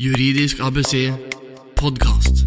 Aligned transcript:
Juridisk 0.00 0.62
ABC 0.64 1.10
podkast. 1.76 2.46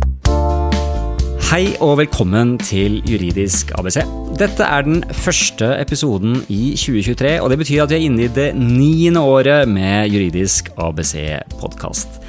Hei 1.52 1.76
og 1.86 2.00
velkommen 2.00 2.56
til 2.58 2.96
Juridisk 3.06 3.70
ABC. 3.78 4.00
Dette 4.40 4.66
er 4.66 4.82
den 4.82 5.04
første 5.14 5.70
episoden 5.78 6.40
i 6.50 6.72
2023, 6.74 7.36
og 7.44 7.52
det 7.54 7.60
betyr 7.62 7.84
at 7.84 7.94
vi 7.94 8.00
er 8.00 8.08
inne 8.08 8.26
i 8.26 8.32
det 8.34 8.48
niende 8.58 9.22
året 9.22 9.70
med 9.70 10.10
Juridisk 10.10 10.74
ABC 10.82 11.14
podkast. 11.60 12.23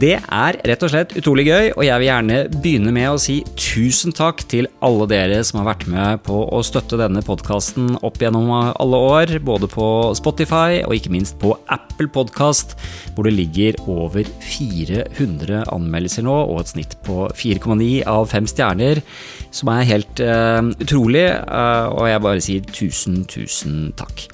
Det 0.00 0.14
er 0.16 0.56
rett 0.64 0.84
og 0.86 0.92
slett 0.92 1.10
utrolig 1.18 1.44
gøy, 1.48 1.66
og 1.74 1.82
jeg 1.84 2.00
vil 2.00 2.06
gjerne 2.06 2.36
begynne 2.54 2.92
med 2.94 3.08
å 3.10 3.18
si 3.20 3.40
tusen 3.58 4.14
takk 4.16 4.40
til 4.48 4.68
alle 4.86 5.04
dere 5.10 5.40
som 5.44 5.58
har 5.60 5.66
vært 5.74 5.84
med 5.92 6.22
på 6.24 6.38
å 6.56 6.60
støtte 6.64 6.96
denne 6.96 7.20
podkasten 7.26 7.98
opp 8.06 8.16
gjennom 8.22 8.48
alle 8.54 9.00
år, 9.10 9.34
både 9.44 9.68
på 9.68 9.88
Spotify 10.16 10.80
og 10.86 10.94
ikke 10.96 11.12
minst 11.12 11.36
på 11.42 11.52
Apple 11.68 12.08
Podkast, 12.14 12.78
hvor 13.12 13.28
det 13.28 13.34
ligger 13.36 13.76
over 13.90 14.24
400 14.46 15.66
anmeldelser 15.74 16.24
nå, 16.24 16.38
og 16.48 16.62
et 16.62 16.72
snitt 16.72 16.96
på 17.04 17.26
4,9 17.36 17.90
av 18.08 18.30
5 18.30 18.48
stjerner, 18.54 19.02
som 19.52 19.74
er 19.74 19.88
helt 19.90 20.24
uh, 20.24 20.62
utrolig, 20.80 21.26
uh, 21.44 21.92
og 21.92 22.08
jeg 22.08 22.24
bare 22.24 22.46
sier 22.46 22.72
tusen, 22.80 23.24
tusen 23.28 23.90
takk. 24.00 24.30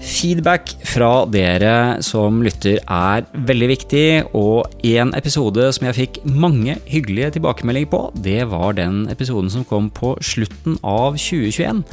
Feedback 0.00 0.72
fra 0.88 1.26
dere 1.28 2.00
som 2.04 2.40
lytter 2.44 2.78
er 2.80 3.26
veldig 3.46 3.68
viktig, 3.68 4.06
og 4.36 4.72
en 4.88 5.12
episode 5.18 5.66
som 5.76 5.86
jeg 5.90 5.98
fikk 5.98 6.20
mange 6.24 6.78
hyggelige 6.88 7.34
tilbakemeldinger 7.36 7.92
på, 7.92 8.02
det 8.24 8.48
var 8.48 8.78
den 8.80 9.04
episoden 9.12 9.52
som 9.52 9.66
kom 9.68 9.92
på 9.92 10.14
slutten 10.24 10.80
av 10.80 11.20
2021. 11.20 11.84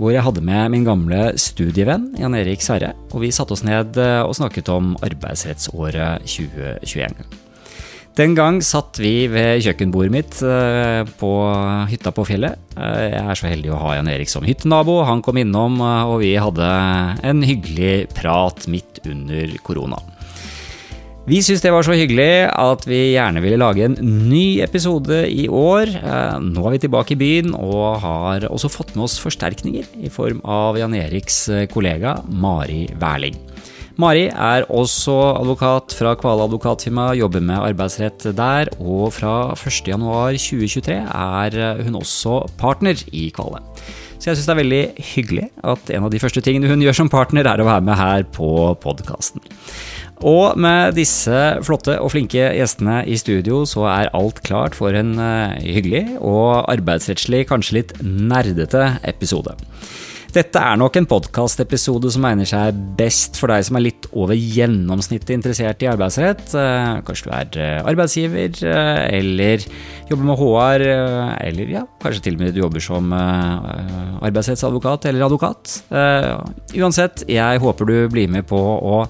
Hvor 0.00 0.10
jeg 0.10 0.24
hadde 0.26 0.42
med 0.42 0.72
min 0.72 0.88
gamle 0.88 1.34
studievenn 1.38 2.14
Jan 2.18 2.34
Erik 2.40 2.64
Sverre, 2.64 2.94
og 3.12 3.22
vi 3.22 3.32
satte 3.34 3.54
oss 3.54 3.62
ned 3.66 4.00
og 4.00 4.34
snakket 4.40 4.72
om 4.72 4.94
arbeidsrettsåret 5.04 6.24
2021. 6.24 7.43
Den 8.14 8.36
gang 8.38 8.60
satt 8.62 9.00
vi 9.02 9.26
ved 9.26 9.64
kjøkkenbordet 9.64 10.12
mitt 10.14 10.36
eh, 10.46 11.02
på 11.18 11.30
hytta 11.90 12.12
på 12.14 12.22
fjellet. 12.28 12.60
Eh, 12.78 13.08
jeg 13.10 13.22
er 13.24 13.38
så 13.40 13.48
heldig 13.50 13.72
å 13.74 13.80
ha 13.80 13.96
Jan 13.96 14.10
Erik 14.12 14.30
som 14.30 14.44
hyttenabo. 14.46 15.00
Han 15.08 15.22
kom 15.24 15.40
innom, 15.42 15.80
eh, 15.82 16.10
og 16.12 16.20
vi 16.22 16.36
hadde 16.38 16.68
en 17.26 17.42
hyggelig 17.42 18.12
prat 18.14 18.68
midt 18.70 19.00
under 19.10 19.56
korona. 19.66 19.98
Vi 21.26 21.40
syntes 21.42 21.64
det 21.64 21.72
var 21.74 21.82
så 21.82 21.96
hyggelig 21.96 22.46
at 22.52 22.84
vi 22.86 23.00
gjerne 23.16 23.42
ville 23.42 23.58
lage 23.58 23.88
en 23.88 23.96
ny 24.28 24.60
episode 24.62 25.24
i 25.24 25.48
år. 25.48 25.88
Nå 26.44 26.66
er 26.68 26.74
vi 26.76 26.82
tilbake 26.84 27.16
i 27.16 27.18
byen 27.18 27.54
og 27.56 28.04
har 28.04 28.44
også 28.50 28.68
fått 28.68 28.92
med 28.92 29.06
oss 29.08 29.16
forsterkninger 29.24 29.88
i 30.04 30.12
form 30.12 30.44
av 30.44 30.76
Jan 30.78 30.94
Eriks 31.00 31.46
kollega 31.72 32.18
Mari 32.28 32.84
Wærling. 33.00 33.40
Mari 33.94 34.24
er 34.26 34.64
også 34.74 35.14
advokat 35.38 35.94
fra 35.94 36.16
Kvale 36.18 36.48
advokatfirma, 36.48 37.12
jobber 37.14 37.44
med 37.46 37.62
arbeidsrett 37.62 38.24
der, 38.34 38.70
og 38.82 39.12
fra 39.14 39.52
1.1.2023 39.54 40.96
er 40.98 41.84
hun 41.86 42.00
også 42.00 42.40
partner 42.58 42.98
i 43.14 43.28
Kvale. 43.34 43.62
Så 44.18 44.32
jeg 44.32 44.40
syns 44.40 44.48
det 44.48 44.54
er 44.54 44.58
veldig 44.62 44.84
hyggelig 45.12 45.46
at 45.70 45.92
en 45.94 46.06
av 46.08 46.10
de 46.10 46.18
første 46.22 46.42
tingene 46.42 46.70
hun 46.72 46.82
gjør 46.82 46.96
som 47.04 47.10
partner, 47.12 47.46
er 47.46 47.62
å 47.62 47.68
være 47.68 47.84
med 47.86 48.00
her 48.00 48.26
på 48.34 48.48
podkasten. 48.82 49.44
Og 50.26 50.58
med 50.58 50.96
disse 50.98 51.42
flotte 51.66 51.94
og 52.00 52.10
flinke 52.14 52.48
gjestene 52.56 53.02
i 53.06 53.18
studio, 53.20 53.62
så 53.68 53.86
er 53.92 54.10
alt 54.16 54.40
klart 54.46 54.74
for 54.78 54.96
en 54.96 55.18
eh, 55.22 55.54
hyggelig 55.76 56.02
og 56.18 56.64
arbeidsrettslig 56.72 57.44
kanskje 57.50 57.78
litt 57.78 57.94
nerdete 58.02 58.94
episode. 59.06 59.54
Dette 60.34 60.58
er 60.58 60.74
nok 60.74 60.96
en 60.98 61.06
podkastepisode 61.06 62.10
som 62.10 62.24
egner 62.26 62.48
seg 62.50 62.74
best 62.98 63.36
for 63.38 63.52
deg 63.52 63.62
som 63.68 63.76
er 63.78 63.84
litt 63.84 64.08
over 64.18 64.34
gjennomsnittet 64.34 65.30
interessert 65.30 65.84
i 65.84 65.86
arbeidsrett. 65.86 66.48
Eh, 66.58 66.96
kanskje 67.06 67.28
du 67.28 67.34
er 67.36 67.58
eh, 67.62 67.86
arbeidsgiver, 67.92 68.58
eh, 68.66 68.98
eller 69.20 69.62
jobber 70.10 70.26
med 70.26 70.40
HR, 70.40 70.84
eller 71.38 71.70
ja, 71.76 71.84
kanskje 72.02 72.24
til 72.24 72.34
og 72.34 72.42
med 72.42 72.50
du 72.56 72.58
jobber 72.64 72.82
som 72.82 73.14
arbeidsrettsadvokat 73.14 75.06
eller 75.12 75.24
advokat. 75.28 75.76
Uansett, 76.74 77.22
jeg 77.30 77.62
håper 77.62 77.88
du 77.88 77.94
blir 78.10 78.34
med 78.34 78.48
på 78.50 78.58
å 78.58 79.04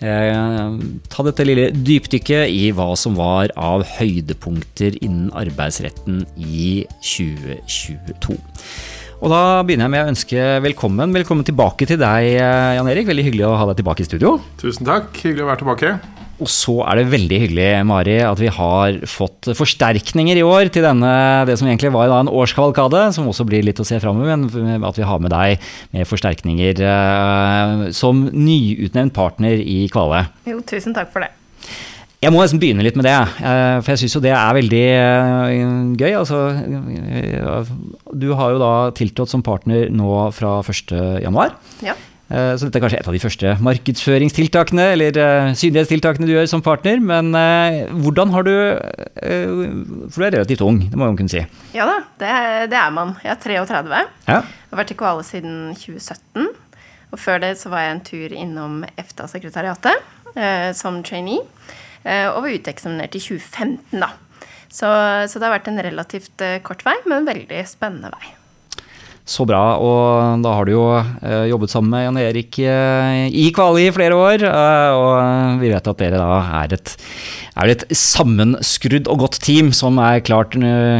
ta 0.00 1.26
dette 1.26 1.44
lille 1.44 1.66
dypdykket 1.74 2.46
i 2.46 2.70
hva 2.72 2.92
som 2.96 3.18
var 3.18 3.50
av 3.58 3.84
høydepunkter 3.98 4.96
innen 5.02 5.28
arbeidsretten 5.36 6.22
i 6.38 6.86
2022. 7.02 8.38
Og 9.20 9.28
da 9.28 9.60
begynner 9.68 9.84
jeg 9.84 9.92
med 9.92 10.00
å 10.00 10.10
ønske 10.14 10.44
velkommen. 10.64 11.12
Velkommen 11.12 11.44
tilbake 11.44 11.84
til 11.84 11.98
deg, 12.00 12.28
eh, 12.40 12.76
Jan 12.78 12.88
Erik. 12.88 13.04
Veldig 13.04 13.24
hyggelig 13.26 13.44
å 13.44 13.56
ha 13.60 13.66
deg 13.68 13.76
tilbake 13.82 14.00
i 14.00 14.08
studio. 14.08 14.38
Tusen 14.56 14.86
takk. 14.88 15.12
Hyggelig 15.12 15.44
å 15.44 15.48
være 15.50 15.60
tilbake. 15.60 15.90
Og 16.40 16.48
så 16.48 16.78
er 16.88 16.96
det 16.96 17.12
veldig 17.12 17.40
hyggelig, 17.42 17.84
Mari, 17.84 18.16
at 18.24 18.40
vi 18.40 18.48
har 18.48 18.96
fått 19.04 19.52
forsterkninger 19.52 20.40
i 20.40 20.46
år 20.46 20.72
til 20.72 20.86
denne, 20.86 21.44
det 21.44 21.58
som 21.60 21.68
egentlig 21.68 21.92
var 21.92 22.08
en 22.08 22.32
årskavalkade, 22.32 23.12
som 23.12 23.28
også 23.28 23.44
blir 23.44 23.62
litt 23.62 23.76
å 23.76 23.84
se 23.84 24.00
framover, 24.00 24.48
men 24.48 24.88
at 24.88 24.96
vi 24.96 25.04
har 25.04 25.20
med 25.20 25.34
deg 25.36 25.60
med 25.92 26.08
forsterkninger 26.08 26.80
eh, 26.80 27.92
som 27.92 28.24
nyutnevnt 28.32 29.12
partner 29.12 29.60
i 29.60 29.84
Kvale. 29.92 30.30
Jo, 30.48 30.62
tusen 30.64 30.96
takk 30.96 31.12
for 31.12 31.20
det. 31.20 31.34
Jeg 32.20 32.34
må 32.34 32.42
nesten 32.42 32.60
begynne 32.60 32.84
litt 32.84 32.98
med 33.00 33.06
det, 33.08 33.16
eh, 33.16 33.78
for 33.80 33.94
jeg 33.94 34.02
syns 34.02 34.14
jo 34.18 34.20
det 34.20 34.34
er 34.36 34.56
veldig 34.58 34.80
eh, 34.92 35.52
gøy. 35.96 36.10
Altså, 36.18 36.40
eh, 37.16 37.70
du 38.12 38.26
har 38.36 38.52
jo 38.52 38.58
da 38.60 38.72
tiltrådt 38.92 39.32
som 39.32 39.44
partner 39.44 39.88
nå 39.88 40.28
fra 40.36 40.58
1.1. 40.60 41.56
Ja. 41.86 41.96
Så 42.30 42.68
dette 42.68 42.78
er 42.78 42.82
kanskje 42.84 42.98
et 43.00 43.08
av 43.10 43.14
de 43.16 43.18
første 43.18 43.52
markedsføringstiltakene 43.66 44.84
eller 44.92 45.16
synlighetstiltakene 45.58 46.28
du 46.28 46.30
gjør 46.36 46.44
som 46.52 46.62
partner. 46.62 47.00
Men 47.02 47.34
hvordan 48.04 48.30
har 48.30 48.46
du 48.46 48.52
For 49.18 50.14
du 50.14 50.26
er 50.28 50.36
relativt 50.36 50.62
ung, 50.62 50.78
det 50.84 50.94
må 50.94 51.08
man 51.08 51.18
kunne 51.18 51.32
si? 51.32 51.42
Ja 51.74 51.88
da, 51.90 51.96
det, 52.22 52.30
det 52.70 52.78
er 52.78 52.94
man. 52.94 53.16
Jeg 53.24 53.34
er 53.34 53.42
33. 53.66 54.04
Ja. 54.28 54.38
Jeg 54.44 54.70
har 54.70 54.82
vært 54.84 54.94
i 54.94 54.98
Koale 55.02 55.26
siden 55.26 55.58
2017. 55.74 56.46
Og 57.10 57.18
før 57.18 57.42
det 57.42 57.56
så 57.58 57.74
var 57.74 57.88
jeg 57.88 57.96
en 57.96 58.06
tur 58.12 58.38
innom 58.44 58.78
EFTA-sekretariatet 58.94 60.78
som 60.78 61.02
trainee. 61.02 61.42
Eh, 62.04 62.26
og 62.30 62.44
var 62.46 62.56
uteksaminert 62.56 63.16
i 63.16 63.22
2015, 63.22 64.00
da. 64.00 64.12
Så, 64.70 64.88
så, 65.28 65.38
det 65.40 65.48
har 65.48 65.56
vært 65.58 65.70
en 65.72 65.82
relativt 65.82 66.44
eh, 66.44 66.60
kort 66.64 66.84
vei, 66.86 66.94
men 67.06 67.20
en 67.20 67.28
veldig 67.28 67.64
spennende 67.68 68.12
vei. 68.14 68.36
Så 69.30 69.44
bra. 69.46 69.76
Og 69.78 70.40
da 70.42 70.54
har 70.56 70.66
du 70.66 70.72
jo 70.72 70.84
eh, 70.96 71.50
jobbet 71.50 71.70
sammen 71.70 71.92
med 71.92 72.06
Jan 72.06 72.20
Erik 72.22 72.58
i 72.64 73.44
Kvali 73.54 73.84
i 73.86 73.92
flere 73.94 74.16
år. 74.16 74.46
og 74.96 75.60
vi 75.60 75.70
vet 75.70 75.90
at 75.92 76.00
dere 76.00 76.18
da 76.18 76.40
er 76.62 76.74
et, 76.74 76.96
er 77.62 77.74
et 77.74 77.84
sammenskrudd 77.94 79.10
og 79.12 79.26
godt 79.26 79.38
team 79.44 79.70
som 79.76 80.00
er 80.02 80.24
klart, 80.26 80.56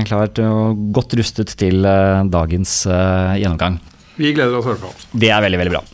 klart 0.06 0.38
og 0.44 0.84
godt 0.94 1.16
rustet 1.18 1.56
til 1.58 1.82
dagens 1.82 2.84
gjennomgang. 2.86 3.80
Vi 4.20 4.34
gleder 4.36 4.60
oss 4.60 4.68
i 4.68 4.74
hvert 4.74 4.84
fall. 4.84 5.20
Det 5.24 5.32
er 5.32 5.42
veldig, 5.42 5.62
veldig 5.64 5.78
bra. 5.78 5.84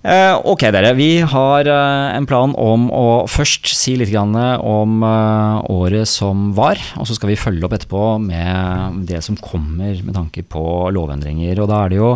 Eh, 0.00 0.32
ok, 0.48 0.62
dere. 0.72 0.94
Vi 0.96 1.20
har 1.28 1.68
eh, 1.68 2.16
en 2.16 2.24
plan 2.24 2.54
om 2.56 2.86
å 2.88 3.26
først 3.28 3.68
si 3.76 3.98
litt 4.00 4.14
om 4.16 5.02
eh, 5.04 5.56
året 5.68 6.08
som 6.08 6.54
var. 6.56 6.80
Og 6.96 7.04
så 7.04 7.18
skal 7.18 7.34
vi 7.34 7.36
følge 7.40 7.66
opp 7.68 7.76
etterpå 7.76 8.16
med 8.24 9.04
det 9.10 9.20
som 9.26 9.36
kommer 9.36 10.00
med 10.00 10.16
tanke 10.16 10.40
på 10.40 10.88
lovendringer. 10.96 11.60
Og 11.60 11.68
da 11.68 11.84
er 11.84 11.92
det 11.92 12.00
jo 12.00 12.14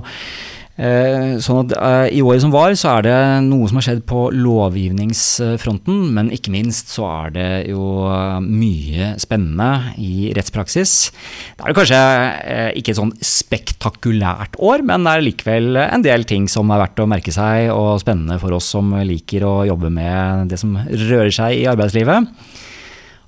sånn 0.74 1.60
at 1.62 1.72
eh, 1.78 2.16
I 2.18 2.22
året 2.24 2.42
som 2.42 2.50
var, 2.50 2.72
så 2.74 2.96
er 2.96 3.04
det 3.06 3.18
noe 3.46 3.68
som 3.70 3.78
har 3.78 3.86
skjedd 3.86 4.00
på 4.10 4.24
lovgivningsfronten, 4.34 6.00
men 6.16 6.32
ikke 6.34 6.50
minst 6.50 6.90
så 6.90 7.06
er 7.06 7.34
det 7.36 7.46
jo 7.70 8.08
eh, 8.10 8.40
mye 8.42 9.12
spennende 9.22 9.94
i 10.02 10.32
rettspraksis. 10.34 10.96
Det 11.54 11.62
er 11.62 11.78
kanskje 11.78 12.02
ikke 12.80 12.94
et 12.94 12.98
sånn 12.98 13.14
spektakulært 13.22 14.58
år, 14.58 14.82
men 14.82 15.06
det 15.06 15.14
er 15.14 15.26
likevel 15.28 15.80
en 15.84 16.04
del 16.04 16.26
ting 16.26 16.50
som 16.50 16.74
er 16.74 16.82
verdt 16.82 17.04
å 17.04 17.08
merke 17.10 17.34
seg, 17.34 17.70
og 17.70 18.02
spennende 18.02 18.40
for 18.42 18.58
oss 18.58 18.72
som 18.74 18.90
liker 19.06 19.46
å 19.46 19.56
jobbe 19.70 19.92
med 19.94 20.50
det 20.50 20.58
som 20.58 20.74
rører 20.74 21.30
seg 21.34 21.60
i 21.62 21.68
arbeidslivet. 21.70 22.34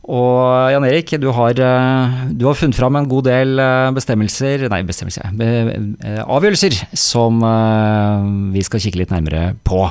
Og 0.06 0.70
Jan 0.70 0.84
Erik, 0.86 1.16
du 1.18 1.30
har, 1.34 1.58
eh, 1.58 2.18
du 2.30 2.46
har, 2.46 2.54
funnet 2.54 2.78
fram 2.78 2.94
en 2.96 3.08
god 3.10 3.26
del 3.26 3.58
eh, 3.58 3.90
bestemmelser, 3.96 4.68
nei, 4.70 4.84
bestemmelser, 4.86 5.32
be, 5.34 5.48
avgjørelser 6.22 6.78
som 6.94 7.42
vi 8.54 8.62
skal 8.66 8.82
kikke 8.84 9.02
litt 9.02 9.14
nærmere 9.14 9.56
på. 9.66 9.82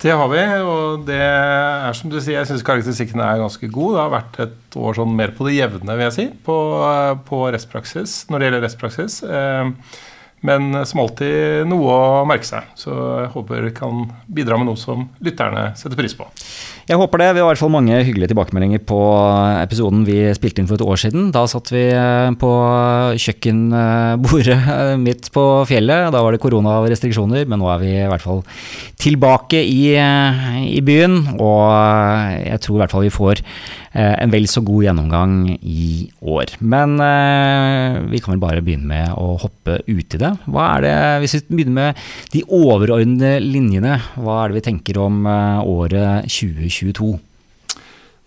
Det 0.00 0.12
har 0.16 0.28
vi, 0.32 0.42
og 0.64 1.02
det 1.08 1.20
er 1.20 1.96
som 1.96 2.12
du 2.12 2.16
sier, 2.20 2.38
jeg 2.38 2.48
syns 2.48 2.64
karakteristikken 2.64 3.20
er 3.20 3.40
ganske 3.40 3.68
god. 3.68 3.96
Det 3.96 4.00
har 4.00 4.14
vært 4.14 4.38
et 4.46 4.78
år 4.80 4.96
sånn 4.96 5.16
mer 5.16 5.32
på 5.36 5.48
det 5.48 5.58
jevne, 5.58 5.96
vil 5.96 6.06
jeg 6.06 6.16
si, 6.16 6.28
på, 6.44 6.56
på 7.28 7.42
rettspraksis, 7.52 8.22
når 8.32 8.40
det 8.40 8.48
gjelder 8.48 8.64
rettspraksis. 8.64 9.18
Men 10.40 10.72
som 10.88 11.02
alltid 11.02 11.68
noe 11.68 11.92
å 11.92 12.24
merke 12.28 12.48
seg. 12.48 12.68
Så 12.80 12.94
jeg 12.96 13.32
håper 13.34 13.66
det 13.66 13.74
kan 13.76 14.06
bidra 14.24 14.56
med 14.56 14.70
noe 14.70 14.80
som 14.80 15.04
lytterne 15.20 15.70
setter 15.76 16.00
pris 16.00 16.16
på. 16.16 16.28
Jeg 16.90 16.98
håper 16.98 17.20
det. 17.22 17.26
Vi 17.36 17.38
har 17.38 17.46
i 17.46 17.50
hvert 17.52 17.60
fall 17.60 17.70
mange 17.70 17.98
hyggelige 18.02 18.32
tilbakemeldinger 18.32 18.80
på 18.82 18.96
episoden 19.60 20.00
vi 20.08 20.24
spilte 20.34 20.58
inn 20.58 20.66
for 20.66 20.74
et 20.74 20.82
år 20.82 20.98
siden. 20.98 21.28
Da 21.30 21.44
satt 21.46 21.70
vi 21.70 21.84
eh, 21.94 22.32
på 22.34 22.50
kjøkkenbordet 23.14 24.56
eh, 24.58 24.96
midt 24.98 25.28
på 25.30 25.44
fjellet. 25.70 26.10
Da 26.10 26.24
var 26.26 26.34
det 26.34 26.42
koronarestriksjoner, 26.42 27.46
men 27.46 27.62
nå 27.62 27.68
er 27.70 27.78
vi 27.84 27.92
i 27.94 28.08
hvert 28.10 28.24
fall 28.24 28.42
tilbake 28.98 29.62
i, 29.62 29.92
eh, 29.94 30.56
i 30.66 30.82
byen. 30.82 31.20
Og 31.38 31.62
jeg 32.42 32.58
tror 32.66 32.80
i 32.80 32.82
hvert 32.82 32.96
fall 32.96 33.06
vi 33.06 33.14
får 33.20 33.44
en 33.90 34.30
vel 34.30 34.44
så 34.46 34.60
god 34.62 34.84
gjennomgang 34.84 35.32
i 35.66 35.86
år. 36.22 36.52
Men 36.62 36.92
vi 38.06 38.20
kan 38.22 38.36
vel 38.36 38.42
bare 38.44 38.62
begynne 38.62 38.86
med 38.86 39.16
å 39.18 39.32
hoppe 39.42 39.80
ut 39.82 40.14
i 40.14 40.20
det. 40.22 40.30
Hva 40.46 40.68
er 40.76 40.84
det, 40.84 40.92
Hvis 41.24 41.34
vi 41.34 41.56
begynner 41.56 41.74
med 41.74 42.04
de 42.30 42.44
overordnede 42.46 43.42
linjene, 43.42 43.96
hva 44.14 44.44
er 44.44 44.52
det 44.52 44.60
vi 44.60 44.66
tenker 44.68 45.02
om 45.02 45.26
året 45.26 46.30
2020? 46.30 46.79
2022? 46.80 47.18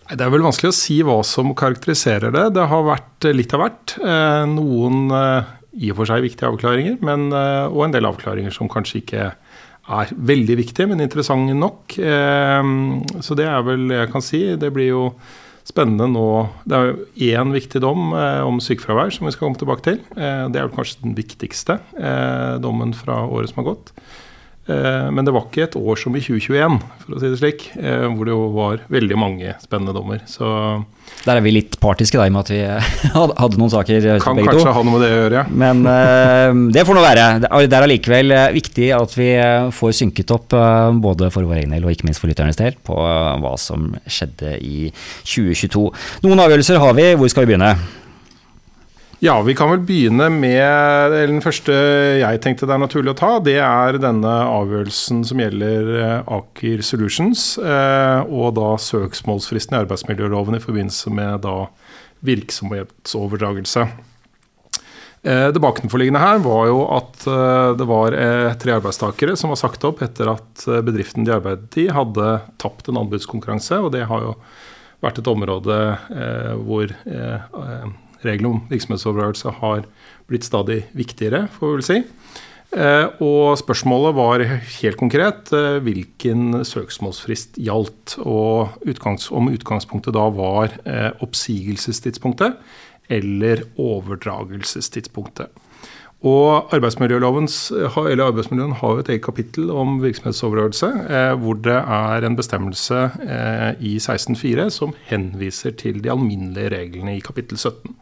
Det 0.04 0.20
er 0.20 0.32
vel 0.32 0.44
vanskelig 0.44 0.68
å 0.68 0.76
si 0.76 0.98
hva 1.04 1.16
som 1.24 1.54
karakteriserer 1.56 2.34
det. 2.34 2.48
Det 2.58 2.64
har 2.68 2.82
vært 2.84 3.24
eh, 3.24 3.36
litt 3.36 3.54
av 3.56 3.62
hvert. 3.62 3.94
Eh, 4.04 4.42
noen 4.50 5.06
eh, 5.16 5.54
i 5.80 5.88
og 5.94 6.02
for 6.02 6.10
seg 6.10 6.26
viktige 6.26 6.50
avklaringer, 6.52 6.98
men, 7.02 7.32
og 7.34 7.80
en 7.82 7.94
del 7.96 8.06
avklaringer 8.06 8.52
som 8.54 8.68
kanskje 8.70 9.00
ikke 9.00 9.22
er 9.24 10.12
veldig 10.30 10.56
viktige, 10.60 10.86
men 10.86 11.02
interessante 11.02 11.56
nok. 11.58 11.96
Så 13.26 13.34
det 13.34 13.48
er 13.50 13.64
vel 13.66 13.90
jeg 13.90 14.12
kan 14.12 14.22
si. 14.22 14.44
Det 14.54 14.70
blir 14.70 14.92
jo 14.92 15.00
spennende 15.66 16.06
nå. 16.12 16.28
Det 16.62 16.78
er 16.78 16.92
jo 16.92 17.34
én 17.34 17.50
viktig 17.56 17.82
dom 17.82 18.14
om 18.14 18.62
sykefravær 18.62 19.10
som 19.16 19.26
vi 19.26 19.34
skal 19.34 19.48
komme 19.48 19.58
tilbake 19.58 19.86
til. 19.88 19.98
Det 20.14 20.54
er 20.54 20.68
vel 20.68 20.76
kanskje 20.78 21.02
den 21.02 21.18
viktigste 21.18 21.80
dommen 22.62 22.94
fra 22.94 23.24
året 23.26 23.50
som 23.50 23.64
har 23.64 23.72
gått. 23.72 23.90
Eh, 24.64 25.10
men 25.12 25.26
det 25.26 25.32
var 25.34 25.44
ikke 25.44 25.66
et 25.66 25.74
år 25.76 25.98
som 26.00 26.14
i 26.16 26.22
2021, 26.24 26.78
for 27.02 27.16
å 27.16 27.20
si 27.20 27.28
det 27.28 27.36
slik, 27.40 27.64
eh, 27.76 28.06
hvor 28.08 28.24
det 28.24 28.32
jo 28.32 28.44
var 28.54 28.84
veldig 28.92 29.16
mange 29.20 29.56
spennende 29.60 29.92
dommer. 29.92 30.22
Så 30.24 30.46
Der 31.26 31.36
er 31.36 31.44
vi 31.44 31.52
litt 31.52 31.76
partiske, 31.80 32.16
da, 32.16 32.24
i 32.24 32.32
og 32.32 32.36
med 32.36 32.46
at 32.46 32.52
vi 32.54 32.62
hadde 33.42 33.60
noen 33.60 33.72
saker. 33.74 34.06
Eh, 34.14 34.22
kan 34.24 34.40
kanskje 34.40 34.72
ha 34.72 34.84
noe 34.86 34.94
med 34.96 35.04
det 35.04 35.10
å 35.12 35.18
gjøre, 35.18 35.42
ja. 35.42 35.44
Men 35.64 35.82
det 36.72 36.86
får 36.88 36.96
nå 36.96 37.02
være. 37.04 37.26
Det 37.44 37.76
er 37.76 37.86
allikevel 37.86 38.36
viktig 38.56 38.88
at 38.96 39.16
vi 39.18 39.28
får 39.76 39.96
synket 40.00 40.32
opp, 40.34 40.56
både 41.04 41.28
for 41.34 41.44
vår 41.44 41.60
egen 41.62 41.76
del 41.76 41.84
og 41.84 41.92
ikke 41.92 42.08
minst 42.08 42.22
for 42.22 42.32
lytternes 42.32 42.60
del, 42.60 42.78
på 42.84 42.96
hva 42.96 43.52
som 43.60 43.90
skjedde 44.08 44.56
i 44.64 44.88
2022. 45.28 45.84
Noen 46.24 46.44
avgjørelser 46.46 46.80
har 46.80 46.96
vi. 46.96 47.10
Hvor 47.20 47.28
skal 47.32 47.44
vi 47.44 47.52
begynne? 47.52 47.74
Ja, 49.24 49.38
vi 49.42 49.54
kan 49.56 49.70
vel 49.70 49.80
begynne 49.88 50.26
med 50.28 51.14
Den 51.14 51.38
første 51.40 51.72
jeg 52.20 52.40
tenkte 52.44 52.66
det 52.68 52.74
er 52.74 52.80
naturlig 52.82 53.14
å 53.14 53.16
ta, 53.16 53.30
det 53.40 53.54
er 53.56 53.96
denne 53.96 54.32
avgjørelsen 54.52 55.22
som 55.24 55.40
gjelder 55.40 55.88
eh, 55.96 56.28
Aker 56.36 56.82
Solutions, 56.84 57.44
eh, 57.56 58.20
og 58.28 58.52
da 58.58 58.74
søksmålsfristen 58.84 59.78
i 59.78 59.80
arbeidsmiljøloven 59.80 60.58
i 60.58 60.60
forbindelse 60.60 61.14
med 61.16 61.40
da 61.46 61.54
virksomhetsoverdragelse. 62.28 63.86
Eh, 65.24 65.48
det 65.56 65.64
bakenforliggende 65.70 66.20
her 66.20 66.44
var 66.44 66.68
jo 66.68 66.84
at 67.00 67.24
det 67.80 67.88
var 67.88 68.20
tre 68.60 68.76
arbeidstakere 68.76 69.40
som 69.40 69.56
var 69.56 69.62
sagt 69.64 69.88
opp 69.88 70.04
etter 70.04 70.34
at 70.36 70.68
bedriften 70.84 71.24
de 71.24 71.38
arbeidet 71.38 71.80
i, 71.80 71.88
hadde 71.88 72.42
tapt 72.60 72.92
en 72.92 73.00
anbudskonkurranse. 73.06 73.80
Og 73.80 73.94
det 73.96 74.04
har 74.12 74.28
jo 74.28 74.36
vært 75.00 75.24
et 75.24 75.32
område 75.32 75.84
hvor 76.68 76.92
reglene 78.26 78.56
om 78.56 78.64
virksomhetsoverdragelse 78.70 79.54
har 79.60 79.86
blitt 80.30 80.46
stadig 80.46 80.82
viktigere, 80.96 81.46
får 81.52 81.70
vi 81.70 81.78
vel 81.78 81.86
si. 81.88 82.02
Eh, 82.74 83.06
og 83.22 83.54
spørsmålet 83.60 84.16
var 84.16 84.42
helt 84.42 84.98
konkret 84.98 85.52
eh, 85.54 85.78
hvilken 85.84 86.64
søksmålsfrist 86.66 87.60
gjaldt. 87.62 88.16
Og 88.26 88.74
utgangs, 88.88 89.30
om 89.30 89.52
utgangspunktet 89.52 90.16
da 90.16 90.26
var 90.34 90.74
eh, 90.82 91.10
oppsigelsestidspunktet 91.22 92.58
eller 93.12 93.66
overdragelsestidspunktet. 93.78 95.52
Og 96.24 96.72
arbeidsmiljøloven 96.72 97.50
har 97.92 98.06
jo 98.08 99.02
et 99.02 99.10
eget 99.12 99.24
kapittel 99.26 99.68
om 99.68 99.98
virksomhetsoverdragelse, 100.00 100.88
hvor 101.36 101.58
det 101.60 101.74
er 101.76 102.24
en 102.24 102.38
bestemmelse 102.38 103.00
i 103.84 103.98
16.4 104.00 104.70
som 104.72 104.94
henviser 105.10 105.76
til 105.76 106.00
de 106.00 106.08
alminnelige 106.08 106.72
reglene 106.72 107.18
i 107.18 107.20
kapittel 107.20 107.60
17. 107.60 107.92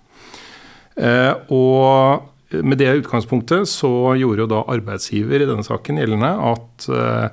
Eh, 0.96 1.32
og 1.52 2.28
med 2.60 2.80
det 2.82 2.90
utgangspunktet 3.00 3.68
så 3.70 4.12
gjorde 4.20 4.44
jo 4.44 4.50
da 4.50 4.64
arbeidsgiver 4.74 5.42
i 5.42 5.48
denne 5.48 5.64
saken 5.64 6.00
gjeldende 6.02 6.32
at 6.52 6.88
eh, 6.92 7.28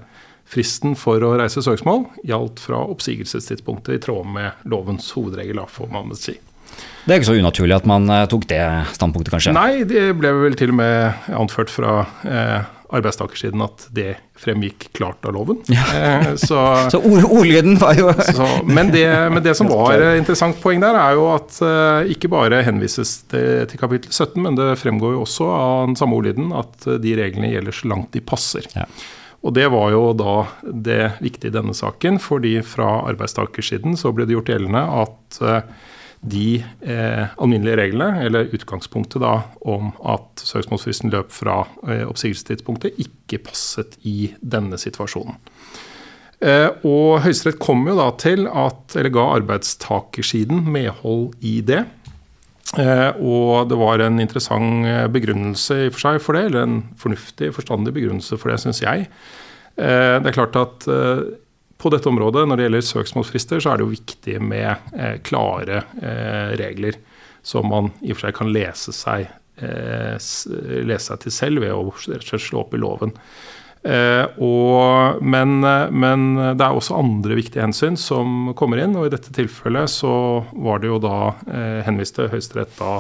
fristen 0.50 0.96
for 0.98 1.22
å 1.26 1.36
reise 1.40 1.64
søksmål 1.66 2.06
gjaldt 2.28 2.62
fra 2.64 2.82
oppsigelsestidspunktet 2.94 4.00
i 4.00 4.04
tråd 4.04 4.30
med 4.38 4.70
lovens 4.70 5.12
hovedregel, 5.18 5.62
får 5.70 5.92
man 5.94 6.16
si. 6.18 6.38
Det 7.06 7.16
er 7.16 7.20
ikke 7.20 7.32
så 7.32 7.38
unaturlig 7.40 7.76
at 7.76 7.88
man 7.90 8.10
eh, 8.14 8.26
tok 8.30 8.48
det 8.50 8.64
standpunktet, 8.96 9.34
kanskje? 9.34 9.56
Nei, 9.56 9.84
det 9.88 10.12
ble 10.20 10.34
vel 10.46 10.58
til 10.60 10.74
og 10.74 10.80
med 10.80 11.32
anført 11.36 11.74
fra 11.74 12.04
eh, 12.28 12.76
arbeidstakersiden 12.96 13.62
at 13.62 13.86
det 13.94 14.16
fremgikk 14.40 14.88
klart 14.98 15.26
av 15.28 15.36
loven. 15.36 15.60
Ja. 15.70 15.86
Eh, 15.96 16.32
så, 16.42 16.62
så 16.94 17.02
ordlyden 17.02 17.78
var 17.82 18.00
jo 18.00 18.10
så, 18.18 18.48
men, 18.66 18.92
det, 18.94 19.06
men, 19.30 19.42
det, 19.46 19.54
som 19.60 19.70
var 19.70 20.02
interessant 20.18 20.58
poeng 20.64 20.82
der, 20.84 20.98
er 20.98 21.18
jo 21.20 21.28
at 21.36 21.60
uh, 21.62 22.10
ikke 22.10 22.32
bare 22.32 22.64
henvises 22.66 23.20
det 23.34 23.46
til 23.72 23.82
kapittel 23.82 24.12
17, 24.14 24.42
men 24.42 24.58
det 24.58 24.74
fremgår 24.82 25.16
jo 25.18 25.24
også 25.28 25.50
av 25.54 25.88
den 25.92 26.00
samme 26.00 26.18
ordlyden 26.18 26.54
at 26.56 26.90
de 27.04 27.16
reglene 27.20 27.54
gjelder 27.54 27.76
så 27.76 27.92
langt 27.94 28.14
de 28.16 28.24
passer. 28.26 28.66
Ja. 28.76 28.88
Og 29.40 29.54
Det 29.56 29.70
var 29.72 29.94
jo 29.94 30.02
da 30.20 30.34
det 30.68 31.04
viktige 31.24 31.54
i 31.54 31.56
denne 31.56 31.76
saken, 31.78 32.18
fordi 32.20 32.58
fra 32.66 33.06
arbeidstakersiden 33.08 33.96
så 34.00 34.12
ble 34.12 34.26
det 34.28 34.36
gjort 34.36 34.52
gjeldende 34.52 34.82
at 35.06 35.40
de 36.22 36.60
eh, 36.84 37.26
alminnelige 37.40 37.78
reglene, 37.80 38.24
eller 38.26 38.50
utgangspunktet 38.56 39.22
da 39.24 39.36
om 39.62 39.94
at 40.04 40.44
søksmålsfristen 40.44 41.14
løp 41.14 41.32
fra 41.32 41.62
eh, 41.88 42.04
oppsigelsestidspunktet, 42.10 43.00
ikke 43.00 43.42
passet 43.48 43.96
i 44.08 44.34
denne 44.42 44.80
situasjonen. 44.82 45.40
Eh, 46.40 46.68
og 46.88 47.22
Høyesterett 47.24 47.60
kom 47.64 47.88
jo 47.88 47.96
da 48.00 48.10
til 48.20 48.48
at, 48.48 48.84
eller 49.00 49.16
ga 49.16 49.26
arbeidstakersiden 49.40 50.68
medhold 50.72 51.34
i 51.44 51.60
det. 51.68 51.86
Eh, 52.78 53.10
og 53.18 53.70
det 53.72 53.80
var 53.80 54.04
en 54.06 54.22
interessant 54.22 54.86
eh, 54.86 55.06
begrunnelse 55.12 55.86
i 55.88 55.92
for 55.94 56.04
seg 56.04 56.24
for 56.24 56.38
det, 56.38 56.50
eller 56.50 56.68
en 56.68 56.82
fornuftig, 57.00 57.54
forstandig 57.56 57.96
begrunnelse 57.96 58.38
for 58.38 58.52
det, 58.52 58.60
syns 58.62 58.84
jeg. 58.84 59.08
Eh, 59.80 60.16
det 60.20 60.30
er 60.30 60.36
klart 60.36 60.60
at 60.60 60.90
på 61.80 61.92
dette 61.94 62.10
området, 62.12 62.44
når 62.48 62.60
det 62.60 62.66
gjelder 62.68 62.88
søksmålsfrister, 62.90 63.62
så 63.64 63.72
er 63.72 63.80
det 63.80 63.86
jo 63.86 63.94
viktig 63.94 64.40
med 64.44 64.92
eh, 64.98 65.16
klare 65.24 65.84
eh, 66.02 66.56
regler 66.60 67.00
som 67.46 67.70
man 67.72 67.94
i 68.04 68.12
og 68.12 68.20
for 68.20 68.28
seg 68.28 68.36
kan 68.36 68.52
lese 68.52 68.94
seg, 68.96 69.30
eh, 69.64 70.18
lese 70.20 71.06
seg 71.06 71.24
til 71.24 71.34
selv 71.34 71.64
ved 71.64 71.72
å 71.72 72.42
slå 72.44 72.66
opp 72.66 72.76
i 72.76 72.82
loven. 72.82 73.16
Eh, 73.80 74.26
og, 74.44 75.22
men, 75.24 75.62
men, 75.64 76.26
det 76.60 76.66
er 76.66 76.76
også 76.76 76.98
andre 77.00 77.38
viktige 77.40 77.64
hensyn 77.64 77.96
som 78.00 78.52
kommer 78.60 78.84
inn, 78.84 78.98
og 79.00 79.08
i 79.08 79.14
dette 79.14 79.32
tilfellet 79.36 79.92
så 79.94 80.12
var 80.52 80.84
det 80.84 80.92
jo 80.92 81.00
da 81.04 81.20
eh, 81.48 81.80
henviste 81.88 82.28
Høyesterett 82.34 82.76
da 82.80 83.00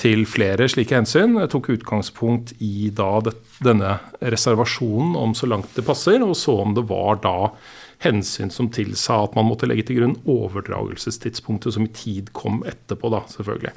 til 0.00 0.26
flere 0.28 0.66
slike 0.68 0.96
hensyn. 0.98 1.38
Jeg 1.40 1.52
tok 1.54 1.70
utgangspunkt 1.76 2.52
i 2.64 2.90
da 2.92 3.16
det, 3.24 3.36
denne 3.64 3.96
reservasjonen 4.20 5.14
om 5.16 5.32
så 5.38 5.48
langt 5.48 5.72
det 5.78 5.86
passer, 5.86 6.20
og 6.26 6.36
så 6.36 6.58
om 6.66 6.76
det 6.76 6.84
var 6.90 7.22
da 7.24 7.36
hensyn 8.04 8.52
som 8.52 8.70
tilsa 8.72 9.22
at 9.24 9.34
man 9.38 9.48
måtte 9.48 9.68
legge 9.68 9.88
til 9.88 10.00
grunn 10.00 10.18
overdragelsestidspunktet 10.28 11.76
som 11.76 11.86
i 11.86 11.92
tid 11.94 12.30
kom 12.36 12.62
etterpå, 12.68 13.10
da, 13.12 13.24
selvfølgelig. 13.32 13.74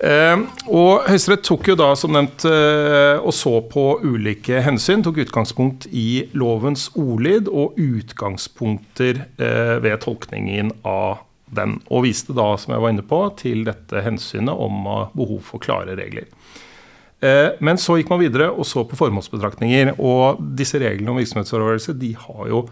Eh, 0.00 0.42
og 0.72 1.08
Høyesterett 1.10 1.42
tok 1.44 1.66
jo 1.68 1.76
da 1.76 1.90
som 1.98 2.14
nevnt 2.16 2.46
eh, 2.48 3.20
og 3.20 3.34
så 3.36 3.58
på 3.68 3.84
ulike 4.00 4.62
hensyn. 4.64 5.04
Tok 5.04 5.20
utgangspunkt 5.26 5.88
i 5.92 6.30
lovens 6.32 6.88
ordlyd 6.96 7.50
og 7.52 7.76
utgangspunkter 7.80 9.26
eh, 9.36 9.76
ved 9.84 10.00
tolkningen 10.06 10.72
av 10.88 11.26
den. 11.52 11.78
Og 11.90 12.06
viste 12.06 12.32
da, 12.36 12.54
som 12.60 12.72
jeg 12.72 12.82
var 12.82 12.94
inne 12.94 13.04
på, 13.04 13.20
til 13.40 13.66
dette 13.68 14.04
hensynet 14.06 14.54
om 14.54 14.88
behov 15.12 15.42
for 15.44 15.62
klare 15.62 15.98
regler. 15.98 16.30
Eh, 17.20 17.50
men 17.60 17.76
så 17.80 17.98
gikk 17.98 18.08
man 18.12 18.22
videre 18.22 18.48
og 18.50 18.64
så 18.68 18.86
på 18.88 18.98
formålsbetraktninger. 18.98 19.94
Og 20.00 20.40
disse 20.56 20.80
reglene 20.80 21.12
om 21.12 21.20
virksomhetsoverdragelse 21.20 21.96
de 22.00 22.14
har 22.16 22.46
jo 22.48 22.64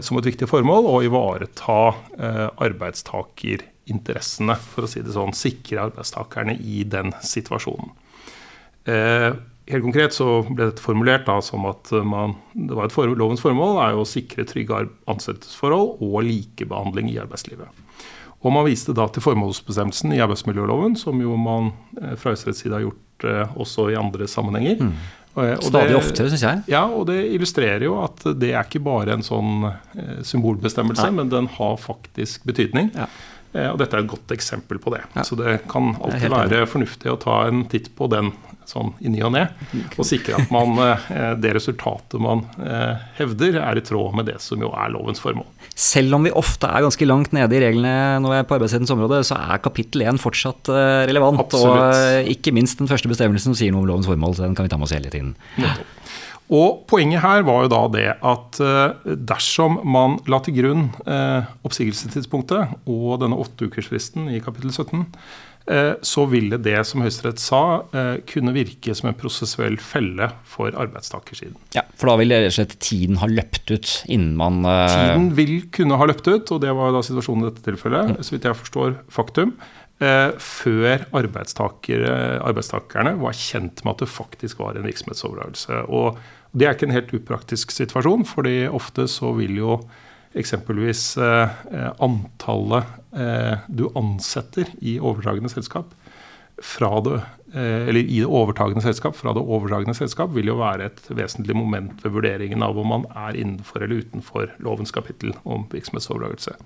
som 0.00 0.16
et 0.18 0.28
viktig 0.30 0.48
formål 0.48 0.86
å 0.88 1.02
ivareta 1.04 1.78
eh, 2.16 2.48
arbeidstakerinteressene, 2.64 4.56
for 4.56 4.86
å 4.86 4.88
si 4.90 5.02
det 5.04 5.12
sånn. 5.12 5.36
Sikre 5.36 5.84
arbeidstakerne 5.88 6.54
i 6.56 6.84
den 6.88 7.12
situasjonen. 7.20 7.90
Eh, 8.88 9.30
helt 9.68 9.84
konkret 9.84 10.16
så 10.16 10.40
ble 10.48 10.70
dette 10.70 10.84
formulert 10.84 11.26
da, 11.28 11.40
som 11.44 11.66
at 11.68 11.92
man, 12.00 12.38
et 12.56 12.94
for, 12.94 13.12
lovens 13.12 13.44
formål 13.44 13.82
er 13.84 13.98
å 13.98 14.08
sikre 14.08 14.48
trygge 14.48 14.86
ansettelsesforhold 15.10 16.00
og 16.00 16.18
likebehandling 16.24 17.12
i 17.12 17.20
arbeidslivet. 17.20 17.68
Og 18.38 18.54
man 18.54 18.68
viste 18.68 18.94
da 18.94 19.08
til 19.10 19.24
formålsbestemmelsen 19.24 20.14
i 20.14 20.20
arbeidsmiljøloven, 20.22 20.94
som 20.98 21.18
jo 21.22 21.34
man 21.40 21.72
eh, 22.00 22.14
fra 22.18 22.32
Høyesteretts 22.32 22.62
side 22.62 22.76
har 22.76 22.86
gjort 22.86 23.26
eh, 23.26 23.56
også 23.58 23.88
i 23.92 23.98
andre 23.98 24.28
sammenhenger. 24.30 24.84
Mm. 24.84 24.92
Stadig 25.34 25.88
det- 25.92 25.96
oftere, 25.96 26.30
syns 26.30 26.42
jeg. 26.42 26.62
Ja, 26.66 26.84
og 26.86 27.06
det 27.06 27.18
illustrerer 27.34 27.82
jo 27.84 27.98
at 28.02 28.24
det 28.38 28.52
er 28.54 28.64
ikke 28.64 28.82
bare 28.82 29.12
en 29.12 29.22
sånn 29.22 29.66
eh, 29.68 30.22
symbolbestemmelse, 30.26 31.04
Nei. 31.08 31.10
men 31.20 31.28
den 31.28 31.46
har 31.46 31.76
faktisk 31.76 32.44
betydning. 32.48 32.90
Ja. 32.96 33.06
Eh, 33.54 33.68
og 33.70 33.78
dette 33.78 33.94
er 33.96 34.00
et 34.02 34.10
godt 34.10 34.28
eksempel 34.34 34.78
på 34.82 34.90
det. 34.96 35.02
Ja. 35.14 35.22
Så 35.22 35.36
det 35.38 35.60
kan 35.70 35.94
alltid 36.02 36.30
være 36.30 36.66
fornuftig 36.66 37.12
å 37.12 37.18
ta 37.20 37.46
en 37.46 37.64
titt 37.70 37.94
på 37.96 38.08
den 38.10 38.32
sånn 38.68 38.92
i 39.00 39.08
ny 39.08 39.22
og 39.24 39.32
ne, 39.32 39.46
og 39.96 40.04
sikre 40.04 40.36
at 40.42 40.50
man, 40.52 40.74
eh, 41.08 41.34
det 41.40 41.54
resultatet 41.56 42.20
man 42.20 42.42
hevder, 43.16 43.56
er 43.62 43.78
i 43.78 43.80
tråd 43.80 44.14
med 44.14 44.26
det 44.26 44.40
som 44.44 44.60
jo 44.60 44.68
er 44.76 44.90
lovens 44.92 45.20
formål. 45.20 45.46
Selv 45.78 46.16
om 46.16 46.24
vi 46.26 46.34
ofte 46.34 46.66
er 46.66 46.82
ganske 46.82 47.06
langt 47.06 47.34
nede 47.36 47.54
i 47.54 47.60
reglene 47.62 48.18
når 48.22 48.32
vi 48.32 48.38
er 48.40 48.46
på 48.48 48.56
arbeidsrettens 48.56 48.90
område, 48.90 49.20
så 49.26 49.38
er 49.38 49.60
kapittel 49.62 50.02
1 50.10 50.18
fortsatt 50.18 50.70
eh, 50.74 51.04
relevant. 51.06 51.38
Absolutt. 51.44 51.70
Og 51.70 51.92
eh, 51.94 52.32
ikke 52.34 52.54
minst 52.56 52.82
den 52.82 52.90
første 52.90 53.10
bestemmelsen 53.10 53.52
som 53.52 53.58
sier 53.58 53.74
noe 53.74 53.84
om 53.84 53.92
lovens 53.92 54.08
formål. 54.10 54.34
så 54.34 54.48
Den 54.48 54.58
kan 54.58 54.66
vi 54.66 54.72
ta 54.72 54.80
med 54.80 54.88
oss 54.88 54.96
hele 54.96 55.12
tiden. 55.12 55.36
Og 56.48 56.82
Poenget 56.88 57.20
her 57.22 57.44
var 57.44 57.66
jo 57.66 57.70
da 57.70 57.82
det 57.94 58.06
at 58.16 58.60
eh, 58.64 59.14
dersom 59.30 59.78
man 59.86 60.18
la 60.26 60.40
til 60.42 60.56
grunn 60.58 60.88
oppsigelsestidspunktet 61.06 62.74
og 62.88 63.20
denne 63.22 63.38
åtteukersfristen 63.38 64.32
i 64.34 64.42
kapittel 64.42 64.74
17, 64.74 65.04
eh, 65.04 65.46
så 66.02 66.24
ville 66.30 66.56
det, 66.62 66.76
som 66.88 67.02
Høyesterett 67.04 67.40
sa, 67.42 67.84
eh, 67.92 68.20
kunne 68.28 68.54
virke 68.56 68.94
som 68.96 69.10
en 69.10 69.16
prosessuell 69.18 69.76
felle 69.82 70.30
for 70.48 70.72
arbeidstakersiden. 70.72 71.58
Ja, 71.76 71.82
For 71.98 72.08
da 72.08 72.16
vil 72.20 72.32
rett 72.32 72.48
og 72.48 72.56
slett 72.56 72.78
tiden 72.80 73.20
ha 73.20 73.28
løpt 73.28 73.68
ut 73.70 73.90
innen 74.08 74.36
man 74.38 74.64
eh, 74.64 74.94
Tiden 74.94 75.36
vil 75.36 75.68
kunne 75.74 75.98
ha 76.00 76.08
løpt 76.08 76.28
ut, 76.28 76.54
og 76.54 76.62
det 76.64 76.72
var 76.78 76.94
da 76.94 77.04
situasjonen 77.04 77.44
i 77.44 77.50
dette 77.50 77.66
tilfellet, 77.66 78.16
så 78.24 78.34
vidt 78.34 78.48
jeg 78.48 78.60
forstår 78.62 78.96
faktum, 79.12 79.54
eh, 80.00 80.32
før 80.40 81.04
arbeidstakerne 81.20 83.16
var 83.20 83.32
kjent 83.36 83.84
med 83.84 83.92
at 83.92 84.00
det 84.06 84.12
faktisk 84.14 84.64
var 84.64 84.72
en 84.78 84.88
virksomhetsoverdragelse. 84.88 85.84
Og 85.92 86.16
det 86.56 86.64
er 86.66 86.72
ikke 86.76 86.88
en 86.88 86.96
helt 86.96 87.12
upraktisk 87.12 87.76
situasjon, 87.76 88.24
fordi 88.24 88.62
ofte 88.72 89.04
så 89.10 89.36
vil 89.36 89.60
jo 89.60 89.82
eksempelvis 90.36 91.16
eh, 91.16 91.48
eh, 91.72 91.90
antallet 92.04 92.84
eh, 92.84 93.07
du 93.68 93.88
ansetter 93.98 94.68
i 94.78 94.98
overdragende 95.00 95.50
selskap 95.50 95.94
fra 96.62 97.00
det, 97.00 97.20
eh, 97.54 97.88
eller 97.88 98.00
i 98.00 98.20
det 98.20 98.26
overtagende 98.26 98.82
selskap 98.82 99.16
fra 99.16 99.32
det 99.34 99.42
overdragende 99.42 99.94
selskap 99.96 100.32
vil 100.34 100.50
jo 100.50 100.58
være 100.58 100.88
et 100.90 101.02
vesentlig 101.10 101.56
moment 101.56 102.02
ved 102.02 102.14
vurderingen 102.16 102.64
av 102.66 102.78
om 102.78 102.90
man 102.94 103.06
er 103.14 103.38
innenfor 103.38 103.84
eller 103.84 104.02
utenfor 104.02 104.50
lovens 104.64 104.94
kapittel 104.94 105.34
om 105.44 105.66
virksomhetsoverdragelse. 105.70 106.56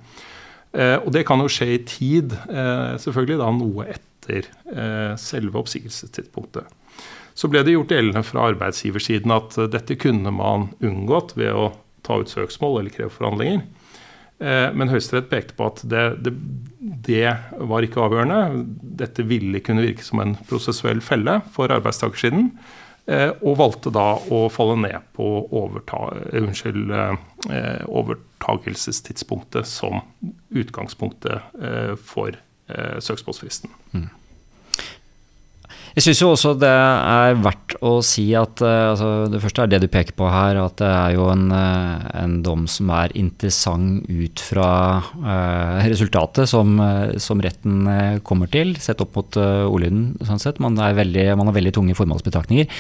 Eh, 0.72 0.96
og 0.96 1.12
det 1.12 1.26
kan 1.28 1.42
jo 1.44 1.50
skje 1.52 1.74
i 1.74 1.82
tid, 1.84 2.32
eh, 2.48 2.96
selvfølgelig 3.02 3.40
da 3.42 3.50
noe 3.52 3.88
etter 3.92 4.48
eh, 4.72 5.12
selve 5.20 5.60
oppsigelsestidspunktet. 5.60 6.64
Så 7.34 7.48
ble 7.48 7.62
det 7.64 7.74
gjort 7.76 7.92
gjeldende 7.92 8.24
fra 8.24 8.48
arbeidsgiversiden 8.52 9.32
at 9.34 9.58
eh, 9.58 9.68
dette 9.72 9.98
kunne 10.00 10.32
man 10.32 10.70
unngått 10.80 11.36
ved 11.36 11.52
å 11.52 11.72
ta 12.02 12.16
ut 12.18 12.32
søksmål 12.32 12.80
eller 12.80 12.94
kreve 12.94 13.12
forhandlinger. 13.12 13.66
Eh, 14.42 14.68
Men 14.74 14.90
Høyesterett 14.90 15.30
pekte 15.30 15.54
på 15.58 15.68
at 15.70 15.82
det, 15.88 16.04
det, 16.26 16.32
det 17.06 17.28
var 17.70 17.86
ikke 17.86 18.02
avgjørende. 18.02 18.66
Dette 19.02 19.22
ville 19.28 19.62
kunne 19.64 19.84
virke 19.86 20.04
som 20.06 20.22
en 20.24 20.36
prosessuell 20.48 21.02
felle 21.04 21.38
for 21.54 21.72
arbeidstakersiden. 21.74 22.50
eh, 23.06 23.30
Og 23.40 23.58
valgte 23.60 23.92
da 23.94 24.16
å 24.18 24.48
falle 24.52 24.76
ned 24.82 25.00
på 25.16 25.28
overta, 25.50 26.08
eh, 26.18 26.40
unnskyld, 26.42 26.90
overtakelsestidspunktet 27.90 29.66
som 29.66 30.00
utgangspunktet 30.54 31.40
for 31.98 32.38
søksmålsfristen. 32.72 33.70
søksmålsfristen. 33.92 34.21
Jeg 35.92 36.06
syns 36.06 36.20
jo 36.22 36.30
også 36.32 36.54
det 36.56 36.70
er 36.72 37.34
verdt 37.42 37.74
å 37.84 37.92
si 38.06 38.24
at 38.38 38.62
eh, 38.64 38.90
altså, 38.92 39.08
det 39.28 39.40
første 39.42 39.64
er 39.64 39.72
det 39.72 39.82
du 39.82 39.88
peker 39.92 40.16
på 40.16 40.28
her, 40.32 40.56
at 40.62 40.78
det 40.80 40.88
er 40.88 41.16
jo 41.18 41.26
en, 41.32 41.46
eh, 41.52 42.06
en 42.22 42.38
dom 42.44 42.64
som 42.70 42.92
er 42.96 43.12
interessant 43.18 44.06
ut 44.08 44.40
fra 44.42 44.68
uh, 45.02 45.82
resultatet 45.84 46.48
som, 46.48 46.78
som 47.20 47.40
retten 47.42 48.20
kommer 48.26 48.48
til, 48.52 48.74
sett 48.80 49.02
opp 49.04 49.16
mot 49.18 49.38
uh, 49.40 49.66
ordlyden. 49.68 50.12
Sånn 50.26 50.40
sett. 50.42 50.60
Man, 50.62 50.78
veldig, 50.78 51.26
man 51.38 51.50
har 51.50 51.56
veldig 51.56 51.74
tunge 51.76 51.96
formålsbetraktninger. 51.98 52.70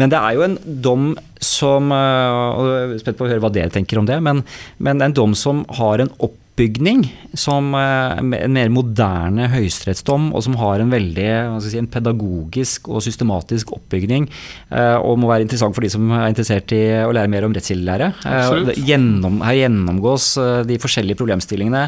Men 0.00 0.12
det 0.12 0.20
er 0.20 0.36
jo 0.36 0.44
en 0.46 0.58
dom 0.84 1.08
som 1.40 1.92
uh, 1.94 2.58
og 2.58 2.68
Jeg 2.68 2.98
er 2.98 3.00
spent 3.04 3.20
på 3.20 3.26
å 3.26 3.30
høre 3.30 3.44
hva 3.44 3.52
dere 3.54 3.72
tenker 3.72 4.00
om 4.00 4.08
det, 4.08 4.18
men, 4.24 4.44
men 4.82 5.04
en 5.04 5.16
dom 5.16 5.36
som 5.38 5.64
har 5.78 6.04
en 6.04 6.12
opp 6.18 6.36
oppbygning 6.58 7.04
som 7.38 7.70
eh, 7.76 8.18
en 8.18 8.52
mer 8.54 8.70
moderne 8.72 9.46
høyesterettsdom, 9.52 10.30
og 10.34 10.42
som 10.42 10.56
har 10.58 10.80
en 10.82 10.90
veldig 10.90 11.26
hva 11.52 11.58
skal 11.60 11.70
si, 11.70 11.78
en 11.78 11.90
pedagogisk 11.92 12.88
og 12.90 13.02
systematisk 13.04 13.70
oppbygning, 13.76 14.26
eh, 14.72 14.96
og 14.98 15.20
må 15.22 15.30
være 15.30 15.46
interessant 15.46 15.76
for 15.76 15.84
de 15.86 15.90
som 15.92 16.08
er 16.16 16.26
interessert 16.32 16.72
i 16.74 16.80
å 17.04 17.12
lære 17.14 17.30
mer 17.30 17.46
om 17.46 17.54
rettskildelære. 17.54 18.10
Eh, 18.26 18.72
Gjennom, 18.88 19.38
her 19.46 19.58
gjennomgås 19.60 20.26
de 20.68 20.78
forskjellige 20.80 21.18
problemstillingene 21.18 21.84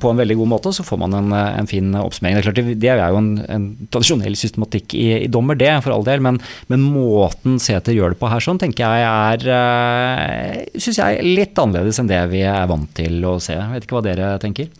på 0.00 0.10
en 0.10 0.20
veldig 0.20 0.36
god 0.40 0.50
måte, 0.50 0.72
så 0.76 0.84
får 0.86 1.00
man 1.04 1.16
en, 1.16 1.32
en 1.36 1.68
fin 1.70 1.88
oppsummering. 2.00 2.36
Det 2.36 2.42
er 2.42 2.48
klart, 2.50 2.60
det- 2.82 2.92
er 2.96 3.12
jo 3.12 3.18
en, 3.20 3.30
en 3.52 3.64
tradisjonell 3.92 4.36
systematikk 4.38 4.94
i, 4.96 5.06
i 5.24 5.30
dommer, 5.30 5.56
det, 5.58 5.70
for 5.84 5.94
all 5.94 6.04
del, 6.06 6.22
men, 6.24 6.38
men 6.72 6.84
måten 6.84 7.58
Sæther 7.62 7.94
gjør 7.96 8.14
det 8.14 8.20
på 8.20 8.30
her, 8.30 8.42
sånn, 8.44 8.60
tenker 8.60 8.84
jeg 8.86 9.06
er 9.46 10.70
synes 10.80 11.00
jeg, 11.00 11.24
litt 11.36 11.58
annerledes 11.60 12.00
enn 12.02 12.10
det 12.10 12.20
vi 12.32 12.42
er 12.48 12.66
vant 12.70 12.88
til 12.96 13.20
å 13.28 13.36
se. 13.42 13.56
Jeg 13.56 13.72
vet 13.74 13.85
ikke 13.86 13.98
hva 13.98 14.04
dere 14.04 14.34
tenker? 14.42 14.70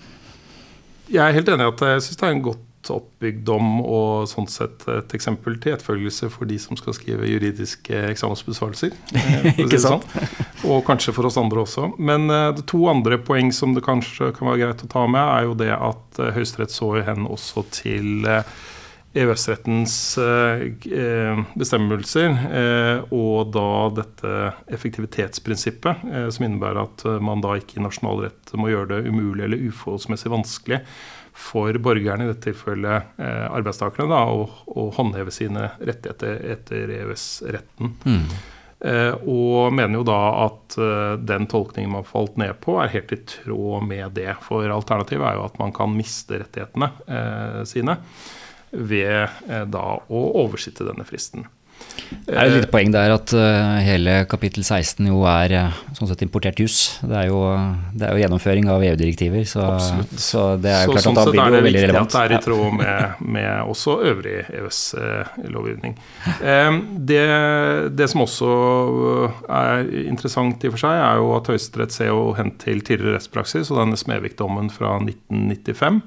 Jeg 1.07 1.23
er 1.23 1.37
helt 1.37 1.49
enig 1.53 1.67
i 1.67 1.73
at 1.73 1.85
jeg 1.87 2.07
syns 2.09 2.19
det 2.21 2.27
er 2.27 2.35
en 2.35 2.47
godt 2.49 2.65
oppbygd 2.95 3.43
dom 3.47 3.81
og 3.83 4.27
sånn 4.31 4.49
sett 4.51 4.85
et 4.91 5.15
eksempel 5.17 5.57
til 5.63 5.75
etterfølgelse 5.75 6.29
for 6.33 6.49
de 6.51 6.59
som 6.63 6.79
skal 6.79 6.95
skrive 6.97 7.29
juridiske 7.31 8.03
eksamensbesvarelser. 8.13 8.95
eh, 9.17 9.49
Ikke 9.65 9.81
sånn. 9.83 10.05
Og 10.67 10.85
kanskje 10.87 11.15
for 11.17 11.29
oss 11.29 11.39
andre 11.41 11.65
også. 11.65 11.93
Men 11.99 12.31
eh, 12.31 12.53
det 12.57 12.67
to 12.71 12.85
andre 12.91 13.19
poeng 13.23 13.53
som 13.55 13.75
det 13.77 13.85
kanskje 13.87 14.33
kan 14.37 14.51
være 14.51 14.63
greit 14.65 14.87
å 14.87 14.91
ta 14.93 15.07
med, 15.11 15.23
er 15.23 15.49
jo 15.49 15.59
det 15.59 15.73
at 15.75 16.23
uh, 16.23 16.33
Høyesterett 16.37 16.75
så 16.75 16.93
hen 17.07 17.29
også 17.31 17.67
til 17.75 18.29
eh, 18.31 18.57
EØS-rettens 19.17 20.19
eh, 20.19 20.63
eh, 20.93 21.43
bestemmelser, 21.57 22.35
eh, 22.61 23.15
og 23.15 23.53
da 23.55 23.69
dette 23.97 24.33
effektivitetsprinsippet, 24.77 26.05
som 26.33 26.47
innebærer 26.47 26.83
at 26.83 27.07
man 27.25 27.45
da 27.45 27.57
ikke 27.57 27.81
i 27.81 27.87
nasjonal 27.87 28.27
rett 28.27 28.53
må 28.59 28.71
gjøre 28.73 28.91
det 28.97 29.13
umulig 29.13 29.47
eller 29.47 29.65
uforholdsmessig 29.71 30.33
vanskelig 30.33 30.83
for 31.37 31.77
borgerne, 31.85 32.25
i 32.25 32.31
dette 32.31 32.49
tilfellet 32.49 33.17
arbeidstakerne, 33.21 34.09
da, 34.09 34.23
å, 34.33 34.47
å 34.73 34.87
håndheve 34.97 35.33
sine 35.35 35.71
rettigheter 35.77 36.39
etter 36.55 36.93
EØS-retten. 37.03 37.93
Mm. 38.07 38.29
og 39.29 39.73
mener 39.77 39.99
jo 39.99 40.07
da 40.09 40.21
at 40.47 40.75
den 41.29 41.45
tolkningen 41.49 41.93
man 41.93 42.09
falt 42.09 42.41
ned 42.41 42.57
på, 42.65 42.79
er 42.81 42.93
helt 42.93 43.13
i 43.13 43.21
tråd 43.29 43.85
med 43.89 44.17
det. 44.17 44.31
For 44.49 44.65
alternativet 44.65 45.29
er 45.29 45.37
jo 45.37 45.45
at 45.45 45.61
man 45.61 45.77
kan 45.77 45.93
miste 45.93 46.41
rettighetene 46.41 46.91
eh, 47.05 47.63
sine 47.69 48.01
ved 48.77 49.29
eh, 49.49 49.65
da 49.71 49.87
å 50.09 50.25
oversitte 50.45 50.85
denne 50.89 51.05
fristen. 51.09 51.47
Det 52.27 52.33
er 52.33 52.47
et 52.49 52.55
lite 52.55 52.69
poeng 52.73 52.89
der 52.93 53.13
at 53.13 53.33
eh, 53.37 53.79
hele 53.85 54.13
kapittel 54.31 54.65
16 54.65 55.07
jo 55.11 55.19
er 55.29 55.53
eh, 55.59 55.79
sånn 55.97 56.09
sett 56.09 56.23
importert 56.25 56.57
juss. 56.63 56.77
Det, 57.03 57.13
er 57.19 57.27
jo- 57.29 57.43
det 57.93 58.07
er 58.07 58.15
jo 58.17 58.23
gjennomføring 58.23 58.69
av 58.73 58.85
EU-direktiver, 58.87 59.45
så, 59.49 59.67
så 60.17 60.45
det 60.61 60.73
er 60.73 60.87
jo 60.87 60.95
Så 60.95 60.97
klart 60.97 61.05
sånn 61.07 61.17
at 61.17 61.21
da 61.21 61.25
sett 61.27 61.35
blir 61.35 61.43
er 61.43 61.51
det 61.51 61.53
det 61.53 61.59
jo 61.61 61.67
veldig 61.67 61.73
viktig 61.77 61.91
relevant. 61.91 62.07
at 62.07 62.17
det 62.17 62.25
er 62.25 62.37
i 62.37 62.45
tråd 62.47 62.79
med, 62.81 63.27
med 63.37 63.73
også 63.75 63.97
øvrig 64.13 64.37
EØS-lovgivning. 64.61 65.97
Det, 67.13 67.23
det 68.01 68.09
som 68.13 68.25
også 68.25 68.51
er 69.61 69.91
interessant 70.07 70.65
i 70.65 70.71
og 70.71 70.77
for 70.79 70.85
seg, 70.87 71.01
er 71.11 71.21
jo 71.21 71.33
at 71.37 71.51
Høyesterett 71.53 71.97
ser 71.97 72.11
jo 72.13 72.23
hen 72.39 72.55
til 72.63 72.81
tidligere 72.87 73.19
rettspraksis 73.19 73.73
og 73.73 73.83
denne 73.83 74.01
Smevik-dommen 74.01 74.73
fra 74.73 74.97
1995. 75.03 76.01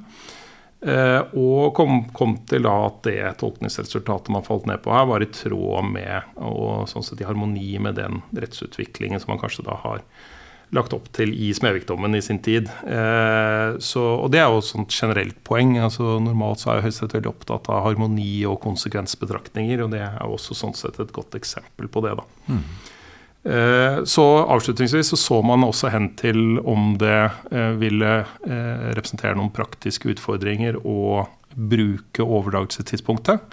Eh, 0.79 1.21
og 1.36 1.74
kom, 1.75 2.05
kom 2.15 2.38
til 2.48 2.63
da 2.63 2.74
at 2.88 3.01
det 3.03 3.19
tolkningsresultatet 3.41 4.31
man 4.31 4.45
falt 4.45 4.67
ned 4.69 4.79
på 4.83 4.93
her, 4.95 5.07
var 5.09 5.24
i 5.24 5.31
tråd 5.33 5.89
med 5.91 6.36
og 6.39 6.88
sånn 6.91 7.03
sett 7.05 7.24
i 7.24 7.27
harmoni 7.27 7.74
med 7.83 8.00
den 8.00 8.21
rettsutviklingen 8.31 9.19
som 9.19 9.33
man 9.33 9.41
kanskje 9.41 9.67
da 9.67 9.75
har 9.83 10.05
lagt 10.75 10.93
opp 10.93 11.07
til 11.17 11.31
i 11.33 11.50
Smevik-dommen 11.55 12.13
i 12.15 12.21
sin 12.21 12.39
tid. 12.45 12.69
Eh, 12.86 13.79
så, 13.81 14.03
og 14.21 14.29
det 14.33 14.43
er 14.43 14.53
jo 14.53 14.62
et 14.62 14.93
generelt 14.93 15.39
poeng. 15.48 15.75
altså 15.81 16.19
Normalt 16.21 16.62
så 16.62 16.75
er 16.75 16.86
Høyesterett 16.86 17.17
veldig 17.17 17.31
opptatt 17.31 17.71
av 17.74 17.83
harmoni 17.88 18.45
og 18.48 18.59
konsekvensbetraktninger, 18.63 19.81
og 19.83 19.95
det 19.95 20.03
er 20.05 20.19
jo 20.21 20.38
også 20.38 20.57
sånn 20.57 20.77
sett 20.77 21.01
et 21.01 21.15
godt 21.15 21.36
eksempel 21.39 21.89
på 21.91 22.05
det. 22.05 22.15
da. 22.21 22.27
Eh, 22.53 22.88
Så 23.39 24.24
avslutningsvis 24.51 25.10
så, 25.13 25.17
så 25.17 25.38
man 25.41 25.63
også 25.63 25.89
hen 25.93 26.10
til 26.19 26.60
om 26.67 26.91
det 27.00 27.29
eh, 27.55 27.72
ville 27.79 28.10
eh, 28.19 28.89
representere 28.98 29.38
noen 29.39 29.53
praktiske 29.55 30.12
utfordringer 30.12 30.75
å 30.84 31.24
bruke 31.55 32.25
overdragelsestidspunktet. 32.25 33.46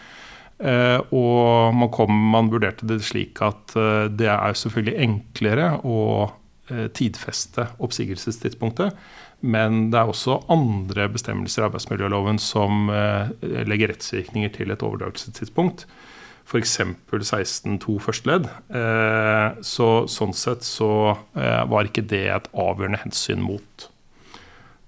Eh, 0.58 0.98
og 1.12 1.76
man, 1.76 1.90
kom, 1.92 2.12
man 2.32 2.48
vurderte 2.52 2.88
det 2.88 3.02
slik 3.04 3.42
at 3.44 3.76
eh, 3.76 4.08
det 4.08 4.30
er 4.32 4.56
selvfølgelig 4.56 4.96
enklere 5.04 5.70
å 5.84 6.00
eh, 6.70 6.88
tidfeste 6.96 7.68
oppsigelsestidspunktet. 7.76 8.96
Men 9.44 9.90
det 9.92 10.00
er 10.00 10.08
også 10.08 10.40
andre 10.52 11.10
bestemmelser 11.12 11.62
i 11.62 11.66
arbeidsmiljøloven 11.68 12.40
som 12.40 12.88
eh, 12.88 13.34
legger 13.68 13.92
rettsvirkninger 13.92 14.54
til 14.56 14.72
et 14.72 14.84
overdragelsestidspunkt. 14.86 15.84
f.eks. 16.46 16.78
16.2 17.10 17.98
første 18.02 18.30
ledd. 18.30 18.48
Eh, 18.70 19.60
så 19.66 19.90
sånn 20.10 20.34
sett 20.36 20.66
så 20.66 20.90
eh, 21.34 21.62
var 21.70 21.88
ikke 21.88 22.06
det 22.06 22.26
et 22.32 22.50
avgjørende 22.54 23.02
hensyn 23.02 23.42
mot. 23.42 23.88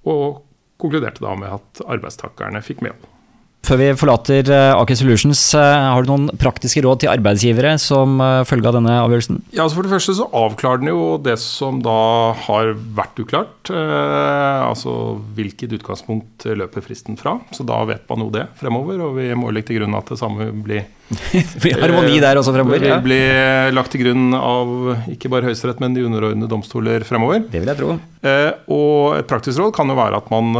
Og 0.08 0.42
konkluderte 0.78 1.24
da 1.24 1.34
med 1.38 1.56
at 1.58 1.82
arbeidstakerne 1.90 2.62
fikk 2.64 2.84
medhold. 2.86 3.17
Før 3.66 3.80
vi 3.80 3.88
forlater 4.00 4.48
eh, 4.54 4.70
Aker 4.78 4.96
Solutions, 4.96 5.40
eh, 5.58 5.86
har 5.92 6.04
du 6.04 6.12
noen 6.12 6.28
praktiske 6.40 6.80
råd 6.84 7.02
til 7.02 7.10
arbeidsgivere 7.12 7.74
som 7.82 8.16
eh, 8.24 8.44
følge 8.48 8.70
av 8.70 8.78
denne 8.78 8.94
avgjørelsen? 9.02 9.42
Ja, 9.52 9.64
altså 9.66 9.80
For 9.80 9.88
det 9.88 9.92
første 9.92 10.14
så 10.16 10.28
avklarer 10.40 10.80
den 10.80 10.92
jo 10.94 11.08
det 11.20 11.36
som 11.42 11.82
da 11.84 11.98
har 12.46 12.72
vært 12.96 13.18
uklart. 13.20 13.68
Altså 13.68 14.92
hvilket 15.36 15.74
utgangspunkt 15.76 16.46
løper 16.48 16.84
fristen 16.84 17.18
fra. 17.20 17.36
Så 17.52 17.66
da 17.68 17.82
vet 17.88 18.06
man 18.08 18.24
jo 18.24 18.30
det 18.32 18.46
fremover. 18.60 19.02
Og 19.04 19.18
vi 19.18 19.28
må 19.36 19.52
legge 19.52 19.72
til 19.72 19.82
grunn 19.82 19.98
at 19.98 20.08
det 20.14 20.20
samme 20.20 20.48
blir 20.64 20.86
Harmoni 21.82 22.18
der 22.20 22.40
også 22.40 22.52
fremover? 22.52 22.84
Ja. 22.84 22.98
Blir 23.04 23.72
lagt 23.74 23.92
til 23.94 24.04
grunn 24.04 24.32
av 24.36 25.12
ikke 25.12 25.30
bare 25.32 25.48
Høyesterett, 25.48 25.80
men 25.84 25.96
de 25.96 26.04
underordnede 26.08 26.50
domstoler 26.50 27.04
fremover. 27.08 27.44
Det 27.48 27.62
vil 27.62 27.72
jeg 27.72 27.80
tro. 27.80 27.94
Eh, 28.24 28.50
og 28.72 29.18
et 29.20 29.28
praktisk 29.28 29.60
råd 29.60 29.72
kan 29.76 29.88
jo 29.88 29.96
være 29.98 30.20
at 30.20 30.32
man 30.32 30.52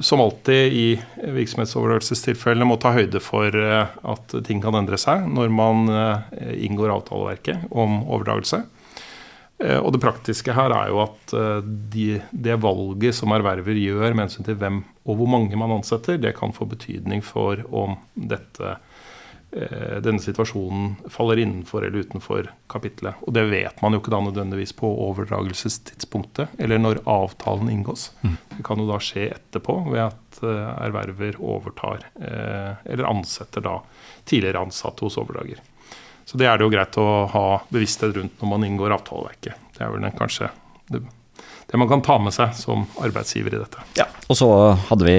som 0.00 0.20
alltid 0.20 0.72
i 0.72 0.86
virksomhetsoverdragelsestilfellene 1.22 2.68
må 2.68 2.78
ta 2.80 2.92
høyde 2.96 3.20
for 3.22 3.54
eh, 3.56 3.92
at 4.12 4.36
ting 4.46 4.62
kan 4.64 4.76
endre 4.78 4.98
seg 5.00 5.26
når 5.28 5.52
man 5.54 5.92
eh, 5.92 6.56
inngår 6.66 6.94
avtaleverket 6.94 7.68
om 7.70 8.00
overdragelse. 8.04 8.62
Eh, 9.62 9.78
og 9.78 9.94
det 9.94 10.02
praktiske 10.04 10.56
her 10.56 10.74
er 10.76 10.92
jo 10.92 11.02
at 11.06 11.36
de, 11.92 12.08
det 12.30 12.58
valget 12.62 13.16
som 13.16 13.34
erverver 13.36 13.78
gjør 13.80 14.12
med 14.12 14.26
hensyn 14.26 14.48
til 14.48 14.58
hvem 14.60 14.82
og 15.06 15.20
hvor 15.20 15.30
mange 15.30 15.58
man 15.58 15.76
ansetter, 15.76 16.18
det 16.18 16.34
kan 16.38 16.54
få 16.54 16.66
betydning 16.66 17.22
for 17.22 17.60
om 17.70 17.94
dette 18.14 18.76
denne 19.50 20.20
situasjonen 20.20 20.96
faller 21.08 21.38
innenfor 21.40 21.84
eller 21.86 22.04
utenfor 22.04 22.48
kapitlet. 22.68 23.14
Og 23.24 23.32
det 23.32 23.46
vet 23.48 23.78
man 23.80 23.94
jo 23.94 24.00
ikke 24.02 24.12
da 24.12 24.18
nødvendigvis 24.20 24.74
på 24.76 24.90
overdragelsestidspunktet, 25.06 26.58
eller 26.58 26.82
når 26.82 27.00
avtalen 27.08 27.70
inngås. 27.72 28.10
Det 28.56 28.64
kan 28.66 28.82
jo 28.82 28.88
da 28.90 28.98
skje 29.00 29.30
etterpå 29.36 29.78
ved 29.86 30.02
at 30.08 30.42
eh, 30.42 30.68
erverver 30.88 31.38
overtar, 31.40 32.04
eh, 32.20 32.74
eller 32.84 33.08
ansetter 33.08 33.64
da 33.64 33.78
tidligere 34.26 34.66
ansatte 34.66 35.06
hos 35.06 35.16
overdrager. 35.22 35.62
Så 36.26 36.38
det 36.38 36.48
er 36.50 36.58
det 36.58 36.66
jo 36.66 36.72
greit 36.72 36.96
å 36.98 37.08
ha 37.30 37.46
bevissthet 37.70 38.16
rundt 38.16 38.40
når 38.42 38.50
man 38.50 38.66
inngår 38.66 38.96
avtaleverket. 38.98 39.68
Det 39.76 39.84
er 39.84 39.92
vel 39.94 40.02
den, 40.02 40.16
kanskje 40.18 40.50
det, 40.90 41.04
det 41.70 41.78
man 41.78 41.90
kan 41.90 42.02
ta 42.02 42.18
med 42.18 42.34
seg 42.34 42.54
som 42.58 42.82
arbeidsgiver 42.98 43.54
i 43.54 43.60
dette. 43.62 43.84
Ja. 44.00 44.08
Og 44.26 44.38
så 44.40 44.48
hadde 44.88 45.06
vi 45.06 45.18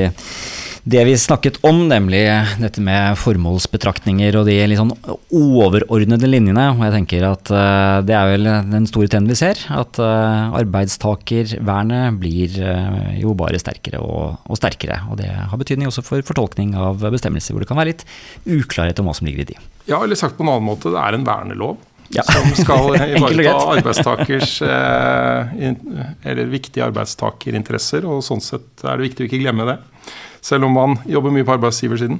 det 0.88 1.04
vi 1.04 1.18
snakket 1.20 1.58
om, 1.68 1.82
nemlig 1.90 2.22
dette 2.62 2.82
med 2.84 3.18
formålsbetraktninger 3.20 4.38
og 4.40 4.46
de 4.48 4.56
litt 4.70 4.80
sånn 4.80 4.94
overordnede 5.36 6.30
linjene. 6.30 6.70
Og 6.78 6.84
jeg 6.86 6.94
tenker 6.94 7.26
at 7.28 7.52
eh, 7.52 7.96
det 8.08 8.16
er 8.16 8.32
vel 8.32 8.48
den 8.72 8.88
store 8.88 9.12
trenden 9.12 9.34
vi 9.34 9.40
ser. 9.40 9.60
At 9.74 10.00
eh, 10.00 10.56
arbeidstakervernet 10.62 12.22
blir 12.22 12.56
eh, 12.64 13.18
jo 13.20 13.36
bare 13.38 13.60
sterkere 13.60 14.00
og, 14.00 14.38
og 14.48 14.60
sterkere. 14.62 15.02
Og 15.12 15.20
det 15.20 15.28
har 15.28 15.60
betydning 15.60 15.92
også 15.92 16.06
for 16.08 16.24
fortolkning 16.28 16.72
av 16.80 17.04
bestemmelser 17.04 17.56
hvor 17.56 17.66
det 17.66 17.72
kan 17.72 17.82
være 17.82 17.92
litt 17.92 18.08
uklarhet 18.48 19.04
om 19.04 19.12
hva 19.12 19.18
som 19.18 19.28
ligger 19.28 19.44
i 19.44 19.52
de. 19.52 19.60
Ja, 19.92 20.00
eller 20.00 20.20
sagt 20.20 20.40
på 20.40 20.48
en 20.48 20.54
annen 20.54 20.70
måte, 20.70 20.94
det 20.94 21.04
er 21.04 21.20
en 21.20 21.28
vernelov. 21.28 21.82
Ja. 22.16 22.24
Som 22.24 22.54
skal 22.56 22.96
ivareta 23.18 23.58
arbeidstakers 23.74 24.62
eh, 24.62 25.76
eller 26.24 26.50
viktige 26.52 26.86
arbeidstakerinteresser. 26.88 28.08
Og 28.08 28.24
sånn 28.26 28.44
sett 28.44 28.86
er 28.86 28.98
det 28.98 29.10
viktig 29.10 29.26
å 29.26 29.30
ikke 29.30 29.44
glemme 29.44 29.68
det. 29.68 29.78
Selv 30.44 30.70
om 30.70 30.76
man 30.78 30.98
jobber 31.10 31.34
mye 31.36 31.48
på 31.48 31.58
arbeidsgiversiden. 31.58 32.20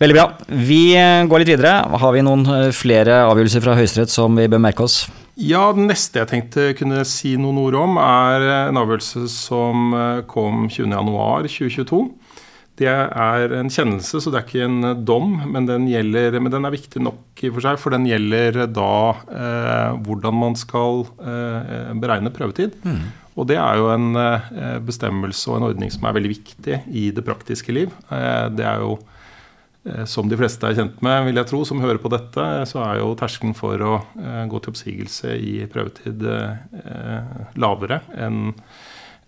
Veldig 0.00 0.16
bra. 0.16 0.26
Vi 0.48 0.82
eh, 0.98 1.24
går 1.30 1.42
litt 1.44 1.52
videre. 1.54 1.76
Har 2.02 2.16
vi 2.16 2.24
noen 2.26 2.44
eh, 2.50 2.70
flere 2.76 3.22
avgjørelser 3.28 3.64
fra 3.64 3.76
Høyesterett 3.78 4.12
som 4.12 4.36
vi 4.36 4.48
bør 4.50 4.62
merke 4.66 4.84
oss? 4.84 5.04
Ja, 5.40 5.70
Den 5.74 5.88
neste 5.90 6.20
jeg 6.20 6.30
tenkte 6.30 6.68
kunne 6.78 7.02
si 7.08 7.34
noen 7.40 7.58
ord 7.64 7.78
om, 7.80 7.96
er 7.98 8.44
en 8.68 8.78
avgjørelse 8.78 9.24
som 9.32 9.96
kom 10.30 10.68
20.1.2022. 10.70 12.04
Det 12.74 12.88
er 12.90 13.52
en 13.54 13.70
kjennelse, 13.70 14.18
så 14.18 14.32
det 14.32 14.40
er 14.40 14.46
ikke 14.48 14.66
en 14.66 15.04
dom, 15.06 15.36
men 15.52 15.68
den, 15.68 15.84
gjelder, 15.86 16.40
men 16.42 16.50
den 16.50 16.66
er 16.66 16.74
viktig 16.74 17.02
nok 17.06 17.38
i 17.44 17.50
og 17.52 17.58
for 17.58 17.66
seg. 17.68 17.78
For 17.78 17.94
den 17.94 18.08
gjelder 18.08 18.64
da 18.66 18.94
eh, 19.30 20.00
hvordan 20.02 20.34
man 20.40 20.58
skal 20.58 21.04
eh, 21.22 21.92
beregne 22.02 22.34
prøvetid. 22.34 22.74
Og 23.34 23.46
det 23.50 23.60
er 23.62 23.78
jo 23.78 23.88
en 23.94 24.18
eh, 24.18 24.78
bestemmelse 24.82 25.50
og 25.52 25.60
en 25.60 25.68
ordning 25.70 25.94
som 25.94 26.06
er 26.06 26.18
veldig 26.18 26.34
viktig 26.34 26.80
i 26.90 27.08
det 27.14 27.26
praktiske 27.26 27.74
liv. 27.74 27.94
Eh, 28.10 28.46
det 28.58 28.66
er 28.66 28.82
jo 28.82 28.96
Eh, 29.84 30.04
Som 30.08 30.30
de 30.30 30.36
fleste 30.40 30.64
er 30.64 30.78
kjent 30.78 31.02
med, 31.04 31.26
vil 31.28 31.36
jeg 31.40 31.50
tro, 31.50 31.60
som 31.68 31.82
hører 31.82 32.00
på 32.00 32.08
dette, 32.12 32.44
så 32.70 32.80
er 32.86 33.02
jo 33.02 33.12
terskelen 33.20 33.54
for 33.56 33.80
å 33.84 33.94
eh, 34.16 34.44
gå 34.48 34.60
til 34.64 34.72
oppsigelse 34.72 35.34
i 35.36 35.54
prøvetid 35.70 36.24
eh, 36.24 37.34
lavere 37.60 38.00
enn 38.16 38.46
eh, 38.54 38.73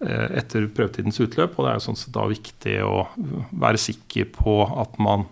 etter 0.01 0.67
prøvetidens 0.77 1.21
utløp. 1.25 1.57
Og 1.57 1.67
det 1.67 1.73
er 1.73 1.79
jo 1.79 1.87
sånn 1.87 2.15
da 2.15 2.27
viktig 2.31 2.77
å 2.85 3.07
være 3.57 3.81
sikker 3.81 4.31
på 4.37 4.59
at 4.67 4.99
man, 5.03 5.27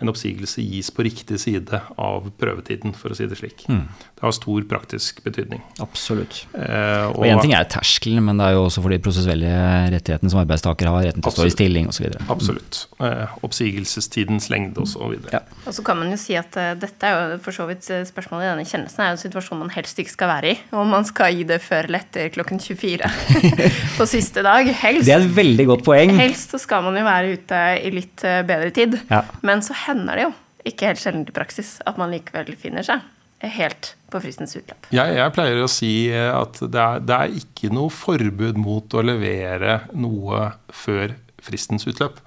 en 0.00 0.10
oppsigelse 0.12 0.62
gis 0.62 0.90
på 0.94 1.04
riktig 1.06 1.38
side 1.42 1.80
av 1.98 2.28
prøvetiden, 2.38 2.94
for 2.96 3.12
å 3.14 3.18
si 3.18 3.26
det 3.28 3.38
slik. 3.40 3.64
Det 3.68 4.22
har 4.24 4.34
stor 4.34 4.64
praktisk 4.70 5.22
betydning. 5.24 5.62
Absolutt. 5.82 6.44
Eh, 6.54 7.06
Og 7.14 7.24
én 7.26 7.40
ting 7.42 7.54
er 7.54 7.66
terskelen, 7.70 8.22
men 8.26 8.38
det 8.40 8.48
er 8.48 8.56
jo 8.56 8.64
også 8.66 8.82
for 8.84 8.94
de 8.94 8.98
prosessuelle 9.02 9.52
rettighetene 9.94 10.30
som 10.32 10.40
arbeidstaker 10.42 10.90
har, 10.90 11.06
retten 11.08 11.22
til 11.22 11.30
å 11.30 11.36
stå 11.36 11.46
i 11.48 11.54
stilling 11.54 11.88
osv. 11.90 12.08
Absolutt. 12.30 12.84
Eh, 13.00 13.36
oppsigelsestidens 13.46 14.48
lengde 14.52 14.82
osv. 14.82 15.16
Ja. 15.32 15.42
Og 15.66 15.74
så 15.76 15.84
kan 15.86 15.98
man 16.00 16.10
jo 16.12 16.18
si 16.20 16.36
at 16.38 16.56
uh, 16.58 16.72
dette 16.78 17.06
er 17.06 17.34
jo 17.34 17.38
for 17.44 17.54
så 17.54 17.66
vidt 17.68 17.86
eh, 17.92 18.04
spørsmålet 18.08 18.46
i 18.46 18.50
denne 18.52 18.66
kjennelsen 18.68 19.04
er 19.04 19.10
jo 19.12 19.16
en 19.18 19.22
situasjon 19.22 19.62
man 19.62 19.72
helst 19.74 19.98
ikke 20.02 20.14
skal 20.14 20.32
være 20.32 20.52
i. 20.52 20.56
Om 20.72 20.92
man 20.94 21.06
skal 21.08 21.34
gi 21.36 21.46
det 21.48 21.60
før 21.64 21.88
eller 21.88 22.02
etter 22.04 22.30
klokken 22.34 22.60
24 22.62 23.10
på 23.98 24.06
siste 24.08 24.42
dag. 24.46 24.68
Helst. 24.82 25.06
Det 25.08 25.14
er 25.14 25.24
et 25.26 25.36
veldig 25.36 25.66
godt 25.72 25.84
poeng. 25.86 26.14
Helst 26.18 26.54
så 26.54 26.60
skal 26.62 26.84
man 26.86 26.96
jo 26.98 27.04
være 27.06 27.36
ute 27.38 27.62
i 27.84 27.92
litt 27.94 28.24
eh, 28.26 28.40
bedre 28.48 28.70
tid. 28.74 28.98
Ja. 29.10 29.22
Men 29.46 29.62
så 29.64 29.76
hender 29.88 30.20
det 30.20 30.28
jo, 30.28 30.34
ikke 30.68 30.90
helt 30.92 31.00
sjelden 31.00 31.24
i 31.28 31.34
praksis, 31.34 31.78
at 31.88 31.98
man 32.00 32.12
likevel 32.12 32.52
finner 32.60 32.86
seg 32.86 33.04
helt 33.38 33.92
på 34.10 34.20
fristens 34.22 34.56
utløp. 34.58 34.88
Jeg, 34.94 35.14
jeg 35.14 35.34
pleier 35.36 35.60
å 35.62 35.70
si 35.70 35.92
eh, 36.10 36.30
at 36.34 36.58
det 36.58 36.80
er, 36.82 37.04
det 37.06 37.18
er 37.18 37.36
ikke 37.38 37.70
noe 37.74 37.92
forbud 37.94 38.58
mot 38.58 38.96
å 38.98 39.04
levere 39.04 39.82
noe 39.94 40.48
før 40.74 41.14
fristens 41.44 41.86
utløp. 41.86 42.18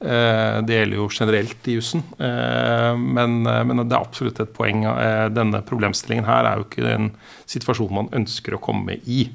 Eh, 0.00 0.56
Det 0.64 0.78
gjelder 0.78 0.96
jo 0.96 1.08
generelt 1.12 1.68
i 1.68 1.76
jussen, 1.76 2.06
eh, 2.16 2.92
men, 2.96 3.42
men 3.44 3.84
det 3.84 3.92
er 3.92 4.00
absolutt 4.00 4.40
et 4.40 4.54
poeng. 4.56 4.86
Denne 5.36 5.60
problemstillingen 5.68 6.28
her 6.28 6.48
er 6.48 6.60
jo 6.62 6.68
ikke 6.70 6.88
en 6.94 7.10
situasjon 7.44 7.92
man 8.00 8.12
ønsker 8.16 8.56
å 8.56 8.62
komme 8.62 8.96
i. 9.04 9.26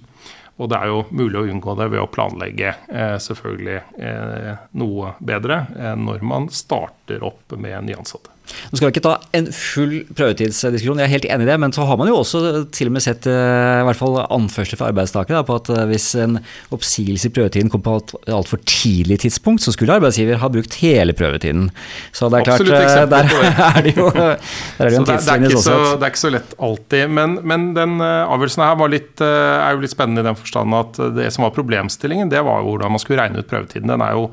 Og 0.61 0.69
det 0.69 0.77
er 0.77 0.91
jo 0.91 0.99
mulig 1.09 1.39
å 1.39 1.47
unngå 1.49 1.73
det 1.79 1.87
ved 1.93 2.03
å 2.03 2.09
planlegge 2.11 2.75
eh, 2.87 3.15
selvfølgelig 3.23 3.79
eh, 3.97 4.51
noe 4.77 5.15
bedre 5.17 5.63
når 5.97 6.21
man 6.27 6.51
starter 6.53 7.25
opp 7.25 7.57
med 7.57 7.89
nyansatte. 7.89 8.35
Nå 8.71 8.77
skal 8.77 8.87
vi 8.87 8.93
ikke 8.93 9.03
ta 9.05 9.15
en 9.37 9.47
full 9.55 9.93
prøvetidsdiskusjon, 10.17 11.01
jeg 11.01 11.07
er 11.07 11.13
helt 11.15 11.27
enig 11.27 11.47
i 11.47 11.49
det, 11.49 11.57
men 11.63 11.73
så 11.75 11.85
har 11.87 11.99
man 11.99 12.09
jo 12.09 12.19
også 12.21 12.41
til 12.73 12.91
og 12.91 12.95
med 12.95 13.03
sett 13.05 13.27
eh, 13.29 13.81
i 13.81 13.85
hvert 13.87 13.99
fall 13.99 14.19
anførsler 14.23 14.79
fra 14.79 14.91
arbeidstakere 14.91 15.41
på 15.47 15.57
at 15.59 15.71
eh, 15.73 15.83
hvis 15.91 16.07
en 16.21 16.39
oppsigelse 16.75 17.29
i 17.29 17.33
prøvetiden 17.35 17.71
kom 17.73 17.83
på 17.85 17.97
et 17.99 18.13
altfor 18.31 18.61
tidlig 18.67 19.21
tidspunkt, 19.25 19.63
så 19.65 19.73
skulle 19.75 19.97
arbeidsgiver 19.99 20.39
ha 20.41 20.51
brukt 20.51 20.77
hele 20.81 21.15
prøvetiden. 21.17 21.69
Så 22.15 22.29
det 22.31 22.41
er 22.41 22.49
klart, 22.51 22.63
eh, 22.67 23.03
der 23.11 23.33
er 23.71 23.81
det 23.87 23.95
jo, 23.97 24.07
der 24.13 24.37
er 24.37 24.87
det 24.87 24.95
jo 24.95 25.03
en 25.03 25.09
tidslinje 25.11 25.53
sånn 25.57 25.67
sett. 25.67 25.89
det 25.97 26.07
er 26.07 26.15
ikke 26.15 26.23
så 26.23 26.33
lett 26.37 26.55
alltid. 26.69 27.17
Men, 27.19 27.37
men 27.47 27.67
den 27.77 27.99
avgjørelsen 28.01 28.65
her 28.65 28.79
var 28.79 28.93
litt, 28.93 29.13
er 29.21 29.75
jo 29.75 29.83
litt 29.83 29.93
spennende 29.93 30.23
i 30.23 30.29
den 30.31 30.39
forstand 30.39 30.77
at 30.77 31.03
det 31.17 31.29
som 31.35 31.47
var 31.47 31.55
problemstillingen, 31.55 32.31
det 32.31 32.43
var 32.45 32.61
jo 32.61 32.73
hvordan 32.73 32.95
man 32.95 33.03
skulle 33.03 33.21
regne 33.21 33.43
ut 33.43 33.51
prøvetiden. 33.51 33.91
Den 33.91 34.03
er 34.05 34.17
jo 34.17 34.31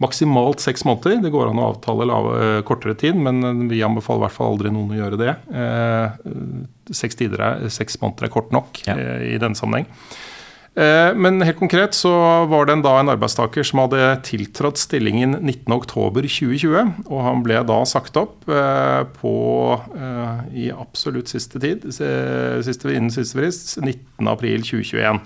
maksimalt 0.00 0.62
seks 0.64 0.84
måneder. 0.88 1.20
Det 1.22 1.32
går 1.32 1.50
an 1.50 1.60
å 1.60 1.68
avtale 1.74 2.06
lave, 2.08 2.32
eh, 2.40 2.62
kortere 2.66 2.96
tid, 2.98 3.18
men 3.20 3.44
eh, 3.44 3.62
vi 3.70 3.82
anbefaler 3.84 4.22
i 4.22 4.26
hvert 4.26 4.36
fall 4.38 4.54
aldri 4.54 4.72
noen 4.72 4.94
å 4.94 5.00
gjøre 5.00 5.20
det. 5.20 5.36
Eh, 5.52 6.28
Seks, 6.90 7.14
er, 7.22 7.68
seks 7.70 8.00
måneder 8.02 8.26
er 8.26 8.32
kort 8.34 8.50
nok 8.50 8.80
Ja. 8.82 8.96
i 8.98 9.36
denne 9.38 9.54
sammenheng. 9.54 9.86
Men 10.74 11.40
helt 11.42 11.58
konkret 11.60 11.94
så 11.94 12.10
var 12.50 12.66
det 12.66 12.72
en, 12.72 12.82
da 12.82 12.96
en 12.98 13.10
arbeidstaker 13.12 13.62
som 13.62 13.78
hadde 13.82 14.22
tiltrådt 14.26 14.78
stillingen 14.80 15.36
19.10.2020. 15.38 17.06
Og 17.06 17.22
han 17.22 17.44
ble 17.46 17.62
da 17.62 17.78
sagt 17.86 18.16
opp 18.18 18.42
på, 19.20 19.34
i 20.50 20.70
absolutt 20.74 21.30
siste 21.30 21.62
tid, 21.62 21.86
siste, 21.94 22.90
innen 22.90 23.10
siste 23.14 23.38
frist, 23.38 23.76
19.4.2021. 23.78 25.20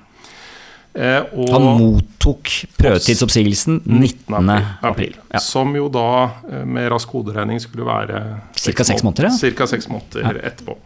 Eh, 0.94 1.20
og- 1.34 1.50
Han 1.50 1.62
mottok 1.80 2.50
prøvetidsoppsigelsen 2.78 3.80
19. 3.84 4.50
april. 4.82 5.16
Ja. 5.32 5.38
Som 5.42 5.74
jo 5.74 5.88
da 5.88 6.30
eh, 6.50 6.64
med 6.64 6.90
rask 6.92 7.08
hoderegning 7.10 7.60
skulle 7.60 7.84
være 7.84 8.40
Cirka 8.56 8.84
seks 8.84 9.02
måneder. 9.02 9.30
Cirka 9.34 9.66
seks 9.66 9.88
måneder 9.90 10.38
etterpå. 10.44 10.76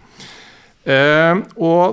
Eh, 0.88 1.34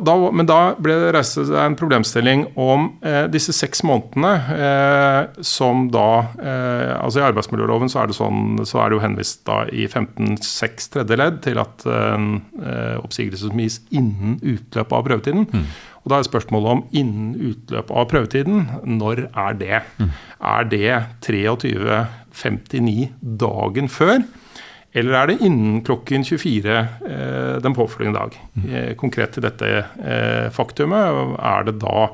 da, 0.07 0.13
men 0.31 0.47
da 0.47 0.57
ble 0.79 0.93
det 1.01 1.09
reist 1.17 1.35
en 1.59 1.73
problemstilling 1.75 2.45
om 2.55 2.85
eh, 3.03 3.25
disse 3.27 3.51
seks 3.51 3.81
månedene 3.83 4.29
eh, 4.55 5.41
som 5.43 5.89
da 5.91 6.05
eh, 6.39 6.93
Altså 7.01 7.19
I 7.19 7.25
arbeidsmiljøloven 7.27 7.91
så 7.91 8.03
er 8.03 8.07
det 8.07 8.15
sånn, 8.15 8.61
så 8.63 8.79
er 8.85 8.93
det 8.93 8.95
jo 8.95 9.03
henvist 9.03 9.41
da 9.49 9.65
i 9.67 9.89
15-6 9.91 10.87
tredje 10.93 11.17
ledd 11.19 11.41
til 11.43 11.59
at 11.59 11.83
en 11.91 12.29
eh, 12.61 12.95
oppsigelse 13.01 13.49
som 13.49 13.59
gis 13.59 13.81
innen 13.91 14.37
utløp 14.39 14.95
av 14.95 15.03
prøvetiden. 15.09 15.43
Mm. 15.51 15.67
Og 16.05 16.11
da 16.13 16.19
er 16.21 16.27
spørsmålet 16.27 16.69
om 16.69 16.83
innen 16.93 17.33
utløp 17.49 17.89
av 17.89 18.05
prøvetiden, 18.11 18.67
når 18.85 19.25
er 19.25 19.53
det? 19.57 19.79
Mm. 19.97 20.11
Er 20.53 20.67
det 20.69 20.91
23.59 21.25 23.07
dagen 23.41 23.89
før? 23.89 24.21
Eller 24.95 25.17
er 25.17 25.25
det 25.31 25.41
innen 25.43 25.81
klokken 25.83 26.23
24 26.23 26.75
eh, 26.77 27.57
den 27.65 27.75
påfølgende 27.75 28.21
dag? 28.21 28.37
Eh, 28.69 28.93
konkret 29.01 29.33
til 29.35 29.43
dette 29.43 29.71
eh, 29.81 30.47
faktumet 30.55 31.35
er 31.41 31.65
det 31.67 31.75
da 31.81 32.05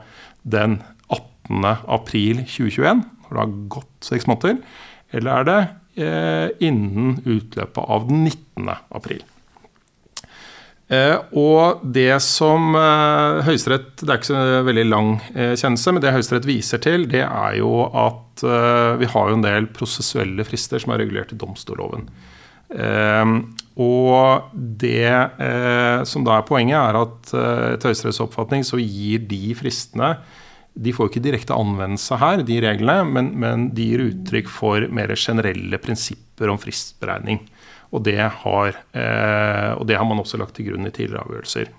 den 0.55 0.79
18. 1.11 1.67
april 1.91 2.41
2021, 2.47 3.03
når 3.03 3.35
det 3.35 3.43
har 3.43 3.53
gått 3.75 4.07
seks 4.07 4.25
måneder, 4.31 4.63
eller 5.11 5.31
er 5.35 5.43
det 5.51 5.59
eh, 6.07 6.47
innen 6.71 7.19
utløpet 7.27 7.83
av 7.85 8.07
den 8.07 8.23
19. 8.23 8.71
april? 8.95 9.21
Eh, 10.91 11.17
og 11.39 11.85
det 11.95 12.17
som 12.25 12.73
eh, 12.75 13.37
Høyesterett 13.47 14.01
Det 14.01 14.09
er 14.09 14.17
ikke 14.19 14.27
så 14.27 14.63
veldig 14.67 14.83
lang 14.89 15.13
eh, 15.31 15.53
kjennelse, 15.55 15.93
men 15.95 16.03
det 16.03 16.11
Høyesterett 16.11 16.47
viser 16.49 16.81
til, 16.83 17.05
det 17.11 17.23
er 17.23 17.55
jo 17.61 17.85
at 17.87 18.19
vi 18.41 19.05
har 19.11 19.27
jo 19.29 19.35
en 19.35 19.43
del 19.43 19.67
prosessuelle 19.69 20.41
frister 20.47 20.81
som 20.81 20.95
er 20.95 21.03
regulert 21.03 21.29
i 21.35 21.37
domstolloven. 21.37 22.07
Og 23.85 24.55
det 24.81 25.11
som 26.09 26.23
da 26.25 26.39
er 26.39 26.47
poenget, 26.47 26.79
er 26.79 26.97
at 26.97 27.33
etter 27.75 27.91
Høyesteretts 27.91 28.21
oppfatning 28.23 28.65
så 28.65 28.79
gir 28.81 29.27
de 29.29 29.51
fristene 29.59 30.15
De 30.73 30.95
får 30.95 31.11
ikke 31.11 31.25
direkte 31.27 31.53
anvendelse 31.53 32.17
her, 32.23 32.41
de 32.47 32.57
reglene, 32.65 33.03
men, 33.13 33.29
men 33.43 33.67
de 33.77 33.91
gir 33.91 34.05
uttrykk 34.07 34.49
for 34.49 34.89
mer 34.89 35.13
generelle 35.13 35.81
prinsipper 35.83 36.49
om 36.49 36.57
fristberegning. 36.63 37.43
Og 37.91 38.03
det, 38.07 38.19
har, 38.43 38.75
eh, 38.95 39.71
og 39.75 39.85
det 39.89 39.97
har 39.99 40.07
man 40.07 40.21
også 40.21 40.39
lagt 40.39 40.55
til 40.57 40.69
grunn 40.69 40.87
i 40.87 40.93
tidligere 40.95 41.25
avgjørelser. 41.25 41.71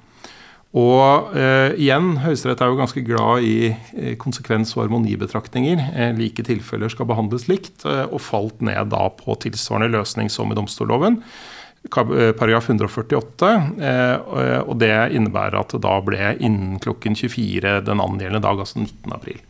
Og 0.72 1.34
eh, 1.36 1.74
igjen, 1.76 2.14
Høyesterett 2.22 2.62
er 2.64 2.70
jo 2.70 2.78
ganske 2.78 3.02
glad 3.04 3.44
i 3.44 3.56
eh, 3.68 4.14
konsekvens- 4.20 4.72
og 4.76 4.86
harmonibetraktninger. 4.86 5.82
Eh, 5.92 6.12
like 6.16 6.44
tilfeller 6.48 6.92
skal 6.92 7.08
behandles 7.10 7.44
likt, 7.50 7.84
eh, 7.84 8.06
og 8.08 8.22
falt 8.24 8.64
ned 8.64 8.92
da 8.94 9.08
på 9.18 9.36
tilsvarende 9.44 9.92
løsning 9.98 10.32
som 10.32 10.52
i 10.52 10.56
domstolloven. 10.56 11.20
Eh, 11.82 12.32
Paragraf 12.38 12.70
148, 12.70 13.52
eh, 13.82 14.60
og 14.62 14.76
det 14.80 14.94
innebærer 15.12 15.58
at 15.60 15.74
det 15.74 15.82
da 15.84 15.98
ble 16.04 16.36
innen 16.38 16.78
klokken 16.80 17.18
24 17.18 17.80
den 17.84 18.00
angjeldende 18.00 18.40
dag, 18.44 18.64
altså 18.64 18.80
19. 18.80 19.12
april. 19.12 19.42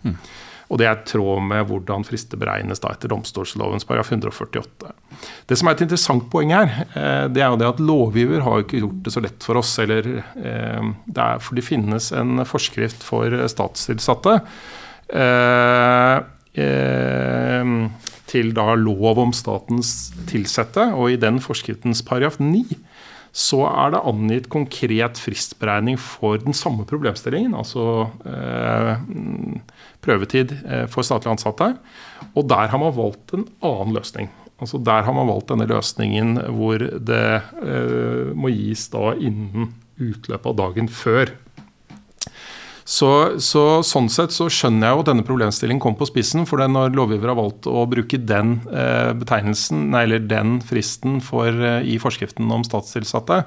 Og 0.73 0.81
det 0.81 0.87
er 0.89 0.97
i 0.97 1.05
tråd 1.05 1.43
med 1.45 1.67
hvordan 1.69 2.05
frister 2.09 2.41
beregnes 2.41 2.81
da 2.81 2.95
etter 2.95 3.13
domstolslovens 3.13 3.85
paragraf 3.85 4.09
148. 4.15 4.93
Det 5.49 5.59
som 5.61 5.69
er 5.69 5.77
et 5.77 5.83
interessant 5.85 6.25
poeng 6.33 6.55
her, 6.57 6.71
eh, 6.97 7.27
det 7.29 7.43
er 7.45 7.53
jo 7.53 7.59
det 7.61 7.69
at 7.69 7.83
lovgiver 7.83 8.41
har 8.47 8.65
ikke 8.65 8.81
gjort 8.81 9.03
det 9.05 9.13
så 9.13 9.23
lett 9.25 9.45
for 9.45 9.61
oss. 9.61 9.75
eller 9.85 10.09
eh, 10.17 10.93
det 11.05 11.27
er, 11.27 11.43
For 11.45 11.59
det 11.59 11.67
finnes 11.67 12.09
en 12.17 12.41
forskrift 12.49 13.05
for 13.05 13.37
statstilsatte 13.53 14.39
eh, 15.13 16.21
til 18.33 18.55
da 18.57 18.73
lov 18.81 19.21
om 19.21 19.33
statens 19.37 20.13
tilsatte, 20.31 20.89
og 20.97 21.13
i 21.13 21.21
den 21.21 21.41
forskriftens 21.45 22.01
paragraf 22.07 22.41
9 22.41 22.65
så 23.33 23.63
er 23.65 23.95
det 23.95 24.03
angitt 24.05 24.49
konkret 24.53 25.21
fristberegning 25.21 25.97
for 26.01 26.37
den 26.41 26.53
samme 26.57 26.85
problemstillingen, 26.89 27.55
altså 27.57 28.11
eh, 28.29 29.01
prøvetid 30.05 30.55
eh, 30.63 30.87
for 30.91 31.07
statlig 31.07 31.33
ansatte. 31.35 31.73
Og 32.33 32.47
der 32.51 32.73
har 32.73 32.81
man 32.81 32.95
valgt 32.97 33.35
en 33.37 33.47
annen 33.65 33.97
løsning. 33.97 34.31
Altså 34.63 34.79
Der 34.79 35.03
har 35.03 35.13
man 35.13 35.27
valgt 35.27 35.51
denne 35.51 35.67
løsningen 35.67 36.37
hvor 36.55 36.79
det 36.79 37.29
eh, 37.67 38.31
må 38.35 38.53
gis 38.55 38.87
da 38.93 39.11
innen 39.19 39.73
utløpet 39.99 40.53
av 40.53 40.59
dagen 40.61 40.91
før. 40.91 41.33
Så, 42.83 43.39
så, 43.43 43.65
Sånn 43.87 44.09
sett 44.11 44.35
så 44.35 44.49
skjønner 44.51 44.89
jeg 44.89 44.97
jo 44.97 45.03
at 45.05 45.11
denne 45.13 45.27
problemstillingen 45.27 45.83
kom 45.83 45.95
på 45.99 46.09
spissen. 46.11 46.47
For 46.49 46.63
når 46.63 46.95
lovgiver 46.97 47.31
har 47.33 47.39
valgt 47.39 47.69
å 47.71 47.85
bruke 47.91 48.19
den 48.19 48.57
eh, 48.71 49.13
betegnelsen, 49.19 49.89
nei, 49.95 50.05
eller 50.07 50.23
den 50.27 50.59
fristen 50.67 51.21
for, 51.25 51.51
eh, 51.51 51.83
i 51.87 51.99
forskriften 52.03 52.51
om 52.55 52.67
statstilsatte, 52.67 53.43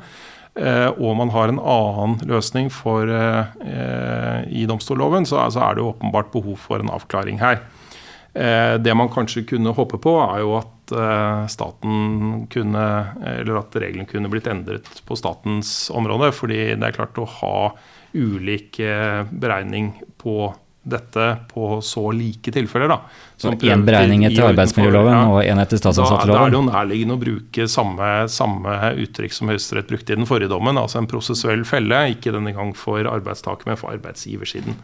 og 0.56 1.18
man 1.20 1.34
har 1.34 1.52
en 1.52 1.60
annen 1.60 2.14
løsning 2.30 2.70
for, 2.72 3.10
eh, 3.12 4.44
i 4.48 4.64
domstolloven, 4.70 5.28
så, 5.28 5.42
altså 5.44 5.66
er 5.66 5.76
det 5.76 5.84
åpenbart 5.84 6.32
behov 6.32 6.56
for 6.64 6.80
en 6.80 6.94
avklaring 6.96 7.42
her. 7.42 7.60
Eh, 8.36 8.76
det 8.84 8.96
man 8.96 9.12
kanskje 9.12 9.46
kunne 9.48 9.72
håpe 9.76 10.00
på, 10.04 10.16
er 10.20 10.42
jo 10.44 10.58
at 10.60 10.92
eh, 10.92 11.46
staten 11.52 12.48
kunne, 12.52 12.88
eller 13.24 13.62
at 13.62 13.78
reglene 13.80 14.10
kunne 14.10 14.32
blitt 14.32 14.50
endret 14.52 14.90
på 15.08 15.16
statens 15.16 15.88
område. 15.96 16.34
fordi 16.36 16.76
det 16.76 16.84
er 16.84 16.98
klart 16.98 17.20
å 17.22 17.30
ha 17.40 17.60
ulik 18.16 18.80
eh, 18.84 19.24
beregning 19.32 19.94
på 20.20 20.52
dette 20.86 21.26
på 21.50 21.80
så 21.82 22.04
like 22.14 22.52
tilfeller. 22.54 22.92
da. 22.92 23.00
Som 23.42 23.58
Én 23.58 23.84
beregning 23.86 24.28
etter 24.28 24.46
arbeidsmiljøloven 24.52 25.16
ja. 25.16 25.24
og 25.34 25.40
én 25.44 25.62
etter 25.64 25.82
Da, 25.82 25.92
da 25.98 26.38
er 26.46 26.54
det 26.54 26.60
jo 26.60 26.62
nærliggende 26.68 27.18
å 27.18 27.22
bruke 27.22 27.68
samme, 27.72 28.12
samme 28.32 28.78
uttrykk 29.02 29.34
som 29.34 29.52
Høyesterett 29.52 29.90
brukte 29.90 30.14
i 30.14 30.20
den 30.20 30.30
forrige 30.30 30.52
dommen, 30.54 30.78
altså 30.78 31.02
en 31.02 31.10
prosessuell 31.10 31.66
felle, 31.68 32.06
ikke 32.14 32.34
denne 32.36 32.54
gang 32.56 32.72
for 32.78 33.10
arbeidstaker, 33.10 33.68
men 33.70 33.82
for 33.82 33.96
arbeidsgiversiden. 33.98 34.78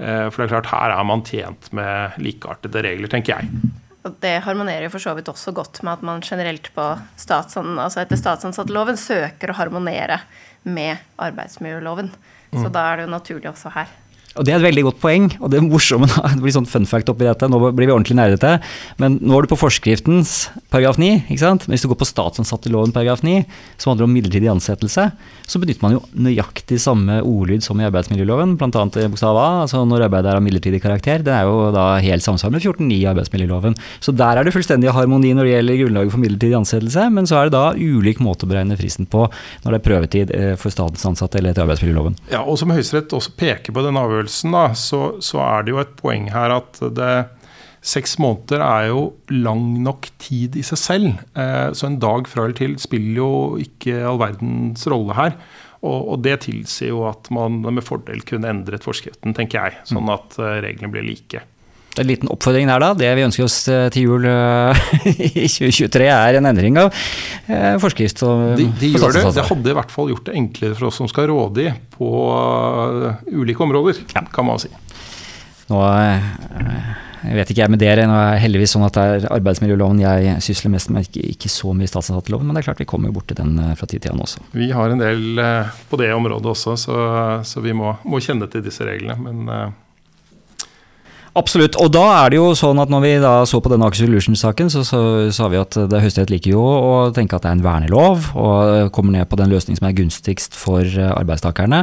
Eh, 0.00 0.26
For 0.30 0.42
det 0.42 0.48
er 0.48 0.54
klart, 0.56 0.72
her 0.72 0.96
er 0.96 1.06
man 1.06 1.22
tjent 1.28 1.70
med 1.76 2.16
likeartede 2.18 2.82
regler, 2.88 3.12
tenker 3.12 3.36
jeg. 3.36 3.72
Og 4.04 4.16
det 4.20 4.34
harmonerer 4.44 4.88
jo 4.88 4.92
for 4.92 5.00
så 5.00 5.14
vidt 5.16 5.30
også 5.32 5.54
godt 5.56 5.80
med 5.84 5.94
at 5.94 6.02
man 6.04 6.24
generelt 6.24 6.68
på 6.74 6.88
statsan, 7.20 7.76
altså 7.80 8.02
etter 8.02 8.20
statsansatteloven 8.20 8.98
søker 9.00 9.52
å 9.52 9.56
harmonere 9.60 10.18
med 10.64 10.98
arbeidsmiljøloven. 11.20 12.10
Så 12.54 12.68
da 12.70 12.84
er 12.90 13.00
det 13.00 13.06
jo 13.06 13.12
naturlig 13.14 13.48
også 13.50 13.72
her. 13.74 13.88
Og 14.34 14.46
Det 14.46 14.52
er 14.52 14.58
et 14.58 14.66
veldig 14.66 14.84
godt 14.88 15.00
poeng. 15.02 15.28
og 15.40 15.50
Det 15.50 15.58
er 15.58 15.66
morsomme 15.66 16.08
det 16.34 16.42
blir 16.42 16.54
sånn 16.54 16.68
fun 16.68 16.86
fact 16.88 17.10
oppi 17.12 17.26
dette. 17.26 17.48
Nå 17.50 17.60
blir 17.70 17.86
vi 17.86 17.94
ordentlig 17.94 18.18
nerdete. 18.18 18.56
Men 19.02 19.18
nå 19.22 19.36
er 19.36 19.46
du 19.46 19.52
på 19.52 19.60
forskriftens 19.60 20.50
paragraf 20.74 20.98
9. 20.98 21.26
ikke 21.28 21.42
sant? 21.42 21.66
Men 21.66 21.76
hvis 21.76 21.84
du 21.86 21.90
går 21.92 22.00
på 22.02 22.08
statsansatteloven 22.08 22.94
paragraf 22.94 23.22
9, 23.26 23.44
som 23.78 23.92
handler 23.92 24.08
om 24.08 24.14
midlertidig 24.14 24.50
ansettelse, 24.50 25.06
så 25.46 25.60
benytter 25.62 25.84
man 25.84 25.96
jo 25.96 26.02
nøyaktig 26.26 26.80
samme 26.82 27.20
ordlyd 27.22 27.64
som 27.64 27.78
i 27.80 27.86
arbeidsmiljøloven, 27.86 28.56
bl.a. 28.58 28.84
bokstav 29.12 29.38
A. 29.38 29.46
altså 29.64 29.84
Når 29.86 30.08
arbeidet 30.08 30.32
er 30.32 30.40
av 30.40 30.44
midlertidig 30.44 30.82
karakter. 30.82 31.22
Det 31.24 31.34
er 31.34 31.48
jo 31.48 31.70
da 31.74 31.86
helt 32.02 32.24
samsvar 32.24 32.52
med 32.54 32.64
14.9 32.64 32.90
i 32.96 33.06
arbeidsmiljøloven. 33.12 33.78
Så 34.04 34.14
der 34.16 34.40
er 34.40 34.46
det 34.46 34.54
fullstendig 34.56 34.92
harmoni 34.94 35.34
når 35.36 35.46
det 35.48 35.54
gjelder 35.54 35.80
grunnlaget 35.84 36.14
for 36.14 36.24
midlertidig 36.24 36.58
ansettelse, 36.58 37.06
men 37.14 37.30
så 37.30 37.38
er 37.38 37.48
det 37.48 37.56
da 37.56 37.64
ulik 37.78 38.22
måte 38.24 38.48
å 38.48 38.50
beregne 38.50 38.78
fristen 38.80 39.06
på 39.10 39.26
når 39.28 39.68
det 39.70 39.78
er 39.78 39.86
prøvetid 39.86 40.34
eh, 40.34 40.52
for 40.60 40.74
statens 40.74 41.04
ansatte 41.06 41.38
eller 41.38 41.54
etter 41.54 41.66
arbeidsmiljøloven. 41.66 42.18
Ja, 42.34 42.42
og 42.42 42.58
Som 42.58 42.72
Høyesterett 42.74 43.12
også 43.14 43.34
peker 43.38 43.74
på 43.74 43.84
den 43.84 43.94
denne 43.94 44.23
avgjørelsen, 44.24 44.54
da, 44.54 44.74
så, 44.74 45.00
så 45.22 45.40
er 45.44 45.64
det 45.64 45.74
jo 45.74 45.82
et 45.82 45.96
poeng 45.98 46.30
her 46.32 46.54
at 46.54 46.80
det, 46.96 47.28
seks 47.84 48.16
måneder 48.18 48.62
er 48.64 48.88
jo 48.88 49.12
lang 49.28 49.82
nok 49.84 50.08
tid 50.18 50.56
i 50.56 50.64
seg 50.64 50.80
selv. 50.80 51.10
Eh, 51.36 51.72
så 51.76 51.88
en 51.88 52.00
dag 52.00 52.28
fra 52.28 52.46
eller 52.46 52.56
til 52.56 52.78
spiller 52.80 53.20
jo 53.20 53.32
ikke 53.60 54.00
all 54.08 54.20
verdens 54.22 54.86
rolle 54.88 55.14
her. 55.14 55.36
Og, 55.84 56.14
og 56.14 56.22
det 56.24 56.38
tilsier 56.46 56.94
jo 56.94 57.04
at 57.10 57.28
man 57.34 57.60
med 57.60 57.84
fordel 57.84 58.22
kunne 58.24 58.48
endret 58.48 58.86
forskriften, 58.86 59.34
tenker 59.36 59.60
jeg. 59.60 59.82
Sånn 59.90 60.08
at 60.12 60.38
eh, 60.40 60.62
reglene 60.64 60.92
blir 60.94 61.04
like. 61.04 61.44
Det 61.94 62.02
er 62.02 62.06
En 62.08 62.10
liten 62.10 62.30
oppfordring 62.32 62.66
der, 62.66 62.82
da. 62.82 62.90
Det 62.98 63.10
vi 63.14 63.22
ønsker 63.22 63.46
oss 63.46 63.56
eh, 63.70 63.86
til 63.94 64.08
jul 64.08 64.24
eh, 64.26 64.86
i 65.14 65.46
2023, 65.46 66.08
er 66.10 66.40
en 66.40 66.50
endring 66.50 66.80
av 66.82 66.88
eh, 66.90 67.76
forskrift. 67.82 68.24
De, 68.58 68.66
de 68.80 68.90
gjør 68.96 69.14
det. 69.14 69.22
Det 69.36 69.44
hadde 69.46 69.70
i 69.70 69.76
hvert 69.78 69.94
fall 69.94 70.10
gjort 70.10 70.26
det 70.26 70.34
enklere 70.40 70.74
for 70.74 70.90
oss 70.90 70.98
som 70.98 71.10
skal 71.10 71.30
råde 71.30 71.68
i 71.68 71.74
på 71.94 72.08
ulike 73.30 73.62
områder, 73.62 74.02
kan 74.10 74.48
man 74.48 74.58
si. 74.58 74.72
Nå, 75.70 75.78
jeg 77.24 77.36
vet 77.38 77.52
ikke 77.54 77.62
jeg 77.62 77.72
med 77.72 77.80
dere, 77.80 78.08
nå 78.10 78.16
er 78.18 78.42
heldigvis 78.42 78.74
sånn 78.74 78.84
at 78.84 78.98
det 78.98 79.04
er 79.04 79.28
arbeidsmiljøloven 79.38 80.02
jeg 80.02 80.34
sysler 80.44 80.74
mest 80.74 80.90
med, 80.92 81.06
ikke, 81.06 81.22
ikke 81.30 81.52
så 81.52 81.70
mye 81.78 81.88
statsansatteloven, 81.88 82.50
men 82.50 82.58
det 82.58 82.64
er 82.64 82.66
klart 82.72 82.82
vi 82.82 82.88
kommer 82.90 83.08
jo 83.08 83.16
borti 83.20 83.38
den 83.38 83.54
fra 83.78 83.88
tid 83.88 84.02
til 84.02 84.12
annen 84.12 84.26
også. 84.26 84.42
Vi 84.52 84.68
har 84.74 84.92
en 84.92 85.00
del 85.00 85.40
på 85.88 86.02
det 86.02 86.10
området 86.12 86.50
også, 86.56 86.74
så, 86.84 86.98
så 87.46 87.64
vi 87.64 87.72
må, 87.78 87.94
må 88.02 88.20
kjenne 88.20 88.50
til 88.50 88.66
disse 88.66 88.84
reglene. 88.84 89.16
Men 89.22 89.72
Absolutt. 91.34 91.74
Og 91.82 91.88
da 91.90 92.02
er 92.22 92.30
det 92.30 92.36
jo 92.38 92.52
sånn 92.54 92.78
at 92.78 92.90
når 92.92 93.00
vi 93.02 93.08
da 93.18 93.30
så 93.50 93.58
på 93.58 93.70
denne 93.72 93.88
Aker 93.88 94.04
Solutions-saken, 94.04 94.68
så 94.70 94.84
sa 95.34 95.48
vi 95.50 95.58
at 95.58 95.74
det 95.90 95.98
Høyesterett 96.04 96.30
liker 96.30 96.52
jo 96.52 96.60
å 96.62 96.92
tenke 97.16 97.34
at 97.34 97.42
det 97.42 97.50
er 97.50 97.56
en 97.58 97.64
vernelov, 97.64 98.28
og 98.38 98.92
kommer 98.94 99.16
ned 99.16 99.26
på 99.26 99.38
den 99.40 99.50
løsningen 99.50 99.80
som 99.80 99.88
er 99.88 99.96
gunstigst 99.98 100.54
for 100.54 100.86
eh, 100.86 101.10
arbeidstakerne. 101.10 101.80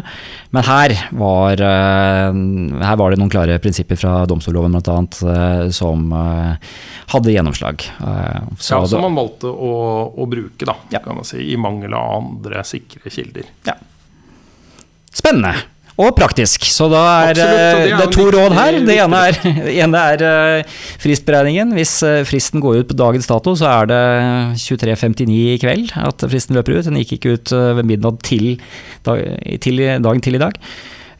Men 0.56 0.64
her 0.70 0.94
var, 1.20 1.60
eh, 1.68 2.40
her 2.86 3.02
var 3.04 3.12
det 3.12 3.20
noen 3.20 3.34
klare 3.34 3.60
prinsipper 3.60 4.00
fra 4.00 4.14
domstolloven 4.32 4.80
bl.a. 4.80 5.68
som 5.76 6.08
eh, 6.16 6.72
hadde 7.12 7.36
gjennomslag. 7.36 7.84
Eh, 8.00 8.40
Så 8.56 8.78
ja, 8.80 8.88
som 8.88 9.04
man 9.04 9.20
valgte 9.20 9.52
å, 9.52 9.74
å 10.16 10.30
bruke, 10.32 10.64
da, 10.72 10.78
Ja. 10.96 11.04
kan 11.04 11.20
man 11.20 11.28
si, 11.28 11.44
i 11.52 11.60
mangel 11.60 11.92
av 12.00 12.16
andre 12.22 12.64
sikre 12.64 13.12
kilder. 13.12 13.52
Ja. 13.68 13.76
Spennende. 15.12 15.58
Og 16.02 16.16
praktisk. 16.18 16.64
Så 16.72 16.88
da 16.92 17.02
er 17.28 17.32
Absolutt, 17.36 17.52
det 17.52 17.66
er 17.66 17.82
eh, 17.82 17.98
det 17.98 18.06
er 18.08 18.14
to 18.16 18.26
råd 18.34 18.56
her. 18.58 18.78
Det 18.88 18.96
ene 19.04 19.20
er, 19.30 19.40
det 19.68 19.74
ene 19.86 20.04
er 20.14 20.24
eh, 20.28 20.78
fristberegningen. 21.04 21.76
Hvis 21.78 21.98
eh, 22.08 22.22
fristen 22.28 22.64
går 22.64 22.82
ut 22.82 22.90
på 22.94 22.98
dagens 23.02 23.30
dato, 23.30 23.54
så 23.60 23.68
er 23.70 23.92
det 23.92 24.00
23.59 24.64 25.36
i 25.56 25.60
kveld 25.62 25.92
at 26.02 26.26
fristen 26.32 26.58
løper 26.58 26.80
ut. 26.80 26.88
Den 26.90 26.98
gikk 27.04 27.18
ikke 27.20 27.36
ut 27.38 27.54
eh, 27.58 27.68
ved 27.80 27.90
midnatt 27.92 28.18
til, 28.26 28.56
dag, 29.06 29.22
til 29.62 29.84
dagen 30.02 30.26
til 30.26 30.40
i 30.40 30.42
dag. 30.42 30.58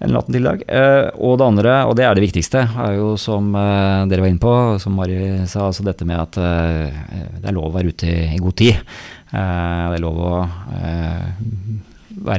Eller 0.02 0.16
natten 0.18 0.34
til 0.34 0.42
i 0.42 0.48
dag. 0.50 0.64
Eh, 0.66 1.12
Og 1.22 1.36
det 1.38 1.46
andre, 1.46 1.76
og 1.86 1.94
det 2.00 2.08
er 2.08 2.18
det 2.18 2.24
viktigste, 2.26 2.64
er 2.88 2.96
jo 2.98 3.12
som 3.22 3.52
eh, 3.54 4.08
dere 4.10 4.24
var 4.26 4.32
inne 4.34 4.42
på, 4.42 4.56
som 4.82 4.96
Mari 4.98 5.20
sa, 5.46 5.68
altså 5.68 5.86
dette 5.86 6.08
med 6.10 6.18
at 6.24 6.40
eh, 6.42 7.02
det 7.38 7.52
er 7.52 7.58
lov 7.60 7.70
å 7.70 7.76
være 7.76 7.94
ute 7.94 8.10
i, 8.10 8.42
god 8.42 8.58
tid. 8.64 8.82
Eh, 9.30 9.86
Det 9.94 10.00
er 10.00 10.04
lov 10.08 10.18
å 10.26 10.34
eh, 10.74 11.30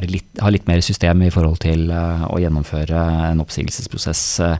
litt, 0.07 0.27
ha 0.41 0.49
litt 0.53 0.67
mer 0.67 0.81
system 0.85 1.23
i 1.25 1.31
forhold 1.33 1.61
til 1.63 1.89
eh, 1.91 2.25
å 2.29 2.39
gjennomføre 2.41 3.03
en 3.29 3.43
oppsigelsesprosess 3.43 4.23
eh, 4.45 4.57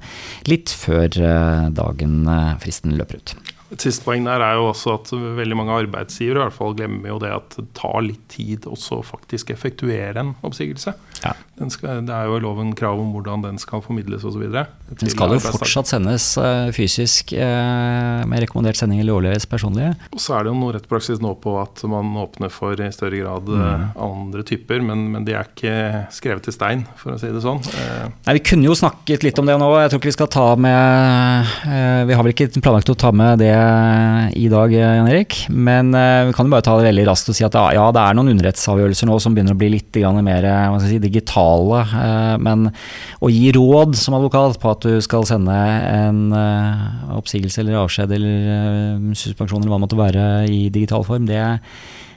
litt 0.51 0.73
før 0.73 1.09
eh, 1.17 1.67
dagen 1.75 2.23
fristen 2.63 2.97
løper 2.99 3.21
ut. 3.21 3.35
Et 3.73 3.85
siste 3.87 4.05
poeng 4.05 4.25
der 4.27 4.43
er 4.45 4.59
jo 4.59 4.69
også 4.69 4.97
at 4.99 5.11
veldig 5.13 5.57
mange 5.57 5.77
arbeidsgivere 5.83 6.39
i 6.39 6.43
hvert 6.45 6.57
fall 6.57 6.75
glemmer 6.77 7.13
jo 7.13 7.19
det 7.23 7.31
at 7.33 7.57
det 7.57 7.67
tar 7.77 7.99
litt 8.05 8.23
tid 8.31 8.67
også 8.69 9.01
faktisk 9.05 9.53
effektuere 9.53 10.21
en 10.21 10.33
oppsigelse. 10.45 10.93
Ja. 11.23 11.33
Den 11.59 11.69
skal, 11.69 12.01
det 12.07 12.13
er 12.13 12.27
jo 12.27 12.39
i 12.39 12.41
loven 12.43 12.71
krav 12.77 12.97
om 12.97 13.11
hvordan 13.13 13.43
den 13.45 13.59
skal 13.61 13.83
formidles 13.85 14.23
osv. 14.25 14.41
Den 14.49 15.11
skal 15.11 15.35
jo 15.35 15.41
fortsatt 15.43 15.91
sendes 15.91 16.31
eh, 16.41 16.69
fysisk 16.73 17.33
eh, 17.37 18.23
med 18.29 18.41
rekommendert 18.43 18.79
sending 18.79 19.03
eller 19.03 19.17
overleves 19.17 19.45
personlig. 19.49 19.91
Og 20.13 20.21
så 20.21 20.37
er 20.37 20.45
det 20.45 20.53
jo 20.53 20.57
noe 20.57 20.73
rettspraksis 20.75 21.21
nå 21.23 21.35
på 21.43 21.55
at 21.61 21.83
man 21.89 22.09
åpner 22.23 22.51
for 22.53 22.77
i 22.77 22.89
større 22.93 23.21
grad 23.21 23.49
mm. 23.49 23.85
andre 24.01 24.45
typer, 24.49 24.81
men, 24.85 25.05
men 25.13 25.27
de 25.27 25.37
er 25.37 25.49
ikke 25.49 25.75
skrevet 26.13 26.49
i 26.49 26.55
stein, 26.55 26.85
for 26.99 27.15
å 27.15 27.21
si 27.21 27.29
det 27.33 27.43
sånn. 27.45 27.61
Eh, 27.77 28.09
Nei, 28.27 28.37
Vi 28.39 28.43
kunne 28.49 28.69
jo 28.69 28.77
snakket 28.77 29.25
litt 29.25 29.39
om 29.41 29.49
det 29.49 29.57
nå. 29.61 29.69
Jeg 29.83 29.93
tror 29.93 30.01
ikke 30.01 30.11
vi 30.11 30.17
skal 30.17 30.31
ta 30.33 30.47
med 30.59 31.53
eh, 31.69 32.01
Vi 32.09 32.17
har 32.17 32.25
vel 32.25 32.33
ikke 32.33 32.49
planlagt 32.59 32.91
å 32.91 32.97
ta 32.97 33.13
med 33.15 33.41
det 33.43 33.53
i 34.35 34.47
dag, 34.51 34.73
eh, 34.73 34.95
Jan 34.97 35.07
Erik. 35.07 35.35
Men 35.49 35.93
eh, 35.97 36.25
vi 36.27 36.33
kan 36.35 36.47
jo 36.47 36.53
bare 36.53 36.65
ta 36.65 36.75
det 36.79 36.87
veldig 36.87 37.05
raskt 37.09 37.31
og 37.31 37.37
si 37.37 37.45
at 37.45 37.57
ja, 37.75 37.85
det 37.95 38.01
er 38.01 38.17
noen 38.17 38.31
underrettsavgjørelser 38.33 39.09
nå 39.09 39.17
som 39.23 39.35
begynner 39.35 39.55
å 39.55 39.59
bli 39.59 39.71
litt 39.75 39.99
mer 40.25 40.47
eh, 40.49 40.77
si, 40.85 40.99
digitale. 41.03 41.81
eh, 41.83 42.35
Men 42.43 42.69
å 43.19 43.31
gi 43.31 43.51
råd 43.55 43.97
som 43.99 44.17
advokat 44.19 44.59
på 44.61 44.71
at 44.71 44.87
du 44.87 45.01
skal 45.05 45.27
sende 45.29 45.53
en 45.55 46.31
eh, 46.37 47.17
oppsigelse 47.17 47.63
eller 47.63 47.81
avskjed 47.83 48.15
eller 48.17 48.53
eh, 48.57 49.11
suspensjon 49.17 49.61
eller 49.61 49.73
hva 49.73 49.81
det 49.81 49.85
måtte 49.87 50.01
være 50.03 50.25
i 50.51 50.65
digital 50.73 51.05
form, 51.07 51.27
det, 51.29 51.43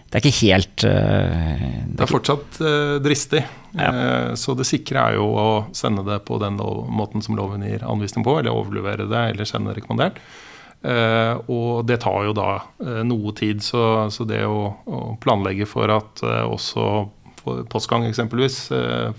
det 0.06 0.20
er 0.20 0.22
ikke 0.22 0.46
helt 0.46 0.84
uh, 0.86 1.62
Det 1.92 2.04
er 2.04 2.10
fortsatt 2.10 2.60
uh, 2.62 2.96
dristig. 3.02 3.42
Ja. 3.76 3.90
Eh, 3.90 4.34
så 4.40 4.54
det 4.56 4.64
sikre 4.64 5.02
er 5.02 5.16
jo 5.18 5.26
å 5.36 5.48
sende 5.76 6.04
det 6.06 6.22
på 6.24 6.38
den 6.40 6.56
lov, 6.60 6.86
måten 6.88 7.24
som 7.24 7.36
loven 7.36 7.64
gir 7.66 7.84
anvisning 7.84 8.24
på, 8.24 8.38
eller 8.38 8.56
overlevere 8.56 9.08
det 9.10 9.24
eller 9.32 9.48
sende 9.48 9.72
det 9.72 9.82
rekommendert. 9.82 10.20
Eh, 10.84 11.34
og 11.50 11.86
det 11.88 11.98
tar 12.04 12.26
jo 12.28 12.34
da 12.36 12.50
eh, 12.84 13.02
noe 13.06 13.32
tid, 13.36 13.62
så, 13.64 14.06
så 14.12 14.26
det 14.28 14.44
å, 14.46 14.68
å 14.86 15.00
planlegge 15.22 15.66
for 15.68 15.90
at 15.90 16.22
eh, 16.22 16.44
også 16.44 16.84
for 17.40 17.66
postgang 17.70 18.06
eksempelvis 18.08 18.56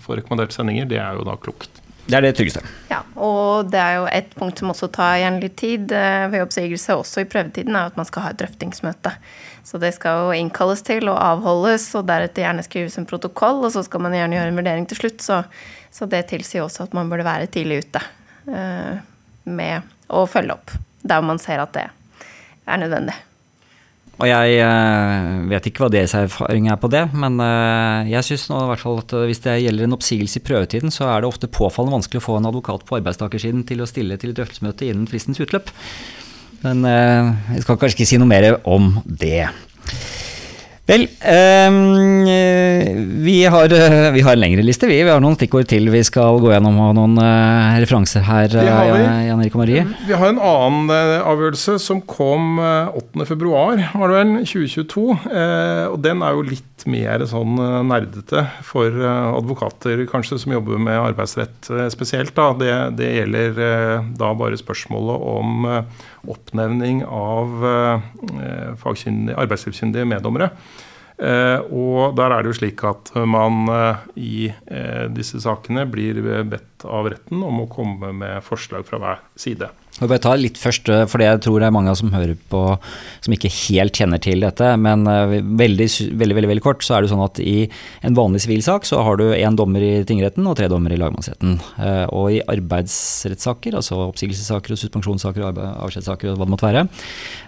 for 0.03 0.19
rekommenderte 0.19 0.57
sendinger, 0.57 0.87
det 0.89 0.97
er 0.99 1.15
jo 1.15 1.23
da 1.23 1.37
klokt. 1.39 1.79
Det 2.07 2.17
er 2.17 2.25
det 2.25 2.33
tryggeste. 2.35 2.59
Ja, 2.91 2.99
og 3.19 3.69
det 3.71 3.79
er 3.79 3.93
jo 3.97 4.07
et 4.11 4.33
punkt 4.35 4.59
som 4.59 4.71
også 4.73 4.89
tar 4.91 5.13
gjerne 5.21 5.39
litt 5.43 5.55
tid 5.59 5.91
ved 5.91 6.43
oppsigelse, 6.43 6.95
også 6.99 7.23
i 7.23 7.27
prøvetiden, 7.31 7.75
er 7.75 7.87
at 7.87 7.95
man 7.99 8.07
skal 8.07 8.25
ha 8.25 8.31
et 8.33 8.41
drøftingsmøte. 8.41 9.13
Så 9.67 9.79
det 9.79 9.93
skal 9.95 10.25
jo 10.25 10.35
innkalles 10.35 10.83
til 10.87 11.07
og 11.07 11.19
avholdes, 11.19 11.87
og 11.99 12.07
deretter 12.07 12.43
gjerne 12.43 12.67
skrives 12.67 12.99
en 12.99 13.07
protokoll, 13.07 13.63
og 13.63 13.71
så 13.75 13.83
skal 13.87 14.03
man 14.03 14.15
gjerne 14.15 14.39
gjøre 14.39 14.51
en 14.51 14.59
vurdering 14.59 14.89
til 14.91 14.99
slutt. 14.99 15.23
Så, 15.23 15.39
så 15.95 16.07
det 16.11 16.25
tilsier 16.31 16.67
også 16.67 16.87
at 16.87 16.95
man 16.95 17.11
burde 17.11 17.27
være 17.27 17.47
tidlig 17.51 17.85
ute 17.87 18.03
eh, 18.51 18.99
med 19.47 19.95
å 20.11 20.27
følge 20.31 20.59
opp 20.59 20.75
der 21.03 21.23
man 21.25 21.39
ser 21.41 21.63
at 21.63 21.73
det 21.75 21.87
er 22.67 22.81
nødvendig. 22.81 23.15
Og 24.17 24.25
jeg 24.25 24.53
eh, 24.65 25.25
vet 25.51 25.67
ikke 25.69 25.83
hva 25.83 25.91
deres 25.93 26.15
erfaring 26.17 26.71
er 26.73 26.79
på 26.81 26.89
det, 26.89 27.03
men 27.13 27.37
eh, 27.43 28.09
jeg 28.15 28.25
syns 28.25 28.47
nå 28.49 28.63
i 28.63 28.69
hvert 28.71 28.81
fall 28.81 28.97
at 29.03 29.13
eh, 29.13 29.27
hvis 29.29 29.43
det 29.43 29.59
gjelder 29.61 29.85
en 29.85 29.93
oppsigelse 29.93 30.39
i 30.39 30.45
prøvetiden, 30.47 30.93
så 30.93 31.11
er 31.11 31.21
det 31.21 31.29
ofte 31.29 31.49
påfallende 31.53 31.99
vanskelig 31.99 32.23
å 32.23 32.25
få 32.25 32.39
en 32.39 32.49
advokat 32.49 32.85
på 32.87 32.97
arbeidstakersiden 32.97 33.61
til 33.69 33.83
å 33.85 33.89
stille 33.89 34.17
til 34.17 34.33
et 34.33 34.39
drøftelsesmøte 34.39 34.89
innen 34.89 35.05
fristens 35.11 35.41
utløp. 35.43 35.69
Men 36.63 36.81
jeg 36.81 37.61
skal 37.61 37.77
kanskje 37.77 37.99
ikke 37.99 38.09
si 38.09 38.17
noe 38.17 38.31
mer 38.31 38.55
om 38.65 38.95
det. 39.05 39.45
Vel, 40.87 41.01
eh, 41.19 41.69
vi, 43.27 43.45
har, 43.45 43.73
eh, 43.73 44.11
vi 44.11 44.21
har 44.23 44.37
en 44.37 44.39
lengre 44.39 44.63
liste, 44.63 44.87
vi. 44.87 45.01
Vi 45.03 45.11
har 45.11 45.19
noen 45.19 45.35
stikkord 45.35 45.67
til 45.67 45.89
vi 45.91 45.99
skal 46.07 46.39
gå 46.39 46.53
gjennom, 46.53 46.77
og 46.79 46.93
noen 46.95 47.19
uh, 47.19 47.75
referanser 47.83 48.23
her, 48.23 48.47
Det 48.53 48.63
har 48.63 48.93
vi. 48.93 49.01
Jan 49.27 49.43
Erik 49.43 49.57
og 49.57 49.65
Marie. 49.65 49.83
Vi 50.07 50.15
har 50.15 50.31
en 50.31 50.39
annen 50.39 50.87
uh, 50.87 51.27
avgjørelse 51.27 51.75
som 51.83 51.99
kom 52.07 52.61
uh, 52.63 52.95
8. 52.95 53.27
februar, 53.27 53.83
var 53.99 54.13
det 54.13 54.21
vel, 54.21 54.33
2022. 54.47 55.05
Eh, 55.27 55.83
og 55.91 55.99
den 56.05 56.23
er 56.23 56.37
jo 56.37 56.47
litt 56.53 56.87
mer 56.87 57.25
sånn 57.27 57.57
nerdete 57.89 58.45
for 58.63 58.93
advokater 59.01 60.05
kanskje 60.07 60.37
som 60.39 60.53
jobber 60.53 60.79
med 60.79 60.95
arbeidsrett 61.01 61.67
spesielt. 61.91 62.31
Da. 62.37 62.51
Det, 62.55 62.73
det 62.99 63.09
gjelder 63.15 63.57
da 64.15 64.29
bare 64.37 64.59
spørsmålet 64.61 65.25
om 65.33 65.65
oppnevning 66.31 67.03
av 67.05 67.65
eh, 67.65 68.85
arbeidslivskyndige 69.37 70.07
meddommere. 70.09 70.51
Eh, 71.17 71.59
og 71.73 72.13
der 72.17 72.33
er 72.33 72.43
det 72.43 72.51
jo 72.51 72.59
slik 72.59 72.83
at 72.85 73.09
man 73.25 73.65
eh, 73.73 74.03
i 74.21 74.35
disse 75.15 75.41
sakene 75.41 75.87
blir 75.89 76.21
bedt 76.45 76.85
av 76.85 77.09
retten 77.09 77.41
om 77.43 77.63
å 77.63 77.69
komme 77.71 78.13
med 78.13 78.45
forslag 78.45 78.85
fra 78.87 79.01
hver 79.01 79.23
side. 79.39 79.71
Jeg 79.97 80.05
vil 80.05 80.11
bare 80.11 80.21
ta 80.21 80.35
litt 80.37 80.59
først, 80.61 80.89
eh, 80.93 81.05
for 81.09 81.17
jeg 81.23 81.39
tror 81.41 81.57
det 81.57 81.67
er 81.67 81.73
mange 81.73 81.93
som 81.97 82.11
hører 82.13 82.35
på 82.51 82.59
som 83.25 83.33
ikke 83.33 83.49
helt 83.49 83.97
kjenner 83.97 84.21
til 84.21 84.43
dette. 84.45 84.67
Men 84.77 85.07
eh, 85.09 85.39
veldig, 85.41 85.87
veldig, 86.13 86.35
veldig, 86.37 86.49
veldig 86.51 86.63
kort 86.65 86.85
så 86.85 86.97
er 86.99 87.01
det 87.05 87.09
sånn 87.09 87.23
at 87.25 87.41
i 87.41 87.55
en 88.05 88.17
vanlig 88.17 88.43
sivilsak 88.45 88.85
så 88.85 89.01
har 89.01 89.17
du 89.17 89.25
én 89.33 89.57
dommer 89.57 89.81
i 89.81 90.03
tingretten 90.05 90.45
og 90.45 90.59
tre 90.59 90.69
dommere 90.69 90.93
i 90.93 91.01
lagmannsretten. 91.01 91.57
Eh, 91.81 92.05
Og 92.13 92.29
i 92.35 92.43
arbeidsrettssaker, 92.45 93.73
altså 93.79 93.97
oppsigelsessaker 94.05 94.75
og 94.75 94.81
suspensjonssaker 94.83 95.47
og 95.47 95.57
avskjedssaker 95.65 96.29
og 96.31 96.37
hva 96.37 96.45
det 96.45 96.53
måtte 96.53 96.69
være, 96.69 96.87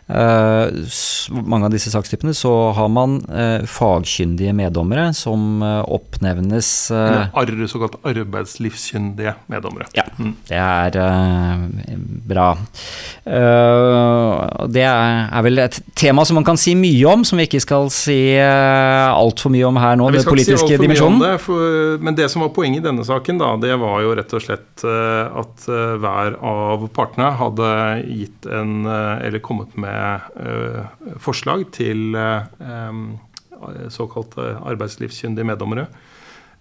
mange 0.10 1.68
av 1.68 1.74
disse 1.74 1.92
sakstypene 1.94 2.34
så 2.34 2.50
har 2.74 2.88
man 2.90 3.20
fagkyndige 3.70 4.56
meddommere 4.58 5.12
som 5.14 5.62
oppnevnes 5.62 6.70
Eller 6.90 7.70
såkalt 7.70 8.00
arbeidslivskyndige 8.10 9.36
meddommere. 9.54 9.86
ja, 9.94 10.08
det 10.50 10.58
er 10.58 10.98
eh, 10.98 11.98
bra. 12.39 12.49
Eh, 13.30 14.65
det 14.71 14.86
er, 14.88 15.41
vel 15.45 15.62
et 15.65 15.80
tema 15.99 16.25
som 16.25 16.39
man 16.39 16.47
kan 16.47 16.60
si 16.60 16.73
mye 16.78 17.06
om, 17.12 17.25
som 17.28 17.39
vi 17.39 17.47
ikke 17.49 17.62
skal 17.63 17.89
si 17.93 18.17
uh, 18.39 19.12
altfor 19.12 19.54
mye 19.54 19.67
om 19.67 19.80
her 19.82 19.99
nå. 19.99 20.10
Ja, 20.10 20.19
Den 20.19 20.25
skal 20.25 20.63
si 20.63 20.80
dimensjonen. 20.80 21.21
Det, 21.23 21.34
for, 21.43 21.99
men 22.04 22.17
det 22.17 22.30
som 22.32 22.45
var 22.45 22.54
poenget 22.56 22.84
i 22.84 22.88
denne 22.88 23.06
saken, 23.06 23.41
da, 23.41 23.54
det 23.62 23.75
var 23.82 24.02
jo 24.06 24.15
rett 24.17 24.36
og 24.36 24.43
slett 24.43 24.86
eh, 24.88 25.39
at 25.43 25.69
eh, 25.69 25.95
hver 26.02 26.38
av 26.45 26.86
partene 26.95 27.32
hadde 27.39 27.71
gitt 28.08 28.47
en 28.49 28.86
eh, 28.88 29.25
Eller 29.28 29.41
kommet 29.43 29.75
med 29.80 30.30
eh, 30.39 31.15
forslag 31.21 31.65
til 31.75 32.15
eh, 32.17 32.93
såkalte 33.91 34.54
arbeidslivskyndige 34.63 35.47
meddommere. 35.47 35.89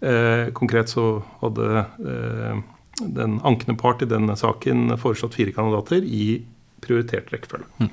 Eh, 0.00 0.50
konkret 0.54 0.90
så 0.90 1.18
hadde 1.42 1.84
eh, 2.06 2.60
den 3.00 3.38
ankende 3.46 3.78
part 3.78 4.02
i 4.02 4.08
denne 4.10 4.36
saken 4.38 4.94
foreslått 5.00 5.38
fire 5.38 5.54
kandidater 5.56 6.04
i 6.04 6.42
prioritert 6.84 7.32
rekkefølge. 7.34 7.90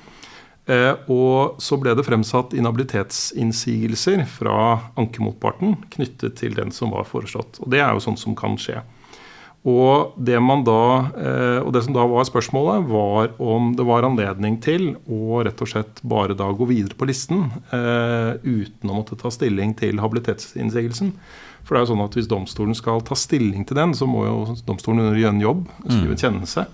Eh, 0.65 0.93
og 1.13 1.61
så 1.61 1.77
ble 1.77 1.93
det 1.93 2.07
fremsatt 2.07 2.55
inhabilitetsinnsigelser 2.57 4.23
fra 4.29 4.57
ankemotparten 4.97 5.77
knyttet 5.93 6.39
til 6.41 6.57
den 6.57 6.73
som 6.73 6.93
var 6.95 7.05
foreslått. 7.09 7.59
Og 7.61 7.69
det 7.73 7.83
er 7.83 7.93
jo 7.93 8.05
sånt 8.07 8.21
som 8.21 8.37
kan 8.37 8.57
skje. 8.61 8.81
Og 9.65 10.13
det, 10.21 10.37
man 10.45 10.61
da, 10.65 10.81
eh, 11.17 11.59
og 11.63 11.71
det 11.73 11.81
som 11.85 11.93
da 11.95 12.03
var 12.09 12.25
spørsmålet, 12.29 12.85
var 12.89 13.31
om 13.41 13.71
det 13.77 13.85
var 13.85 14.05
anledning 14.05 14.59
til 14.61 14.91
å 15.09 15.41
rett 15.45 15.61
og 15.61 15.71
slett 15.71 16.01
bare 16.05 16.37
da 16.37 16.51
gå 16.53 16.67
videre 16.69 16.97
på 16.97 17.07
listen 17.09 17.47
eh, 17.73 18.37
uten 18.45 18.91
å 18.91 18.99
måtte 18.99 19.17
ta 19.17 19.33
stilling 19.33 19.73
til 19.77 20.01
habilitetsinnsigelsen. 20.01 21.15
For 21.65 21.73
det 21.75 21.81
er 21.81 21.85
jo 21.87 21.91
sånn 21.95 22.03
at 22.05 22.15
hvis 22.17 22.27
domstolen 22.29 22.77
skal 22.77 23.01
ta 23.01 23.17
stilling 23.17 23.65
til 23.65 23.77
den, 23.79 23.93
så 23.97 24.05
må 24.09 24.25
jo 24.27 24.55
domstolen 24.67 25.15
gjøre 25.17 25.33
en 25.33 25.41
jobb, 25.41 25.63
skrive 25.87 26.13
en 26.13 26.21
kjennelse. 26.21 26.65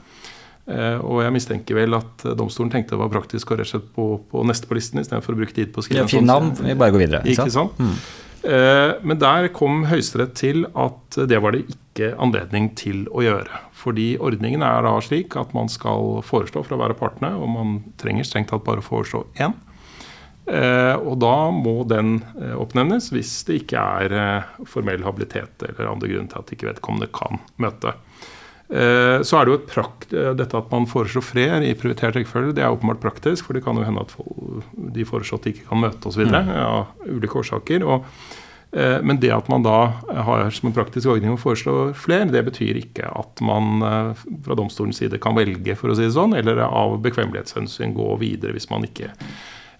Eh, 0.71 0.97
og 1.01 1.23
jeg 1.23 1.33
mistenker 1.33 1.75
vel 1.79 1.95
at 1.97 2.25
eh, 2.27 2.35
domstolen 2.37 2.69
tenkte 2.73 2.93
det 2.93 2.99
var 3.01 3.09
praktisk 3.13 3.49
å 3.51 3.57
rett 3.57 3.65
og 3.65 3.71
slett 3.71 3.87
på, 3.95 4.09
på 4.29 4.43
neste 4.45 4.67
på 4.69 4.75
listen 4.77 5.01
istedenfor 5.01 5.33
å 5.33 5.39
bruke 5.39 5.55
tid 5.57 5.71
på 5.73 5.81
å 5.81 5.85
skrive 5.87 6.03
Ja, 6.03 6.05
en 6.05 6.11
Finn 6.11 6.27
sånn- 6.27 6.51
navn, 6.51 6.51
vi 6.67 6.75
bare 6.77 6.93
går 6.93 7.01
videre. 7.05 7.23
Ikke 7.31 7.47
sant? 7.51 7.79
Eh, 8.43 8.91
men 9.05 9.19
der 9.21 9.47
kom 9.53 9.83
Høyesterett 9.89 10.35
til 10.37 10.63
at 10.75 11.17
det 11.29 11.39
var 11.41 11.53
det 11.55 11.63
ikke 11.73 12.11
anledning 12.21 12.71
til 12.77 13.03
å 13.13 13.23
gjøre. 13.25 13.59
Fordi 13.81 14.11
ordningen 14.21 14.61
er 14.65 14.85
da 14.85 14.93
slik 15.01 15.35
at 15.39 15.53
man 15.57 15.69
skal 15.69 16.21
foreslå 16.25 16.63
fra 16.65 16.77
hver 16.77 16.93
av 16.93 16.99
partene, 17.01 17.33
og 17.37 17.49
man 17.49 17.75
trenger 18.01 18.25
strengt 18.27 18.51
tatt 18.53 18.63
bare 18.65 18.83
å 18.83 18.85
foreslå 18.85 19.25
én. 19.41 19.53
Eh, 20.51 20.95
og 20.99 21.15
da 21.23 21.35
må 21.55 21.85
den 21.87 22.17
eh, 22.35 22.55
oppnevnes 22.59 23.07
hvis 23.13 23.31
det 23.47 23.61
ikke 23.61 23.79
er 24.01 24.15
eh, 24.17 24.49
formell 24.67 25.05
habilitet 25.05 25.63
eller 25.63 25.87
andre 25.87 26.09
grunn 26.11 26.27
til 26.31 26.41
at 26.41 26.51
ikke 26.51 26.67
vedkommende 26.73 27.11
kan 27.15 27.39
møte. 27.61 27.95
Så 28.71 29.35
er 29.35 29.43
det 29.43 29.51
jo 29.51 29.55
et 29.57 29.65
prakt, 29.67 30.13
dette 30.39 30.55
at 30.55 30.69
man 30.71 30.85
foreslår 30.87 31.25
flere 31.27 31.57
i 31.67 31.73
prioritert 31.75 32.15
rekkefølge, 32.15 32.53
det 32.55 32.63
er 32.63 32.71
åpenbart 32.71 33.01
praktisk, 33.03 33.49
for 33.49 33.57
det 33.57 33.65
kan 33.65 33.75
jo 33.75 33.83
hende 33.83 34.05
at 34.05 34.13
de 34.95 35.03
foreslåtte 35.03 35.51
ikke 35.51 35.65
kan 35.67 35.81
møte 35.83 36.07
osv. 36.07 36.23
Mm. 36.23 36.53
av 36.55 37.03
ulike 37.03 37.35
årsaker. 37.41 37.83
og 37.83 38.07
men 39.03 39.19
det 39.19 39.33
at 39.35 39.49
man 39.51 39.65
da 39.67 39.75
har 40.23 40.47
som 40.55 40.69
en 40.69 40.77
praktisk 40.77 41.11
ordning 41.11 41.33
å 41.35 41.41
foreslå 41.41 41.89
flere, 41.99 42.31
det 42.31 42.45
betyr 42.47 42.79
ikke 42.79 43.11
at 43.11 43.43
man 43.43 43.83
fra 44.45 44.55
domstolens 44.55 45.03
side 45.03 45.19
kan 45.19 45.35
velge, 45.35 45.75
for 45.75 45.91
å 45.91 45.97
si 45.99 46.07
det 46.07 46.15
sånn, 46.15 46.37
eller 46.39 46.63
av 46.69 46.95
bekvemmelighetshensyn 47.03 47.91
gå 47.97 48.13
videre 48.23 48.55
hvis 48.55 48.71
man 48.71 48.87
ikke 48.87 49.11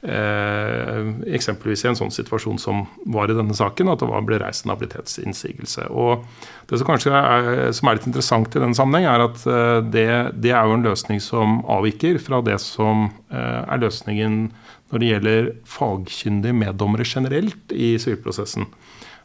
Eksempelvis 0.01 1.83
i 1.85 1.89
en 1.91 1.97
sånn 1.99 2.13
situasjon 2.13 2.57
som 2.61 2.85
var 3.13 3.29
i 3.29 3.35
denne 3.37 3.53
saken, 3.53 3.91
at 3.91 4.01
det 4.01 4.09
var, 4.09 4.23
ble 4.25 4.39
reist 4.41 4.65
en 4.65 4.73
habilitetsinnsigelse. 4.73 5.85
Og 5.93 6.25
Det 6.71 6.79
som 6.79 6.87
kanskje 6.87 7.11
er, 7.13 7.71
som 7.75 7.89
er 7.89 7.97
litt 7.97 8.07
interessant 8.09 8.55
i 8.55 8.61
denne 8.63 8.77
sammenheng, 8.77 9.05
er 9.11 9.25
at 9.27 9.45
eh, 9.45 9.79
det, 9.93 10.09
det, 10.41 10.53
er 10.55 10.65
jo 10.65 10.77
en 10.77 10.85
løsning 10.87 11.19
som 11.21 11.59
avviker 11.69 12.17
fra 12.23 12.41
det 12.45 12.57
som 12.63 13.09
eh, 13.29 13.61
er 13.61 13.81
løsningen 13.81 14.45
når 14.91 15.01
det 15.01 15.09
gjelder 15.11 15.49
fagkyndige 15.67 16.55
meddommere 16.55 17.07
generelt 17.07 17.75
i 17.75 17.93
sivilprosessen. 18.01 18.65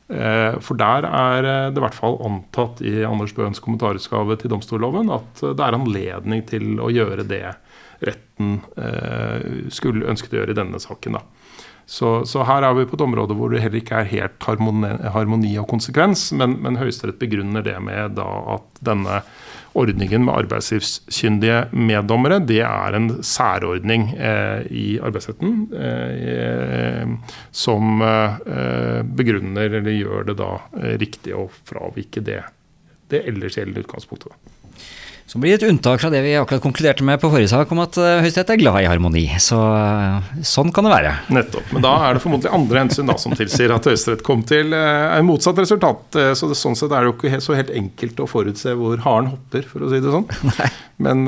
Eh, 0.07 0.59
for 0.63 0.79
der 0.79 1.07
er 1.09 1.43
det 1.75 1.81
i 1.81 1.83
hvert 1.83 1.97
fall 1.97 2.21
antatt 2.23 2.83
i 2.87 3.01
Anders 3.07 3.35
Bøhns 3.35 3.63
kommentarutgave 3.63 4.37
til 4.39 4.53
domstolloven 4.53 5.11
at 5.11 5.43
det 5.43 5.65
er 5.65 5.75
anledning 5.75 6.45
til 6.47 6.77
å 6.79 6.93
gjøre 6.95 7.27
det 7.27 7.57
retten 8.07 8.61
eh, 8.79 9.67
skulle 9.73 10.07
ønsket 10.07 10.37
å 10.37 10.41
gjøre 10.43 10.55
i 10.55 10.59
denne 10.61 10.81
saken. 10.83 11.19
Så, 11.87 12.25
så, 12.27 12.43
her 12.47 12.67
er 12.67 12.75
vi 12.75 12.87
på 12.87 12.99
et 12.99 13.05
område 13.05 13.35
hvor 13.39 13.53
det 13.53 13.63
heller 13.63 13.79
ikke 13.79 14.01
er 14.03 14.09
helt 14.11 14.47
harmoni, 14.47 14.91
harmoni 15.15 15.53
og 15.63 15.69
konsekvens, 15.71 16.29
men, 16.35 16.57
men 16.63 16.79
Høyesterett 16.81 17.21
begrunner 17.21 17.63
det 17.67 17.77
med 17.83 18.19
at 18.23 18.81
denne 18.87 19.21
ordningen 19.77 20.25
med 20.27 20.35
arbeidslivskyndige 20.43 21.61
meddommere 21.77 22.41
det 22.49 22.63
er 22.67 22.97
en 22.97 23.11
særordning 23.25 24.09
eh, 24.17 24.67
i 24.73 24.87
arbeidsretten 25.03 25.67
eh, 25.77 27.15
som 27.55 28.03
eh, 28.05 29.01
begrunner 29.19 29.79
eller 29.81 29.97
gjør 29.97 30.31
det 30.31 30.39
da 30.41 30.53
riktig 31.01 31.37
å 31.37 31.47
fravike 31.69 32.25
det, 32.25 32.43
det 33.13 33.25
ellers 33.29 33.59
gjeldende 33.59 33.85
utgangspunktet. 33.87 34.35
Som 35.27 35.43
blir 35.43 35.57
et 35.57 35.65
unntak 35.67 35.99
fra 35.99 36.09
det 36.13 36.21
vi 36.23 36.37
akkurat 36.39 36.63
konkluderte 36.63 37.03
med 37.03 37.19
på 37.19 37.29
forrige 37.33 37.51
sak, 37.51 37.71
om 37.75 37.81
at 37.83 37.97
uh, 37.99 38.21
Høyesterett 38.23 38.53
er 38.55 38.61
glad 38.61 38.77
i 38.79 38.87
harmoni. 38.87 39.25
Så 39.43 39.59
uh, 39.59 40.29
sånn 40.47 40.71
kan 40.75 40.87
det 40.87 40.93
være. 40.93 41.15
Nettopp. 41.35 41.73
Men 41.75 41.83
da 41.83 41.95
er 42.07 42.15
det 42.15 42.23
formodentlig 42.23 42.53
andre 42.55 42.85
hensyn 42.85 43.11
da 43.11 43.17
som 43.19 43.35
tilsier 43.35 43.75
at 43.75 43.89
Høyesterett 43.91 44.23
kom 44.27 44.45
til 44.47 44.71
en 44.77 45.27
motsatt 45.27 45.59
resultat. 45.59 46.15
så 46.39 46.51
det, 46.51 46.59
sånn 46.59 46.79
sett 46.79 46.95
er 46.95 47.03
det 47.03 47.11
jo 47.11 47.17
ikke 47.17 47.41
så 47.43 47.57
helt 47.59 47.73
enkelt 47.75 48.23
å 48.23 48.29
forutse 48.31 48.75
hvor 48.79 49.03
haren 49.03 49.33
hopper, 49.33 49.67
for 49.67 49.83
å 49.83 49.91
si 49.91 49.99
det 50.05 50.13
sånn. 50.15 50.29
Nei. 50.53 50.71
Men, 51.03 51.27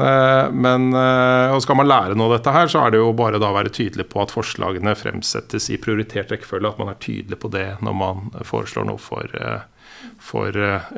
men 0.55 0.87
og 0.97 1.59
skal 1.61 1.77
man 1.77 1.91
lære 1.91 2.15
noe 2.17 2.31
av 2.31 2.39
dette 2.39 2.55
her, 2.55 2.71
så 2.73 2.87
er 2.87 2.95
det 2.95 3.03
jo 3.03 3.11
bare 3.19 3.41
da 3.43 3.51
å 3.51 3.57
være 3.57 3.75
tydelig 3.75 4.07
på 4.09 4.23
at 4.23 4.33
forslagene 4.33 4.95
fremsettes 4.97 5.69
i 5.75 5.81
prioritert 5.83 6.31
rekkefølge. 6.33 6.71
At 6.71 6.81
man 6.81 6.95
er 6.95 7.03
tydelig 7.03 7.41
på 7.43 7.51
det 7.53 7.67
når 7.85 7.99
man 7.99 8.31
foreslår 8.47 8.89
noe 8.89 9.03
for 9.03 9.35
for 10.29 10.55
uh, 10.55 10.89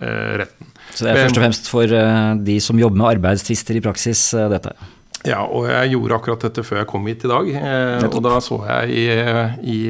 retten. 0.40 0.70
Så 0.90 1.06
det 1.06 1.12
er 1.12 1.20
først 1.24 1.38
og 1.38 1.44
fremst 1.44 1.68
for 1.70 1.92
uh, 1.94 2.32
de 2.38 2.56
som 2.62 2.80
jobber 2.80 3.00
med 3.00 3.12
arbeidstvister 3.16 3.78
i 3.78 3.84
praksis, 3.84 4.30
dette? 4.52 4.74
Ja, 5.28 5.42
og 5.44 5.66
jeg 5.68 5.92
gjorde 5.92 6.16
akkurat 6.16 6.44
dette 6.46 6.62
før 6.64 6.78
jeg 6.80 6.88
kom 6.88 7.08
hit 7.10 7.26
i 7.26 7.28
dag. 7.28 7.48
Eh, 7.52 8.04
og 8.08 8.22
da 8.24 8.38
så 8.40 8.56
jeg 8.64 8.94
i, 9.02 9.02
i, 9.68 9.80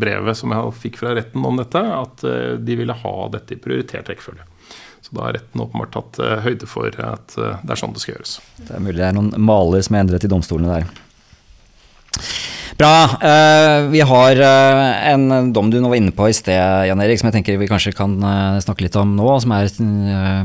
brevet 0.00 0.38
som 0.38 0.54
jeg 0.54 0.72
fikk 0.80 0.96
fra 1.02 1.12
retten 1.18 1.44
om 1.44 1.60
dette, 1.60 1.82
at 1.82 2.24
de 2.56 2.78
ville 2.80 2.96
ha 3.02 3.12
dette 3.34 3.52
i 3.52 3.60
prioritert 3.60 4.08
rekkefølge. 4.08 4.48
Så 5.04 5.12
da 5.12 5.26
har 5.26 5.36
retten 5.36 5.66
åpenbart 5.66 5.92
tatt 5.92 6.22
høyde 6.46 6.70
for 6.70 6.88
at 6.88 7.36
det 7.36 7.68
er 7.74 7.82
sånn 7.82 7.92
det 7.92 8.00
skal 8.00 8.16
gjøres. 8.16 8.38
Det 8.62 8.72
er 8.72 8.86
mulig 8.86 8.96
det 9.02 9.08
er 9.10 9.18
noen 9.18 9.34
maler 9.44 9.84
som 9.84 9.98
er 9.98 10.06
endret 10.06 10.24
i 10.24 10.32
domstolene 10.32 10.78
der. 10.78 11.01
Bra. 12.80 13.04
Uh, 13.20 13.90
vi 13.92 14.00
har 14.00 14.38
uh, 14.40 15.10
en 15.12 15.52
dom 15.52 15.68
du 15.70 15.76
nå 15.80 15.90
var 15.92 15.98
inne 16.00 16.14
på 16.16 16.28
i 16.30 16.34
sted, 16.36 16.56
Jan 16.88 17.02
Erik, 17.04 17.20
som 17.20 17.28
jeg 17.28 17.36
tenker 17.36 17.58
vi 17.60 17.68
kanskje 17.68 17.92
kan 17.96 18.14
uh, 18.24 18.60
snakke 18.64 18.86
litt 18.86 18.96
om 18.98 19.12
nå. 19.18 19.28
Som 19.44 19.52
er 19.56 19.68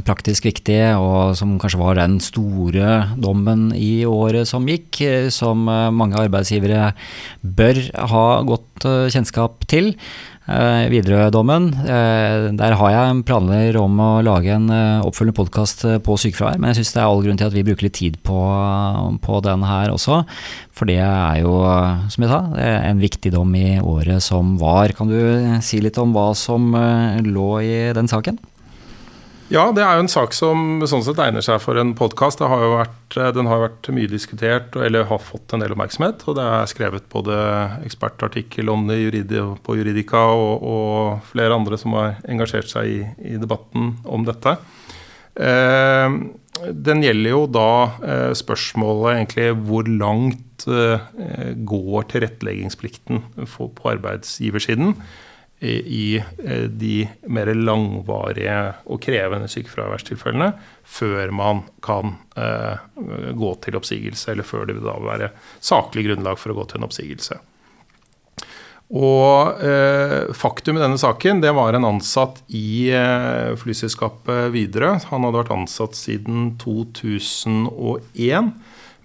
praktisk 0.07 0.47
viktig, 0.49 0.79
og 0.99 1.37
som 1.39 1.55
kanskje 1.61 1.81
var 1.81 1.99
den 2.01 2.19
store 2.23 2.99
dommen 3.15 3.69
i 3.75 4.03
året 4.07 4.49
som 4.49 4.67
gikk. 4.67 4.99
som 5.31 5.67
mange 5.67 6.17
arbeidsgivere 6.19 6.91
bør 7.41 7.79
ha 8.11 8.25
godt 8.47 8.87
kjennskap 9.13 9.63
til 9.69 9.93
eh, 10.47 10.87
Widerøe-dommen. 10.91 11.69
Eh, 11.83 12.47
der 12.57 12.75
har 12.79 12.93
jeg 12.93 13.23
planer 13.27 13.77
om 13.81 13.99
å 14.01 14.09
lage 14.25 14.55
en 14.55 14.69
eh, 14.73 15.05
oppfølgende 15.05 15.37
podkast 15.37 15.85
eh, 15.87 15.99
på 16.03 16.17
sykefravær, 16.19 16.59
men 16.59 16.71
jeg 16.71 16.81
syns 16.81 16.95
det 16.95 17.03
er 17.03 17.07
all 17.11 17.23
grunn 17.25 17.39
til 17.39 17.49
at 17.49 17.55
vi 17.55 17.65
bruker 17.67 17.87
litt 17.87 17.97
tid 17.99 18.19
på, 18.25 18.39
på 19.23 19.39
den 19.45 19.65
her 19.67 19.93
også. 19.93 20.23
For 20.77 20.89
det 20.89 20.99
er 21.03 21.41
jo, 21.41 21.55
som 22.13 22.25
jeg 22.25 22.31
sa, 22.33 22.41
en 22.91 23.01
viktig 23.01 23.31
dom 23.33 23.55
i 23.57 23.79
året 23.81 24.23
som 24.25 24.55
var. 24.61 24.93
Kan 24.97 25.09
du 25.11 25.17
si 25.65 25.81
litt 25.83 25.97
om 26.01 26.13
hva 26.15 26.29
som 26.37 26.69
eh, 26.77 27.23
lå 27.25 27.49
i 27.65 27.75
den 27.97 28.11
saken? 28.11 28.39
Ja, 29.47 29.69
det 29.71 29.79
er 29.79 29.95
jo 29.95 30.03
en 30.03 30.11
sak 30.11 30.33
som 30.35 30.81
sånn 30.91 31.05
sett 31.05 31.19
egner 31.23 31.43
seg 31.45 31.61
for 31.63 31.79
en 31.79 31.93
podkast. 31.95 32.41
Den 32.41 32.51
har 32.51 32.65
jo 32.65 33.61
vært 33.63 33.87
mye 33.95 34.09
diskutert 34.11 34.73
eller 34.75 35.05
har 35.07 35.21
fått 35.23 35.53
en 35.55 35.61
del 35.63 35.71
oppmerksomhet. 35.71 36.25
Og 36.27 36.35
det 36.35 36.43
er 36.51 36.67
skrevet 36.67 37.05
både 37.13 37.37
ekspertartikkel 37.87 38.67
om 38.67 38.83
det 38.91 38.99
på 39.63 39.77
Juridika 39.79 40.25
og, 40.35 40.65
og, 40.67 41.29
flere 41.29 41.55
andre 41.55 41.79
som 41.79 41.95
har 41.95 42.17
engasjert 42.27 42.67
seg 42.73 42.91
i, 42.91 42.99
i 43.23 43.37
debatten 43.39 43.93
om 44.03 44.27
dette. 44.27 44.57
Eh, 45.39 46.17
den 46.67 47.05
gjelder 47.05 47.31
jo 47.31 47.45
da 47.47 47.69
eh, 48.03 48.33
spørsmålet 48.35 49.13
egentlig 49.13 49.47
hvor 49.69 49.87
langt 49.87 50.67
eh, 50.67 51.07
går 51.71 52.11
tilretteleggingsplikten 52.11 53.23
på 53.47 53.71
arbeidsgiversiden 53.95 54.91
i 55.59 56.17
eh, 56.17 56.65
de 56.69 57.07
mer 57.33 57.49
langvarige 57.55 58.57
og 58.85 59.01
krevende 59.01 59.49
sykefraværstilfellene 59.49 60.51
før 60.85 61.33
man 61.33 61.63
kan 61.83 62.13
eh, 62.37 62.77
gå 63.33 63.51
til 63.65 63.79
oppsigelse, 63.79 64.31
eller 64.31 64.45
før 64.45 64.67
det 64.67 64.77
vil 64.77 64.85
da 64.85 64.97
være 65.01 65.31
saklig 65.57 66.05
grunnlag 66.09 66.37
for 66.37 66.53
å 66.53 66.59
gå 66.59 66.67
til 66.69 66.81
en 66.81 66.89
oppsigelse. 66.89 67.39
Og 68.87 69.59
eh, 69.67 70.29
Faktum 70.37 70.77
i 70.77 70.83
denne 70.83 70.99
saken 70.99 71.41
det 71.43 71.51
var 71.57 71.75
en 71.75 71.89
ansatt 71.89 72.39
i 72.55 72.87
eh, 72.95 73.51
flyselskapet 73.59 74.53
Widerøe. 74.53 75.01
Han 75.09 75.27
hadde 75.27 75.41
vært 75.41 75.55
ansatt 75.57 75.97
siden 75.99 76.53
2001. 76.61 78.53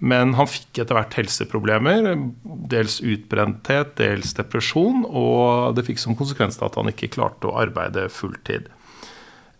Men 0.03 0.33
han 0.35 0.49
fikk 0.51 0.81
etter 0.83 0.97
hvert 0.97 1.15
helseproblemer. 1.15 2.09
Dels 2.43 2.99
utbrenthet, 2.99 3.95
dels 3.99 4.35
depresjon. 4.35 5.05
Og 5.07 5.77
det 5.77 5.87
fikk 5.87 6.01
som 6.01 6.17
konsekvens 6.19 6.59
at 6.59 6.75
han 6.79 6.91
ikke 6.91 7.13
klarte 7.15 7.47
å 7.47 7.57
arbeide 7.63 8.09
fulltid. 8.11 8.67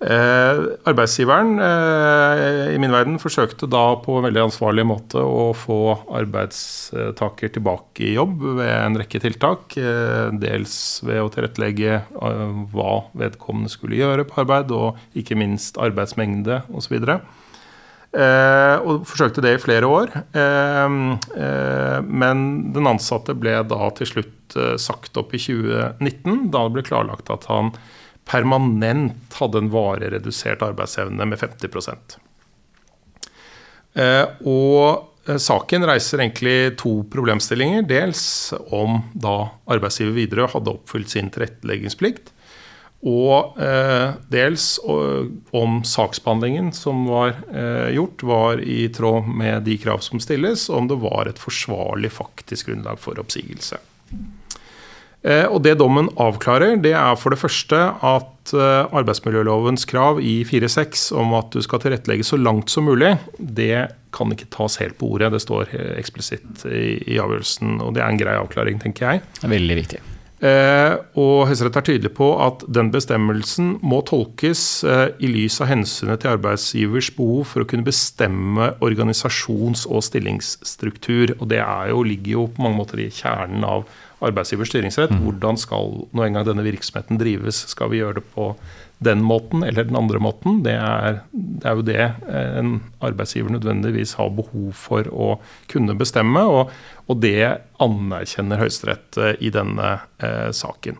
Eh, 0.04 0.58
arbeidsgiveren 0.90 1.54
eh, 1.64 2.74
i 2.74 2.80
min 2.82 2.92
verden 2.92 3.16
forsøkte 3.22 3.70
da 3.72 3.84
på 4.04 4.18
en 4.18 4.26
veldig 4.26 4.42
ansvarlig 4.50 4.84
måte 4.90 5.22
å 5.24 5.54
få 5.56 5.78
arbeidstaker 6.18 7.54
tilbake 7.56 8.10
i 8.10 8.16
jobb 8.18 8.44
ved 8.58 8.72
en 8.74 9.00
rekke 9.00 9.22
tiltak. 9.24 9.78
Eh, 9.80 10.28
dels 10.44 10.76
ved 11.08 11.22
å 11.24 11.32
tilrettelegge 11.32 12.02
eh, 12.02 12.44
hva 12.74 12.98
vedkommende 13.16 13.72
skulle 13.72 14.02
gjøre 14.02 14.28
på 14.28 14.44
arbeid, 14.44 14.76
og 14.76 15.00
ikke 15.16 15.40
minst 15.40 15.80
arbeidsmengde 15.80 16.66
osv. 16.76 17.00
Eh, 17.00 17.24
og 18.14 19.08
forsøkte 19.10 19.42
det 19.42 19.56
i 19.56 19.62
flere 19.62 19.90
år. 19.90 20.12
Eh, 20.38 20.98
eh, 21.44 22.00
men 22.06 22.46
den 22.76 22.90
ansatte 22.90 23.34
ble 23.38 23.56
da 23.66 23.90
til 23.98 24.10
slutt 24.12 24.58
eh, 24.60 24.76
sagt 24.82 25.18
opp 25.18 25.34
i 25.34 25.42
2019, 25.42 26.52
da 26.54 26.66
det 26.68 26.76
ble 26.76 26.86
klarlagt 26.86 27.32
at 27.34 27.48
han 27.50 27.74
permanent 28.30 29.40
hadde 29.40 29.64
en 29.64 29.72
varig 29.74 30.14
redusert 30.14 30.64
arbeidsevne 30.64 31.26
med 31.28 31.42
50 31.42 32.20
eh, 33.96 34.26
Og 34.48 35.10
eh, 35.28 35.40
Saken 35.42 35.88
reiser 35.88 36.24
egentlig 36.24 36.78
to 36.80 37.02
problemstillinger. 37.12 37.88
Dels 37.90 38.54
om 38.70 39.02
da 39.14 39.54
arbeidsgiver 39.66 40.16
Widerøe 40.20 40.52
hadde 40.56 40.78
oppfylt 40.78 41.12
sin 41.16 41.34
tilretteleggingsplikt. 41.34 42.33
Og 43.04 43.58
eh, 43.60 44.14
dels 44.32 44.78
om 44.84 45.82
saksbehandlingen 45.84 46.72
som 46.76 47.04
var 47.10 47.34
eh, 47.52 47.90
gjort, 47.98 48.24
var 48.24 48.62
i 48.64 48.86
tråd 48.96 49.28
med 49.28 49.66
de 49.68 49.76
krav 49.82 50.00
som 50.06 50.22
stilles, 50.24 50.70
og 50.72 50.78
om 50.78 50.88
det 50.94 51.02
var 51.04 51.28
et 51.28 51.42
forsvarlig 51.42 52.14
faktisk 52.16 52.72
grunnlag 52.72 53.02
for 53.04 53.20
oppsigelse. 53.20 53.82
Eh, 55.24 55.44
og 55.50 55.60
Det 55.68 55.76
dommen 55.80 56.08
avklarer, 56.16 56.78
det 56.84 56.96
er 56.96 57.20
for 57.20 57.36
det 57.36 57.42
første 57.44 57.82
at 57.92 58.56
uh, 58.56 58.88
arbeidsmiljølovens 58.92 59.88
krav 59.88 60.20
i 60.20 60.42
4.6 60.48 61.06
om 61.16 61.36
at 61.40 61.52
du 61.56 61.64
skal 61.64 61.80
tilrettelegge 61.84 62.28
så 62.28 62.40
langt 62.40 62.72
som 62.72 62.88
mulig, 62.88 63.16
det 63.40 63.88
kan 64.16 64.32
ikke 64.32 64.52
tas 64.52 64.80
helt 64.84 65.00
på 65.00 65.12
ordet. 65.16 65.32
Det 65.36 65.44
står 65.44 65.76
eksplisitt 65.96 66.68
i, 66.68 67.00
i 67.16 67.20
avgjørelsen, 67.24 67.80
og 67.84 67.96
det 67.96 68.04
er 68.04 68.12
en 68.12 68.20
grei 68.20 68.40
avklaring, 68.40 68.84
tenker 68.84 69.10
jeg. 69.10 69.48
Veldig 69.48 69.80
viktig. 69.84 70.04
Eh, 70.44 70.94
og 71.16 71.46
Høyesterett 71.48 71.78
er 71.80 71.86
tydelig 71.88 72.10
på 72.18 72.28
at 72.44 72.66
den 72.76 72.90
bestemmelsen 72.92 73.78
må 73.86 74.02
tolkes 74.04 74.84
eh, 74.84 75.06
i 75.24 75.30
lys 75.32 75.62
av 75.64 75.70
hensynet 75.72 76.20
til 76.20 76.34
arbeidsgivers 76.34 77.14
behov 77.16 77.46
for 77.54 77.64
å 77.64 77.70
kunne 77.70 77.88
bestemme 77.88 78.74
organisasjons- 78.84 79.86
og 79.88 80.04
stillingsstruktur. 80.04 81.38
Og 81.40 81.48
Det 81.54 81.62
jo, 81.64 82.04
ligger 82.04 82.32
jo 82.36 82.48
på 82.52 82.66
mange 82.66 82.82
måter 82.82 83.00
i 83.00 83.12
kjernen 83.14 83.64
av 83.64 83.88
arbeidsgivers 84.24 84.74
styringsrett. 84.74 85.16
Mm. 85.16 85.24
Hvordan 85.24 85.60
skal 85.60 85.96
nå 86.12 86.26
engang 86.28 86.48
denne 86.48 86.66
virksomheten 86.68 87.22
drives? 87.22 87.64
Skal 87.72 87.94
vi 87.94 88.04
gjøre 88.04 88.20
det 88.20 88.28
på 88.36 88.52
den 89.06 89.24
måten 89.26 89.64
eller 89.64 89.88
den 89.88 89.98
andre 90.00 90.20
måten? 90.24 90.62
Det 90.66 90.76
er, 90.80 91.22
det 91.32 91.70
er 91.70 91.80
jo 91.80 91.86
det 91.88 92.02
eh, 92.04 92.58
en 92.60 92.76
arbeidsgiver 93.04 93.54
nødvendigvis 93.56 94.16
har 94.20 94.34
behov 94.36 94.72
for 94.78 95.10
å 95.12 95.30
kunne 95.72 95.96
bestemme. 96.00 96.44
Og, 96.50 96.74
og 97.08 97.24
det 97.24 97.40
anerkjenner 97.84 98.62
Høyesterett 98.64 99.20
eh, 99.20 99.36
i 99.44 99.52
denne 99.54 99.98
eh, 100.24 100.50
saken. 100.56 101.00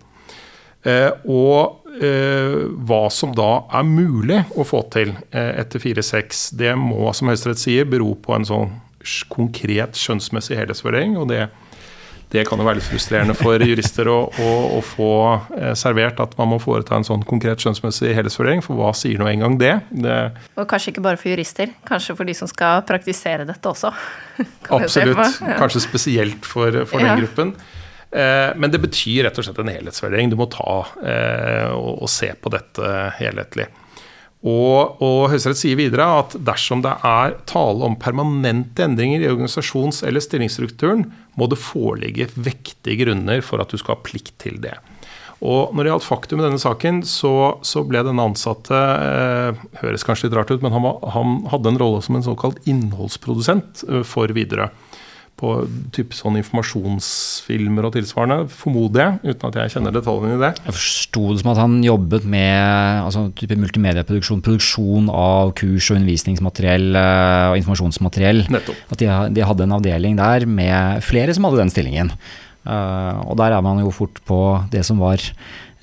Eh, 0.84 1.10
og 1.32 1.94
eh, 2.04 2.58
hva 2.84 3.04
som 3.14 3.32
da 3.36 3.52
er 3.72 3.88
mulig 3.88 4.42
å 4.60 4.66
få 4.68 4.84
til 4.94 5.14
eh, 5.32 5.54
etter 5.62 5.80
4-6, 5.80 6.50
det 6.60 6.74
må, 6.80 7.06
som 7.16 7.32
Høyesterett 7.32 7.62
sier, 7.62 7.88
bero 7.88 8.12
på 8.20 8.36
en 8.36 8.48
sånn 8.48 8.74
konkret 9.32 10.00
skjønnsmessig 10.00 10.60
helhetsvurdering. 10.60 11.18
og 11.20 11.32
det 11.32 11.48
det 12.34 12.48
kan 12.50 12.58
jo 12.58 12.66
være 12.66 12.80
litt 12.80 12.88
frustrerende 12.90 13.36
for 13.38 13.62
jurister 13.62 14.10
å, 14.10 14.18
å, 14.42 14.50
å 14.78 14.80
få 14.86 15.10
eh, 15.54 15.74
servert 15.78 16.18
at 16.24 16.34
man 16.40 16.50
må 16.54 16.58
foreta 16.62 16.98
en 16.98 17.06
sånn 17.06 17.26
konkret 17.30 17.62
skjønnsmessig 17.62 18.16
helhetsvurdering, 18.18 18.64
for 18.66 18.80
hva 18.80 18.90
sier 18.98 19.22
nå 19.22 19.30
engang 19.30 19.60
det? 19.62 19.76
det? 19.94 20.18
Og 20.58 20.66
kanskje 20.70 20.96
ikke 20.96 21.06
bare 21.06 21.22
for 21.22 21.30
jurister, 21.30 21.76
kanskje 21.86 22.18
for 22.18 22.30
de 22.30 22.36
som 22.38 22.50
skal 22.50 22.82
praktisere 22.90 23.46
dette 23.50 23.70
også. 23.70 23.94
Absolutt. 24.80 25.22
Ja. 25.46 25.60
Kanskje 25.62 25.84
spesielt 25.86 26.50
for, 26.50 26.84
for 26.90 27.06
den 27.06 27.22
gruppen. 27.22 27.54
Eh, 28.10 28.50
men 28.58 28.74
det 28.74 28.82
betyr 28.82 29.28
rett 29.28 29.38
og 29.38 29.46
slett 29.46 29.62
en 29.62 29.74
helhetsvurdering. 29.74 30.34
Du 30.34 30.38
må 30.40 30.50
ta 30.54 30.84
eh, 31.06 31.70
og, 31.74 32.04
og 32.06 32.12
se 32.12 32.34
på 32.34 32.52
dette 32.54 32.92
helhetlig. 33.20 33.70
Og, 34.44 35.00
og 35.00 35.30
Høyesterett 35.32 35.62
sier 35.62 35.78
videre 35.80 36.06
at 36.20 36.34
dersom 36.44 36.82
det 36.84 36.92
er 37.08 37.38
tale 37.48 37.88
om 37.88 37.96
permanente 38.00 38.84
endringer 38.84 39.24
i 39.24 39.30
organisasjons- 39.32 40.02
eller 40.04 40.24
stillingsstrukturen, 40.24 41.06
må 41.40 41.48
det 41.48 41.62
foreligge 41.64 42.28
vektige 42.36 43.06
grunner 43.06 43.40
for 43.46 43.64
at 43.64 43.72
du 43.72 43.80
skal 43.80 43.96
ha 43.96 44.04
plikt 44.04 44.36
til 44.44 44.60
det. 44.64 44.76
Og 45.44 45.72
Når 45.76 45.84
det 45.84 45.92
gjaldt 45.92 46.08
faktum 46.08 46.40
i 46.40 46.46
denne 46.46 46.60
saken, 46.60 47.02
så, 47.08 47.34
så 47.68 47.84
ble 47.88 48.04
denne 48.04 48.24
ansatte 48.30 48.76
eh, 48.76 49.64
høres 49.82 50.06
kanskje 50.08 50.30
litt 50.30 50.38
rart 50.38 50.52
ut, 50.52 50.64
men 50.64 50.76
han, 50.76 50.88
han 51.16 51.34
hadde 51.52 51.74
en 51.74 51.80
rolle 51.82 52.04
som 52.04 52.20
en 52.20 52.24
såkalt 52.24 52.64
innholdsprodusent 52.68 53.84
eh, 53.90 54.04
for 54.08 54.32
Widerøe 54.36 54.72
på 55.40 55.54
typ 55.96 56.14
sånn 56.16 56.38
informasjonsfilmer 56.40 57.88
og 57.88 57.96
tilsvarende, 57.96 58.46
formoder 58.54 59.02
jeg, 59.04 59.34
uten 59.34 59.50
at 59.50 59.58
jeg 59.60 59.74
kjenner 59.74 59.96
detaljene 59.96 60.38
i 60.38 60.42
det. 60.44 60.52
Jeg 60.62 60.76
forsto 60.78 61.24
det 61.32 61.42
som 61.42 61.52
at 61.54 61.62
han 61.62 61.76
jobbet 61.84 62.28
med 62.30 63.02
altså, 63.08 63.26
type 63.40 63.58
multimedieproduksjon, 63.60 64.44
produksjon 64.46 65.10
av 65.10 65.56
kurs- 65.60 65.90
og 65.90 66.00
undervisningsmateriell 66.00 66.88
eh, 67.02 67.50
og 67.50 67.60
informasjonsmateriell. 67.60 68.46
Nettopp. 68.54 68.88
At 68.94 69.04
de, 69.04 69.12
de, 69.36 69.46
hadde 69.50 69.68
en 69.68 69.78
avdeling 69.80 70.18
der 70.22 70.48
med 70.48 71.04
flere 71.06 71.36
som 71.36 71.50
hadde 71.50 71.64
den 71.64 71.74
stillingen. 71.74 72.14
Uh, 72.64 73.20
og 73.28 73.36
der 73.42 73.52
er 73.52 73.64
man 73.66 73.82
jo 73.84 73.90
fort 73.92 74.22
på 74.24 74.40
det 74.72 74.86
som 74.88 75.02
var 75.04 75.20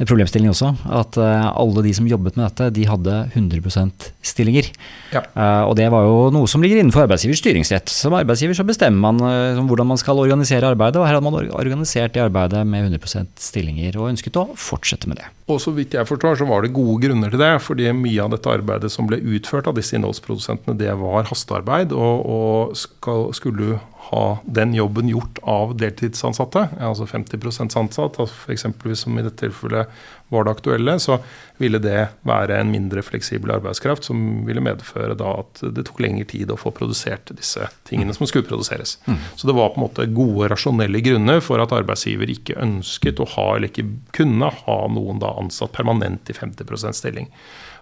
problemstilling 0.08 0.50
også. 0.52 0.70
At 0.88 1.18
uh, 1.20 1.50
alle 1.50 1.84
de 1.84 1.92
som 1.96 2.08
jobbet 2.08 2.38
med 2.38 2.46
dette, 2.46 2.70
de 2.76 2.86
hadde 2.88 3.16
100% 3.34 4.06
stillinger. 4.24 4.70
Ja. 5.12 5.24
Uh, 5.34 5.64
og 5.68 5.74
det 5.78 5.90
var 5.92 6.06
jo 6.06 6.30
noe 6.34 6.48
som 6.50 6.64
ligger 6.64 6.80
innenfor 6.80 7.04
arbeidsgivers 7.04 7.42
styringsrett. 7.42 7.92
Som 7.92 8.16
arbeidsgiver 8.16 8.56
så 8.56 8.66
bestemmer 8.68 9.00
man 9.10 9.20
uh, 9.20 9.60
hvordan 9.68 9.90
man 9.92 10.00
skal 10.00 10.22
organisere 10.22 10.72
arbeidet, 10.72 11.00
og 11.00 11.08
her 11.08 11.18
hadde 11.18 11.26
man 11.26 11.50
organisert 11.52 12.16
det 12.16 12.24
arbeidet 12.24 12.64
med 12.68 12.88
100% 12.88 13.34
stillinger, 13.40 13.98
og 14.00 14.12
ønsket 14.14 14.40
å 14.40 14.48
fortsette 14.56 15.10
med 15.10 15.20
det. 15.20 15.28
Og 15.50 15.60
så 15.62 15.74
vidt 15.74 15.96
jeg 15.98 16.06
forstår, 16.06 16.38
så 16.40 16.48
var 16.48 16.64
det 16.64 16.74
gode 16.76 17.00
grunner 17.02 17.32
til 17.32 17.42
det. 17.42 17.52
fordi 17.64 17.90
mye 17.96 18.24
av 18.24 18.32
dette 18.34 18.52
arbeidet 18.52 18.92
som 18.92 19.08
ble 19.10 19.18
utført 19.18 19.68
av 19.68 19.76
disse 19.76 19.96
innholdsprodusentene, 19.98 20.78
det 20.78 20.92
var 21.00 21.28
hastearbeid. 21.28 21.92
Og, 21.92 22.24
og 22.24 22.78
skal, 22.78 23.30
skulle 23.36 23.58
du 23.74 23.99
ha 24.10 24.38
den 24.42 24.72
jobben 24.74 25.08
gjort 25.08 25.38
av 25.46 25.76
deltidsansatte, 25.78 26.64
altså 26.82 27.06
50% 27.06 27.76
ansatt, 27.78 28.16
f.eks. 28.24 28.66
som 28.98 29.18
i 29.18 29.22
dette 29.22 29.44
tilfellet 29.44 30.00
var 30.30 30.44
det 30.44 30.54
aktuelle, 30.56 30.96
så 30.98 31.20
ville 31.62 31.78
det 31.82 32.08
være 32.26 32.58
en 32.58 32.72
mindre 32.72 33.02
fleksibel 33.06 33.52
arbeidskraft 33.54 34.08
som 34.08 34.42
ville 34.48 34.62
medføre 34.66 35.14
da 35.18 35.36
at 35.44 35.62
det 35.76 35.86
tok 35.86 36.02
lengre 36.02 36.26
tid 36.30 36.50
å 36.50 36.58
få 36.58 36.72
produsert 36.74 37.30
disse 37.38 37.66
tingene 37.86 38.14
som 38.16 38.26
skulle 38.26 38.48
produseres. 38.50 38.96
Mm. 39.06 39.18
Så 39.36 39.46
det 39.46 39.56
var 39.58 39.70
på 39.74 39.80
en 39.80 39.86
måte 39.86 40.10
gode, 40.10 40.50
rasjonelle 40.50 41.02
grunner 41.06 41.42
for 41.44 41.62
at 41.62 41.74
arbeidsgiver 41.74 42.34
ikke 42.34 42.58
ønsket 42.62 43.22
å 43.22 43.30
ha, 43.36 43.48
eller 43.56 43.70
ikke 43.70 43.86
kunne 44.16 44.50
ha 44.64 44.78
noen 44.90 45.22
da 45.22 45.36
ansatt 45.38 45.74
permanent 45.78 46.30
i 46.30 46.38
50% 46.38 46.98
stilling. 46.98 47.30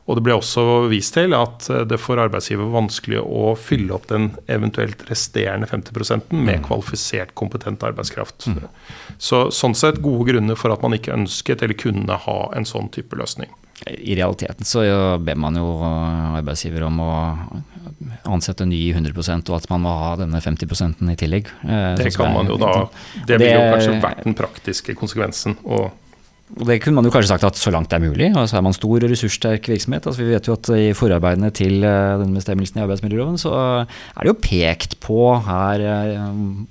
Og 0.09 0.17
det 0.17 0.25
ble 0.25 0.39
også 0.39 0.63
vist 0.89 1.13
til 1.19 1.35
at 1.37 1.69
det 1.89 1.99
for 2.01 2.21
arbeidsgiver 2.21 2.65
var 2.65 2.81
vanskelig 2.81 3.21
å 3.21 3.53
fylle 3.61 3.93
opp 3.93 4.09
den 4.09 4.31
eventuelt 4.49 5.03
resterende 5.11 5.69
50% 5.69 6.33
med 6.33 6.63
mm. 6.63 6.65
kvalifisert, 6.65 7.35
kompetent 7.37 7.85
arbeidskraft. 7.85 8.49
Mm. 8.49 8.65
Så 9.21 9.47
Sånn 9.53 9.77
sett 9.77 10.01
gode 10.01 10.31
grunner 10.31 10.57
for 10.57 10.73
at 10.73 10.85
man 10.85 10.97
ikke 10.97 11.13
ønsket 11.13 11.65
eller 11.67 11.77
kunne 11.77 12.17
ha 12.25 12.39
en 12.57 12.69
sånn 12.69 12.89
type 12.95 13.19
løsning. 13.21 13.53
I 13.87 14.17
realiteten 14.19 14.67
så 14.67 14.83
ber 15.23 15.37
man 15.39 15.57
jo 15.61 15.69
arbeidsgiver 15.85 16.89
om 16.89 16.99
å 17.05 17.13
ansette 18.29 18.67
ny 18.69 18.81
100% 18.95 19.53
og 19.53 19.61
at 19.61 19.69
man 19.71 19.85
må 19.85 19.93
ha 20.01 20.11
denne 20.19 20.41
50% 20.43 21.05
i 21.13 21.17
tillegg. 21.19 21.53
Eh, 21.69 21.95
det 22.01 22.13
kan 22.17 22.35
man 22.35 22.51
jo 22.51 22.59
da. 22.61 22.75
Det 23.29 23.39
ville 23.41 23.55
jo 23.55 23.73
kanskje 23.75 23.97
vært 24.03 24.27
den 24.27 24.37
praktiske 24.39 24.97
konsekvensen. 24.99 25.59
og 25.65 25.91
og 26.57 26.64
Det 26.68 26.78
kunne 26.82 27.01
man 27.01 27.05
jo 27.05 27.12
kanskje 27.12 27.32
sagt 27.34 27.44
at 27.44 27.61
så 27.61 27.72
langt 27.74 27.90
det 27.90 27.99
er 27.99 28.07
mulig. 28.07 28.30
altså 28.36 28.57
Er 28.57 28.64
man 28.64 28.76
stor 28.76 28.96
og 28.96 29.11
ressurssterk 29.11 29.68
virksomhet 29.68 30.07
altså 30.07 30.22
Vi 30.22 30.30
vet 30.30 30.49
jo 30.49 30.57
at 30.57 30.70
i 30.78 30.92
forarbeidene 30.96 31.51
til 31.55 31.82
den 31.82 32.28
denne 32.28 32.38
bestemmelsen 32.38 32.78
i 32.78 32.84
arbeidsmiljøloven, 32.84 33.38
så 33.40 33.53
er 33.57 34.20
det 34.20 34.30
jo 34.30 34.36
pekt 34.42 34.96
på 35.05 35.18
her 35.46 35.82
eh, 35.84 36.22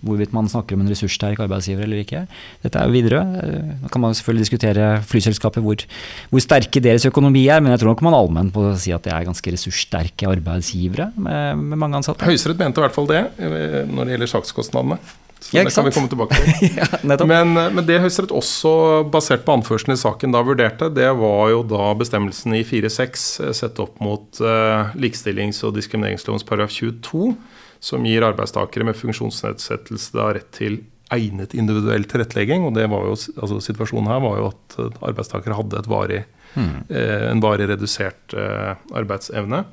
hvorvidt 0.06 0.34
man 0.36 0.50
snakker 0.52 0.78
om 0.78 0.84
en 0.86 0.92
ressurssterk 0.92 1.42
arbeidsgiver 1.44 1.86
eller 1.88 2.04
ikke. 2.04 2.24
Dette 2.64 2.80
er 2.80 2.90
jo 2.90 2.96
videre. 2.96 3.22
Eh, 3.44 3.76
nå 3.84 3.92
kan 3.94 4.04
man 4.04 4.18
selvfølgelig 4.18 4.48
diskutere 4.48 4.90
flyselskapet, 5.08 5.64
hvor, 5.66 5.86
hvor 6.32 6.44
sterke 6.44 6.84
deres 6.84 7.08
økonomi 7.10 7.48
er, 7.52 7.62
men 7.64 7.74
jeg 7.74 7.84
tror 7.84 7.96
nok 7.96 8.06
man 8.08 8.18
allmenn 8.18 8.52
på 8.56 8.70
å 8.70 8.76
si 8.80 8.94
at 8.96 9.06
det 9.08 9.14
er 9.16 9.28
ganske 9.28 9.54
ressurssterke 9.56 10.30
arbeidsgivere 10.32 11.12
med, 11.16 11.64
med 11.64 11.82
mange 11.86 12.02
ansatte. 12.02 12.28
Høyesterett 12.28 12.62
mente 12.62 12.82
i 12.82 12.88
hvert 12.88 12.98
fall 12.98 13.10
det 13.10 13.24
når 13.38 14.04
det 14.04 14.16
gjelder 14.16 14.36
sakskostnadene. 14.38 15.02
Så 15.40 15.58
ja, 15.58 15.64
det 15.64 15.74
kan 15.76 15.86
vi 15.86 15.92
komme 15.92 16.10
tilbake 16.10 16.36
til. 16.36 16.74
ja, 16.80 16.88
men, 17.02 17.54
eh, 17.58 17.70
men, 17.72 17.84
det 17.88 18.00
Høyesterett 18.02 18.34
også, 18.36 18.72
basert 19.14 19.46
på 19.46 19.54
anførselen 19.58 19.96
i 19.96 20.02
saken, 20.02 20.34
da 20.34 20.42
vurderte, 20.46 20.90
det 20.94 21.08
var 21.20 21.52
jo 21.54 21.62
da 21.68 21.92
bestemmelsen 22.00 22.56
i 22.58 22.64
4.6 22.68 23.28
eh, 23.46 23.54
sett 23.56 23.80
opp 23.84 24.02
mot 24.04 24.42
uh, 24.42 24.90
likestillings- 24.98 25.62
og 25.68 25.76
diskrimineringslovens 25.78 26.46
paragraf 26.48 26.74
22, 26.74 27.32
som 27.80 28.06
gir 28.10 28.26
arbeidstakere 28.26 28.88
med 28.88 28.98
funksjonsnedsettelse 28.98 30.18
da 30.18 30.32
rett 30.40 30.50
til 30.58 30.82
egnet 31.14 31.54
individuell 31.56 32.04
tilrettelegging. 32.10 32.66
og 32.68 32.74
det 32.76 32.90
var 32.92 33.06
jo, 33.08 33.16
altså 33.38 33.62
Situasjonen 33.64 34.10
her 34.12 34.24
var 34.26 34.42
jo 34.42 34.50
at 34.50 34.80
arbeidstakere 35.06 35.56
hadde 35.56 35.86
varig, 35.88 36.24
hmm. 36.58 36.88
uh, 36.90 37.28
en 37.30 37.46
varig 37.46 37.70
redusert 37.70 38.36
uh, 38.36 38.74
arbeidsevne. 38.98 39.64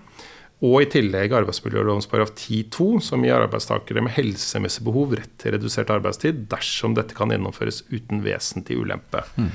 Og 0.64 0.78
i 0.80 0.86
tillegg 0.88 1.34
arbeidsmiljølovens 1.36 2.06
paragraf 2.08 2.32
10-2, 2.38 2.86
som 3.04 3.24
gir 3.26 3.36
arbeidstakere 3.36 4.00
med 4.04 4.14
helsemessig 4.16 4.84
behov 4.86 5.12
rett 5.18 5.32
til 5.42 5.52
redusert 5.56 5.92
arbeidstid 5.92 6.46
dersom 6.52 6.94
dette 6.96 7.16
kan 7.16 7.32
gjennomføres 7.34 7.82
uten 7.90 8.22
vesentlig 8.24 8.78
ulempe. 8.80 9.20
Mm. 9.36 9.50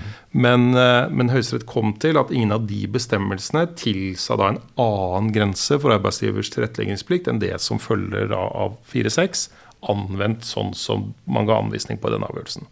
Men, 0.45 0.67
eh, 0.77 1.09
men 1.09 1.33
Høyesterett 1.33 1.65
kom 1.69 1.95
til 2.03 2.19
at 2.21 2.33
ingen 2.35 2.53
av 2.53 2.67
de 2.69 2.83
bestemmelsene 2.91 3.65
tilsa 3.79 4.37
da 4.37 4.51
en 4.53 4.61
annen 4.77 5.31
grense 5.33 5.79
for 5.81 5.95
arbeidsgivers 5.95 6.53
tilretteleggingsplikt 6.53 7.31
enn 7.31 7.41
det 7.41 7.55
som 7.63 7.81
følger 7.81 8.35
av 8.35 8.77
4-6, 8.93 9.47
anvendt 9.89 10.45
sånn 10.45 10.75
som 10.75 11.13
man 11.25 11.47
ga 11.49 11.57
anvisning 11.63 11.97
på 11.97 12.11
denne 12.13 12.29
avgjørelsen. 12.29 12.67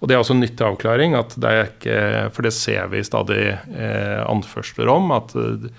Og 0.00 0.08
Det 0.08 0.14
er 0.14 0.20
også 0.20 0.36
en 0.36 0.44
nyttig 0.44 0.64
avklaring, 0.64 1.16
det 1.40 1.54
ikke, 1.66 1.96
for 2.32 2.46
det 2.46 2.52
ser 2.54 2.88
vi 2.92 3.04
stadig 3.04 3.42
eh, 3.52 4.20
anførsler 4.24 4.88
om. 4.92 5.10
at 5.16 5.34
eh, 5.34 5.72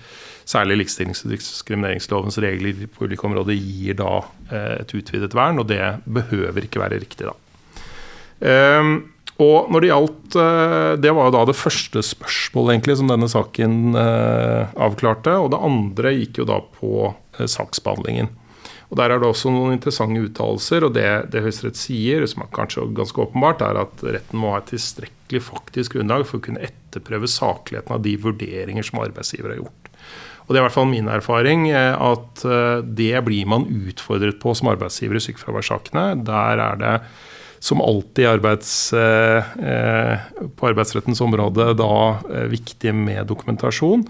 Særlig 0.48 0.78
likestillings- 0.80 1.26
og 1.26 1.34
diskrimineringslovens 1.34 2.38
regler 2.40 2.86
på 2.88 3.04
ulike 3.04 3.26
områder 3.28 3.58
gir 3.58 3.98
da 3.98 4.14
eh, 4.48 4.78
et 4.78 4.94
utvidet 4.96 5.36
vern, 5.36 5.60
og 5.60 5.68
det 5.68 5.82
behøver 6.08 6.64
ikke 6.64 6.80
være 6.80 7.02
riktig, 7.02 7.28
da. 7.28 7.36
Um, 8.38 8.92
og 9.42 9.68
når 9.70 9.82
Det 9.82 9.90
gjaldt, 9.90 10.36
eh, 10.40 10.92
det 10.98 11.12
var 11.14 11.28
jo 11.28 11.34
da 11.36 11.44
det 11.46 11.58
første 11.58 12.02
spørsmålet 12.02 12.74
egentlig 12.74 12.96
som 12.98 13.10
denne 13.10 13.28
saken 13.30 13.94
eh, 13.94 14.72
avklarte. 14.74 15.36
Og 15.38 15.52
det 15.52 15.60
andre 15.68 16.14
gikk 16.16 16.40
jo 16.40 16.46
da 16.48 16.58
på 16.80 17.12
saksbehandlingen. 17.38 18.32
Og 18.88 18.96
Der 18.96 19.12
er 19.12 19.20
det 19.20 19.28
også 19.28 19.52
noen 19.52 19.76
interessante 19.76 20.24
uttalelser. 20.24 20.84
og 20.88 20.94
Det, 20.96 21.30
det 21.30 21.44
Høyesterett 21.44 21.78
sier, 21.78 22.26
som 22.26 22.42
er 22.42 22.54
kanskje 22.56 22.88
ganske 22.96 23.20
åpenbart, 23.28 23.62
er 23.62 23.82
at 23.84 24.02
retten 24.02 24.40
må 24.40 24.56
ha 24.56 24.62
et 24.62 24.72
tilstrekkelig 24.72 25.44
faktisk 25.44 25.94
grunnlag 25.94 26.24
for 26.26 26.40
å 26.40 26.46
kunne 26.48 26.64
etterprøve 26.64 27.28
sakligheten 27.30 27.94
av 27.94 28.02
de 28.02 28.16
vurderinger 28.16 28.82
som 28.88 29.04
arbeidsgiver 29.04 29.54
har 29.54 29.62
gjort. 29.62 29.87
Og 30.48 30.54
Det 30.54 30.58
er 30.58 30.62
i 30.62 30.64
hvert 30.64 30.78
fall 30.78 30.88
min 30.88 31.10
erfaring 31.12 31.66
eh, 31.68 31.92
at 31.92 32.44
eh, 32.48 32.80
det 32.80 33.12
blir 33.26 33.48
man 33.52 33.68
utfordret 33.68 34.40
på 34.40 34.54
som 34.56 34.70
arbeidsgiver 34.72 35.20
i 35.20 35.24
sykefraværssakene. 35.26 36.22
Der 36.24 36.62
er 36.64 36.80
det 36.80 36.94
som 37.60 37.82
alltid 37.84 38.30
arbeids, 38.30 38.70
eh, 38.96 39.44
på 40.56 40.68
arbeidsrettens 40.70 41.20
område 41.20 41.72
da 41.76 41.94
viktig 42.48 42.92
med 42.94 43.26
dokumentasjon. 43.26 44.04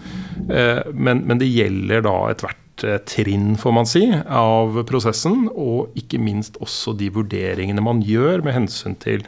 Men, 0.46 1.22
men 1.24 1.40
det 1.40 1.48
gjelder 1.48 2.04
da 2.04 2.12
ethvert 2.28 2.84
trinn, 3.08 3.54
får 3.56 3.74
man 3.74 3.88
si, 3.88 4.04
av 4.12 4.76
prosessen. 4.86 5.46
Og 5.48 5.96
ikke 5.98 6.20
minst 6.20 6.60
også 6.60 6.92
de 7.00 7.08
vurderingene 7.16 7.82
man 7.82 8.04
gjør 8.04 8.44
med 8.44 8.58
hensyn 8.60 8.98
til 9.00 9.24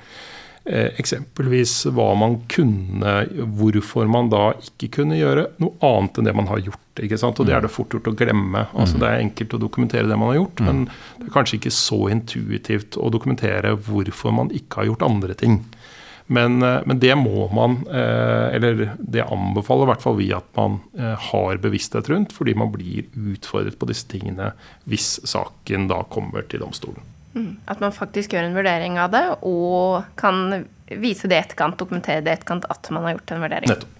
eksempelvis 0.64 1.86
hva 1.96 2.10
man 2.18 2.36
kunne, 2.52 3.14
hvorfor 3.58 4.08
man 4.10 4.28
da 4.30 4.50
ikke 4.60 4.90
kunne 5.00 5.18
gjøre 5.18 5.46
noe 5.62 5.72
annet 5.86 6.20
enn 6.20 6.28
det 6.28 6.34
man 6.36 6.50
har 6.50 6.60
gjort. 6.66 7.00
ikke 7.00 7.18
sant? 7.18 7.40
Og 7.40 7.48
det 7.48 7.54
er 7.56 7.64
det 7.64 7.72
fort 7.72 7.94
gjort 7.94 8.10
å 8.10 8.14
glemme. 8.16 8.66
altså 8.74 9.00
Det 9.00 9.08
er 9.08 9.24
enkelt 9.24 9.56
å 9.56 9.62
dokumentere 9.62 10.08
det 10.10 10.18
man 10.20 10.32
har 10.34 10.42
gjort, 10.42 10.62
men 10.66 10.84
det 11.18 11.30
er 11.30 11.34
kanskje 11.34 11.58
ikke 11.58 11.74
så 11.74 12.00
intuitivt 12.12 13.00
å 13.00 13.08
dokumentere 13.12 13.72
hvorfor 13.88 14.36
man 14.36 14.52
ikke 14.54 14.82
har 14.82 14.90
gjort 14.92 15.06
andre 15.08 15.38
ting. 15.38 15.62
Men, 16.30 16.62
eh, 16.62 16.80
men 16.86 17.00
det 17.02 17.16
må 17.18 17.48
man, 17.54 17.80
eh, 17.90 18.54
eller 18.54 18.92
det 18.98 19.24
anbefaler 19.26 19.88
i 19.88 19.90
hvert 19.90 20.04
fall 20.04 20.18
vi 20.20 20.28
at 20.36 20.46
man 20.54 20.78
har 21.30 21.58
bevissthet 21.58 22.06
rundt, 22.12 22.34
fordi 22.36 22.54
man 22.54 22.70
blir 22.70 23.08
utfordret 23.32 23.78
på 23.80 23.88
disse 23.90 24.06
tingene 24.06 24.52
hvis 24.86 25.16
saken 25.26 25.88
da 25.90 26.04
kommer 26.06 26.46
til 26.46 26.62
domstolen. 26.62 27.02
At 27.70 27.80
man 27.82 27.94
faktisk 27.94 28.34
gjør 28.34 28.48
en 28.48 28.56
vurdering 28.58 28.98
av 28.98 29.12
det, 29.14 29.24
og 29.46 30.02
kan 30.18 30.64
vise 30.90 31.30
det 31.30 31.36
i 31.36 31.42
etterkant, 31.44 31.78
dokumentere 31.78 32.24
det 32.26 32.32
i 32.32 32.38
etterkant 32.40 32.66
at 32.72 32.90
man 32.90 33.06
har 33.06 33.18
gjort 33.18 33.34
en 33.36 33.44
vurdering. 33.44 33.70
Nettopp. 33.70 33.96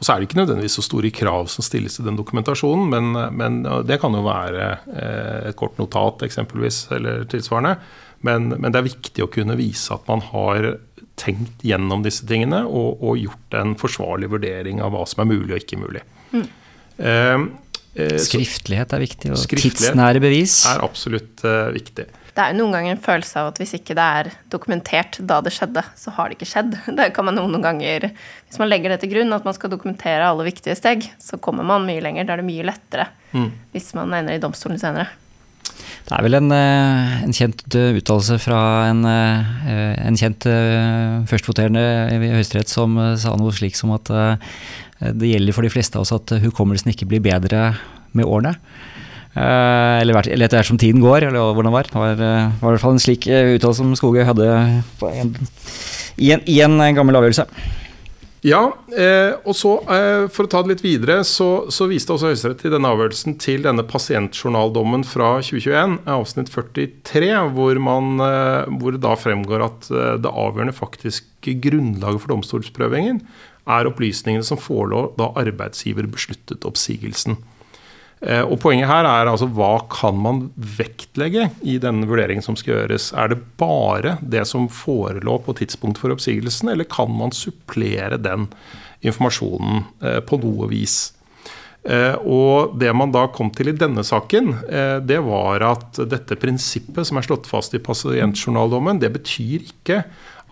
Og 0.00 0.06
så 0.06 0.14
er 0.14 0.20
det 0.20 0.30
ikke 0.30 0.38
nødvendigvis 0.38 0.78
så 0.78 0.84
store 0.86 1.10
krav 1.12 1.48
som 1.52 1.64
stilles 1.64 1.98
til 1.98 2.06
den 2.08 2.16
dokumentasjonen, 2.16 2.86
men, 2.88 3.18
men 3.36 3.58
det 3.84 3.98
kan 4.00 4.14
jo 4.16 4.22
være 4.24 4.68
eh, 4.96 5.50
et 5.50 5.58
kort 5.60 5.76
notat 5.80 6.24
eksempelvis, 6.24 6.86
eller 6.96 7.26
tilsvarende. 7.28 7.74
Men, 8.24 8.48
men, 8.54 8.70
det 8.70 8.80
er 8.80 8.88
viktig 8.88 9.24
å 9.24 9.30
kunne 9.32 9.58
vise 9.60 9.92
at 9.92 10.08
man 10.08 10.24
har 10.30 10.70
tenkt 11.20 11.64
gjennom 11.66 12.04
disse 12.04 12.24
tingene 12.28 12.62
og, 12.64 13.02
og 13.04 13.20
gjort 13.20 13.56
en 13.60 13.74
forsvarlig 13.80 14.30
vurdering 14.32 14.80
av 14.84 14.94
hva 14.94 15.04
som 15.08 15.24
er 15.24 15.30
mulig 15.34 15.52
og 15.52 15.60
ikke 15.60 15.80
mulig. 15.80 16.04
Mm. 16.32 16.46
Eh, 16.96 17.36
Skriftlighet 17.96 18.92
er 18.94 19.02
viktig, 19.02 19.32
og 19.34 19.44
tidsnære 19.50 20.22
bevis. 20.22 20.60
er 20.70 20.82
absolutt 20.84 21.44
eh, 21.48 21.70
viktig 21.74 22.06
det 22.40 22.42
er 22.42 22.54
jo 22.54 22.62
noen 22.62 22.74
ganger 22.76 22.94
en 22.94 23.02
følelse 23.02 23.40
av 23.40 23.50
at 23.50 23.58
hvis 23.60 23.74
ikke 23.76 23.94
det 23.98 24.04
er 24.20 24.28
dokumentert 24.52 25.18
da 25.28 25.40
det 25.44 25.52
skjedde, 25.54 25.82
så 25.98 26.12
har 26.16 26.30
det 26.30 26.38
ikke 26.38 26.48
skjedd. 26.48 26.76
Det 27.00 27.10
kan 27.16 27.26
man 27.26 27.36
noen 27.36 27.60
ganger, 27.64 28.10
Hvis 28.48 28.60
man 28.62 28.70
legger 28.70 28.94
det 28.94 29.00
til 29.02 29.12
grunn, 29.12 29.34
at 29.36 29.46
man 29.46 29.56
skal 29.56 29.72
dokumentere 29.72 30.28
alle 30.28 30.46
viktige 30.46 30.76
steg, 30.78 31.04
så 31.20 31.40
kommer 31.42 31.66
man 31.66 31.86
mye 31.88 32.02
lenger. 32.04 32.28
Da 32.28 32.36
er 32.36 32.42
det 32.42 32.48
mye 32.48 32.66
lettere 32.66 33.10
mm. 33.32 33.50
hvis 33.74 33.92
man 33.98 34.14
ender 34.16 34.38
i 34.38 34.42
domstolen 34.42 34.80
senere. 34.80 35.10
Det 36.10 36.16
er 36.16 36.24
vel 36.26 36.36
en, 36.40 36.50
eh, 36.50 37.10
en 37.22 37.34
kjent 37.34 37.62
eh, 37.78 37.96
uttalelse 38.00 38.38
fra 38.42 38.60
en, 38.88 39.04
eh, 39.06 39.92
en 40.02 40.16
kjent 40.18 40.46
førstvoterende 41.30 41.82
i 42.16 42.32
Høyesterett 42.32 42.72
som 42.72 42.96
sa 43.20 43.36
noe 43.38 43.54
slik 43.54 43.78
som 43.78 43.92
at 43.94 44.10
det 45.00 45.30
gjelder 45.30 45.54
for 45.56 45.64
de 45.64 45.72
fleste 45.72 45.96
av 45.96 46.02
oss 46.02 46.12
at 46.16 46.34
hukommelsen 46.42 46.90
ikke 46.92 47.08
blir 47.08 47.22
bedre 47.24 47.76
med 48.12 48.26
årene. 48.26 48.56
Eller, 49.38 50.18
etter 50.18 50.58
hvert 50.58 50.66
som 50.66 50.80
tiden 50.80 51.00
går, 51.00 51.28
eller 51.28 51.54
hvordan 51.54 51.70
det 51.70 51.76
var. 51.76 51.88
Det 51.88 51.94
var, 51.94 52.16
var 52.18 52.72
i 52.72 52.74
hvert 52.74 52.82
fall 52.82 52.96
en 52.96 53.04
slik 53.04 53.28
uttalelse 53.30 53.78
som 53.78 53.94
Skoge 53.96 54.26
hadde 54.26 54.48
i, 54.50 56.32
en, 56.34 56.42
i, 56.44 56.58
en, 56.60 56.76
gammel 56.98 57.20
avgjørelse. 57.20 57.46
Ja, 58.40 58.60
eh, 58.96 59.34
og 59.44 59.52
så 59.52 59.74
for 60.32 60.46
å 60.46 60.48
ta 60.48 60.62
det 60.64 60.70
litt 60.70 60.84
videre, 60.84 61.18
så, 61.28 61.68
så 61.68 61.84
viste 61.90 62.14
også 62.14 62.30
Høyesterett 62.30 62.64
i 62.64 62.72
denne 62.72 62.88
avgjørelsen 62.88 63.36
til 63.42 63.66
denne 63.66 63.84
pasientjournaldommen 63.84 65.04
fra 65.04 65.34
2021, 65.44 65.98
avsnitt 66.08 66.48
43, 66.54 67.28
hvor, 67.52 67.82
man, 67.84 68.16
hvor 68.80 68.96
det 68.96 69.02
da 69.04 69.12
fremgår 69.20 69.66
at 69.66 69.90
det 70.24 70.32
avgjørende 70.32 70.72
faktiske 70.72 71.58
grunnlaget 71.66 72.24
for 72.24 72.32
domstolsprøvingen 72.32 73.20
er 73.68 73.88
opplysningene 73.90 74.46
som 74.46 74.60
forelå 74.60 75.10
da 75.20 75.30
arbeidsgiver 75.40 76.08
besluttet 76.10 76.64
oppsigelsen. 76.64 77.36
Eh, 78.20 78.42
og 78.44 78.58
Poenget 78.60 78.90
her 78.90 79.06
er 79.08 79.30
altså 79.30 79.48
hva 79.48 79.78
kan 79.92 80.18
man 80.20 80.42
vektlegge 80.56 81.48
i 81.64 81.78
denne 81.80 82.08
vurderingen 82.08 82.44
som 82.44 82.58
skal 82.58 82.76
gjøres. 82.76 83.10
Er 83.16 83.32
det 83.32 83.40
bare 83.60 84.18
det 84.20 84.44
som 84.50 84.68
forelå 84.72 85.38
på 85.46 85.56
tidspunktet 85.60 86.02
for 86.02 86.14
oppsigelsen, 86.14 86.72
eller 86.72 86.88
kan 86.90 87.12
man 87.16 87.32
supplere 87.36 88.20
den 88.20 88.50
informasjonen 89.00 89.86
eh, 90.04 90.20
på 90.20 90.40
noe 90.42 90.68
vis? 90.72 90.98
Eh, 91.80 92.12
og 92.20 92.76
Det 92.76 92.92
man 92.92 93.14
da 93.14 93.24
kom 93.32 93.48
til 93.56 93.72
i 93.72 93.76
denne 93.76 94.04
saken, 94.04 94.52
det 95.08 95.22
var 95.24 95.64
at 95.64 96.02
dette 96.12 96.36
prinsippet 96.36 97.08
som 97.08 97.16
er 97.16 97.24
slått 97.24 97.48
fast 97.48 97.72
i 97.72 97.80
pasientjournaldommen, 97.80 99.00
det 99.00 99.14
betyr 99.16 99.64
ikke 99.64 100.02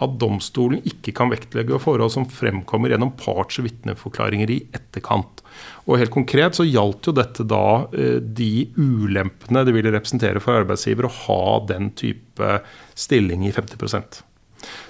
at 0.05 0.15
domstolen 0.21 0.83
ikke 0.87 1.13
kan 1.17 1.33
vektlegge 1.33 1.79
forhold 1.83 2.13
som 2.15 2.27
fremkommer 2.31 2.93
gjennom 2.93 3.15
parts- 3.19 3.59
og 3.61 3.67
vitneforklaringer 3.67 4.53
i 4.55 4.61
etterkant. 4.77 5.43
Og 5.89 5.99
helt 5.99 6.15
konkret 6.15 6.59
så 6.59 6.67
gjaldt 6.69 7.11
jo 7.11 7.15
dette 7.17 7.47
da 7.49 7.89
eh, 7.97 8.19
de 8.23 8.69
ulempene 8.79 9.65
det 9.67 9.75
ville 9.75 9.93
representere 9.95 10.43
for 10.45 10.61
arbeidsgiver 10.61 11.09
å 11.09 11.15
ha 11.25 11.43
den 11.71 11.91
type 11.99 12.61
stilling 12.99 13.47
i 13.49 13.53
50% 13.55 14.23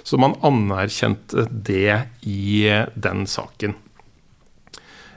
Så 0.03 0.17
man 0.21 0.37
anerkjente 0.45 1.47
det 1.49 2.01
i 2.27 2.65
den 2.95 3.25
saken. 3.29 3.75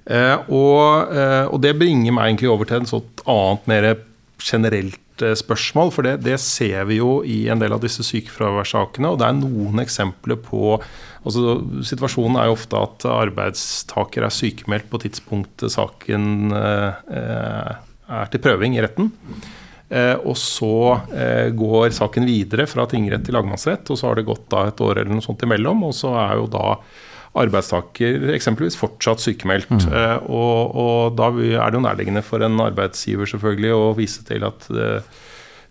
Eh, 0.04 0.38
og, 0.50 1.12
eh, 1.14 1.44
og 1.46 1.60
det 1.62 1.76
bringer 1.78 2.14
meg 2.14 2.32
egentlig 2.32 2.50
over 2.50 2.68
til 2.68 2.82
en 2.82 2.90
sånt 2.90 3.22
annet, 3.30 3.68
mer 3.70 3.88
generelt 4.42 4.98
spørsmål. 5.38 5.92
For 5.94 6.06
det, 6.06 6.18
det, 6.26 6.38
ser 6.42 6.84
vi 6.90 6.98
jo 7.00 7.20
i 7.24 7.46
en 7.52 7.62
del 7.62 7.74
av 7.76 7.82
disse 7.84 8.04
sykefraværssakene. 8.06 9.12
Og 9.12 9.20
det 9.20 9.28
er 9.28 9.38
noen 9.38 9.82
eksempler 9.84 10.40
på 10.42 10.76
altså 11.22 11.56
Situasjonen 11.86 12.40
er 12.40 12.48
jo 12.48 12.56
ofte 12.56 12.78
at 12.82 13.06
arbeidstaker 13.06 14.26
er 14.26 14.34
sykemeldt 14.34 14.88
på 14.90 14.98
tidspunktet 15.04 15.70
saken 15.70 16.54
eh, 16.58 17.12
er 18.12 18.32
til 18.32 18.42
prøving 18.42 18.74
i 18.74 18.82
retten. 18.82 19.12
Eh, 19.92 20.16
og 20.24 20.38
så 20.40 20.74
eh, 21.12 21.48
går 21.54 21.92
saken 21.92 22.26
videre 22.26 22.66
fra 22.70 22.86
tingrett 22.88 23.26
til 23.26 23.36
lagmannsrett, 23.36 23.90
og 23.92 23.98
så 24.00 24.08
har 24.08 24.18
det 24.18 24.26
gått 24.28 24.46
da 24.52 24.66
et 24.70 24.80
år 24.80 25.02
eller 25.02 25.12
noe 25.12 25.24
sånt 25.24 25.44
imellom. 25.44 25.84
Og 25.88 25.94
så 25.96 26.14
er 26.16 26.38
jo 26.40 26.48
da 26.50 26.66
arbeidstaker 27.38 28.28
eksempelvis 28.34 28.76
fortsatt 28.76 29.22
sykemeldt. 29.24 29.72
Mm. 29.72 29.88
Uh, 29.88 30.16
og, 30.28 30.78
og, 30.84 31.18
da 31.18 31.30
er 31.32 31.72
det 31.72 31.78
jo 31.78 31.84
nærliggende 31.84 32.24
for 32.26 32.44
en 32.44 32.60
arbeidsgiver 32.64 33.30
selvfølgelig 33.32 33.76
å 33.76 33.92
vise 33.98 34.24
til 34.28 34.44
at 34.48 34.66
det, 34.72 34.90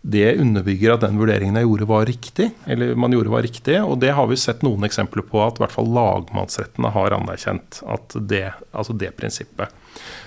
det 0.01 0.31
underbygger 0.41 0.95
at 0.95 1.03
den 1.03 1.19
vurderingen 1.21 1.59
jeg 1.59 1.67
gjorde, 1.67 1.89
var 1.91 2.07
riktig. 2.09 2.47
Eller 2.65 2.95
man 2.97 3.13
gjorde 3.13 3.33
var 3.33 3.45
riktig, 3.45 3.77
Og 3.85 3.99
det 4.01 4.15
har 4.17 4.29
vi 4.31 4.39
sett 4.39 4.63
noen 4.65 4.87
eksempler 4.87 5.25
på 5.27 5.43
at 5.45 5.59
i 5.59 5.65
hvert 5.65 5.75
fall 5.75 5.91
lagmannsrettene 5.93 6.89
har 6.95 7.17
anerkjent. 7.17 7.83
at 7.85 8.17
det, 8.17 8.47
altså 8.73 8.97
det 8.97 9.13
prinsippet. 9.17 9.69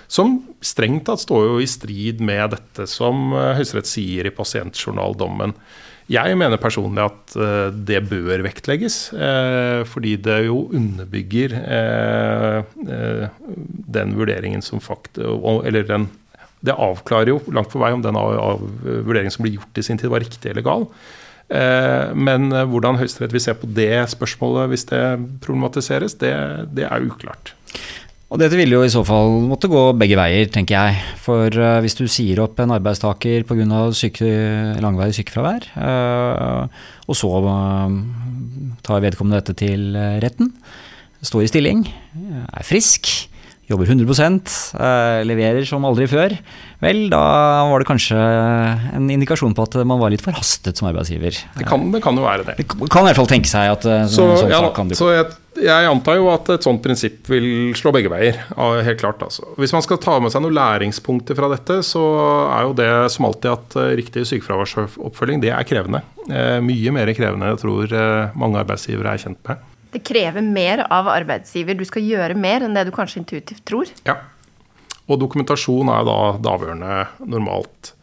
Som 0.06 0.36
strengt 0.62 1.06
tatt 1.08 1.24
står 1.24 1.48
jo 1.48 1.58
i 1.62 1.66
strid 1.66 2.20
med 2.22 2.52
dette 2.54 2.86
som 2.90 3.32
eh, 3.32 3.54
Høyesterett 3.58 3.88
sier 3.90 4.28
i 4.28 4.34
pasientjournaldommen. 4.34 5.56
Jeg 6.12 6.36
mener 6.36 6.60
personlig 6.60 7.00
at 7.00 7.34
uh, 7.40 7.70
det 7.72 8.02
bør 8.10 8.42
vektlegges, 8.44 9.08
uh, 9.16 9.80
fordi 9.88 10.18
det 10.20 10.42
jo 10.44 10.66
underbygger 10.76 11.56
uh, 11.64 13.30
den 13.96 14.12
vurderingen 14.18 14.64
som 14.64 14.82
fakt... 14.84 15.16
Eller 15.18 15.88
den, 15.88 16.10
det 16.64 16.76
avklarer 16.76 17.32
jo 17.32 17.40
langt 17.56 17.72
på 17.72 17.80
vei 17.80 17.94
om 17.96 18.04
den 18.04 18.16
vurderingen 18.16 19.32
som 19.32 19.46
ble 19.46 19.56
gjort 19.56 19.80
i 19.80 19.86
sin 19.86 20.00
tid, 20.00 20.12
var 20.12 20.24
riktig 20.24 20.52
eller 20.52 20.64
gal. 20.64 20.88
Men 22.16 22.48
hvordan 22.48 22.96
Høyesterett 22.96 23.34
vil 23.36 23.42
se 23.44 23.52
på 23.60 23.68
det 23.76 24.06
spørsmålet 24.08 24.70
hvis 24.72 24.86
det 24.88 25.02
problematiseres, 25.44 26.16
det, 26.22 26.32
det 26.72 26.86
er 26.88 27.04
uklart. 27.04 27.52
Og 28.32 28.40
dette 28.40 28.56
ville 28.56 28.74
jo 28.74 28.84
i 28.86 28.92
så 28.92 29.04
fall 29.06 29.36
måtte 29.46 29.68
gå 29.70 29.80
begge 30.00 30.16
veier, 30.18 30.48
tenker 30.52 30.74
jeg. 30.74 31.02
For 31.22 31.52
uh, 31.60 31.80
hvis 31.84 31.96
du 31.98 32.06
sier 32.10 32.40
opp 32.44 32.58
en 32.62 32.72
arbeidstaker 32.74 33.44
pga. 33.48 33.82
Syke, 33.94 34.30
langvarig 34.82 35.14
sykefravær, 35.16 35.68
uh, 35.76 36.64
og 37.06 37.18
så 37.18 37.28
uh, 37.44 37.92
tar 38.86 39.04
vedkommende 39.04 39.40
dette 39.40 39.54
til 39.60 39.94
retten, 40.22 40.50
står 41.24 41.44
i 41.44 41.50
stilling, 41.52 41.84
er 42.44 42.66
frisk, 42.66 43.08
jobber 43.70 43.88
100% 43.88 44.50
leverer 45.24 45.64
som 45.64 45.86
aldri 45.88 46.04
før, 46.10 46.34
vel, 46.84 47.06
da 47.12 47.22
var 47.70 47.80
det 47.80 47.88
kanskje 47.88 48.18
en 48.18 49.08
indikasjon 49.14 49.56
på 49.56 49.64
at 49.64 49.78
man 49.88 50.02
var 50.02 50.12
litt 50.12 50.24
forhastet 50.24 50.76
som 50.76 50.90
arbeidsgiver. 50.90 51.38
Det 51.56 51.64
kan, 51.68 51.86
det 51.94 52.02
kan 52.04 52.20
jo 52.20 52.26
være 52.26 52.44
det. 52.50 52.58
Det 52.60 52.68
kan 52.92 53.06
i 53.06 53.08
hvert 53.08 53.22
fall 53.22 53.30
tenke 53.30 53.48
seg 53.48 53.72
at 53.72 53.88
så, 54.12 54.28
sånn 54.42 54.52
ja, 54.52 54.60
kan 54.76 54.92
du. 54.92 54.98
Så 54.98 55.14
jeg 55.14 55.32
jeg 55.60 55.88
antar 55.88 56.18
jo 56.18 56.28
at 56.32 56.48
et 56.54 56.66
sånt 56.66 56.82
prinsipp 56.84 57.28
vil 57.30 57.74
slå 57.78 57.92
begge 57.94 58.10
veier. 58.12 58.40
helt 58.84 59.00
klart 59.00 59.22
altså. 59.22 59.46
Hvis 59.60 59.74
man 59.74 59.84
skal 59.84 60.00
ta 60.02 60.18
med 60.22 60.32
seg 60.32 60.42
noen 60.42 60.56
læringspunkter 60.56 61.38
fra 61.38 61.50
dette, 61.52 61.80
så 61.86 62.02
er 62.48 62.66
jo 62.66 62.74
det 62.78 62.90
som 63.14 63.28
alltid 63.28 63.50
at 63.52 63.76
eh, 63.80 63.94
riktig 64.00 64.26
sykefraværsoppfølging 64.30 65.44
det 65.44 65.52
er 65.54 65.68
krevende. 65.68 66.02
Eh, 66.28 66.58
mye 66.64 66.94
mer 66.94 67.12
krevende 67.14 67.52
jeg 67.52 67.62
tror 67.62 67.94
eh, 67.94 68.34
mange 68.40 68.60
arbeidsgivere 68.64 69.14
er 69.14 69.24
kjent 69.26 69.40
med. 69.48 69.70
Det 69.94 70.02
krever 70.02 70.42
mer 70.42 70.84
av 70.90 71.08
arbeidsgiver. 71.12 71.78
Du 71.78 71.84
skal 71.86 72.02
gjøre 72.02 72.34
mer 72.34 72.66
enn 72.66 72.74
det 72.74 72.88
du 72.88 72.94
kanskje 72.94 73.22
intuitivt 73.22 73.62
tror. 73.68 73.92
Ja. 74.08 74.18
Og 75.06 75.20
dokumentasjon 75.20 75.90
er 75.92 76.06
da 76.08 76.18
det 76.40 76.50
avgjørende 76.50 77.00
normalt. 77.30 77.94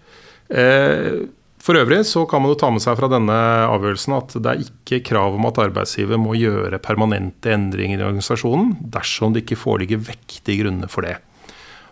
Eh, 0.52 1.26
for 1.62 1.78
øvrig 1.78 2.02
så 2.10 2.24
kan 2.30 2.42
man 2.42 2.54
jo 2.54 2.58
ta 2.58 2.72
med 2.74 2.82
seg 2.82 2.96
fra 2.98 3.10
denne 3.12 3.36
avgjørelsen 3.70 4.16
at 4.18 4.38
det 4.38 4.54
er 4.54 4.64
ikke 4.66 5.04
krav 5.12 5.36
om 5.38 5.46
at 5.50 5.60
arbeidsgiver 5.62 6.18
må 6.18 6.34
gjøre 6.40 6.82
permanente 6.82 7.54
endringer 7.54 8.02
i 8.02 8.08
organisasjonen 8.08 8.80
dersom 8.94 9.36
det 9.36 9.44
ikke 9.46 9.60
foreligger 9.62 10.02
vektige 10.10 10.64
grunner 10.64 10.90
for 10.90 11.06
det. 11.06 11.20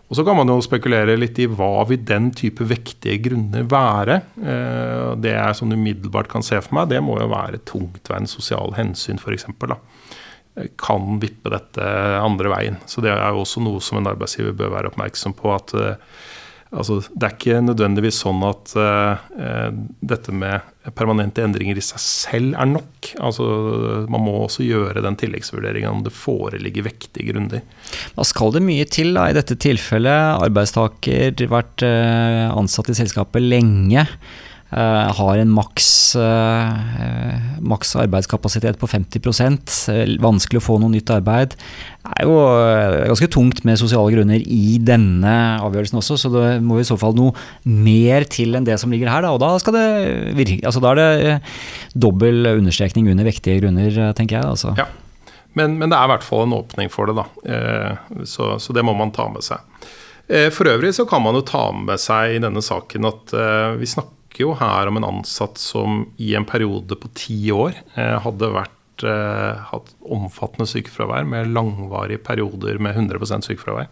Og 0.10 0.18
Så 0.18 0.26
kan 0.26 0.40
man 0.40 0.50
jo 0.50 0.58
spekulere 0.66 1.14
litt 1.22 1.38
i 1.38 1.46
hva 1.46 1.84
vil 1.86 2.02
den 2.02 2.32
type 2.34 2.66
vektige 2.66 3.20
grunner 3.28 3.68
være. 3.70 4.16
Eh, 4.42 5.12
det 5.22 5.36
jeg 5.36 5.60
sånn 5.60 5.76
umiddelbart 5.78 6.32
kan 6.32 6.42
se 6.46 6.58
for 6.66 6.80
meg, 6.80 6.90
det 6.90 7.04
må 7.06 7.20
jo 7.20 7.30
være 7.30 7.62
tungtveiende 7.70 8.32
sosiale 8.32 8.74
hensyn 8.80 9.22
f.eks. 9.22 9.46
Kan 10.82 11.22
vippe 11.22 11.54
dette 11.54 11.86
andre 12.18 12.50
veien. 12.50 12.82
Så 12.90 13.06
det 13.06 13.14
er 13.14 13.22
jo 13.30 13.46
også 13.46 13.62
noe 13.62 13.84
som 13.86 14.02
en 14.02 14.10
arbeidsgiver 14.10 14.58
bør 14.58 14.74
være 14.80 14.90
oppmerksom 14.90 15.38
på. 15.38 15.54
at 15.54 15.78
eh, 15.78 16.02
Altså, 16.70 17.00
det 17.02 17.26
er 17.26 17.34
ikke 17.34 17.62
nødvendigvis 17.66 18.20
sånn 18.22 18.44
at 18.46 18.74
uh, 18.78 19.72
dette 20.06 20.34
med 20.36 20.68
permanente 20.94 21.42
endringer 21.42 21.80
i 21.80 21.84
seg 21.86 22.02
selv 22.04 22.58
er 22.62 22.70
nok. 22.70 23.10
Altså, 23.26 23.46
man 24.12 24.22
må 24.22 24.36
også 24.44 24.66
gjøre 24.68 25.02
den 25.06 25.18
tilleggsvurderingen 25.18 25.90
om 25.90 26.04
det 26.06 26.14
foreligger 26.14 26.86
vektige 26.86 27.32
grunner. 27.32 27.64
Da 28.14 28.28
skal 28.28 28.54
det 28.54 28.62
mye 28.68 28.86
til 28.90 29.18
da, 29.18 29.26
i 29.30 29.38
dette 29.38 29.58
tilfellet? 29.58 30.46
Arbeidstaker 30.46 31.42
vært 31.50 31.86
uh, 31.86 32.54
ansatt 32.54 32.94
i 32.94 33.00
selskapet 33.02 33.50
lenge. 33.50 34.06
Uh, 34.70 35.10
har 35.18 35.40
en 35.42 35.50
maks, 35.50 36.14
uh, 36.14 36.76
maks, 37.66 37.96
arbeidskapasitet 37.98 38.78
på 38.78 38.86
50 38.86 39.18
uh, 39.26 40.12
Vanskelig 40.22 40.60
å 40.60 40.66
få 40.68 40.76
noe 40.78 40.94
nytt 40.94 41.10
arbeid. 41.10 41.56
Det 42.06 42.12
er 42.22 42.28
jo 42.30 42.36
ganske 43.10 43.30
tungt 43.34 43.64
med 43.66 43.80
sosiale 43.82 44.14
grunner 44.14 44.44
i 44.46 44.78
denne 44.78 45.34
avgjørelsen 45.66 45.98
også, 46.04 46.20
så 46.22 46.32
det 46.36 46.44
må 46.62 46.78
i 46.78 46.86
så 46.86 47.00
fall 47.02 47.18
noe 47.18 47.34
mer 47.66 48.28
til 48.30 48.54
enn 48.58 48.68
det 48.68 48.78
som 48.82 48.94
ligger 48.94 49.10
her. 49.10 49.26
Da, 49.26 49.32
og 49.34 49.42
da, 49.42 49.56
skal 49.62 49.74
det 49.74 49.88
virke, 50.38 50.62
altså, 50.62 50.84
da 50.86 50.94
er 50.94 51.02
det 51.02 51.34
dobbel 52.06 52.52
understrekning 52.52 53.10
under 53.10 53.26
vektige 53.26 53.64
grunner, 53.64 53.98
tenker 54.18 54.38
jeg. 54.38 54.52
Altså. 54.54 54.76
Ja. 54.78 54.86
Men, 55.58 55.80
men, 55.82 55.90
det 55.90 55.98
er 55.98 56.06
i 56.06 56.14
hvert 56.14 56.28
fall 56.28 56.46
en 56.46 56.56
åpning 56.60 56.94
for 56.94 57.10
det, 57.10 57.18
da. 57.18 57.26
Så, 58.22 58.54
så, 58.62 58.78
det 58.78 58.86
må 58.86 58.94
man 58.98 59.10
ta 59.18 59.26
med 59.34 59.42
seg. 59.46 59.66
For 60.54 60.70
øvrig 60.70 60.94
så 60.94 61.10
kan 61.10 61.26
man 61.26 61.42
jo 61.42 61.42
ta 61.42 61.66
med 61.74 61.98
seg 62.02 62.38
i 62.38 62.42
denne 62.42 62.62
saken 62.62 63.10
at 63.10 63.34
vi 63.82 63.90
snakker 63.90 64.19
snakker 64.40 64.48
jo 64.48 64.56
her 64.56 64.88
om 64.88 64.98
en 64.98 65.20
ansatt 65.20 65.58
som 65.58 66.14
i 66.18 66.36
en 66.36 66.46
periode 66.46 66.96
på 66.96 67.10
ti 67.14 67.52
år 67.52 67.74
eh, 67.96 68.20
hadde 68.24 68.54
vært, 68.54 69.04
eh, 69.04 69.60
hatt 69.72 69.94
omfattende 70.02 70.68
sykefravær 70.68 71.28
med 71.28 71.52
langvarige 71.52 72.24
perioder 72.24 72.80
med 72.80 72.96
100 72.96 73.44
sykefravær. 73.44 73.90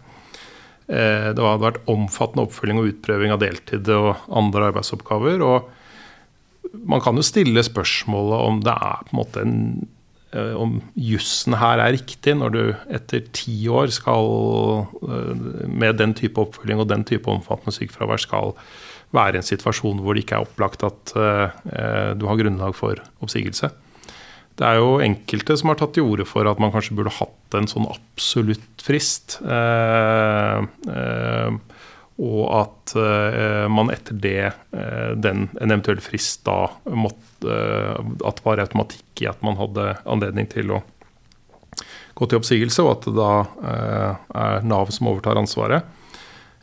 Eh, 0.88 1.34
det 1.34 1.38
hadde 1.38 1.64
vært 1.66 1.84
omfattende 1.86 2.46
oppfølging 2.46 2.80
og 2.80 2.88
utprøving 2.94 3.32
av 3.32 3.40
deltid 3.40 3.88
og 3.88 4.16
andre 4.30 4.72
arbeidsoppgaver. 4.72 5.42
og 5.42 5.68
man 6.84 7.00
kan 7.00 7.16
jo 7.16 7.22
stille 7.22 7.62
spørsmålet 7.62 8.44
om 8.44 8.60
det 8.60 8.72
er 8.72 9.04
på 9.04 9.12
en 9.12 9.18
måte 9.18 9.40
en 9.40 9.88
om 10.28 10.82
jussen 10.92 11.54
her 11.56 11.80
er 11.80 11.94
riktig, 11.96 12.34
når 12.36 12.50
du 12.52 12.74
etter 12.92 13.22
ti 13.32 13.64
år 13.66 13.88
skal, 13.88 14.84
med 15.64 15.96
den 15.96 16.12
type 16.12 16.36
oppfølging 16.36 16.82
og 16.82 16.90
den 16.90 17.02
type 17.08 17.24
omfattende 17.32 17.72
sykefravær, 17.72 18.20
skal 18.20 18.52
være 19.14 19.38
i 19.38 19.40
en 19.40 19.46
situasjon 19.46 20.00
hvor 20.04 20.16
det 20.16 20.24
ikke 20.24 20.38
er 20.38 20.46
opplagt 20.46 20.84
at 20.86 21.12
uh, 21.16 22.14
du 22.18 22.26
har 22.28 22.40
grunnlag 22.40 22.76
for 22.76 23.00
oppsigelse. 23.24 23.70
Det 24.58 24.66
er 24.66 24.80
jo 24.80 24.98
enkelte 25.04 25.54
som 25.58 25.70
har 25.70 25.78
tatt 25.78 25.94
til 25.94 26.08
orde 26.08 26.26
for 26.26 26.48
at 26.50 26.60
man 26.60 26.72
kanskje 26.74 26.96
burde 26.98 27.14
hatt 27.14 27.56
en 27.56 27.68
sånn 27.70 27.86
absolutt 27.88 28.84
frist. 28.84 29.38
Uh, 29.44 30.66
uh, 30.90 31.58
og 32.18 32.40
at 32.50 32.92
man 33.70 33.92
etter 33.94 34.16
det, 34.18 34.48
den, 35.22 35.44
en 35.54 35.70
eventuell 35.70 36.00
frist 36.02 36.40
da 36.48 36.64
måtte 36.90 37.52
At 38.26 38.40
det 38.40 38.42
var 38.42 38.58
automatikk 38.58 39.22
i 39.22 39.28
at 39.30 39.44
man 39.46 39.54
hadde 39.54 39.84
anledning 40.02 40.48
til 40.50 40.72
å 40.74 40.80
gå 42.18 42.26
til 42.26 42.40
oppsigelse, 42.40 42.82
og 42.82 42.90
at 42.96 43.06
det 43.06 43.14
da 43.20 43.30
er 44.34 44.66
Nav 44.66 44.90
som 44.90 45.12
overtar 45.12 45.38
ansvaret. 45.38 45.86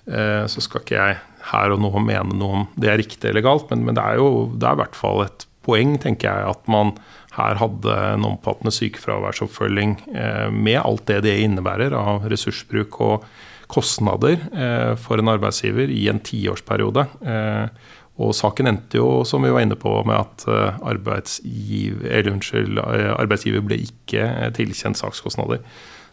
så 0.03 0.65
skal 0.65 0.83
ikke 0.83 0.99
jeg 0.99 1.15
her 1.51 1.73
og 1.75 1.81
nå 1.83 1.91
mene 2.01 2.37
noe 2.37 2.61
om 2.61 2.67
det 2.79 2.91
er 2.91 3.01
riktig 3.01 3.29
eller 3.29 3.45
galt, 3.45 3.67
men, 3.71 3.85
men 3.87 3.97
det 3.97 4.05
er 4.05 4.21
jo 4.21 4.29
det 4.55 4.69
er 4.69 4.77
i 4.77 4.81
hvert 4.83 4.97
fall 4.97 5.25
et 5.25 5.47
poeng, 5.65 5.95
tenker 6.01 6.29
jeg, 6.29 6.53
at 6.53 6.69
man 6.69 6.93
her 7.35 7.57
hadde 7.59 7.95
en 8.13 8.27
omfattende 8.29 8.71
sykefraværsoppfølging 8.75 9.97
eh, 10.13 10.47
med 10.53 10.79
alt 10.83 11.07
det 11.09 11.23
det 11.25 11.35
innebærer 11.43 11.95
av 11.97 12.27
ressursbruk 12.31 12.99
og 13.03 13.25
kostnader 13.71 14.37
eh, 14.53 14.93
for 15.01 15.19
en 15.19 15.33
arbeidsgiver 15.33 15.91
i 15.91 16.05
en 16.11 16.21
tiårsperiode. 16.23 17.07
Eh, 17.25 17.95
og 18.23 18.31
saken 18.35 18.69
endte 18.69 19.01
jo, 19.01 19.25
som 19.27 19.43
vi 19.43 19.51
var 19.51 19.65
inne 19.65 19.75
på, 19.79 19.91
med 20.07 20.15
at 20.15 20.45
arbeidsgiver, 20.47 20.85
arbeidsgiver, 20.93 22.31
unnskyld, 22.31 22.79
eh, 22.79 23.11
arbeidsgiver 23.17 23.65
ble 23.65 23.81
ikke 23.83 24.23
eh, 24.23 24.51
tilkjent 24.55 25.01
sakskostnader. 25.01 25.59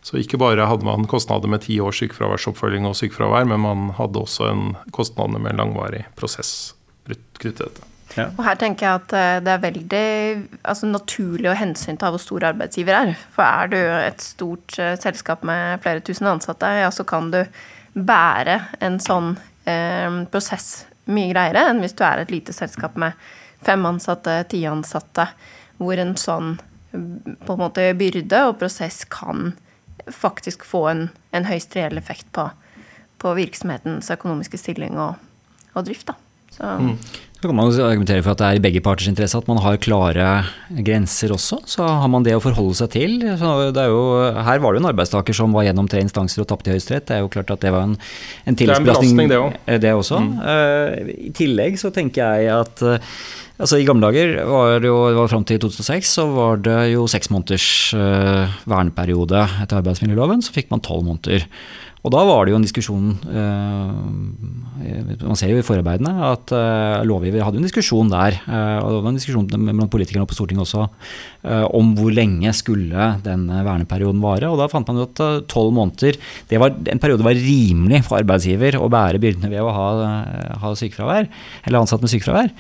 Så 0.03 0.19
ikke 0.19 0.41
bare 0.43 0.67
hadde 0.67 0.87
man 0.87 1.07
kostnader 1.07 1.51
med 1.51 1.63
ti 1.63 1.79
års 1.83 2.01
sykefraværsoppfølging 2.03 2.89
og 2.89 2.97
sykefravær, 2.99 3.47
men 3.47 3.63
man 3.63 3.91
hadde 3.99 4.19
også 4.19 4.51
en 4.51 4.65
kostnader 4.95 5.39
med 5.39 5.55
en 5.55 5.63
langvarig 5.63 6.05
prosess 6.19 6.75
knyttet 7.07 7.57
til 7.59 7.67
dette. 7.67 7.89
Ja. 8.13 8.27
Og 8.37 8.43
her 8.45 8.59
tenker 8.61 8.87
jeg 8.87 9.01
at 9.01 9.15
eh, 9.17 9.37
det 9.45 9.53
er 9.55 9.63
veldig 9.63 10.07
altså, 10.69 10.89
naturlig 10.91 11.49
å 11.49 11.57
hensynta 11.57 12.11
hvor 12.13 12.21
stor 12.21 12.51
arbeidsgiver 12.51 12.99
er. 12.99 13.15
For 13.33 13.47
er 13.47 13.71
du 13.73 13.79
et 13.79 14.25
stort 14.25 14.77
uh, 14.77 14.93
selskap 15.01 15.47
med 15.49 15.81
flere 15.85 16.03
tusen 16.05 16.29
ansatte, 16.29 16.69
ja, 16.83 16.91
så 16.93 17.07
kan 17.09 17.31
du 17.33 17.41
bære 17.95 18.59
en 18.85 18.99
sånn 19.03 19.33
uh, 19.39 20.19
prosess 20.33 20.85
mye 21.13 21.33
greiere 21.33 21.65
enn 21.71 21.81
hvis 21.83 21.97
du 21.99 22.05
er 22.07 22.23
et 22.23 22.31
lite 22.35 22.55
selskap 22.55 22.99
med 23.01 23.17
fem 23.65 23.83
ansatte, 23.89 24.37
ti 24.51 24.63
ansatte, 24.69 25.27
hvor 25.81 25.99
en 25.99 26.15
sånn 26.19 26.57
på 26.93 27.55
en 27.55 27.61
måte 27.63 27.87
byrde 27.97 28.43
og 28.51 28.59
prosess 28.61 29.07
kan 29.09 29.55
faktisk 30.11 30.65
få 30.67 30.87
en, 30.91 31.03
en 31.33 31.49
høyst 31.49 31.77
reell 31.79 32.01
effekt 32.01 32.29
på, 32.35 32.49
på, 33.23 33.35
virksomhetens 33.39 34.11
økonomiske 34.15 34.61
stilling 34.61 34.99
og, 34.99 35.21
og 35.75 35.87
drift. 35.87 36.11
Da. 36.11 36.19
Så. 36.53 36.69
Mm. 36.81 36.97
Så 37.43 37.49
kan 37.49 37.57
man 37.59 37.73
argumentere 37.75 38.23
for 38.23 38.37
at 38.37 38.39
det 38.39 38.47
er 38.47 38.59
i 38.59 38.63
begge 38.63 38.81
parters 38.85 39.09
interesse 39.11 39.35
at 39.35 39.49
man 39.51 39.59
har 39.65 39.79
klare 39.83 40.27
grenser 40.87 41.33
også. 41.35 41.59
Så 41.67 41.83
har 41.83 42.11
man 42.13 42.23
det 42.23 42.37
å 42.39 42.43
forholde 42.45 42.77
seg 42.79 42.93
til. 42.95 43.17
Jo, 43.25 44.03
her 44.47 44.63
var 44.63 44.71
det 44.71 44.79
jo 44.79 44.83
en 44.85 44.91
arbeidstaker 44.93 45.35
som 45.35 45.57
var 45.57 45.67
gjennom 45.67 45.89
tre 45.91 46.05
instanser 46.05 46.45
og 46.45 46.51
tapte 46.53 46.71
i 46.71 46.77
Høyesterett. 46.77 47.09
Det 47.09 47.17
er 47.17 47.25
jo 47.25 47.33
klart 47.33 47.51
at 47.51 47.65
det 47.65 47.73
var 47.75 47.89
en, 47.89 47.97
en 48.47 48.59
tilleggsbelastning. 48.61 49.33
Det 49.33 49.39
er 49.41 49.47
òg. 49.49 49.59
Det 49.83 49.95
også. 49.99 50.21
Mm. 50.23 50.33
Uh, 50.39 51.13
I 51.31 51.33
tillegg 51.41 51.81
så 51.83 51.91
tenker 51.95 52.45
jeg 52.45 52.53
at 52.55 52.85
uh, 52.87 53.17
Altså 53.63 53.79
I 53.79 53.85
gamle 53.87 54.09
dager, 54.11 54.41
var 54.49 54.81
det 54.83 54.89
jo, 54.91 54.97
var 55.15 55.29
fram 55.31 55.45
til 55.47 55.61
2006, 55.63 56.09
så 56.19 56.25
var 56.35 56.59
det 56.67 56.79
jo 56.97 57.05
seks 57.07 57.31
måneders 57.31 57.67
uh, 57.95 58.51
verneperiode 58.67 59.45
etter 59.63 59.79
arbeidsmiljøloven. 59.79 60.43
Så 60.43 60.55
fikk 60.57 60.73
man 60.73 60.83
tolv 60.83 61.07
måneder. 61.07 61.47
Og 62.03 62.11
da 62.11 62.23
var 62.27 62.45
det 62.45 62.53
jo 62.53 62.59
en 62.59 62.65
diskusjon 62.67 63.13
uh, 63.31 63.93
Man 65.23 65.39
ser 65.39 65.53
jo 65.53 65.61
i 65.61 65.67
forarbeidene 65.67 66.13
at 66.33 66.51
uh, 66.51 67.05
lovgiver 67.07 67.45
hadde 67.47 67.61
en 67.61 67.67
diskusjon 67.69 68.11
der. 68.11 68.41
og 68.83 68.89
det 68.89 69.03
var 69.05 69.11
en 69.13 69.21
diskusjon 69.21 69.47
blant 69.53 69.93
politikerne 69.93 70.27
på 70.27 70.37
Stortinget 70.37 70.65
også 70.67 70.89
om 71.75 71.89
hvor 71.99 72.13
lenge 72.15 72.51
skulle 72.55 73.07
denne 73.25 73.63
verneperioden 73.67 74.21
vare. 74.23 74.51
Og 74.51 74.59
da 74.61 74.69
fant 74.71 74.87
man 74.89 75.01
jo 75.01 75.07
at 75.09 75.49
tolv 75.51 75.73
måneder 75.75 76.19
det 76.51 76.61
var, 76.63 76.75
En 76.91 77.01
periode 77.03 77.27
var 77.27 77.39
rimelig 77.39 78.03
for 78.07 78.21
arbeidsgiver 78.21 78.79
å 78.79 78.91
bære 78.93 79.21
byrdene 79.23 79.51
ved 79.51 79.63
å 79.63 79.73
ha, 79.75 79.89
ha 80.63 80.73
sykefravær, 80.79 81.27
eller 81.67 81.83
ansatt 81.83 82.03
med 82.03 82.13
sykefravær. 82.13 82.53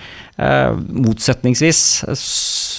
Eh, 0.42 0.72
motsetningsvis, 1.04 1.80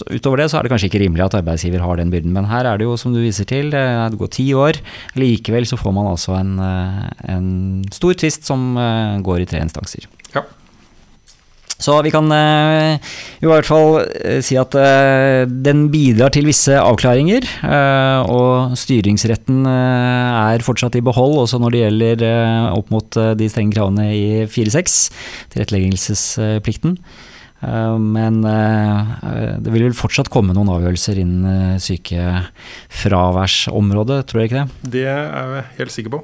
utover 0.10 0.41
det, 0.41 0.50
så 0.52 0.60
er 0.60 0.66
det 0.66 0.74
kanskje 0.74 0.89
ikke 0.89 1.04
rimelig 1.04 1.28
at 1.28 1.38
arbeidsgiver 1.39 1.84
har 1.84 2.00
den 2.00 2.12
byrden. 2.14 2.34
Men 2.36 2.50
her 2.50 2.68
er 2.70 2.80
det 2.80 2.88
jo, 2.88 2.98
som 3.00 3.14
du 3.14 3.22
viser 3.24 3.48
til, 3.50 3.72
det 3.74 4.20
går 4.20 4.34
ti 4.34 4.48
år. 4.58 4.80
Likevel 5.20 5.68
så 5.70 5.80
får 5.80 5.96
man 5.96 6.10
altså 6.12 6.38
en, 6.39 6.58
eh, 6.64 7.08
en 7.36 7.48
stor 7.94 8.18
tvist 8.18 8.50
som 8.50 8.74
eh, 8.78 9.22
går 9.24 9.44
i 9.44 9.48
tre 9.50 9.64
instanser. 9.64 10.08
Ja. 10.36 10.46
Så 11.84 11.98
vi 12.06 12.14
kan 12.14 12.30
uh, 12.32 12.96
i 13.44 13.48
hvert 13.50 13.68
fall 13.68 13.98
si 14.46 14.56
at 14.56 14.72
den 15.66 15.82
bidrar 15.91 16.32
til 16.32 16.46
visse 16.48 16.78
avklaringer. 16.80 17.44
Og 18.32 18.78
styringsretten 18.80 19.66
er 19.68 20.64
fortsatt 20.64 20.96
i 20.96 21.04
behold, 21.04 21.36
også 21.41 21.60
når 21.60 21.76
det 21.76 21.82
gjelder 21.82 22.24
opp 22.78 22.94
mot 22.94 23.20
de 23.36 23.50
strenge 23.52 23.76
kravene 23.76 24.08
i 24.16 24.24
4-6, 24.48 24.96
tilretteleggelsesplikten. 25.58 26.96
Eh, 27.64 27.97
men 27.97 28.45
eh, 28.45 29.01
det 29.64 29.72
vil 29.72 29.84
vel 29.88 29.95
fortsatt 29.97 30.30
komme 30.34 30.53
noen 30.55 30.70
avgjørelser 30.74 31.20
innen 31.24 31.74
eh, 31.74 31.82
sykefraværsområdet, 31.84 34.20
tror 34.28 34.39
jeg 34.41 34.47
ikke 34.51 34.61
det? 34.61 34.70
Det 34.97 35.05
er 35.07 35.47
jeg 35.57 35.66
helt 35.80 35.95
sikker 35.95 36.11
på. 36.18 36.22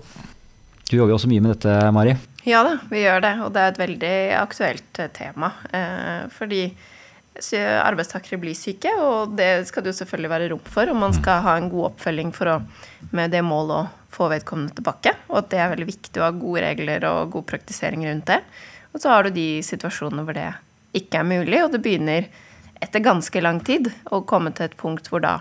Du 0.89 0.93
jobber 0.97 1.11
jo 1.13 1.17
også 1.19 1.31
mye 1.31 1.43
med 1.45 1.51
dette, 1.53 1.71
Mari. 1.93 2.13
Ja 2.47 2.59
da, 2.65 2.73
vi 2.89 2.99
gjør 3.03 3.19
det. 3.21 3.35
Og 3.45 3.49
det 3.53 3.61
er 3.61 3.69
et 3.71 3.83
veldig 3.83 4.17
aktuelt 4.39 4.99
eh, 4.99 5.13
tema. 5.13 5.47
Fordi 6.33 6.61
arbeidstakere 7.39 8.41
blir 8.41 8.55
syke, 8.57 8.91
og 8.99 9.37
det 9.37 9.67
skal 9.69 9.83
det 9.85 9.91
jo 9.93 9.99
selvfølgelig 10.01 10.33
være 10.33 10.49
rom 10.51 10.65
for. 10.67 10.85
Og 10.91 10.97
man 10.99 11.13
skal 11.15 11.43
ha 11.45 11.53
en 11.59 11.71
god 11.71 11.85
oppfølging 11.93 12.31
for 12.35 12.45
å, 12.51 12.55
med 13.15 13.27
det 13.31 13.43
målet 13.45 13.75
å 13.77 13.89
få 14.11 14.23
vedkommende 14.33 14.75
tilbake. 14.75 15.11
Og 15.29 15.37
at 15.43 15.49
det 15.53 15.59
er 15.61 15.73
veldig 15.75 15.91
viktig 15.91 16.19
å 16.19 16.25
ha 16.25 16.31
gode 16.35 16.61
regler 16.65 16.99
og 17.11 17.31
god 17.37 17.45
praktisering 17.53 18.01
rundt 18.09 18.27
det. 18.33 18.41
Og 18.89 18.97
så 19.03 19.07
har 19.13 19.21
du 19.23 19.29
de 19.35 19.47
situasjonene 19.63 20.23
hvor 20.25 20.35
det 20.35 20.49
ikke 20.95 21.21
er 21.21 21.27
mulig, 21.27 21.59
og 21.63 21.73
det 21.73 21.81
begynner 21.83 22.29
etter 22.79 23.03
ganske 23.03 23.41
lang 23.43 23.59
tid 23.65 23.91
å 24.09 24.21
komme 24.27 24.53
til 24.55 24.69
et 24.69 24.77
punkt 24.79 25.09
hvor 25.11 25.23
da 25.23 25.39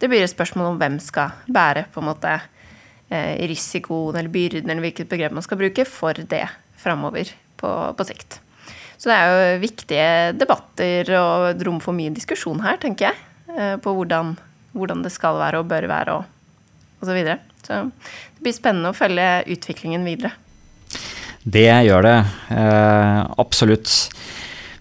det 0.00 0.08
blir 0.08 0.24
et 0.24 0.32
spørsmål 0.32 0.72
om 0.72 0.78
hvem 0.80 0.96
skal 1.02 1.34
bære 1.52 1.84
på 1.92 2.00
en 2.00 2.08
måte 2.08 2.30
eh, 3.12 3.36
risikoen 3.50 4.16
eller 4.16 4.32
byrden, 4.32 4.70
eller 4.70 4.86
hvilket 4.86 5.10
begrep 5.10 5.34
man 5.36 5.44
skal 5.44 5.60
bruke, 5.60 5.84
for 5.84 6.16
det 6.16 6.46
framover 6.80 7.28
på, 7.60 7.72
på 7.96 8.06
sikt. 8.08 8.38
Så 9.00 9.10
det 9.10 9.16
er 9.16 9.28
jo 9.28 9.60
viktige 9.60 10.08
debatter 10.36 11.12
og 11.20 11.62
rom 11.68 11.82
for 11.84 11.96
mye 11.96 12.12
diskusjon 12.16 12.64
her, 12.64 12.80
tenker 12.80 13.10
jeg. 13.10 13.20
eh, 13.56 13.76
På 13.80 13.92
hvordan, 13.96 14.34
hvordan 14.72 15.04
det 15.04 15.12
skal 15.12 15.36
være 15.40 15.60
og 15.60 15.68
bør 15.68 15.88
være 15.88 16.16
og, 16.16 16.24
og 17.00 17.08
så 17.08 17.16
videre. 17.16 17.40
Så 17.60 17.82
det 17.92 18.44
blir 18.44 18.56
spennende 18.56 18.92
å 18.92 18.96
følge 18.96 19.28
utviklingen 19.52 20.04
videre. 20.08 20.32
Det 21.44 21.68
gjør 21.86 22.04
det. 22.08 22.18
Eh, 22.56 23.20
absolutt. 23.40 23.92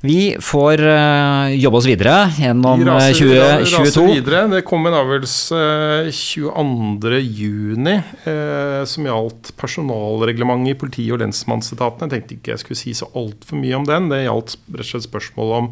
Vi 0.02 0.38
får 0.40 0.80
eh, 0.80 1.54
jobbe 1.60 1.78
oss 1.78 1.88
videre 1.90 2.14
gjennom 2.38 2.80
Vi 2.80 2.86
eh, 2.88 2.94
raser, 2.94 3.66
raser 3.68 4.06
videre. 4.08 4.46
Det 4.48 4.62
kom 4.68 4.88
en 4.88 4.96
avgjørelse 4.96 5.60
uh, 5.60 6.08
22.6 6.08 7.90
uh, 8.24 8.86
som 8.88 9.10
gjaldt 9.10 9.52
personalreglementet 9.60 10.72
i 10.72 10.78
politi- 10.80 11.10
og 11.12 11.20
lensmannsetaten. 11.20 12.08
Jeg 12.08 12.14
tenkte 12.14 12.38
ikke 12.38 12.54
jeg 12.54 12.64
skulle 12.64 12.80
si 12.80 12.96
så 12.96 13.10
altfor 13.12 13.60
mye 13.60 13.76
om 13.82 13.90
den. 13.90 14.08
Det 14.14 14.22
gjaldt 14.24 14.56
rett 14.70 14.86
og 14.86 14.90
slett 14.94 15.08
spørsmål 15.10 15.52
om 15.58 15.68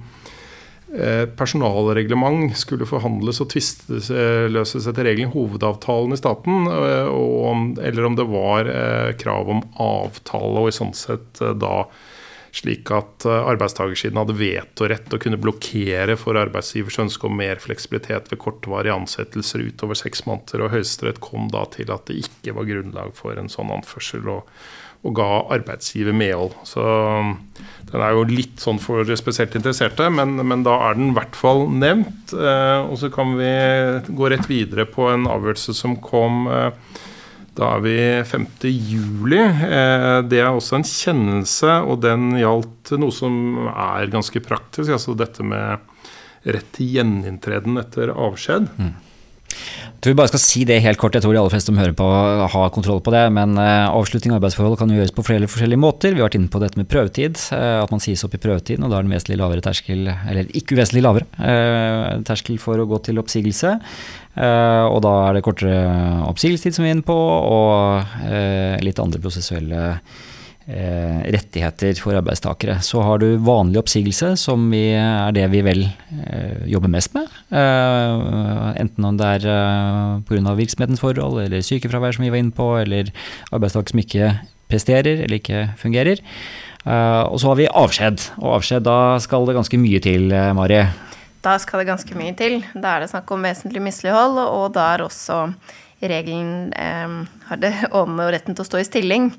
eh, 0.91 1.23
personalreglement 1.39 2.51
skulle 2.59 2.89
forhandles 2.89 3.39
og 3.43 3.47
tvisteløses 3.55 4.89
etter 4.91 5.07
reglene 5.07 5.31
i 5.31 5.35
hovedavtalen 5.37 6.11
i 6.11 6.19
staten, 6.19 6.67
og 6.67 7.47
om, 7.53 7.65
eller 7.79 8.11
om 8.11 8.19
det 8.19 8.27
var 8.27 8.75
krav 9.23 9.55
om 9.55 9.63
avtale, 9.87 10.65
og 10.65 10.67
i 10.67 10.77
sånn 10.81 10.95
sett 10.97 11.39
da 11.63 11.85
slik 12.57 12.89
at 12.95 13.25
eh, 13.27 13.49
arbeidstakersiden 13.51 14.19
hadde 14.19 14.37
vetorett 14.39 15.13
og 15.13 15.21
kunne 15.23 15.39
blokkere 15.41 16.17
for 16.19 16.39
arbeidsgivers 16.39 16.99
ønske 17.05 17.29
om 17.29 17.37
mer 17.37 17.61
fleksibilitet 17.63 18.31
ved 18.31 18.41
kortvarige 18.41 18.95
ansettelser 18.97 19.65
utover 19.69 19.99
seks 19.99 20.25
måneder. 20.27 20.65
Og 20.65 20.73
Høyesterett 20.75 21.21
kom 21.23 21.51
da 21.53 21.65
til 21.73 21.93
at 21.93 22.09
det 22.09 22.19
ikke 22.25 22.57
var 22.57 22.69
grunnlag 22.69 23.15
for 23.17 23.37
en 23.37 23.51
sånn 23.51 23.73
anførsel, 23.73 24.27
og, 24.33 24.47
og 25.05 25.17
ga 25.17 25.29
arbeidsgiver 25.57 26.15
medhold. 26.17 26.55
Så 26.67 26.83
um, 26.83 27.35
den 27.91 28.03
er 28.03 28.15
jo 28.15 28.25
litt 28.27 28.63
sånn 28.63 28.81
for 28.83 29.07
spesielt 29.19 29.55
interesserte, 29.55 30.09
men, 30.13 30.35
men 30.47 30.65
da 30.67 30.75
er 30.89 30.97
den 30.97 31.11
i 31.11 31.17
hvert 31.17 31.37
fall 31.37 31.67
nevnt. 31.71 32.33
Eh, 32.35 32.79
og 32.83 32.97
så 32.99 33.11
kan 33.13 33.37
vi 33.39 33.51
gå 34.09 34.31
rett 34.33 34.49
videre 34.49 34.87
på 34.89 35.07
en 35.13 35.29
avgjørelse 35.29 35.75
som 35.77 35.95
kom 36.03 36.49
eh, 36.51 36.71
da 37.57 37.71
er 37.75 37.81
vi 37.81 37.95
5. 38.29 38.45
juli. 38.69 39.39
Eh, 39.41 40.21
Det 40.29 40.39
er 40.43 40.51
også 40.51 40.77
en 40.77 40.85
kjennelse, 40.87 41.73
og 41.89 42.01
den 42.05 42.31
gjaldt 42.37 42.93
noe 43.01 43.11
som 43.11 43.67
er 43.73 44.07
ganske 44.13 44.41
praktisk. 44.45 44.91
Altså 44.93 45.15
dette 45.17 45.43
med 45.43 45.79
rett 46.47 46.69
til 46.77 46.93
gjeninntreden 46.95 47.79
etter 47.81 48.13
avskjed. 48.13 48.69
Jeg 48.77 50.03
tror 50.03 50.13
vi 50.13 50.17
bare 50.19 50.29
skal 50.29 50.41
si 50.43 50.61
det 50.69 50.75
helt 50.83 50.99
kort. 51.01 51.15
Jeg 51.17 51.23
tror 51.23 51.33
de 51.33 51.39
aller 51.41 51.49
fleste 51.49 51.71
som 51.71 51.79
hører 51.79 51.95
på 51.97 52.05
har 52.53 52.69
kontroll 52.75 52.99
på 53.01 53.09
det. 53.15 53.23
Men 53.33 53.57
eh, 53.57 53.87
avslutning 53.89 54.35
av 54.35 54.37
arbeidsforhold 54.37 54.77
kan 54.77 54.91
jo 54.93 54.99
gjøres 54.99 55.15
på 55.17 55.25
flere 55.25 55.49
forskjellige 55.49 55.81
måter. 55.81 56.13
Vi 56.13 56.21
har 56.21 56.27
vært 56.29 56.37
inne 56.37 56.51
på 56.53 56.61
dette 56.61 56.77
med 56.77 56.87
prøvetid. 56.91 57.41
eh, 57.57 57.81
At 57.81 57.89
man 57.89 58.03
sies 58.03 58.21
opp 58.27 58.35
i 58.37 58.41
prøvetiden, 58.43 58.85
og 58.85 58.91
da 58.93 58.99
er 58.99 59.07
det 59.07 59.09
en 59.09 59.15
vesentlig 59.17 59.39
lavere 59.41 59.65
terskel, 59.65 60.05
eller 60.13 60.53
ikke 60.53 60.77
uvesentlig 60.77 61.01
lavere, 61.07 61.25
terskel 62.29 62.59
for 62.61 62.77
å 62.77 62.85
gå 62.87 63.01
til 63.09 63.17
oppsigelse. 63.23 63.79
Eh, 64.37 64.85
Og 64.87 65.01
da 65.05 65.13
er 65.27 65.37
det 65.37 65.45
kortere 65.45 65.77
oppsigelsestid 66.27 66.75
som 66.77 66.85
vi 66.85 66.91
er 66.91 66.97
inne 66.97 67.07
på, 67.07 67.15
og 67.17 68.27
eh, 68.29 68.77
litt 68.85 68.99
andre 69.01 69.21
prosessuelle 69.23 69.81
eh, 70.67 71.23
rettigheter 71.33 71.97
for 72.01 72.17
arbeidstakere. 72.19 72.77
Så 72.85 73.01
har 73.01 73.23
du 73.23 73.39
vanlig 73.41 73.81
oppsigelse, 73.81 74.35
som 74.37 74.67
vi, 74.73 74.91
er 74.93 75.33
det 75.33 75.47
vi 75.53 75.63
vel 75.65 75.87
jobber 76.69 76.91
mest 76.93 77.15
med. 77.17 77.31
Enten 77.49 79.09
om 79.09 79.17
det 79.17 79.33
er 79.39 79.49
eh, 79.55 80.13
pga. 80.29 80.53
virksomhetens 80.59 81.01
forhold, 81.01 81.41
eller 81.47 81.65
sykefravær, 81.65 82.17
som 82.17 82.27
vi 82.27 82.33
var 82.33 82.43
inne 82.43 82.55
på, 82.55 82.69
eller 82.83 83.09
arbeidstaker 83.51 83.95
som 83.95 84.05
ikke 84.05 84.31
presterer 84.67 85.23
eller 85.23 85.39
ikke 85.39 85.69
fungerer. 85.79 86.19
Og 86.87 87.37
så 87.39 87.47
har 87.49 87.57
vi 87.59 87.65
avskjed. 87.71 88.21
Og 88.43 88.57
avskjed, 88.57 88.83
da 88.83 89.15
skal 89.23 89.47
det 89.47 89.55
ganske 89.55 89.79
mye 89.79 89.99
til, 90.03 90.27
Mari. 90.55 90.81
Da 91.43 91.57
skal 91.61 91.83
det 91.83 91.91
ganske 91.91 92.17
mye 92.17 92.33
til. 92.37 92.59
Da 92.73 92.95
er 92.95 93.03
det 93.03 93.11
snakk 93.13 93.29
om 93.31 93.45
vesentlig 93.45 93.83
mislighold, 93.85 94.39
og 94.41 94.71
da 94.75 94.89
er 94.95 95.05
også 95.05 95.45
regelen 96.01 96.73
eh, 96.77 97.87
om 98.01 98.19
retten 98.21 98.57
til 98.57 98.65
å 98.65 98.67
stå 98.67 98.81
i 98.81 98.87
stilling 98.87 99.31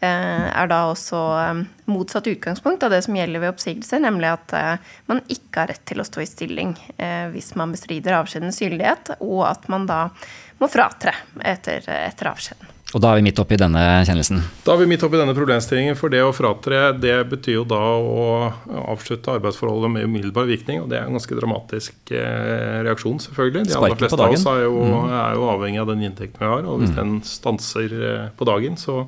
eh, 0.00 0.46
er 0.48 0.70
da 0.70 0.82
også 0.90 1.22
eh, 1.40 1.62
motsatt 1.90 2.28
utgangspunkt 2.30 2.86
av 2.86 2.94
det 2.94 3.02
som 3.06 3.16
gjelder 3.16 3.42
ved 3.42 3.54
oppsigelse, 3.54 4.00
nemlig 4.02 4.30
at 4.34 4.56
eh, 4.56 4.94
man 5.10 5.22
ikke 5.32 5.62
har 5.62 5.72
rett 5.72 5.84
til 5.88 6.02
å 6.02 6.06
stå 6.06 6.24
i 6.24 6.30
stilling 6.30 6.74
hvis 7.32 7.52
man 7.58 7.72
bestrider 7.74 8.16
avskjedens 8.18 8.60
gyldighet, 8.62 9.16
og 9.20 9.44
at 9.48 9.68
man 9.72 9.86
da 9.88 10.00
må 10.60 10.70
fratre 10.72 11.14
etter, 11.44 11.84
etter 11.84 12.32
avskjeden. 12.32 12.75
Og 12.96 13.02
da 13.04 13.10
er 13.12 13.18
vi 13.18 13.26
midt 13.26 13.40
oppi 13.42 13.58
denne 13.60 13.80
kjennelsen. 14.08 14.38
Da 14.64 14.72
er 14.72 14.78
vi 14.80 14.86
midt 14.88 15.02
oppi 15.04 15.18
denne 15.20 15.34
problemstillingen. 15.36 15.98
For 16.00 16.08
det 16.12 16.22
å 16.24 16.30
fratre, 16.32 16.94
det 16.96 17.12
betyr 17.28 17.58
jo 17.58 17.64
da 17.68 17.80
å 18.00 18.22
avslutte 18.88 19.34
arbeidsforholdet 19.34 19.92
med 19.92 20.06
umiddelbar 20.08 20.48
virkning. 20.48 20.80
Og 20.80 20.88
det 20.88 20.96
er 20.96 21.04
en 21.04 21.18
ganske 21.18 21.36
dramatisk 21.36 22.14
eh, 22.16 22.78
reaksjon, 22.86 23.20
selvfølgelig. 23.26 23.66
De 23.68 23.76
Sparken 23.76 23.90
aller 23.90 24.00
fleste 24.00 24.22
av 24.24 24.38
oss 24.38 24.46
er 24.48 24.64
jo, 24.64 24.80
er 25.12 25.36
jo 25.36 25.44
avhengig 25.52 25.82
av 25.84 25.92
den 25.92 26.08
inntekten 26.08 26.40
vi 26.40 26.48
har. 26.54 26.64
Og 26.64 26.80
hvis 26.80 26.96
den 26.96 27.18
stanser 27.28 27.96
eh, 28.00 28.26
på 28.32 28.48
dagen, 28.48 28.80
så 28.80 29.02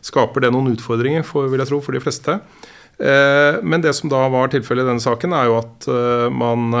skaper 0.00 0.46
det 0.46 0.54
noen 0.56 0.72
utfordringer, 0.72 1.26
for, 1.28 1.52
vil 1.52 1.60
jeg 1.60 1.74
tro, 1.74 1.84
for 1.84 1.92
de 1.92 2.00
fleste. 2.00 2.40
Eh, 2.96 3.60
men 3.60 3.84
det 3.84 3.92
som 4.00 4.08
da 4.08 4.24
var 4.32 4.48
tilfellet 4.56 4.88
i 4.88 4.94
denne 4.94 5.04
saken, 5.04 5.36
er 5.36 5.52
jo 5.52 5.60
at 5.60 5.90
man 6.32 6.72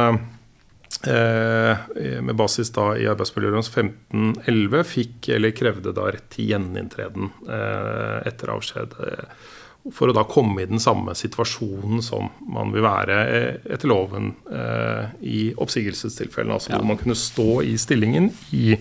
med 1.06 2.36
basis 2.36 2.68
da 2.76 2.90
i 3.00 3.06
arbeidsmiljøloven 3.08 3.64
1511 3.64 4.82
fikk, 4.84 5.30
eller 5.36 5.54
krevde 5.56 5.94
da 5.96 6.10
rett 6.12 6.26
til 6.34 6.50
gjeninntreden 6.50 7.30
eh, 7.48 8.18
etter 8.28 8.52
avskjed. 8.52 8.98
eh, 9.06 9.48
For 9.96 10.12
å 10.12 10.16
da 10.16 10.26
komme 10.28 10.60
i 10.60 10.68
den 10.68 10.82
samme 10.82 11.14
situasjonen 11.16 12.02
som 12.04 12.28
man 12.52 12.74
vil 12.74 12.84
være 12.84 13.18
eh, 13.32 13.54
etter 13.72 13.88
loven 13.88 14.34
eh, 14.52 15.06
i 15.24 15.38
oppsigelsestilfellene. 15.56 16.58
Altså 16.58 16.74
hvor 16.74 16.84
man 16.92 17.00
kunne 17.00 17.16
stå 17.16 17.62
i 17.64 17.78
stillingen 17.80 18.28
i, 18.52 18.76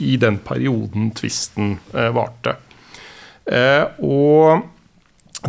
i 0.00 0.16
den 0.16 0.40
perioden 0.40 1.12
tvisten 1.12 1.76
eh, 1.92 2.08
varte. 2.16 2.56
Eh, 3.44 3.84
og 4.00 4.70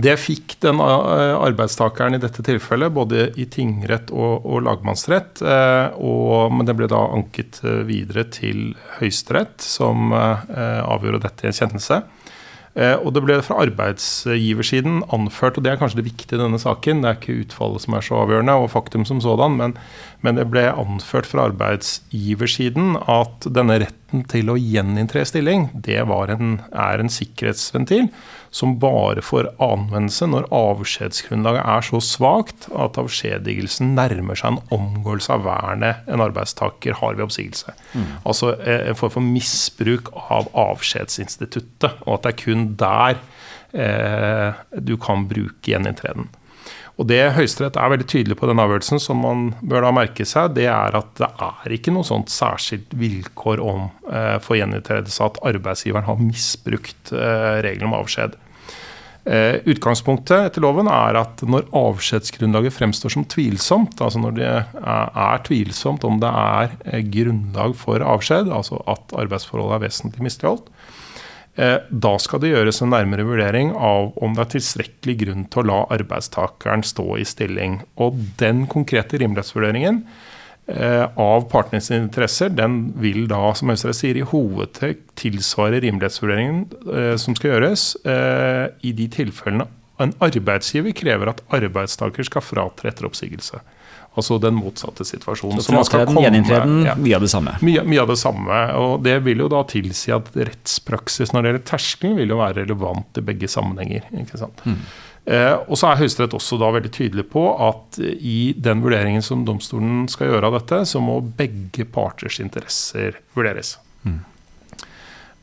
det 0.03 0.15
fikk 0.19 0.57
den 0.63 0.81
eh, 0.83 1.35
arbeidstakeren 1.39 2.17
i 2.17 2.21
dette 2.21 2.43
tilfellet, 2.43 2.91
både 2.95 3.29
i 3.39 3.45
tingrett 3.51 4.11
og, 4.11 4.43
og 4.43 4.65
lagmannsrett. 4.67 5.39
Eh, 5.39 5.95
og, 5.95 6.51
men 6.55 6.67
det 6.67 6.75
ble 6.75 6.89
da 6.91 6.99
anket 7.15 7.61
eh, 7.63 7.83
videre 7.87 8.25
til 8.33 8.73
Høyesterett, 8.97 9.63
som 9.63 10.11
avgjorde 10.15 11.23
dette 11.25 11.45
i 11.45 11.51
en 11.51 11.57
kjennelse. 11.57 12.03
Og 12.75 13.07
det 13.15 13.21
ble 13.23 13.37
fra 13.39 13.61
arbeidsgiversiden 13.63 14.97
anført, 15.15 15.55
og 15.55 15.63
det 15.63 15.71
er 15.71 15.77
kanskje 15.79 16.01
det 16.01 16.09
viktige 16.09 16.35
i 16.35 16.41
denne 16.41 16.59
saken, 16.59 16.99
det 17.03 17.07
er 17.07 17.19
ikke 17.21 17.37
utfallet 17.45 17.85
som 17.85 17.95
er 17.95 18.03
så 18.03 18.17
avgjørende, 18.19 18.55
og 18.59 18.73
faktum 18.73 19.05
som 19.07 19.21
sådan, 19.23 19.55
men, 19.55 19.77
men 20.27 20.35
det 20.35 20.43
ble 20.51 20.65
anført 20.73 21.29
fra 21.29 21.45
arbeidsgiversiden 21.47 22.97
at 22.99 23.47
denne 23.55 23.79
retten 23.85 24.25
til 24.27 24.51
å 24.51 24.57
gjeninntre 24.59 25.23
stilling, 25.23 25.69
det 25.87 26.01
en, 26.03 26.57
er 26.75 26.99
en 26.99 27.13
sikkerhetsventil 27.15 28.09
som 28.55 28.77
bare 28.79 29.19
får 29.25 29.49
anvendelse 29.63 30.29
når 30.31 30.47
avskjedsgrunnlaget 30.55 31.65
er 31.65 31.83
så 31.89 31.99
svakt 32.03 32.69
at 32.71 32.99
avskjedigelsen 33.01 33.91
nærmer 33.97 34.39
seg 34.39 34.53
en 34.53 34.77
omgåelse 34.77 35.33
av 35.35 35.43
vernet 35.43 36.07
en 36.07 36.23
arbeidstaker 36.23 36.95
har 37.01 37.17
ved 37.17 37.25
oppsigelse. 37.27 37.75
Altså 38.23 38.53
eh, 38.61 38.87
en 38.91 38.99
form 38.99 39.11
for 39.17 39.27
misbruk 39.27 40.13
av 40.29 40.47
avskjedsinstituttet, 40.55 41.99
og 42.05 42.15
at 42.15 42.23
det 42.23 42.31
er 42.31 42.39
kun 42.45 42.65
der 42.79 43.19
eh, 43.75 44.65
du 44.79 44.95
kan 45.03 45.27
bruke 45.27 45.73
gjeninntreden. 45.73 46.31
Og 46.95 47.09
det 47.09 47.33
Høyesterett 47.35 47.75
er 47.75 47.91
veldig 47.91 48.07
tydelig 48.07 48.37
på 48.39 48.47
den 48.47 48.61
avgjørelsen, 48.63 49.01
som 49.03 49.19
man 49.19 49.49
bør 49.59 49.83
da 49.83 49.91
merke 49.97 50.23
seg, 50.27 50.53
det 50.55 50.69
er 50.71 50.95
at 50.95 51.11
det 51.19 51.27
er 51.43 51.75
ikke 51.75 51.91
noe 51.91 52.07
sånt 52.07 52.31
særskilt 52.31 52.95
vilkår 52.95 53.59
om 53.59 53.89
eh, 54.07 54.37
for 54.43 54.55
gjeninntredelse 54.55 55.27
at 55.27 55.41
arbeidsgiveren 55.43 56.07
har 56.07 56.23
misbrukt 56.23 57.11
eh, 57.11 57.59
reglene 57.67 57.91
om 57.91 57.99
avskjed. 57.99 58.39
Eh, 59.25 59.55
utgangspunktet 59.65 60.51
etter 60.51 60.61
loven 60.61 60.85
er 60.91 61.17
at 61.17 61.41
når 61.49 61.65
avskjedsgrunnlaget 61.73 62.75
fremstår 62.75 63.15
som 63.15 63.23
tvilsomt, 63.25 63.97
altså 63.97 64.21
når 64.21 64.35
det 64.37 64.51
er 64.51 65.41
tvilsomt 65.47 66.05
om 66.05 66.19
det 66.21 66.29
er 66.29 66.75
eh, 66.85 67.01
grunnlag 67.09 67.73
for 67.79 68.05
avskjed, 68.05 68.51
altså 68.53 68.83
at 68.91 69.15
arbeidsforholdet 69.17 69.79
er 69.79 69.83
vesentlig 69.87 70.27
misligholdt, 70.27 70.69
eh, 71.57 71.79
da 71.89 72.13
skal 72.21 72.43
det 72.43 72.53
gjøres 72.53 72.83
en 72.85 72.93
nærmere 72.93 73.25
vurdering 73.25 73.73
av 73.73 74.13
om 74.21 74.37
det 74.37 74.45
er 74.45 74.53
tilstrekkelig 74.59 75.17
grunn 75.23 75.49
til 75.49 75.63
å 75.63 75.67
la 75.71 75.81
arbeidstakeren 75.97 76.85
stå 76.85 77.09
i 77.17 77.25
stilling. 77.25 77.81
Og 77.97 78.21
den 78.37 78.67
konkrete 78.69 79.17
rimelighetsvurderingen 79.23 80.03
Eh, 80.05 80.34
av 80.67 81.45
partenes 81.51 81.91
interesser, 81.93 82.49
den 82.49 82.87
vil 82.97 83.27
da, 83.29 83.51
som 83.53 83.69
Høyesterett 83.69 83.99
sier, 83.99 84.17
i 84.17 84.25
hovedtrekk 84.25 85.03
tilsvare 85.19 85.77
rimelighetsvurderingen 85.83 86.63
eh, 86.89 87.15
som 87.21 87.37
skal 87.37 87.53
gjøres 87.53 87.91
eh, 88.01 88.71
i 88.81 88.95
de 88.97 89.05
tilfellene 89.13 89.67
en 90.01 90.11
arbeidsgiver 90.23 90.91
krever 90.95 91.31
at 91.31 91.41
arbeidstaker 91.55 92.27
skal 92.27 92.43
fratre 92.43 92.91
etter 92.91 93.07
oppsigelse. 93.07 93.61
Altså 94.15 94.37
den 94.39 94.55
motsatte 94.55 95.03
situasjonen. 95.07 95.59
Så 95.63 95.73
fratreden, 95.75 96.19
gjeninntreden, 96.23 96.77
ja. 96.87 96.93
mye 96.99 97.17
av 97.17 97.25
det 97.25 97.31
samme? 97.31 97.55
Mye, 97.63 97.83
mye, 97.83 98.03
av 98.03 98.11
det 98.13 98.17
samme. 98.19 98.59
og 98.79 99.03
Det 99.03 99.17
vil 99.25 99.43
jo 99.43 99.49
da 99.51 99.63
tilsi 99.67 100.13
at 100.15 100.29
rettspraksis 100.35 101.33
når 101.33 101.41
det 101.41 101.51
gjelder 101.51 101.65
terskelen, 101.71 102.15
vil 102.19 102.31
jo 102.31 102.39
være 102.39 102.61
relevant 102.61 103.19
i 103.19 103.25
begge 103.27 103.49
sammenhenger. 103.51 104.07
ikke 104.21 104.39
sant? 104.39 104.63
Mm. 104.63 104.79
Eh, 105.25 105.55
og 105.65 105.73
så 105.79 105.89
er 105.89 106.03
Høyesterett 106.03 106.35
også 106.37 106.59
da 106.61 106.69
veldig 106.75 106.91
tydelig 106.93 107.25
på 107.31 107.47
at 107.65 107.97
i 108.03 108.53
den 108.61 108.83
vurderingen 108.83 109.25
som 109.25 109.41
domstolen 109.47 110.05
skal 110.11 110.29
gjøre 110.29 110.51
av 110.51 110.59
dette, 110.59 110.83
så 110.85 111.01
må 111.01 111.17
begge 111.37 111.87
parters 111.89 112.37
interesser 112.43 113.17
vurderes. 113.37 113.75
Mm. 114.05 114.21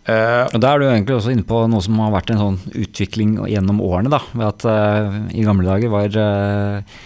Uh, 0.02 0.50
og 0.50 0.58
Da 0.58 0.72
er 0.72 0.80
du 0.80 0.88
egentlig 0.88 1.14
også 1.14 1.30
inne 1.30 1.46
på 1.46 1.60
noe 1.70 1.82
som 1.84 1.98
har 2.02 2.10
vært 2.10 2.32
en 2.34 2.40
sånn 2.40 2.60
utvikling 2.74 3.36
gjennom 3.46 3.78
årene. 3.82 4.10
da, 4.10 4.18
ved 4.34 4.48
at 4.48 4.64
uh, 4.66 5.18
I 5.30 5.44
gamle 5.46 5.66
dager 5.66 5.92
var 5.92 6.16
uh, 6.18 7.02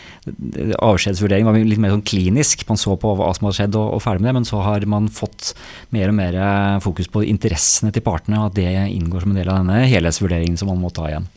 avskjedsvurdering 0.80 1.44
var 1.44 1.58
litt 1.60 1.80
mer 1.80 1.92
sånn 1.92 2.06
klinisk. 2.08 2.64
Man 2.68 2.80
så 2.80 2.96
på 3.00 3.12
hva 3.18 3.28
som 3.36 3.48
hadde 3.48 3.58
skjedd 3.58 3.76
og, 3.76 3.98
og, 3.98 4.04
ferdig 4.04 4.24
med 4.24 4.30
det. 4.30 4.36
Men 4.40 4.48
så 4.48 4.64
har 4.64 4.88
man 4.88 5.10
fått 5.12 5.52
mer 5.92 6.08
og 6.08 6.16
mer 6.16 6.40
fokus 6.84 7.12
på 7.12 7.24
interessene 7.28 7.92
til 7.92 8.04
partene, 8.04 8.40
og 8.40 8.50
at 8.50 8.60
det 8.60 8.72
inngår 8.96 9.24
som 9.24 9.34
en 9.34 9.40
del 9.42 9.52
av 9.52 9.60
denne 9.60 9.84
helhetsvurderingen 9.92 10.56
som 10.56 10.72
man 10.72 10.80
må 10.80 10.92
ta 10.92 11.10
igjen. 11.12 11.28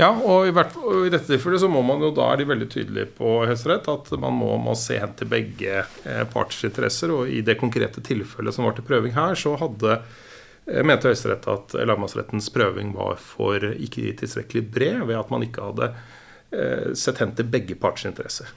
Ja, 0.00 0.08
og 0.16 0.48
i, 0.48 0.52
hvert, 0.56 0.72
og 0.80 1.04
i, 1.04 1.10
dette 1.12 1.28
tilfellet 1.28 1.60
så 1.60 1.68
må 1.68 1.82
man 1.84 2.00
jo 2.00 2.08
da 2.16 2.30
er 2.32 2.40
de 2.40 2.48
veldig 2.48 2.68
tydelige 2.72 3.10
på 3.18 3.34
Høyesterett 3.44 3.88
at 3.92 4.08
man 4.22 4.32
må, 4.38 4.54
må, 4.62 4.72
se 4.78 4.96
hen 5.00 5.12
til 5.18 5.28
begge 5.28 5.82
eh, 5.82 6.22
parters 6.32 6.64
interesser. 6.70 7.12
Og 7.12 7.28
i 7.28 7.42
det 7.44 7.58
konkrete 7.60 8.00
tilfellet 8.06 8.56
som 8.56 8.64
var 8.64 8.78
til 8.78 8.86
prøving 8.88 9.12
her, 9.16 9.36
så 9.36 9.52
hadde 9.60 9.98
eh, 9.98 10.80
mente 10.86 11.10
Høyesterett 11.10 11.48
at 11.52 11.76
lagmannsrettens 11.84 12.48
prøving 12.54 12.94
var 12.96 13.20
for 13.20 13.68
ikke 13.74 14.14
tilstrekkelig 14.22 14.64
bred 14.72 15.04
ved 15.10 15.20
at 15.20 15.34
man 15.34 15.44
ikke 15.44 15.68
hadde 15.68 15.90
eh, 15.92 16.90
sett 16.96 17.20
hen 17.20 17.36
til 17.36 17.52
begge 17.52 17.76
parters 17.80 18.08
interesser. 18.08 18.54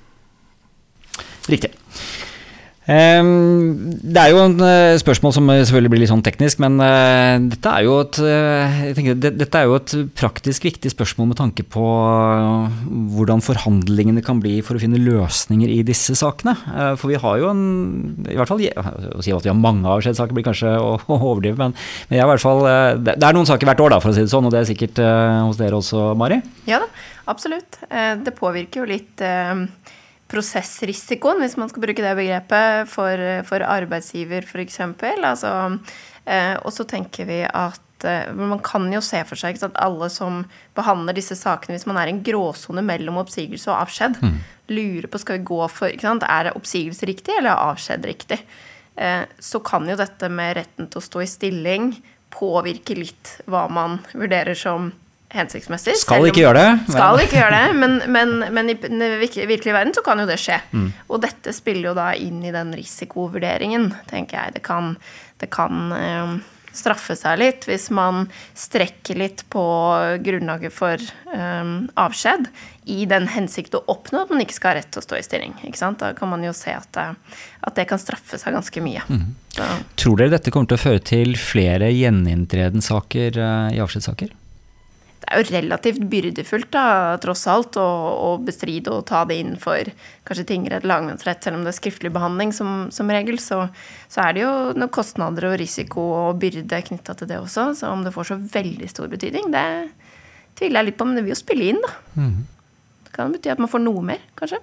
Riktig. 1.52 1.74
Ehm, 2.92 3.96
det 4.04 4.20
er 4.20 4.34
jo 4.34 4.42
en 4.44 4.58
eh, 4.60 4.98
spørsmål 5.00 5.32
som 5.36 5.48
selvfølgelig 5.48 5.92
blir 5.94 6.02
litt 6.04 6.12
sånn 6.12 6.24
teknisk, 6.26 6.60
men 6.64 6.76
eh, 6.84 7.38
dette 7.54 7.72
er 7.72 7.86
jo 7.86 7.96
et, 8.04 8.20
eh, 8.20 8.82
tenker, 8.98 9.16
dette 9.24 9.60
er 9.62 9.70
jo 9.70 9.78
et 9.78 9.94
praktisk 10.20 10.68
viktig 10.68 10.92
spørsmål 10.92 11.30
med 11.32 11.40
tanke 11.40 11.64
på 11.64 11.86
hvordan 13.16 13.44
forhandlingene 13.46 14.24
kan 14.26 14.42
bli 14.44 14.58
for 14.66 14.76
å 14.76 14.84
finne 14.84 15.00
løsninger 15.00 15.72
i 15.72 15.80
disse 15.88 16.18
sakene. 16.20 16.58
For 17.00 17.12
vi 17.12 17.22
har 17.24 17.40
jo 17.40 17.54
en 17.54 17.64
i 18.28 18.36
hvert 18.36 18.52
fall, 18.52 18.60
Å 18.64 19.24
si 19.24 19.32
at 19.34 19.46
vi 19.46 19.52
har 19.52 19.58
mange 19.58 19.88
avskjedssaker 19.90 20.36
blir 20.36 20.46
kanskje 20.46 20.76
å, 20.84 20.98
overdrive, 21.16 21.56
men, 21.60 21.76
men 22.10 22.20
i 22.20 22.28
hvert 22.28 22.44
fall, 22.44 22.64
det 23.00 23.16
er 23.16 23.36
noen 23.36 23.48
saker 23.48 23.70
hvert 23.70 23.84
år, 23.86 23.96
da, 23.96 24.04
for 24.04 24.12
å 24.12 24.18
si 24.18 24.26
det 24.26 24.32
sånn, 24.34 24.48
og 24.50 24.54
det 24.54 24.64
er 24.64 24.72
sikkert 24.74 25.00
hos 25.00 25.60
dere 25.60 25.80
også, 25.80 26.12
Mari? 26.20 26.42
Ja 26.68 26.84
da, 26.84 26.92
absolutt. 27.32 27.80
Det 27.88 28.36
påvirker 28.36 28.84
jo 28.84 28.92
litt 28.92 29.24
prosessrisikoen, 30.34 31.42
hvis 31.44 31.56
man 31.60 31.70
skal 31.72 31.86
bruke 31.86 32.04
det 32.04 32.16
begrepet, 32.18 32.90
for, 32.92 33.24
for 33.48 33.66
arbeidsgiver 33.66 34.48
f.eks. 34.48 34.80
Altså, 35.14 35.54
eh, 36.26 36.56
og 36.60 36.74
så 36.74 36.88
tenker 36.90 37.30
vi 37.30 37.40
at 37.46 38.08
eh, 38.10 38.34
man 38.36 38.62
kan 38.66 38.90
jo 38.94 39.02
se 39.06 39.22
for 39.30 39.40
seg 39.40 39.62
at 39.64 39.80
alle 39.82 40.10
som 40.14 40.44
behandler 40.78 41.18
disse 41.18 41.38
sakene, 41.40 41.78
hvis 41.78 41.88
man 41.90 42.02
er 42.02 42.10
i 42.10 42.16
en 42.16 42.24
gråsone 42.26 42.84
mellom 42.86 43.22
oppsigelse 43.22 43.70
og 43.72 43.86
avskjed, 43.86 44.20
mm. 44.24 44.40
lurer 44.74 45.10
på 45.12 45.22
skal 45.22 45.40
vi 45.40 45.50
gå 45.54 45.62
for 45.72 45.94
Er 45.94 46.54
oppsigelse 46.54 47.10
riktig, 47.10 47.38
eller 47.38 47.54
er 47.54 47.70
avskjed 47.72 48.10
riktig? 48.10 48.42
Eh, 48.96 49.24
så 49.40 49.62
kan 49.66 49.88
jo 49.90 49.98
dette 49.98 50.30
med 50.30 50.58
retten 50.60 50.90
til 50.90 51.02
å 51.02 51.08
stå 51.08 51.24
i 51.24 51.30
stilling 51.30 51.94
påvirke 52.34 52.98
litt 52.98 53.38
hva 53.50 53.68
man 53.70 54.00
vurderer 54.14 54.58
som 54.58 54.92
hensiktsmessig. 55.34 55.98
Skal 56.02 56.30
ikke 56.30 56.44
gjøre 56.44 56.62
det. 56.62 56.70
Men. 56.86 56.94
Skal 56.96 57.22
ikke 57.24 57.40
gjøre 57.40 57.60
det, 57.60 57.76
men, 57.82 58.00
men, 58.14 58.34
men, 58.54 58.72
i 58.72 58.78
den 58.78 59.04
virkelige 59.22 59.76
verden 59.76 59.94
så 59.96 60.06
kan 60.06 60.22
jo 60.22 60.30
det 60.30 60.40
skje. 60.42 60.60
Mm. 60.72 60.90
Og 61.10 61.22
dette 61.26 61.54
spiller 61.56 61.92
jo 61.92 61.98
da 61.98 62.12
inn 62.18 62.42
i 62.46 62.54
den 62.54 62.74
risikovurderingen, 62.78 63.92
tenker 64.10 64.40
jeg. 64.40 64.58
Det 64.58 64.66
kan, 64.66 64.94
det 65.42 65.50
kan 65.54 65.96
eh, 65.98 66.36
straffe 66.74 67.16
seg 67.18 67.40
litt 67.42 67.66
hvis 67.70 67.90
man 67.94 68.28
strekker 68.58 69.18
litt 69.20 69.46
på 69.54 69.64
grunnlaget 70.26 70.74
for 70.74 71.02
eh, 71.02 71.74
avskjed 72.02 72.50
i 72.94 73.06
den 73.10 73.30
hensikt 73.32 73.78
å 73.78 73.84
oppnå 73.90 74.26
at 74.26 74.34
man 74.34 74.44
ikke 74.44 74.58
skal 74.58 74.74
ha 74.74 74.82
rett 74.82 74.92
til 74.92 75.02
å 75.02 75.06
stå 75.06 75.18
i 75.18 75.26
stilling. 75.26 75.58
Da 76.02 76.12
kan 76.18 76.30
man 76.34 76.44
jo 76.46 76.54
se 76.58 76.76
at 76.76 76.90
det, 76.98 77.08
at 77.64 77.78
det 77.80 77.88
kan 77.90 78.02
straffe 78.02 78.38
seg 78.42 78.54
ganske 78.58 78.84
mye. 78.84 79.06
Mm. 79.08 79.34
Tror 79.98 80.20
dere 80.20 80.36
dette 80.36 80.54
kommer 80.54 80.70
til 80.70 80.78
å 80.78 80.84
føre 80.84 81.04
til 81.06 81.38
flere 81.40 81.90
gjeninntreden-saker 81.94 83.42
eh, 83.42 83.76
i 83.78 83.84
avskjedssaker? 83.84 84.34
Det 85.24 85.32
er 85.32 85.40
jo 85.40 85.54
relativt 85.56 86.02
byrdefullt, 86.12 86.68
da, 86.74 86.86
tross 87.24 87.46
alt, 87.48 87.78
å, 87.80 87.84
å 88.28 88.30
bestride 88.44 88.92
og 88.92 89.06
ta 89.08 89.22
det 89.30 89.38
inn 89.40 89.54
for 89.62 89.88
kanskje 90.28 90.46
tingrett, 90.50 90.88
lagmannsrett, 90.88 91.40
selv 91.46 91.60
om 91.60 91.64
det 91.64 91.72
er 91.72 91.78
skriftlig 91.78 92.12
behandling 92.12 92.52
som, 92.56 92.90
som 92.92 93.12
regel. 93.12 93.40
Så, 93.40 93.62
så, 94.12 94.26
er 94.26 94.36
det 94.36 94.44
jo 94.44 94.52
noen 94.76 94.92
kostnader 94.92 95.48
og 95.48 95.56
risiko 95.62 96.04
og 96.18 96.42
byrde 96.44 96.82
knytta 96.90 97.16
til 97.20 97.32
det 97.32 97.40
også. 97.40 97.70
Så 97.80 97.92
om 97.94 98.04
det 98.04 98.12
får 98.16 98.34
så 98.34 98.40
veldig 98.58 98.90
stor 98.92 99.08
betydning, 99.12 99.48
det 99.56 99.66
tviler 100.60 100.82
jeg 100.82 100.92
litt 100.92 101.00
på, 101.00 101.08
men 101.08 101.18
det 101.18 101.24
vil 101.26 101.36
jo 101.36 101.40
spille 101.40 101.72
inn, 101.72 101.82
da. 101.84 101.96
Mm. 102.20 102.38
Det 103.08 103.16
kan 103.16 103.34
bety 103.34 103.54
at 103.54 103.64
man 103.64 103.72
får 103.72 103.84
noe 103.86 104.04
mer, 104.12 104.24
kanskje. 104.40 104.60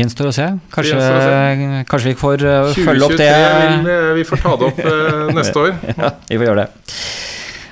Gjenstår 0.00 0.30
å 0.30 0.32
se. 0.32 0.46
Kanskje, 0.72 0.96
å 0.96 1.02
se. 1.02 1.82
kanskje 1.90 2.14
vi 2.14 2.18
får 2.18 2.46
uh, 2.46 2.70
følge 2.78 3.08
opp 3.10 3.18
det. 3.18 3.26
2023 3.26 3.82
vil 3.82 3.90
eh, 3.92 4.12
vi 4.16 4.24
får 4.28 4.44
ta 4.44 4.54
det 4.56 4.70
opp 4.70 4.80
uh, 4.86 5.32
neste 5.40 5.66
år. 5.66 5.74
ja, 5.90 6.14
vi 6.30 6.38
får 6.38 6.48
gjøre 6.48 6.64
det. 6.64 6.94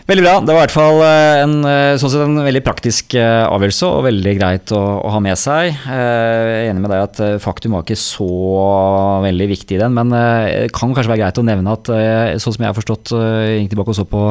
Veldig 0.09 0.23
bra. 0.25 0.39
Det 0.41 0.55
var 0.55 0.57
i 0.57 0.63
hvert 0.63 0.73
fall 0.73 1.03
eh, 1.05 1.39
en, 1.43 1.51
eh, 1.69 1.99
sånn 2.01 2.09
sett 2.09 2.23
en 2.25 2.41
veldig 2.41 2.63
praktisk 2.65 3.13
eh, 3.21 3.43
avgjørelse 3.45 3.91
og 3.93 4.07
veldig 4.07 4.33
greit 4.39 4.73
å, 4.73 4.81
å, 5.03 5.11
ha 5.13 5.21
med 5.21 5.37
seg. 5.37 5.69
Jeg 5.69 6.07
er 6.07 6.71
enig 6.71 6.81
med 6.81 6.95
deg 6.95 7.03
at 7.05 7.21
faktum 7.45 7.77
var 7.77 7.85
ikke 7.85 7.99
så 8.01 8.29
veldig 9.27 9.51
viktig 9.53 9.77
i 9.77 9.83
den, 9.83 9.93
men 9.93 10.15
det 10.15 10.73
kan 10.73 10.97
kanskje 10.97 11.13
være 11.13 11.27
greit 11.27 11.43
å 11.43 11.45
nevne 11.45 11.77
at 11.77 11.93
sånn 12.41 12.57
som 12.57 12.65
jeg 12.65 12.71
har 12.71 12.79
forstått, 12.79 13.13
gikk 13.13 13.75
tilbake 13.75 13.93
og 13.93 14.01
så 14.01 14.09
på 14.09 14.25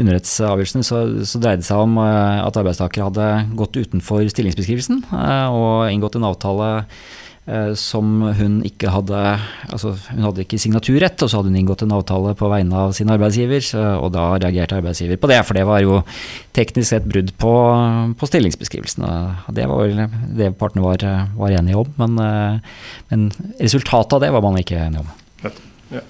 underrettsavgjørelsen, 0.00 0.88
så, 0.88 1.04
så 1.28 1.44
dreide 1.44 1.66
det 1.66 1.68
seg 1.68 1.84
om 1.84 2.00
at 2.00 2.56
arbeidstaker 2.56 3.10
hadde 3.10 3.30
gått 3.60 3.76
utenfor 3.76 4.24
stillingsbeskrivelsen 4.24 5.04
og 5.12 5.90
inngått 5.92 6.16
en 6.16 6.30
avtale 6.32 6.70
som 7.78 8.22
hun 8.36 8.60
ikke 8.66 8.92
hadde 8.92 9.18
Altså, 9.70 9.92
hun 10.10 10.24
hadde 10.26 10.42
ikke 10.44 10.58
signaturrett, 10.60 11.22
og 11.22 11.30
så 11.30 11.38
hadde 11.38 11.50
hun 11.52 11.58
inngått 11.60 11.84
en 11.84 11.94
avtale 11.94 12.32
på 12.38 12.48
vegne 12.50 12.76
av 12.76 12.94
sin 12.96 13.10
arbeidsgiver, 13.12 13.62
og 14.00 14.08
da 14.14 14.24
reagerte 14.36 14.78
arbeidsgiver 14.78 15.20
på 15.20 15.30
det, 15.30 15.38
for 15.46 15.58
det 15.58 15.64
var 15.68 15.82
jo 15.84 16.00
teknisk 16.56 16.90
sett 16.90 17.06
brudd 17.10 17.30
på, 17.40 17.52
på 18.18 18.28
stillingsbeskrivelsen. 18.30 19.06
Og 19.06 19.54
det 19.56 19.68
var 19.70 19.84
vel 19.84 20.02
det 20.40 20.50
partene 20.58 20.84
var, 20.84 21.06
var 21.38 21.54
enige 21.54 21.78
om, 21.80 21.94
men, 22.00 22.18
eh, 22.24 22.82
men, 23.12 23.28
resultatet 23.60 24.18
av 24.18 24.24
det 24.24 24.32
var 24.34 24.44
man 24.44 24.58
ikke 24.60 24.80
enige 24.80 25.04
om. 25.04 25.14
Ja. 25.44 26.04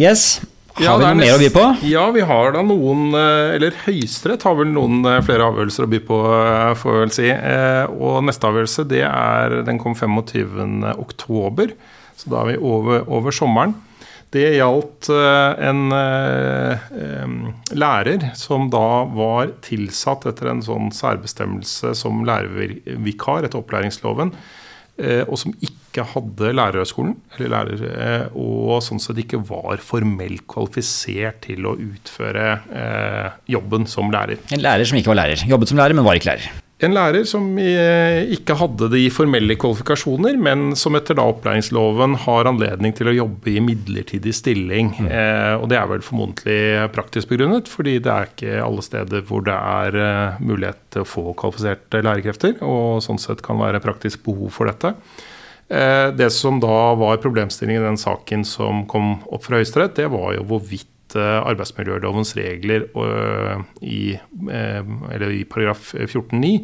Yes. 0.00 0.40
Har 0.78 1.00
vi 1.00 1.04
noe 1.04 1.18
mer 1.18 1.34
å 1.34 1.40
by 1.40 1.48
på? 1.52 1.64
Ja, 1.88 2.04
vi 2.14 2.22
har 2.26 2.54
da 2.54 2.62
noen 2.64 3.14
eh, 3.16 3.56
Eller 3.56 3.76
Høyesterett 3.84 4.44
har 4.46 4.56
vel 4.58 4.70
noen 4.72 5.02
eh, 5.08 5.20
flere 5.26 5.48
avgjørelser 5.50 5.86
å 5.86 5.90
by 5.90 6.00
på, 6.06 6.18
eh, 6.36 6.72
får 6.78 6.94
vi 6.94 7.02
vel 7.02 7.14
si. 7.14 7.28
Og 7.98 8.24
neste 8.26 8.48
avgjørelse 8.48 8.86
det 8.90 9.04
er, 9.08 9.60
den 9.66 9.80
kom 9.82 9.96
25. 9.98 10.84
oktober, 10.94 11.74
så 12.20 12.32
da 12.32 12.42
er 12.42 12.52
vi 12.52 12.58
over, 12.70 13.04
over 13.10 13.34
sommeren. 13.34 13.74
Det 14.30 14.44
gjaldt 14.54 15.08
en 15.10 15.80
lærer 17.74 18.28
som 18.38 18.68
da 18.70 19.02
var 19.10 19.50
tilsatt 19.66 20.28
etter 20.30 20.52
en 20.52 20.62
sånn 20.62 20.92
særbestemmelse 20.94 21.96
som 21.98 22.22
lærervikar 22.28 23.48
etter 23.48 23.58
opplæringsloven, 23.58 24.30
og 25.26 25.38
som 25.40 25.54
ikke 25.64 26.04
hadde 26.12 26.52
lærerhøgskolen, 26.54 27.14
eller 27.40 27.72
eh, 27.88 28.26
og 28.38 28.78
sånn 28.84 29.02
sett 29.02 29.18
ikke 29.24 29.42
var 29.48 29.82
formelt 29.82 30.46
kvalifisert 30.50 31.42
til 31.48 31.66
å 31.66 31.74
utføre 31.74 32.48
eh, 32.70 33.38
jobben 33.56 33.88
som 33.90 34.12
lærer. 34.12 34.42
En 34.54 34.62
lærer 34.62 34.86
som 34.86 35.00
ikke 35.00 35.12
var 35.14 35.22
lærer. 35.24 35.46
Jobbet 35.50 35.72
som 35.72 35.80
lærer, 35.80 35.96
men 35.96 36.06
var 36.06 36.20
ikke 36.20 36.32
lærer. 36.34 36.59
En 36.80 36.94
lærer 36.96 37.26
som 37.28 37.44
eh, 37.60 38.22
ikke 38.32 38.54
hadde 38.56 38.88
de 38.94 39.02
formelle 39.12 39.52
kvalifikasjoner, 39.60 40.38
men 40.40 40.70
som 40.80 40.96
etter 40.96 41.18
da 41.18 41.26
opplæringsloven 41.28 42.16
har 42.22 42.48
anledning 42.48 42.94
til 42.96 43.10
å 43.10 43.16
jobbe 43.18 43.52
i 43.52 43.60
midlertidig 43.64 44.32
stilling. 44.36 44.94
Mm. 44.96 45.10
Eh, 45.12 45.54
og 45.60 45.66
det 45.72 45.76
er 45.76 45.90
vel 45.90 46.04
formodentlig 46.04 46.60
praktisk 46.94 47.34
begrunnet, 47.34 47.68
fordi 47.68 47.98
det 48.00 48.14
er 48.14 48.30
ikke 48.30 48.62
alle 48.64 48.84
steder 48.86 49.26
hvor 49.28 49.44
det 49.44 49.58
er 49.58 50.00
eh, 50.06 50.40
mulighet 50.40 50.80
til 50.96 51.04
å 51.04 51.10
få 51.10 51.26
kvalifiserte 51.42 52.00
lærekrefter, 52.06 52.56
og 52.64 53.04
sånn 53.04 53.20
sett 53.20 53.44
kan 53.44 53.60
være 53.60 53.82
praktisk 53.84 54.24
behov 54.24 54.56
for 54.56 54.72
dette. 54.72 54.94
Eh, 55.70 56.08
det 56.16 56.32
som 56.34 56.58
da 56.64 56.94
var 56.98 57.20
problemstillingen 57.22 57.84
i 57.84 57.88
den 57.92 58.00
saken 58.00 58.42
som 58.48 58.82
kom 58.90 59.20
opp 59.30 59.44
fra 59.44 59.60
Høyesterett, 59.60 59.94
det 60.00 60.08
var 60.10 60.32
jo 60.34 60.48
hvorvidt 60.48 60.89
arbeidsmiljølovens 61.18 62.34
regler 62.38 62.86
i, 63.82 64.16
eller 64.50 65.34
i 65.34 65.44
paragraf 65.48 65.94
14-9 65.94 66.54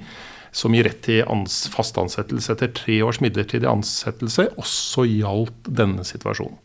som 0.57 0.73
gir 0.73 0.87
rett 0.89 1.03
til 1.05 1.25
fast 1.73 1.99
ansettelse 2.01 2.55
etter 2.55 2.73
tre 2.77 3.01
års 3.05 3.21
midlertidig 3.21 3.69
ansettelse, 3.69 4.49
også 4.57 5.05
gjaldt 5.11 5.69
denne 5.69 6.07
situasjonen. 6.07 6.57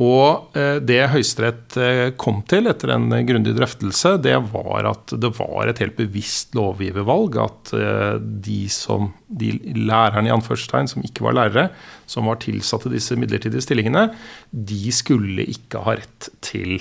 Og 0.00 0.56
eh, 0.56 0.78
det 0.80 1.00
Høyesterett 1.12 1.76
eh, 1.76 2.06
kom 2.20 2.40
til 2.48 2.70
etter 2.70 2.94
en 2.94 3.10
grundig 3.28 3.52
drøftelse, 3.56 4.14
det 4.24 4.36
var 4.52 4.88
at 4.88 5.12
det 5.20 5.32
var 5.36 5.68
et 5.68 5.82
helt 5.82 5.98
bevisst 5.98 6.56
lovgivervalg 6.56 7.36
at 7.42 7.72
eh, 7.76 8.14
de, 8.20 8.62
som, 8.72 9.10
de 9.28 9.52
lærerne 9.76 10.30
i 10.30 10.32
anførselstegn 10.32 10.88
som 10.88 11.04
ikke 11.04 11.26
var 11.26 11.36
lærere, 11.36 11.68
som 12.08 12.30
var 12.30 12.40
tilsatt 12.40 12.88
i 12.88 12.94
disse 12.94 13.18
midlertidige 13.20 13.66
stillingene, 13.66 14.08
de 14.50 14.94
skulle 14.94 15.44
ikke 15.52 15.84
ha 15.84 15.98
rett 16.00 16.32
til 16.44 16.80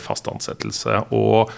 fast 0.00 0.30
ansettelse. 0.32 0.94
Og 1.12 1.50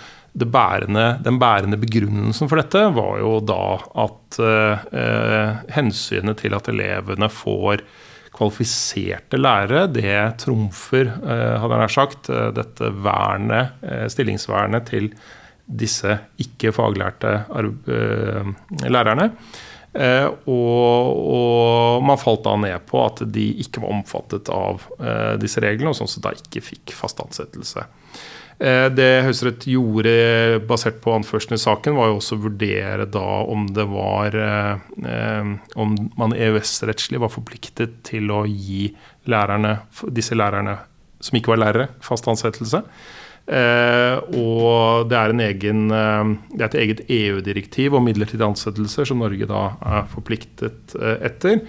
bærende, 0.45 1.19
den 1.25 1.39
bærende 1.39 1.79
begrunnelsen 1.81 2.49
for 2.51 2.61
dette 2.61 2.83
var 2.93 3.21
jo 3.23 3.39
da 3.41 3.79
at 4.05 4.41
eh, 4.43 5.57
hensynet 5.77 6.43
til 6.43 6.57
at 6.59 6.69
elevene 6.69 7.31
får 7.33 7.85
kvalifiserte 8.37 9.39
lærere, 9.41 9.87
det 9.93 10.17
trumfer, 10.43 11.09
eh, 11.09 11.55
hadde 11.61 11.73
jeg 11.77 11.83
nær 11.83 11.95
sagt, 11.95 12.31
eh, 12.31 12.51
dette 12.57 12.91
vernet, 13.05 13.79
eh, 13.83 14.07
stillingsvernet 14.13 14.87
til 14.87 15.11
disse 15.67 16.19
ikke 16.39 16.71
faglærte 16.73 17.47
lærerne. 18.87 19.33
Og, 20.47 21.17
og, 21.17 22.03
man 22.05 22.21
falt 22.21 22.45
da 22.45 22.53
ned 22.61 22.85
på 22.87 23.01
at 23.03 23.23
de 23.33 23.47
ikke 23.65 23.81
var 23.81 23.95
omfattet 23.97 24.51
av 24.53 24.85
disse 25.41 25.59
reglene, 25.65 25.91
og 25.91 25.97
sånn 25.97 26.11
sett 26.13 26.23
da 26.23 26.35
ikke 26.37 26.63
fikk 26.63 26.93
fast 26.95 27.19
ansettelse. 27.25 27.83
Det 28.57 29.07
Høyesterett 29.27 29.67
gjorde 29.69 30.13
basert 30.65 31.03
på 31.05 31.13
anførselen 31.13 31.59
i 31.59 31.61
saken, 31.61 31.93
var 31.99 32.09
jo 32.09 32.15
også 32.17 32.39
å 32.39 32.43
vurdere 32.47 33.05
da 33.13 33.25
om 33.53 33.67
det 33.77 33.85
var 33.91 34.39
Om 35.77 35.93
man 36.17 36.33
EØS-rettslig 36.33 37.21
var 37.21 37.35
forpliktet 37.35 37.99
til 38.09 38.33
å 38.33 38.47
gi 38.49 38.87
lærerne, 39.29 39.75
disse 40.09 40.39
lærerne 40.39 40.79
som 41.21 41.37
ikke 41.39 41.53
var 41.53 41.63
lærere, 41.67 41.89
fast 42.05 42.29
ansettelse. 42.31 42.83
Eh, 43.47 44.17
og 44.35 45.07
det 45.07 45.19
er, 45.19 45.33
egen, 45.47 45.85
eh, 45.95 46.31
det 46.51 46.65
er, 46.65 46.67
et 46.67 46.79
eget 46.83 47.03
EU-direktiv 47.07 47.95
om 47.95 48.03
midlertidige 48.09 48.49
ansettelser 48.49 49.07
som 49.07 49.23
Norge 49.23 49.47
da 49.47 49.69
er 49.87 50.09
forpliktet 50.11 50.97
eh, 50.99 51.21
etter. 51.29 51.61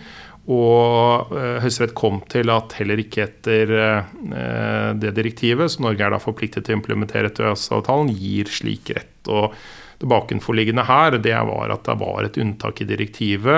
Og 0.48 1.34
uh, 1.34 1.58
Høyesterett 1.64 1.95
kom 1.98 2.22
til 2.32 2.52
at 2.54 2.76
heller 2.80 3.02
ikke 3.04 3.26
etter 3.26 3.74
uh, 3.74 4.93
det 4.98 5.12
direktivet, 5.18 5.74
som 5.74 5.88
Norge 5.88 6.06
er 6.06 6.14
da 6.16 6.22
forpliktet 6.24 6.68
til 6.68 6.76
å 6.76 6.80
implementere 6.80 7.32
etter 7.32 7.50
EØS-avtalen, 7.50 8.14
gir 8.16 8.52
slik 8.52 8.93
rett. 8.95 9.18
Og 9.28 9.56
det 9.98 10.08
bakenforliggende 10.12 10.86
her 10.88 11.18
det 11.18 11.36
var 11.50 11.74
at 11.74 11.88
det 11.88 11.98
var 12.00 12.24
et 12.24 12.39
unntak 12.39 12.84
i 12.84 12.88
direktivet. 12.89 13.52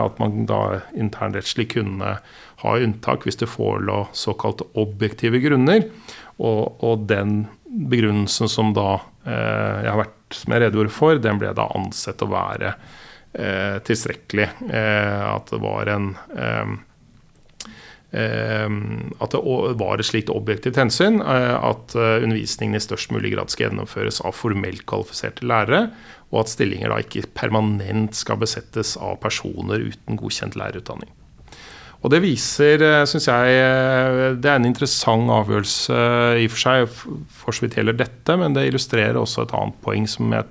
At 0.00 0.18
man 0.22 0.48
da 0.50 0.62
internrettslig 0.98 1.68
kunne 1.76 2.16
ha 2.62 2.74
unntak 2.78 3.26
hvis 3.26 3.38
det 3.42 3.50
forelå 3.50 4.06
såkalte 4.16 4.66
objektive 4.80 5.42
grunner. 5.44 5.84
Og, 6.40 6.80
og 6.82 7.06
den 7.10 7.44
begrunnelsen 7.68 8.50
som 8.50 8.72
da 8.74 9.02
jeg 9.22 9.86
har 9.86 10.00
vært 10.00 10.18
som 10.36 10.54
jeg 10.54 10.64
redegjorde 10.64 10.94
for, 10.94 11.20
den 11.20 11.40
ble 11.40 11.52
da 11.56 11.68
ansett 11.76 12.22
å 12.24 12.30
være 12.32 12.72
eh, 12.72 13.00
tilstrekkelig. 13.32 14.48
Eh, 14.68 15.20
at 15.32 15.52
det 15.52 15.60
var 15.62 15.88
en 15.92 16.10
eh, 18.12 18.68
at 19.24 19.32
det 19.32 19.40
var 19.80 20.00
et 20.00 20.08
slikt 20.08 20.32
objektivt 20.32 20.76
hensyn 20.76 21.22
eh, 21.24 21.54
at 21.56 21.96
eh, 21.96 22.20
undervisningen 22.20 22.76
i 22.76 22.82
størst 22.84 23.12
mulig 23.14 23.32
grad 23.32 23.52
skal 23.52 23.70
gjennomføres 23.70 24.20
av 24.26 24.36
formelt 24.36 24.84
kvalifiserte 24.88 25.46
lærere, 25.48 25.86
og 26.32 26.44
at 26.44 26.52
stillinger 26.52 26.92
da 26.92 27.00
ikke 27.00 27.30
permanent 27.36 28.16
skal 28.16 28.40
besettes 28.40 28.98
av 29.00 29.18
personer 29.24 29.88
uten 29.92 30.20
godkjent 30.20 30.56
lærerutdanning. 30.60 31.10
Og 32.02 32.10
Det 32.10 32.18
viser, 32.18 32.82
syns 33.06 33.28
jeg, 33.30 33.58
det 34.42 34.48
er 34.50 34.56
en 34.58 34.66
interessant 34.66 35.28
avgjørelse 35.30 35.98
i 36.42 36.48
og 36.48 36.50
for 36.50 36.62
seg 36.64 36.88
for 36.90 37.54
så 37.54 37.62
vidt 37.62 37.76
gjelder 37.78 38.00
dette, 38.00 38.34
men 38.40 38.56
det 38.56 38.64
illustrerer 38.66 39.20
også 39.20 39.44
et 39.44 39.54
annet 39.54 39.78
poeng 39.84 40.08
som 40.10 40.34
jeg 40.34 40.48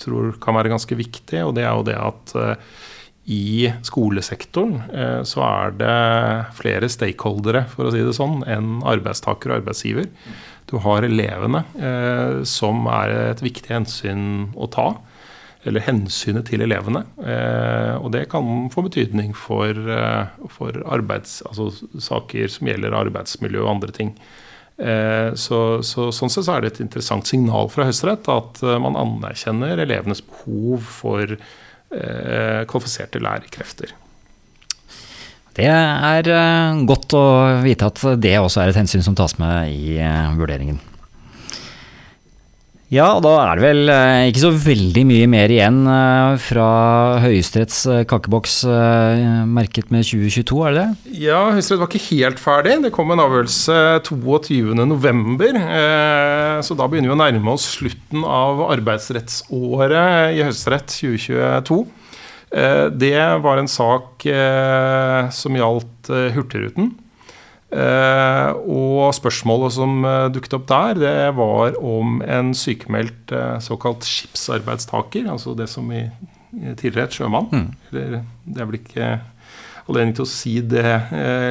tror 0.00 0.36
kan 0.42 0.56
være 0.58 0.72
ganske 0.72 0.98
viktig, 0.98 1.42
og 1.46 1.54
det 1.56 1.64
er 1.66 1.74
jo 1.74 1.86
det 1.86 1.96
at 1.98 2.34
eh, 2.38 2.78
i 3.28 3.68
skolesektoren 3.84 4.78
eh, 4.88 5.20
så 5.28 5.42
er 5.44 5.74
det 5.80 5.98
flere 6.58 6.88
stakeholdere, 6.92 7.66
for 7.72 7.88
å 7.88 7.92
si 7.94 8.00
det 8.04 8.16
sånn, 8.16 8.40
enn 8.48 8.78
arbeidstaker 8.88 9.52
og 9.52 9.60
arbeidsgiver. 9.60 10.08
Du 10.68 10.78
har 10.84 11.06
elevene, 11.06 11.64
eh, 11.76 12.40
som 12.48 12.88
er 12.92 13.14
et 13.34 13.44
viktig 13.44 13.72
hensyn 13.74 14.26
å 14.56 14.70
ta. 14.72 14.90
Eller 15.66 15.82
hensynet 15.84 16.46
til 16.48 16.62
elevene. 16.62 17.00
og 17.98 18.12
det 18.14 18.28
kan 18.30 18.68
få 18.70 18.84
betydning 18.86 19.32
for, 19.36 19.74
for 20.54 20.78
arbeids, 20.86 21.42
altså 21.50 21.66
saker 21.98 22.46
som 22.48 22.70
gjelder 22.70 22.94
arbeidsmiljø 22.96 23.64
og 23.64 23.72
andre 23.72 23.92
ting. 23.92 24.12
Eh, 24.78 25.34
så, 25.34 25.82
så, 25.82 26.08
sånn 26.14 26.30
sett 26.30 26.46
så 26.46 26.54
er 26.54 26.62
det 26.62 26.72
et 26.72 26.82
interessant 26.84 27.26
signal 27.26 27.66
fra 27.72 27.88
Høyesterett 27.88 28.28
at 28.30 28.60
eh, 28.62 28.76
man 28.82 28.98
anerkjenner 28.98 29.80
elevenes 29.82 30.22
behov 30.22 30.84
for 31.00 31.34
eh, 31.34 32.60
kvalifiserte 32.70 33.22
lærerkrefter. 33.22 33.96
Det 35.58 35.66
er 35.66 36.30
eh, 36.30 36.84
godt 36.86 37.16
å 37.18 37.24
vite 37.64 37.90
at 37.90 38.04
det 38.22 38.36
også 38.38 38.62
er 38.62 38.70
et 38.70 38.78
hensyn 38.78 39.02
som 39.02 39.18
tas 39.18 39.34
med 39.42 39.74
i 39.74 39.98
vurderingen. 40.38 40.78
Ja, 42.88 43.10
og 43.18 43.20
da 43.20 43.34
er 43.42 43.58
det 43.58 43.64
vel 43.66 43.90
eh, 43.92 44.26
ikke 44.30 44.40
så 44.46 44.50
veldig 44.64 45.02
mye 45.10 45.26
mer 45.28 45.52
igjen 45.52 45.82
eh, 45.92 46.38
fra 46.40 46.68
Høyesteretts 47.20 47.82
eh, 47.92 48.04
kakeboks 48.08 48.54
merket 49.44 49.90
med 49.92 50.06
2022, 50.08 50.56
er 50.64 50.72
det 50.72 50.84
det? 50.86 51.16
Ja, 51.26 51.42
Høyesterett 51.52 51.82
var 51.82 51.90
ikke 51.90 52.16
helt 52.16 52.40
ferdig. 52.40 52.78
Det 52.86 52.92
kom 52.96 53.12
en 53.12 53.20
avgjørelse 53.20 53.76
22.11. 54.08 55.60
Så 56.64 56.76
da 56.78 56.86
begynner 56.88 57.12
vi 57.12 57.16
å 57.16 57.20
nærme 57.20 57.52
oss 57.52 57.66
slutten 57.74 58.24
av 58.24 58.62
arbeidsrettsåret 58.70 60.32
i 60.38 60.40
Høyesterett 60.46 60.88
2022. 60.94 61.80
Det 62.96 63.18
var 63.44 63.60
en 63.60 63.68
sak 63.68 64.24
som 65.36 65.58
gjaldt 65.60 66.08
Hurtigruten. 66.36 66.94
Uh, 67.68 68.54
og 68.64 69.10
spørsmålet 69.12 69.74
som 69.74 69.98
uh, 70.00 70.30
dukket 70.32 70.54
opp 70.56 70.62
der, 70.70 70.94
det 71.02 71.16
var 71.36 71.74
om 71.84 72.22
en 72.24 72.54
sykemeldt 72.56 73.34
uh, 73.36 73.58
såkalt 73.60 74.08
skipsarbeidstaker, 74.08 75.26
altså 75.28 75.52
det 75.52 75.66
som 75.68 75.90
i, 75.92 76.06
tidligere 76.80 77.04
het 77.04 77.18
sjømann 77.18 77.50
mm. 77.52 77.66
Eller 77.92 78.22
det 78.48 78.62
er 78.62 78.70
vel 78.70 78.78
ikke 78.78 79.10
anledning 79.84 80.16
til 80.16 80.24
å 80.24 80.30
si 80.32 80.54
det 80.64 80.96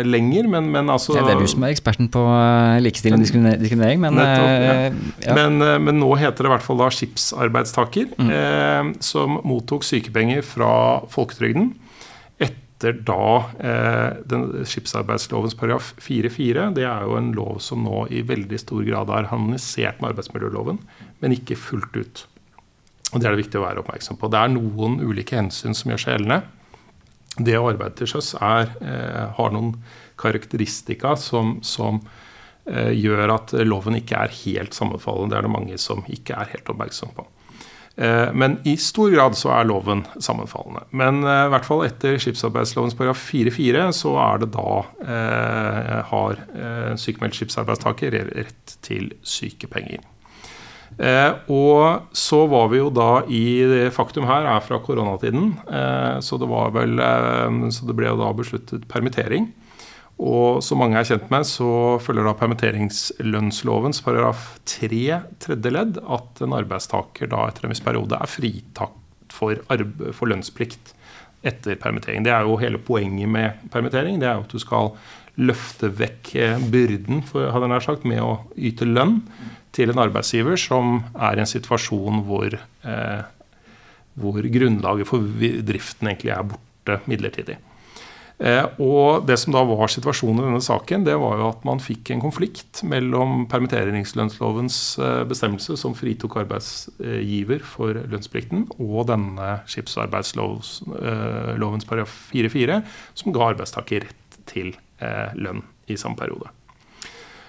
lenger, 0.10 0.50
men, 0.50 0.72
men 0.74 0.90
altså 0.94 1.14
Det 1.20 1.36
er 1.36 1.40
du 1.42 1.50
som 1.50 1.64
er 1.66 1.76
eksperten 1.76 2.10
på 2.14 2.26
likestilling 2.82 3.22
og 3.22 3.62
diskriminering, 3.62 4.02
men, 4.02 4.18
nettopp, 4.18 4.50
ja. 4.50 4.76
Ja. 5.26 5.38
men, 5.38 5.62
men 5.86 6.02
nå 6.02 6.10
heter 6.18 6.46
det 6.46 6.50
i 6.50 6.54
hvert 6.54 6.66
fall 6.66 6.82
da 6.82 6.90
skipsarbeidstaker, 6.94 8.14
mm. 8.18 8.94
som 9.06 9.40
mottok 9.46 9.86
sykepenger 9.86 10.46
fra 10.46 10.72
folketrygden 11.14 11.74
etter 12.78 12.94
da 13.02 13.46
eh, 13.60 14.18
den 14.30 14.66
skipsarbeidslovens 14.66 15.56
paragraf 15.58 15.96
4-4. 15.98 16.74
Det 16.78 16.86
er 16.86 17.06
jo 17.08 17.16
en 17.18 17.32
lov 17.34 17.58
som 17.64 17.82
nå 17.84 18.06
i 18.14 18.22
veldig 18.22 18.60
stor 18.62 18.84
grad 18.86 19.10
er 19.10 19.30
harmonisert 19.32 20.02
med 20.02 20.12
arbeidsmiljøloven, 20.12 20.78
men 21.22 21.34
ikke 21.34 21.58
fullt 21.58 21.98
ut. 21.98 22.26
Og 23.14 23.20
Det 23.20 23.26
er 23.26 23.34
det 23.34 23.42
viktig 23.42 23.58
å 23.58 23.66
være 23.66 23.82
oppmerksom 23.82 24.20
på. 24.22 24.30
Det 24.30 24.38
er 24.38 24.54
noen 24.54 25.00
ulike 25.02 25.40
hensyn 25.40 25.74
som 25.74 25.90
gjør 25.90 26.04
seg 26.04 26.14
gjeldende. 26.18 26.44
Det 27.38 27.58
å 27.58 27.70
arbeide 27.72 27.98
til 27.98 28.12
sjøs 28.14 28.36
eh, 28.38 29.26
har 29.40 29.54
noen 29.56 29.74
karakteristika 30.18 31.16
som, 31.18 31.58
som 31.66 32.04
eh, 32.70 32.94
gjør 32.94 33.34
at 33.40 33.56
loven 33.66 33.98
ikke 33.98 34.22
er 34.22 34.38
helt 34.44 34.78
sammenfallende. 34.78 35.34
Det 35.34 35.40
er 35.40 35.50
det 35.50 35.56
mange 35.56 35.82
som 35.82 36.06
ikke 36.06 36.38
er 36.38 36.54
helt 36.54 36.70
oppmerksom 36.74 37.16
på. 37.18 37.26
Eh, 37.98 38.34
men 38.34 38.60
i 38.70 38.76
stor 38.78 39.10
grad 39.10 39.38
så 39.38 39.50
er 39.56 39.66
loven 39.66 40.04
sammenfallende. 40.22 40.84
Men 40.94 41.24
eh, 41.24 41.46
i 41.48 41.54
hvert 41.54 41.66
fall 41.66 41.82
etter 41.88 42.20
skipsarbeidslovens 42.22 42.94
paragraf 42.98 43.24
4-4 43.32 43.88
så 43.98 44.14
er 44.22 44.44
det 44.44 44.52
da 44.54 44.76
eh, 45.02 45.96
har 46.12 46.44
eh, 46.54 46.94
sykemeldt 47.02 47.40
skipsarbeidstaker 47.40 48.20
rett 48.38 48.78
til 48.86 49.10
sykepenger. 49.26 50.06
Eh, 50.98 51.32
og 51.54 52.14
så 52.18 52.44
var 52.50 52.70
vi 52.72 52.80
jo 52.80 52.90
da 52.94 53.22
i 53.30 53.46
det 53.70 53.92
Faktum 53.94 54.26
her 54.30 54.48
er 54.50 54.62
fra 54.66 54.80
koronatiden, 54.82 55.52
eh, 55.66 56.18
så 56.26 56.40
det 56.42 56.48
var 56.50 56.72
vel 56.74 56.98
eh, 56.98 57.68
Så 57.74 57.86
det 57.86 57.98
ble 57.98 58.10
jo 58.10 58.18
da 58.22 58.32
besluttet 58.34 58.88
permittering. 58.90 59.52
Og 60.18 60.64
som 60.66 60.80
mange 60.82 60.98
er 60.98 61.06
kjent 61.06 61.28
med, 61.30 61.46
så 61.46 61.70
følger 62.02 62.26
da 62.26 62.34
permitteringslønnslovens 62.40 64.02
paragraf 64.06 64.56
3 64.66 65.20
tredje 65.44 65.74
ledd 65.74 66.00
at 66.02 66.42
en 66.42 66.56
arbeidstaker 66.58 67.30
da 67.30 67.44
etter 67.46 67.68
en 67.68 67.74
viss 67.74 67.84
periode 67.86 68.18
er 68.18 68.32
fritatt 68.32 68.96
for, 69.34 69.62
for 70.18 70.32
lønnsplikt 70.32 70.96
etter 71.46 71.78
permittering. 71.78 72.26
Det 72.26 72.34
er 72.34 72.48
jo 72.48 72.58
hele 72.58 72.82
poenget 72.82 73.30
med 73.30 73.70
permittering. 73.74 74.18
Det 74.18 74.30
er 74.30 74.40
jo 74.40 74.48
at 74.48 74.58
du 74.58 74.64
skal 74.64 74.92
løfte 75.38 75.92
vekk 75.94 76.34
byrden 76.74 77.22
for, 77.28 77.52
hadde 77.54 77.70
jeg 77.76 77.86
sagt, 77.86 78.10
med 78.10 78.24
å 78.24 78.40
yte 78.58 78.90
lønn 78.90 79.20
til 79.78 79.94
en 79.94 80.02
arbeidsgiver 80.02 80.58
som 80.58 81.04
er 81.14 81.38
i 81.38 81.44
en 81.44 81.50
situasjon 81.50 82.24
hvor, 82.26 82.58
eh, 82.58 83.22
hvor 84.18 84.50
grunnlaget 84.58 85.10
for 85.10 85.22
driften 85.70 86.10
egentlig 86.10 86.34
er 86.34 86.48
borte 86.50 87.02
midlertidig. 87.06 87.60
Eh, 88.38 88.66
og 88.78 89.26
Det 89.26 89.38
som 89.42 89.56
da 89.56 89.64
var 89.66 89.90
situasjonen 89.90 90.44
i 90.44 90.46
denne 90.46 90.62
saken, 90.62 91.06
det 91.08 91.16
var 91.18 91.40
jo 91.40 91.48
at 91.50 91.64
man 91.66 91.82
fikk 91.82 92.12
en 92.14 92.22
konflikt 92.22 92.84
mellom 92.86 93.48
permitteringslønnslovens 93.50 94.78
eh, 95.02 95.24
bestemmelse, 95.30 95.78
som 95.80 95.98
fritok 95.98 96.38
arbeidsgiver 96.44 97.66
for 97.66 97.98
lønnsplikten, 97.98 98.68
og 98.78 99.08
denne 99.10 99.58
skipsarbeidslovens 99.66 100.76
eh, 101.02 101.88
paragraf 101.90 102.14
4-4, 102.34 102.84
som 103.18 103.34
ga 103.34 103.50
arbeidstaker 103.54 104.06
rett 104.06 104.40
til 104.48 104.76
lønn 105.38 105.60
i 105.92 105.98
samme 106.00 106.18
periode. 106.18 106.50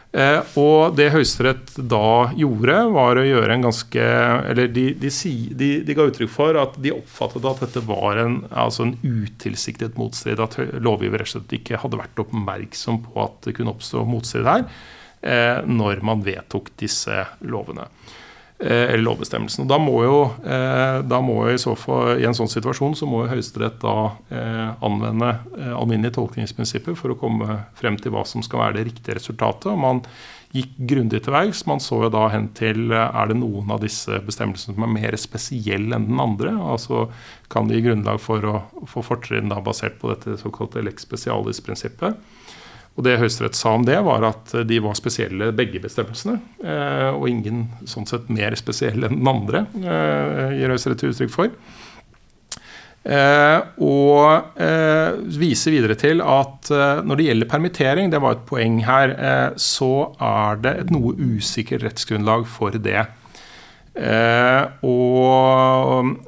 Eh, 0.09 0.41
og 0.57 0.95
det 0.97 1.11
Høyesterett 1.13 1.75
da 1.91 2.31
gjorde, 2.39 2.77
var 2.95 3.19
å 3.21 3.27
gjøre 3.27 3.53
en 3.53 3.67
ganske 3.67 4.05
Eller 4.49 4.71
de, 4.73 4.87
de, 4.97 5.11
de, 5.53 5.69
de, 5.85 5.97
ga 5.97 6.07
uttrykk 6.09 6.31
for 6.33 6.57
at 6.57 6.79
de 6.81 6.95
oppfattet 6.95 7.45
at 7.45 7.61
dette 7.67 7.83
var 7.85 8.23
en, 8.23 8.39
altså 8.49 8.87
en 8.87 8.95
utilsiktet 9.03 9.99
motstrid. 10.01 10.41
At 10.41 10.57
lovgiver 10.81 11.21
rett 11.21 11.29
og 11.29 11.35
slett 11.37 11.59
ikke 11.61 11.83
hadde 11.83 12.01
vært 12.01 12.25
oppmerksom 12.25 13.03
på 13.05 13.21
at 13.27 13.43
det 13.45 13.59
kunne 13.59 13.75
oppstå 13.77 14.07
motstrid 14.09 14.49
her, 14.49 14.65
eh, 15.21 15.61
når 15.69 16.01
man 16.09 16.25
vedtok 16.25 16.73
disse 16.81 17.27
lovene. 17.45 17.91
Eh, 18.61 18.83
eller 18.91 19.05
lovbestemmelsen. 19.07 19.69
Da 19.71 19.77
må 19.79 20.01
jo, 20.03 20.17
eh, 20.43 20.99
da 21.07 21.21
må 21.23 21.37
jo 21.47 21.55
i 21.55 21.61
så 21.63 21.77
fall, 21.79 22.17
i 22.19 22.25
en 22.27 22.35
sånn 22.35 22.51
situasjon 22.51 22.97
så 22.99 23.07
må 23.07 23.21
jo 23.23 23.31
Høyesterett 23.31 23.77
da 23.85 23.93
eh, 24.35 24.73
anvende 24.83 25.29
alminnelige 25.79 26.17
tolkningsprinsipper 26.17 26.97
for 26.99 27.15
å 27.15 27.19
komme 27.21 27.61
frem 27.79 27.95
til 28.03 28.17
hva 28.17 28.25
som 28.27 28.43
skal 28.43 28.65
være 28.65 28.81
det 28.81 28.89
riktige 28.89 29.15
resultatet. 29.21 29.71
og 29.71 29.79
man 29.79 30.03
gikk 30.57 30.73
grundig 30.91 31.21
til 31.23 31.37
verks. 31.37 31.61
Man 31.71 31.79
så 31.79 32.01
jo 32.03 32.11
da 32.11 32.25
hen 32.33 32.49
til 32.59 32.91
er 32.97 33.31
det 33.31 33.37
noen 33.39 33.71
av 33.71 33.85
disse 33.85 34.19
bestemmelsene 34.27 34.75
som 34.75 34.89
er 34.89 34.95
mer 34.97 35.19
spesielle 35.21 35.95
enn 35.95 36.09
den 36.09 36.25
andre. 36.25 36.57
altså 36.59 37.13
Kan 37.53 37.69
det 37.69 37.79
gi 37.79 37.87
grunnlag 37.87 38.19
for 38.19 38.43
å 38.43 38.57
få 38.91 39.05
fortrinn 39.07 39.55
basert 39.63 40.01
på 40.01 40.11
dette 40.11 40.35
såkalte 40.41 40.83
lex 40.83 41.07
specialis-prinsippet. 41.07 42.19
Og 42.99 43.05
Det 43.07 43.19
Høyesterett 43.21 43.55
sa 43.55 43.77
om 43.79 43.85
det, 43.87 43.97
var 44.03 44.25
at 44.27 44.53
de 44.67 44.79
var 44.83 44.97
spesielle, 44.99 45.53
begge 45.55 45.79
bestemmelsene. 45.85 46.41
Eh, 46.67 47.11
og 47.15 47.29
ingen 47.31 47.69
sånn 47.87 48.09
sett 48.11 48.27
mer 48.33 48.57
spesielle 48.59 49.07
enn 49.07 49.21
den 49.21 49.31
andre, 49.31 49.67
eh, 49.79 50.57
gir 50.59 50.75
Høyesterett 50.75 51.05
uttrykk 51.07 51.31
for. 51.31 51.53
Eh, 53.09 53.61
og 53.87 54.59
viser 55.39 55.73
videre 55.73 55.95
til 55.97 56.19
at 56.21 56.69
når 57.07 57.21
det 57.21 57.29
gjelder 57.29 57.49
permittering, 57.55 58.11
det 58.11 58.21
var 58.21 58.35
et 58.35 58.45
poeng 58.51 58.83
her, 58.85 59.15
så 59.55 60.11
er 60.19 60.59
det 60.67 60.75
et 60.83 60.91
noe 60.93 61.15
usikkert 61.15 61.87
rettsgrunnlag 61.87 62.45
for 62.51 62.75
det. 62.75 63.07
Eh, 63.99 64.65
og 64.87 66.11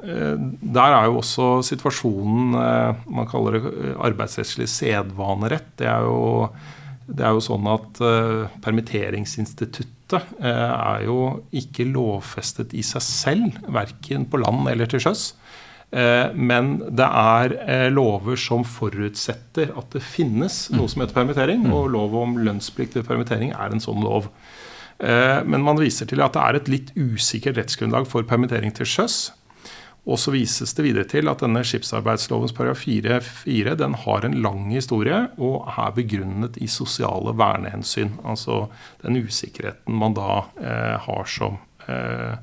der 0.73 0.95
er 0.95 1.07
jo 1.09 1.19
også 1.21 1.47
situasjonen 1.67 2.55
eh, 2.59 3.01
Man 3.11 3.29
kaller 3.29 3.57
det 3.57 3.95
arbeidsrettslig 4.01 4.69
sedvanerett. 4.71 5.73
Det 5.79 5.89
er 5.89 6.05
jo, 6.07 6.47
det 7.07 7.25
er 7.25 7.35
jo 7.35 7.43
sånn 7.43 7.67
at 7.71 8.01
eh, 8.05 8.45
permitteringsinstituttet 8.63 10.35
eh, 10.39 10.71
er 10.71 11.05
jo 11.07 11.19
ikke 11.61 11.87
lovfestet 11.91 12.75
i 12.77 12.85
seg 12.85 13.05
selv, 13.05 13.61
verken 13.71 14.27
på 14.29 14.41
land 14.41 14.71
eller 14.71 14.91
til 14.91 15.03
sjøs. 15.03 15.31
Eh, 15.91 16.31
men 16.35 16.77
det 16.87 17.07
er 17.07 17.91
lover 17.91 18.39
som 18.39 18.63
forutsetter 18.63 19.73
at 19.75 19.91
det 19.95 20.03
finnes 20.05 20.63
noe 20.75 20.91
som 20.91 21.03
heter 21.03 21.19
permittering. 21.19 21.67
Og 21.71 21.91
lov 21.95 22.15
om 22.23 22.39
lønnsplikt 22.39 22.99
ved 22.99 23.07
permittering 23.09 23.55
er 23.57 23.75
en 23.75 23.83
sånn 23.83 24.03
lov. 24.05 24.31
Eh, 25.01 25.41
men 25.49 25.63
man 25.65 25.79
viser 25.81 26.09
til 26.09 26.21
at 26.21 26.35
det 26.35 26.41
er 26.43 26.59
et 26.59 26.69
litt 26.69 26.91
usikkert 26.93 27.57
rettsgrunnlag 27.57 28.07
for 28.09 28.25
permittering 28.27 28.73
til 28.77 28.87
sjøs. 28.87 29.31
Og 30.09 30.17
så 30.17 30.33
vises 30.33 30.73
det 30.73 30.85
videre 30.87 31.05
til 31.05 31.29
at 31.29 31.43
denne 31.43 31.61
skipsarbeidslovens 31.67 32.55
paragraf 32.57 32.81
4-4 32.87 33.75
den 33.77 33.93
har 34.01 34.25
en 34.25 34.39
lang 34.41 34.71
historie 34.73 35.27
og 35.37 35.69
er 35.69 35.93
begrunnet 35.93 36.57
i 36.57 36.69
sosiale 36.71 37.35
vernehensyn. 37.37 38.15
Altså 38.25 38.65
den 39.03 39.21
usikkerheten 39.21 39.99
man 40.01 40.17
da 40.17 40.41
eh, 40.57 40.97
har 41.05 41.29
som 41.29 41.59
eh, 41.85 42.33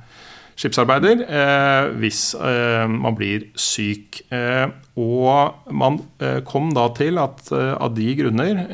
skipsarbeider 0.58 1.22
eh, 1.22 1.88
hvis 2.02 2.22
eh, 2.34 2.84
man 2.90 3.16
blir 3.18 3.48
syk. 3.58 4.20
Eh, 4.34 4.66
og 4.98 5.70
man 5.70 6.00
eh, 6.22 6.40
kom 6.46 6.72
da 6.74 6.88
til 6.94 7.20
at 7.22 7.52
av 7.54 7.94
de 7.94 8.08
grunner 8.18 8.64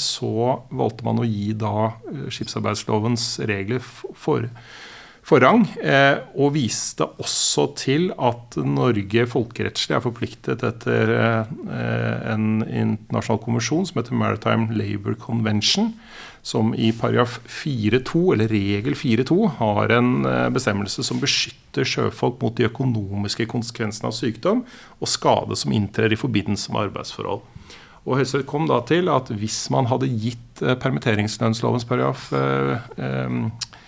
så 0.00 0.60
valgte 0.72 1.04
man 1.06 1.20
å 1.20 1.28
gi 1.28 1.52
da 1.60 1.90
skipsarbeidslovens 2.32 3.38
regler 3.48 3.84
for, 3.84 4.48
forrang. 5.24 5.64
og 6.36 6.52
viste 6.52 7.06
også 7.06 7.66
til 7.80 8.10
at 8.12 8.58
Norge 8.60 9.24
folkerettslig 9.30 9.96
er 9.96 10.04
forpliktet 10.04 10.64
etter 10.68 11.12
en 12.28 12.60
internasjonal 12.60 13.40
konvensjon 13.40 13.88
som 13.88 14.02
heter 14.02 14.18
Maritime 14.20 14.68
Labour 14.76 15.16
Convention 15.16 15.94
som 16.44 16.74
i 16.76 16.90
paragraf 16.92 17.38
4-2, 17.48 18.20
eller 18.34 18.50
regel 18.52 18.94
4-2, 18.94 19.36
har 19.58 19.92
en 19.96 20.26
eh, 20.28 20.50
bestemmelse 20.52 21.04
som 21.06 21.20
beskytter 21.22 21.88
sjøfolk 21.88 22.36
mot 22.42 22.56
de 22.58 22.66
økonomiske 22.68 23.46
konsekvensene 23.48 24.10
av 24.10 24.16
sykdom 24.16 24.60
og 25.00 25.08
skade 25.08 25.56
som 25.56 25.72
inntrer 25.72 26.12
i 26.12 26.20
forbindelse 26.20 26.74
med 26.74 26.90
arbeidsforhold. 26.90 27.40
Og 28.04 28.18
Høyesterett 28.18 28.50
kom 28.50 28.68
da 28.68 28.82
til 28.84 29.08
at 29.08 29.32
hvis 29.32 29.62
man 29.72 29.88
hadde 29.88 30.10
gitt 30.12 30.60
eh, 30.60 30.76
permitteringslønnslovens 30.84 31.88
paragraf 31.88 32.28
eh, 32.36 32.76
eh, 33.00 33.40
4, 33.40 33.40
eh, 33.40 33.62
unnskyld, 33.64 33.83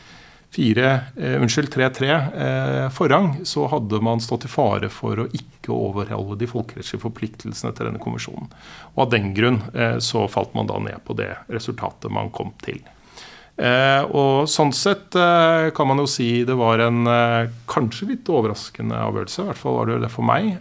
3-3 0.54 2.10
eh, 2.12 2.88
forrang, 2.94 3.32
så 3.44 3.66
hadde 3.72 4.00
man 4.04 4.22
stått 4.22 4.46
i 4.46 4.50
fare 4.52 4.90
for 4.92 5.24
å 5.24 5.28
ikke 5.34 5.74
overholde 5.74 6.38
de 6.40 6.48
folkerettslige 6.50 7.02
forpliktelsene 7.02 7.74
til 7.76 7.90
denne 7.90 8.02
konvensjonen. 8.02 8.52
Og 8.94 9.06
Av 9.06 9.14
den 9.14 9.32
grunn 9.36 9.62
eh, 9.74 9.98
så 9.98 10.26
falt 10.30 10.54
man 10.56 10.70
da 10.70 10.78
ned 10.82 11.02
på 11.04 11.16
det 11.18 11.32
resultatet 11.52 12.12
man 12.12 12.32
kom 12.34 12.54
til. 12.64 12.80
Eh, 13.56 14.02
og 14.12 14.44
Sånn 14.52 14.72
sett 14.76 15.16
eh, 15.16 15.70
kan 15.76 15.88
man 15.88 16.02
jo 16.02 16.08
si 16.10 16.44
det 16.44 16.56
var 16.60 16.82
en 16.84 17.08
eh, 17.08 17.48
kanskje 17.70 18.10
litt 18.10 18.28
overraskende 18.28 18.98
avgjørelse. 19.00 19.42
I 19.42 19.48
hvert 19.48 19.62
fall 19.62 19.78
var 19.78 19.90
det 19.90 20.02
det 20.04 20.12
for 20.12 20.28
meg. 20.28 20.52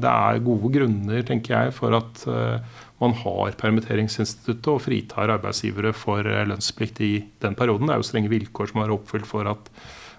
det 0.00 0.12
er 0.12 0.44
gode 0.44 0.72
grunner, 0.72 1.20
tenker 1.28 1.56
jeg, 1.56 1.74
for 1.76 1.96
at 1.96 2.24
man 3.02 3.12
har 3.20 3.56
permitteringsinstituttet 3.60 4.70
og 4.72 4.82
fritar 4.86 5.32
arbeidsgivere 5.34 5.92
for 5.96 6.24
eh, 6.24 6.46
lønnsplikt 6.48 7.02
i 7.04 7.12
den 7.44 7.56
perioden. 7.58 7.88
Det 7.88 7.96
er 7.96 8.02
jo 8.02 8.08
strenge 8.08 8.32
vilkår 8.32 8.72
som 8.72 8.82
er 8.82 8.94
oppfylt 8.94 9.28
for 9.28 9.48
at 9.50 9.70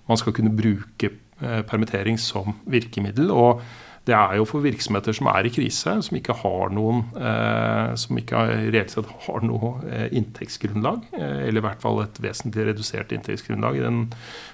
man 0.07 0.19
skal 0.21 0.35
kunne 0.37 0.53
bruke 0.55 1.09
eh, 1.09 1.61
permittering 1.67 2.19
som 2.21 2.55
virkemiddel. 2.69 3.31
og 3.33 3.63
det 4.07 4.15
er 4.15 4.37
jo 4.39 4.45
for 4.47 4.63
virksomheter 4.63 5.15
som 5.15 5.27
er 5.31 5.47
i 5.47 5.51
krise, 5.51 5.93
som 6.05 6.17
ikke 6.17 6.35
har 6.39 6.71
noen 6.75 7.03
eh, 7.19 7.93
som 7.99 8.19
ikke 8.19 8.43
reelt 8.71 8.93
sett 8.93 9.09
har 9.25 9.43
noe 9.45 9.73
eh, 9.89 10.07
inntektsgrunnlag, 10.15 11.09
eh, 11.17 11.41
eller 11.47 11.59
i 11.59 11.65
hvert 11.65 11.83
fall 11.83 11.99
et 12.03 12.19
vesentlig 12.23 12.69
redusert 12.69 13.11
inntektsgrunnlag 13.15 13.79
i 13.79 13.83
den 13.83 14.03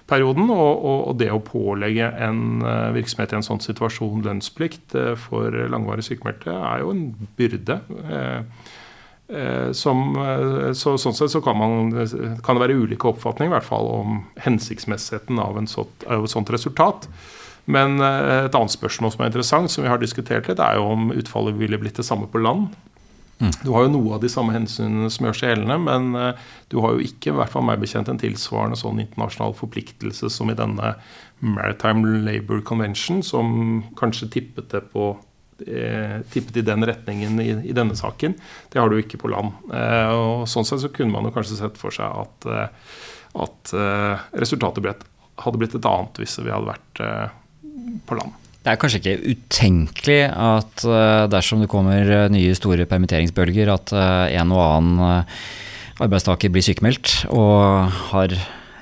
perioden. 0.09 0.49
Og, 0.49 0.71
og, 0.73 1.01
og 1.11 1.19
det 1.21 1.29
å 1.33 1.41
pålegge 1.45 2.09
en 2.25 2.63
eh, 2.65 2.87
virksomhet 2.97 3.35
i 3.35 3.39
en 3.39 3.45
sånn 3.45 3.61
situasjon 3.63 4.25
lønnsplikt 4.25 4.97
for 5.27 5.59
langvarig 5.69 6.05
sykemeldte 6.07 6.53
er 6.53 6.81
jo 6.81 6.95
en 6.95 7.05
byrde. 7.37 7.77
Eh, 9.33 9.69
som, 9.73 10.17
så, 10.77 10.97
sånn 10.99 11.15
sett 11.15 11.31
så 11.31 11.43
kan, 11.45 11.55
man, 11.57 11.93
kan, 12.43 12.57
det 12.57 12.65
være 12.65 12.81
ulike 12.81 13.07
oppfatninger 13.13 13.53
i 13.53 13.55
hvert 13.55 13.69
fall 13.69 13.87
om 14.01 14.19
hensiktsmessigheten 14.43 15.39
av, 15.41 15.61
sånt, 15.69 16.09
av 16.09 16.25
et 16.25 16.33
sånt 16.33 16.51
resultat. 16.53 17.07
Men 17.65 17.99
eh, 18.03 18.45
et 18.45 18.55
annet 18.55 18.73
spørsmål 18.73 19.13
som 19.13 19.23
er 19.23 19.31
interessant, 19.31 19.71
som 19.71 19.85
vi 19.85 19.91
har 19.91 20.01
diskutert 20.01 20.49
litt, 20.49 20.61
er 20.61 20.79
jo 20.79 20.89
om 20.95 21.13
utfallet 21.15 21.55
ville 21.59 21.79
blitt 21.79 21.99
det 21.99 22.07
samme 22.07 22.27
på 22.31 22.41
land. 22.43 22.73
Mm. 23.39 23.51
Du 23.63 23.71
har 23.73 23.85
jo 23.85 23.93
noe 23.95 24.15
av 24.15 24.23
de 24.23 24.31
samme 24.31 24.53
hensynene 24.55 25.09
som 25.11 25.27
gjør 25.27 25.37
seg 25.39 25.53
gjeldende, 25.53 25.77
men 25.83 26.19
eh, 26.19 26.47
du 26.71 26.79
har 26.83 26.95
jo 26.95 27.03
ikke 27.07 27.31
i 27.31 27.37
hvert 27.39 27.53
fall 27.53 27.65
meg 27.67 27.81
bekjent, 27.81 28.11
en 28.11 28.21
tilsvarende 28.21 28.79
sånn 28.79 29.01
internasjonal 29.03 29.55
forpliktelse 29.57 30.31
som 30.31 30.51
i 30.51 30.57
denne 30.59 30.95
Maritime 31.43 32.23
Labour 32.23 32.63
Convention, 32.67 33.23
som 33.25 33.83
kanskje 33.99 34.29
tippet 34.37 34.69
det 34.75 34.83
på 34.91 35.13
eh, 35.65 36.19
tippet 36.35 36.59
i 36.59 36.65
den 36.67 36.83
retningen 36.87 37.39
i, 37.43 37.49
i, 37.71 37.75
denne 37.75 37.95
saken. 37.99 38.35
Det 38.71 38.79
har 38.79 38.91
du 38.91 38.99
ikke 38.99 39.21
på 39.23 39.31
land. 39.31 39.55
og 39.71 40.45
Sånn 40.51 40.67
sett 40.67 40.83
så 40.83 40.91
kunne 40.91 41.15
man 41.15 41.27
jo 41.27 41.33
kanskje 41.35 41.59
sett 41.59 41.79
for 41.79 41.95
seg 41.95 42.11
at, 42.23 42.47
at 43.43 43.73
resultatet 44.39 44.83
ble 44.83 44.95
et 44.95 45.03
hadde 45.41 45.59
blitt 45.61 45.75
et 45.77 45.87
annet 45.89 46.19
hvis 46.21 46.37
vi 46.41 46.51
hadde 46.53 46.69
vært 46.69 47.01
eh, 47.03 47.39
på 48.07 48.17
land. 48.19 48.39
Det 48.63 48.71
er 48.71 48.79
kanskje 48.79 49.01
ikke 49.01 49.33
utenkelig 49.33 50.19
at 50.31 50.85
eh, 50.87 51.25
dersom 51.31 51.63
det 51.63 51.71
kommer 51.71 52.07
eh, 52.07 52.29
nye 52.31 52.55
store 52.55 52.87
permitteringsbølger, 52.87 53.73
at 53.73 53.91
eh, 53.91 54.39
en 54.39 54.55
og 54.55 54.63
annen 54.63 55.23
arbeidstaker 56.03 56.51
blir 56.51 56.63
sykemeldt 56.63 57.25
og 57.35 57.91
har 58.13 58.33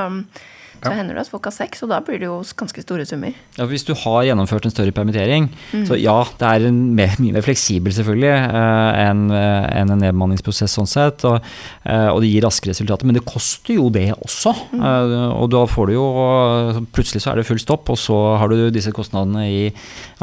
så 0.84 0.94
hender 0.94 1.18
det 1.18 1.24
at 1.26 1.32
folk 1.32 1.48
har 1.50 1.56
seks, 1.56 1.84
og 1.86 1.92
da 1.92 2.00
blir 2.06 2.20
det 2.22 2.28
jo 2.28 2.38
ganske 2.58 2.84
store 2.84 3.06
summer. 3.10 3.36
Ja, 3.58 3.68
hvis 3.70 3.86
du 3.88 3.94
har 3.98 4.26
gjennomført 4.28 4.68
en 4.68 4.74
større 4.74 4.94
permittering, 4.96 5.50
så 5.88 5.98
ja, 6.00 6.18
det 6.40 6.48
er 6.50 6.68
en 6.70 6.80
mer, 7.00 7.16
mye 7.22 7.36
mer 7.36 7.46
fleksibel 7.46 7.94
selvfølgelig 7.96 8.32
eh, 8.34 9.02
enn 9.04 9.26
en, 9.32 9.94
en 9.94 9.94
nedbemanningsprosess 10.04 10.78
sånn 10.80 10.90
sett, 10.90 11.26
og, 11.30 11.44
eh, 11.84 12.10
og 12.12 12.22
det 12.24 12.32
gir 12.32 12.46
raske 12.48 12.72
resultater, 12.72 13.10
men 13.10 13.18
det 13.18 13.26
koster 13.28 13.78
jo 13.78 13.90
det 13.94 14.10
også. 14.16 14.56
Mm. 14.78 14.84
og 15.38 15.48
da 15.52 15.64
får 15.70 15.90
du 15.90 15.94
jo 15.96 16.06
Plutselig 16.94 17.22
så 17.24 17.32
er 17.32 17.40
det 17.40 17.48
full 17.48 17.60
stopp, 17.62 17.90
og 17.92 17.98
så 18.00 18.16
har 18.40 18.50
du 18.52 18.70
disse 18.74 18.92
kostnadene 18.96 19.46
i 19.50 19.62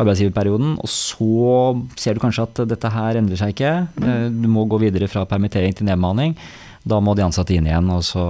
arbeidsgiverperioden, 0.01 0.76
og 0.82 0.90
så 0.90 1.74
ser 2.01 2.16
du 2.16 2.22
kanskje 2.22 2.47
at 2.47 2.62
dette 2.70 2.90
her 2.93 3.20
endrer 3.20 3.40
seg 3.40 3.55
ikke. 3.55 3.72
mm. 3.98 4.43
du 4.43 4.48
må 4.51 4.66
gå 4.70 4.81
videre 4.82 5.09
fra 5.10 5.24
permittering 5.28 5.74
til 5.76 5.89
nedbemanning. 5.89 6.36
Da 6.85 6.98
må 7.01 7.15
de 7.16 7.24
ansatte 7.24 7.55
inn 7.56 7.65
igjen, 7.69 7.86
og 7.89 8.02
så 8.05 8.23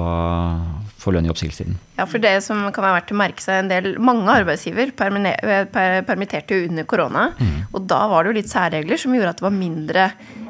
få 1.02 1.12
lønn 1.14 1.26
i 1.26 1.32
oppsigelsestiden. 1.32 1.74
Ja, 1.98 2.06
for 2.06 2.22
det 2.22 2.36
som 2.47 2.62
kan 2.74 2.86
være 2.86 3.01
verdt 3.01 3.12
å 3.12 3.18
merke 3.18 3.43
seg, 3.43 3.64
en 3.64 3.72
del, 3.72 3.89
mange 3.98 4.31
arbeidsgiver 4.31 4.93
eh, 4.94 5.66
per, 5.74 5.97
permitterte 6.06 6.55
jo 6.55 6.68
under 6.70 6.86
korona. 6.89 7.26
Og 7.74 7.82
da 7.90 8.05
var 8.12 8.22
det 8.22 8.31
jo 8.31 8.39
litt 8.39 8.52
særregler 8.52 9.01
som 9.01 9.16
gjorde 9.16 9.35
at 9.35 9.43
det 9.43 9.48
var 9.48 9.56
mindre 9.59 10.06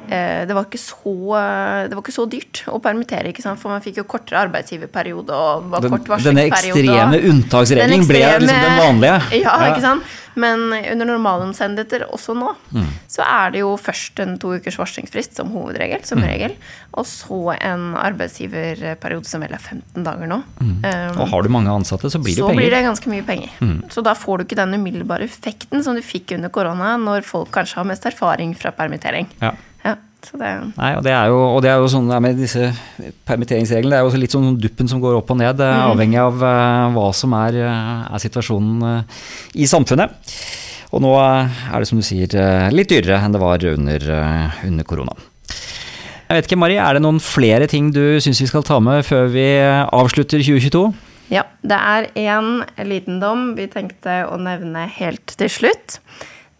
det, 0.08 0.54
var 0.54 0.66
så, 0.80 1.14
det 1.88 1.94
var 1.96 2.02
ikke 2.02 2.14
så 2.16 2.26
dyrt 2.30 2.64
å 2.68 2.80
permittere, 2.82 3.32
for 3.56 3.68
man 3.72 3.80
fikk 3.84 3.96
jo 4.02 4.04
kortere 4.04 4.42
arbeidsgiverperiode 4.48 5.30
og 5.34 5.70
var 5.70 5.80
Den, 5.86 5.90
kort 5.98 6.22
denne 6.24 6.46
ekstreme 6.50 7.20
unntaksregelen 7.30 7.90
Den 7.90 8.06
ble 8.08 8.20
liksom 8.44 8.68
den 8.68 8.78
vanlige. 8.82 9.22
Ja, 9.44 9.56
ikke 9.70 9.80
sant? 9.84 10.04
Men 10.34 10.72
under 10.74 11.06
normale 11.06 11.44
omstendigheter, 11.46 12.08
også 12.10 12.34
nå, 12.34 12.56
Mm. 12.74 12.88
så 13.06 13.22
er 13.22 13.52
det 13.54 13.60
jo 13.60 13.76
først 13.78 14.18
en 14.18 14.32
to 14.42 14.48
ukers 14.58 14.74
varslingsfrist 14.80 15.36
som 15.38 15.52
hovedregel, 15.54 16.02
som 16.04 16.18
Mm. 16.18 16.26
regel, 16.26 16.56
og 16.98 17.06
så 17.06 17.54
en 17.62 17.94
arbeidsgiverperiode 17.94 19.26
som 19.30 19.40
vel 19.44 19.54
er 19.54 19.62
15 19.62 20.02
dager 20.04 20.26
nå. 20.30 20.40
Um, 20.60 20.72
Mm. 20.84 21.20
Og 21.20 21.28
har 21.30 21.42
du 21.42 21.48
mange 21.48 21.70
ansatte, 21.70 22.10
så 22.10 22.18
blir 22.18 22.34
det 22.34 22.42
så 22.42 22.48
penger. 22.48 22.54
Så 22.54 22.60
blir 22.62 22.70
det 22.70 22.82
ganske 22.84 23.08
mye 23.10 23.22
penger. 23.26 23.88
Så 23.90 24.02
da 24.02 24.14
får 24.14 24.38
du 24.38 24.44
ikke 24.44 24.56
den 24.56 24.74
umiddelbare 24.74 25.22
effekten 25.22 25.82
som 25.84 25.94
du 25.94 26.02
fikk 26.02 26.32
under 26.34 26.48
korona, 26.48 26.96
når 26.98 27.22
folk 27.24 27.50
kanskje 27.52 27.76
har 27.76 27.84
mest 27.84 28.02
erfaring 28.04 28.54
fra 28.56 28.70
permittering. 28.72 29.26
Ja. 29.40 29.52
Så 30.24 30.38
det 30.40 30.50
Nei, 30.78 30.90
og 30.96 31.04
det 31.04 31.12
er 31.12 31.28
jo, 31.28 31.38
og 31.50 31.62
det 31.64 31.70
er 31.70 31.82
jo 31.82 31.88
sånn 31.92 32.08
det 32.08 32.16
er 32.16 32.24
med 32.24 32.40
disse 32.40 32.68
permitteringsreglene. 33.28 33.92
Det 33.92 34.00
er 34.00 34.08
jo 34.08 34.22
litt 34.22 34.34
sånn 34.34 34.58
duppen 34.60 34.90
som 34.90 35.02
går 35.02 35.18
opp 35.20 35.32
og 35.34 35.40
ned, 35.42 35.60
mm. 35.60 35.86
avhengig 35.92 36.20
av 36.22 36.44
eh, 36.48 36.84
hva 36.96 37.08
som 37.16 37.36
er, 37.36 37.60
eh, 37.60 38.04
er 38.08 38.24
situasjonen 38.24 38.86
eh, 38.90 39.24
i 39.60 39.68
samfunnet. 39.68 40.16
Og 40.94 41.02
nå 41.02 41.14
eh, 41.18 41.62
er 41.74 41.82
det 41.82 41.90
som 41.90 41.98
du 41.98 42.06
sier 42.06 42.36
eh, 42.38 42.68
litt 42.74 42.92
dyrere 42.92 43.18
enn 43.24 43.34
det 43.34 43.42
var 43.42 43.64
under, 43.72 44.10
eh, 44.18 44.60
under 44.68 44.86
korona. 44.86 45.16
Jeg 46.24 46.38
vet 46.38 46.46
ikke, 46.48 46.60
Mari, 46.62 46.76
Er 46.80 46.96
det 46.96 47.02
noen 47.04 47.20
flere 47.20 47.66
ting 47.70 47.90
du 47.92 48.18
syns 48.22 48.40
vi 48.40 48.48
skal 48.48 48.64
ta 48.66 48.78
med 48.82 49.04
før 49.06 49.28
vi 49.34 49.48
avslutter 49.60 50.40
2022? 50.40 50.86
Ja, 51.32 51.44
det 51.64 51.76
er 51.76 52.08
en 52.20 52.62
liten 52.88 53.18
dom 53.20 53.52
vi 53.58 53.66
tenkte 53.72 54.22
å 54.28 54.38
nevne 54.40 54.86
helt 54.98 55.34
til 55.40 55.50
slutt. 55.52 55.98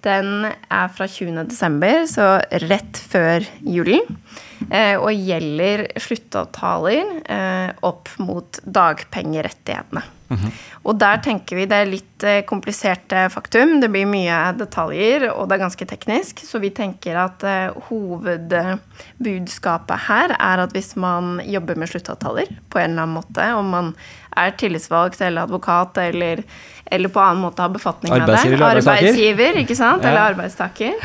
Den 0.05 0.47
er 0.47 0.91
fra 0.93 1.09
20. 1.09 1.47
desember, 1.49 2.05
så 2.11 2.37
rett 2.69 3.01
før 3.11 3.47
julen. 3.65 4.05
Eh, 4.71 4.95
og 4.97 5.13
gjelder 5.13 5.87
sluttavtaler 6.01 7.05
eh, 7.31 7.71
opp 7.85 8.09
mot 8.23 8.61
dagpengerettighetene. 8.65 10.03
Og 10.89 10.97
der 10.99 11.21
tenker 11.23 11.57
vi 11.61 11.67
det 11.71 11.77
er 11.79 11.87
litt 11.87 12.25
eh, 12.27 12.41
kompliserte 12.49 13.29
faktum. 13.31 13.81
Det 13.83 13.91
blir 13.93 14.07
mye 14.11 14.53
detaljer, 14.59 15.29
og 15.31 15.47
det 15.47 15.55
er 15.57 15.67
ganske 15.67 15.87
teknisk. 15.89 16.41
Så 16.49 16.59
vi 16.63 16.71
tenker 16.75 17.15
at 17.21 17.45
hovedbudskapet 17.89 19.99
her 20.09 20.29
er 20.39 20.59
at 20.65 20.73
hvis 20.75 20.97
man 21.01 21.25
jobber 21.47 21.75
med 21.79 21.89
sluttavtaler 21.93 22.49
på 22.73 22.79
en 22.81 22.91
eller 22.91 23.03
annen 23.05 23.19
måte, 23.21 23.45
om 23.55 23.67
man 23.77 23.87
er 24.35 24.51
tillitsvalgt 24.59 25.21
eller 25.23 25.43
advokat 25.47 25.93
eller, 26.09 26.37
eller 26.87 27.13
på 27.13 27.21
annen 27.21 27.43
måte 27.43 27.65
har 27.65 27.73
befatning 27.73 28.13
med 28.13 28.27
det 28.27 28.35
Arbeidsgiver? 28.35 28.67
Arbeidsgiver, 28.71 29.61
ikke 29.63 29.77
sant? 29.79 30.05
Eller 30.05 30.33
arbeidstaker. 30.33 30.99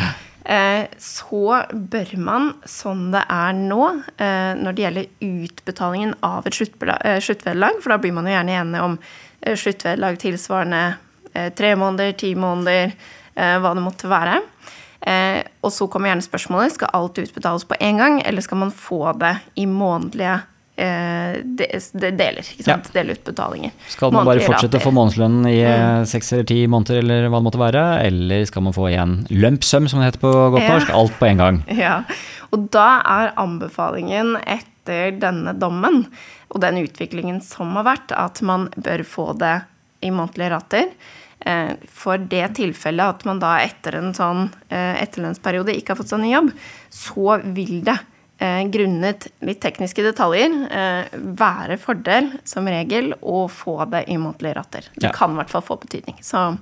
Eh, 0.50 0.86
så 0.98 1.62
bør 1.72 2.14
man, 2.26 2.52
sånn 2.66 3.10
det 3.14 3.22
er 3.30 3.56
nå, 3.58 3.84
eh, 4.18 4.54
når 4.58 4.76
det 4.76 4.86
gjelder 4.86 5.10
utbetalingen 5.30 6.16
av 6.26 6.48
et 6.50 6.56
eh, 6.56 7.20
sluttvederlag, 7.22 7.82
for 7.84 7.94
da 7.94 8.00
blir 8.02 8.16
man 8.16 8.28
jo 8.28 8.34
gjerne 8.34 8.56
enige 8.64 8.86
om 8.88 8.98
sluttvederlag 9.46 10.20
tilsvarende 10.20 10.84
eh, 11.34 11.52
tre 11.54 11.76
måneder, 11.80 12.16
ti 12.18 12.34
måneder, 12.36 12.96
eh, 13.36 13.58
hva 13.62 13.74
det 13.76 13.86
måtte 13.86 14.10
være. 14.12 14.40
Eh, 15.02 15.42
og 15.64 15.72
så 15.72 15.88
kommer 15.88 16.12
gjerne 16.12 16.26
spørsmålet 16.26 16.76
skal 16.76 16.96
alt 16.98 17.22
utbetales 17.22 17.68
på 17.68 17.78
én 17.80 18.02
gang, 18.02 18.22
eller 18.26 18.44
skal 18.44 18.64
man 18.66 18.74
få 18.76 19.14
det 19.20 19.36
i 19.56 19.68
månedlige 19.70 20.40
eh, 20.80 21.40
de, 21.44 21.68
de 22.04 22.12
deler. 22.16 22.48
ikke 22.56 22.66
sant? 22.68 22.90
Delutbetalinger. 22.96 23.76
Skal 23.92 24.14
man 24.16 24.28
bare 24.28 24.44
fortsette 24.46 24.80
å 24.80 24.84
få 24.84 24.94
månedslønn 24.96 25.44
i 25.52 25.60
seks 26.10 26.32
mm. 26.32 26.36
eller 26.38 26.50
ti 26.54 26.60
måneder, 26.72 27.02
eller 27.04 27.30
hva 27.30 27.42
det 27.42 27.48
måtte 27.50 27.62
være? 27.62 27.86
Eller 28.08 28.48
skal 28.50 28.66
man 28.66 28.76
få 28.76 28.90
igjen 28.92 29.20
lump 29.30 29.68
sum, 29.68 29.88
som 29.92 30.02
det 30.02 30.12
heter 30.12 30.24
på 30.26 30.34
godt 30.56 30.66
Ja. 30.66 30.74
norsk? 30.78 30.96
Alt 31.04 31.20
på 31.20 31.30
en 31.32 31.44
gang. 31.46 31.62
Ja, 31.86 32.02
og 32.50 32.68
da 32.74 32.88
er 33.06 33.34
anbefalingen 33.40 34.36
etter 34.42 35.14
denne 35.22 35.54
dommen 35.54 36.06
og 36.50 36.62
den 36.64 36.80
utviklingen 36.82 37.44
som 37.46 37.76
har 37.78 37.86
vært, 37.86 38.14
at 38.18 38.42
man 38.42 38.70
bør 38.76 39.04
få 39.06 39.32
det 39.38 39.60
i 40.02 40.10
månedlige 40.10 40.50
rater. 40.56 40.88
Eh, 41.46 41.76
For 41.94 42.18
det 42.18 42.56
tilfellet 42.58 43.16
at 43.16 43.26
man 43.28 43.40
da 43.40 43.60
etter 43.64 44.00
en 44.00 44.14
sånn 44.18 44.48
eh, 44.68 44.98
etterlønnsperiode 45.04 45.76
ikke 45.78 45.94
har 45.94 46.00
fått 46.02 46.12
seg 46.12 46.24
ny 46.24 46.34
jobb, 46.34 46.50
så 46.92 47.38
vil 47.56 47.84
det 47.88 47.96
eh, 47.96 48.09
grunnet 48.72 49.28
litt 49.44 49.60
tekniske 49.62 50.04
detaljer 50.06 50.54
eh, 50.72 51.18
være 51.40 51.76
fordel 51.82 52.30
som 52.48 52.68
regel 52.72 53.12
å 53.20 53.48
få 53.52 53.84
det 53.92 54.06
i 54.08 54.16
månedlige 54.18 54.56
rater. 54.56 54.88
Det 54.96 55.10
Ja. 55.10 55.12
kan 55.16 55.32
i 55.36 55.42
hvert 55.42 55.50
fall 55.52 55.62
få 55.62 55.76
betydning. 55.82 56.16
Så, 56.24 56.58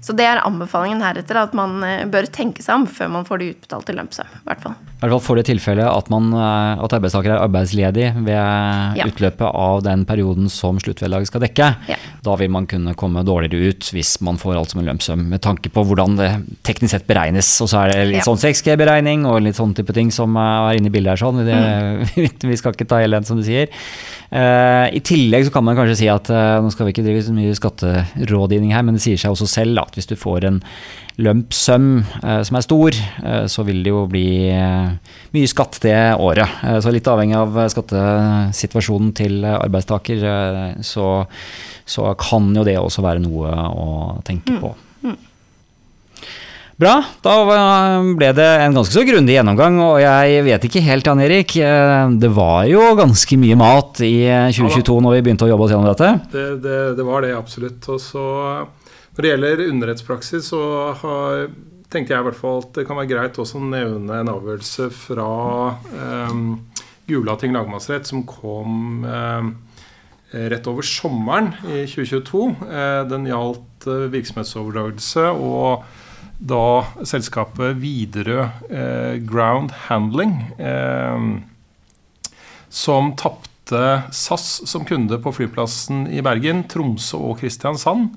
så 0.00 0.14
det 0.14 0.26
er 0.30 0.42
anbefalingen 0.46 1.02
heretter, 1.02 1.36
at 1.42 1.54
man 1.58 1.82
eh, 1.82 2.04
bør 2.06 2.26
tenke 2.30 2.62
seg 2.62 2.74
om 2.82 2.86
før 2.86 3.10
man 3.10 3.24
får 3.26 3.38
det 3.42 3.50
utbetalt 3.56 3.90
i 3.90 3.96
lønnssum. 3.98 4.26
I 4.30 4.46
hvert 4.46 4.62
fall. 4.62 4.74
I 4.98 5.06
hvert 5.06 5.12
fall 5.14 5.22
for 5.22 5.38
det 5.38 5.44
tilfellet 5.46 5.86
at, 5.86 6.08
man, 6.10 6.32
eh, 6.34 6.80
at 6.82 6.94
arbeidstaker 6.96 7.30
er 7.30 7.42
arbeidsledig 7.44 8.08
ved 8.26 8.96
Ja. 8.98 9.04
utløpet 9.06 9.46
av 9.54 9.82
den 9.86 10.04
perioden 10.04 10.48
som 10.50 10.80
sluttvederlaget 10.82 11.28
skal 11.30 11.40
dekke. 11.44 11.68
Ja. 11.88 11.96
Da 12.26 12.34
vil 12.40 12.50
man 12.50 12.66
kunne 12.66 12.96
komme 12.98 13.22
dårligere 13.24 13.68
ut 13.70 13.90
hvis 13.94 14.16
man 14.26 14.36
får 14.42 14.56
alt 14.58 14.70
som 14.74 14.80
en 14.82 14.88
lønnssum, 14.90 15.22
med 15.30 15.40
tanke 15.40 15.70
på 15.70 15.84
hvordan 15.86 16.16
det 16.18 16.30
teknisk 16.66 16.90
sett 16.96 17.06
beregnes. 17.06 17.46
Og 17.62 17.68
så 17.70 17.84
er 17.84 17.92
det 17.92 18.06
litt 18.08 18.24
Ja. 18.24 18.26
sånn 18.26 18.42
6G-beregning 18.42 19.24
og 19.24 19.40
litt 19.42 19.54
sånne 19.54 19.76
type 19.78 19.94
ting 19.94 20.10
som 20.10 20.34
eh, 20.36 20.40
er 20.72 20.78
inne 20.80 20.90
i 20.90 20.90
bildet 20.90 21.14
her. 21.14 21.22
sånn. 21.22 21.44
Det, 21.46 22.40
vi 22.50 22.56
skal 22.56 22.72
ikke 22.74 22.88
ta 22.88 22.98
hele 22.98 23.16
den, 23.20 23.24
som 23.24 23.36
du 23.38 23.44
sier. 23.46 23.68
Uh, 24.28 24.90
I 24.92 25.00
tillegg 25.00 25.46
så 25.46 25.52
kan 25.54 25.64
man 25.64 25.74
kanskje 25.78 25.96
si 26.02 26.08
at 26.12 26.28
uh, 26.28 26.60
nå 26.60 26.68
skal 26.74 26.84
vi 26.84 26.92
ikke 26.92 27.04
drive 27.06 27.22
så 27.24 27.32
mye 27.32 27.54
skatterådgivning 27.56 28.74
her, 28.74 28.82
men 28.84 28.98
det 28.98 29.00
sier 29.06 29.16
seg 29.16 29.32
også 29.32 29.46
selv 29.48 29.78
at 29.80 29.94
hvis 29.96 30.10
du 30.10 30.16
får 30.20 30.44
en 30.44 30.58
lump 31.18 31.54
sum 31.56 32.04
eh, 32.22 32.42
som 32.46 32.58
er 32.58 32.64
stor, 32.64 32.98
eh, 33.24 33.46
så 33.50 33.64
vil 33.66 33.82
det 33.82 33.90
jo 33.90 34.04
bli 34.10 34.26
eh, 34.54 35.14
mye 35.34 35.50
skatt 35.50 35.80
det 35.82 35.96
året. 36.22 36.60
Eh, 36.62 36.78
så 36.84 36.92
litt 36.94 37.10
avhengig 37.10 37.38
av 37.38 37.58
skattesituasjonen 37.74 39.14
til 39.18 39.40
arbeidstaker, 39.50 40.22
eh, 40.32 40.76
så, 40.86 41.08
så 41.88 42.12
kan 42.20 42.52
jo 42.54 42.66
det 42.66 42.78
også 42.78 43.02
være 43.04 43.24
noe 43.24 43.50
å 43.50 43.88
tenke 44.26 44.60
på. 44.62 44.74
Bra, 46.78 46.92
da 47.26 47.32
ble 48.14 48.28
det 48.38 48.44
en 48.62 48.76
ganske 48.76 48.94
så 48.94 49.02
grundig 49.02 49.34
gjennomgang, 49.34 49.80
og 49.82 49.96
jeg 49.98 50.44
vet 50.46 50.66
ikke 50.68 50.82
helt, 50.86 51.08
Jan 51.10 51.22
Erik. 51.24 51.56
Det 52.22 52.30
var 52.36 52.68
jo 52.70 52.92
ganske 52.94 53.38
mye 53.42 53.56
mat 53.58 53.98
i 54.06 54.12
eh, 54.30 54.52
2022 54.54 55.00
når 55.02 55.16
vi 55.16 55.24
begynte 55.26 55.48
å 55.48 55.50
jobbe 55.50 55.66
oss 55.66 55.74
gjennom 55.74 55.88
dette. 55.90 56.12
Det, 56.30 56.44
det, 56.62 56.76
det 57.00 57.06
var 57.08 57.26
det 57.26 57.32
absolutt. 57.34 57.82
Og 57.90 57.98
så 57.98 58.28
Når 59.18 59.24
det 59.24 59.30
gjelder 59.32 59.60
underrettspraksis, 59.64 60.48
så 60.52 60.58
har, 61.00 61.48
tenkte 61.90 62.12
jeg 62.14 62.22
i 62.22 62.26
hvert 62.28 62.38
fall 62.38 62.60
at 62.60 62.68
det 62.76 62.84
kan 62.86 63.00
være 63.00 63.10
greit 63.10 63.40
også 63.42 63.58
å 63.58 63.64
nevne 63.66 64.20
en 64.20 64.30
avgjørelse 64.30 64.86
fra 64.94 65.32
eh, 65.90 66.36
Gulating 67.10 67.56
lagmannsrett 67.56 68.06
som 68.06 68.22
kom 68.30 69.02
eh, 69.02 69.50
rett 70.54 70.70
over 70.70 70.86
sommeren 70.86 71.50
i 71.66 71.82
2022. 71.90 72.44
Eh, 72.68 73.00
den 73.10 73.26
gjaldt 73.26 73.90
eh, 73.90 74.06
virksomhetsoverdragelse 74.14 75.26
og 75.34 75.82
da 76.38 76.64
selskapet 77.02 77.82
Widerøe 77.82 78.48
eh, 78.70 79.14
Ground 79.26 79.74
Handling. 79.90 80.38
Eh, 80.62 81.30
som 82.70 83.16
tapte 83.18 83.86
SAS 84.14 84.60
som 84.70 84.86
kunde 84.86 85.18
på 85.18 85.34
flyplassen 85.42 86.06
i 86.06 86.22
Bergen, 86.22 86.68
Tromsø 86.70 87.18
og 87.32 87.40
Kristiansand 87.42 88.12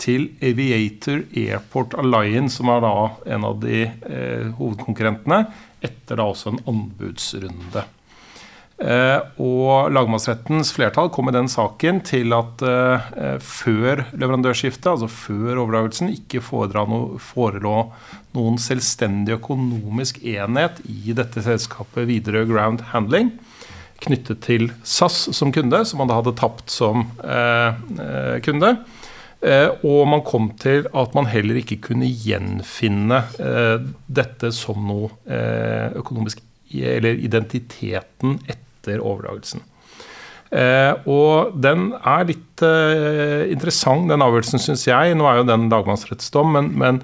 til 0.00 0.28
Aviator 0.44 1.22
Airport 1.36 1.94
Alliance, 1.98 2.58
som 2.58 2.70
er 2.72 2.80
da 2.84 2.94
en 3.36 3.46
av 3.46 3.58
de 3.62 3.84
eh, 3.86 4.48
hovedkonkurrentene, 4.58 5.44
etter 5.84 6.18
da 6.18 6.26
også 6.30 6.54
en 6.54 6.64
anbudsrunde. 6.70 7.84
Eh, 8.74 9.20
og 9.38 9.92
lagmannsrettens 9.94 10.72
flertall 10.74 11.12
kom 11.14 11.30
i 11.30 11.36
den 11.36 11.46
saken 11.48 12.00
til 12.04 12.34
at 12.34 12.64
eh, 12.66 13.38
før 13.38 14.02
leverandørskiftet, 14.18 14.90
altså 14.96 15.08
før 15.08 15.62
overdragelsen, 15.62 16.10
ikke 16.16 16.42
no, 16.90 17.00
forelå 17.22 17.76
noen 18.34 18.58
selvstendig 18.58 19.38
økonomisk 19.38 20.18
enhet 20.26 20.82
i 20.90 21.14
dette 21.14 21.44
selskapet 21.46 22.10
Widerøe 22.10 22.50
Ground 22.50 22.82
Handling 22.90 23.36
knyttet 24.04 24.42
til 24.44 24.68
SAS 24.82 25.30
som 25.36 25.52
kunde, 25.54 25.84
som 25.86 26.02
man 26.02 26.10
da 26.10 26.18
hadde 26.18 26.36
tapt 26.38 26.72
som 26.72 27.06
eh, 27.22 27.80
eh, 28.04 28.36
kunde. 28.44 28.74
Eh, 29.44 29.68
og 29.84 30.06
man 30.08 30.22
kom 30.24 30.48
til 30.60 30.86
at 30.96 31.14
man 31.16 31.28
heller 31.28 31.58
ikke 31.60 31.76
kunne 31.90 32.08
gjenfinne 32.08 33.20
eh, 33.36 33.76
dette 34.08 34.50
som 34.56 34.86
noe 34.88 35.10
eh, 35.28 35.92
økonomisk 36.00 36.40
Eller 36.74 37.20
identiteten 37.22 38.38
etter 38.50 38.98
overdragelsen. 38.98 39.60
Og 41.10 41.52
den 41.62 41.84
er 41.94 42.24
litt 42.26 42.62
interessant, 43.52 44.08
den 44.10 44.24
avgjørelsen, 44.24 44.62
syns 44.62 44.82
jeg. 44.88 45.14
Nå 45.14 45.28
er 45.28 45.38
jo 45.38 45.46
den 45.46 45.68
lagmannsrettsdom, 45.70 46.50
men, 46.56 46.72
men 46.78 46.98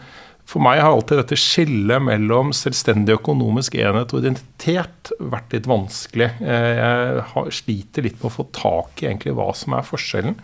for 0.50 0.64
meg 0.64 0.82
har 0.82 0.90
alltid 0.90 1.20
dette 1.22 1.38
skillet 1.38 2.02
mellom 2.02 2.50
selvstendig 2.56 3.14
økonomisk 3.20 3.78
enhet 3.78 4.10
og 4.10 4.24
identitet 4.24 5.12
vært 5.22 5.54
litt 5.54 5.70
vanskelig. 5.70 6.32
Jeg 6.42 7.56
sliter 7.60 8.08
litt 8.08 8.18
med 8.18 8.30
å 8.32 8.36
få 8.40 8.48
tak 8.56 9.04
i 9.04 9.10
egentlig 9.12 9.36
hva 9.38 9.52
som 9.54 9.78
er 9.78 9.86
forskjellen. 9.86 10.38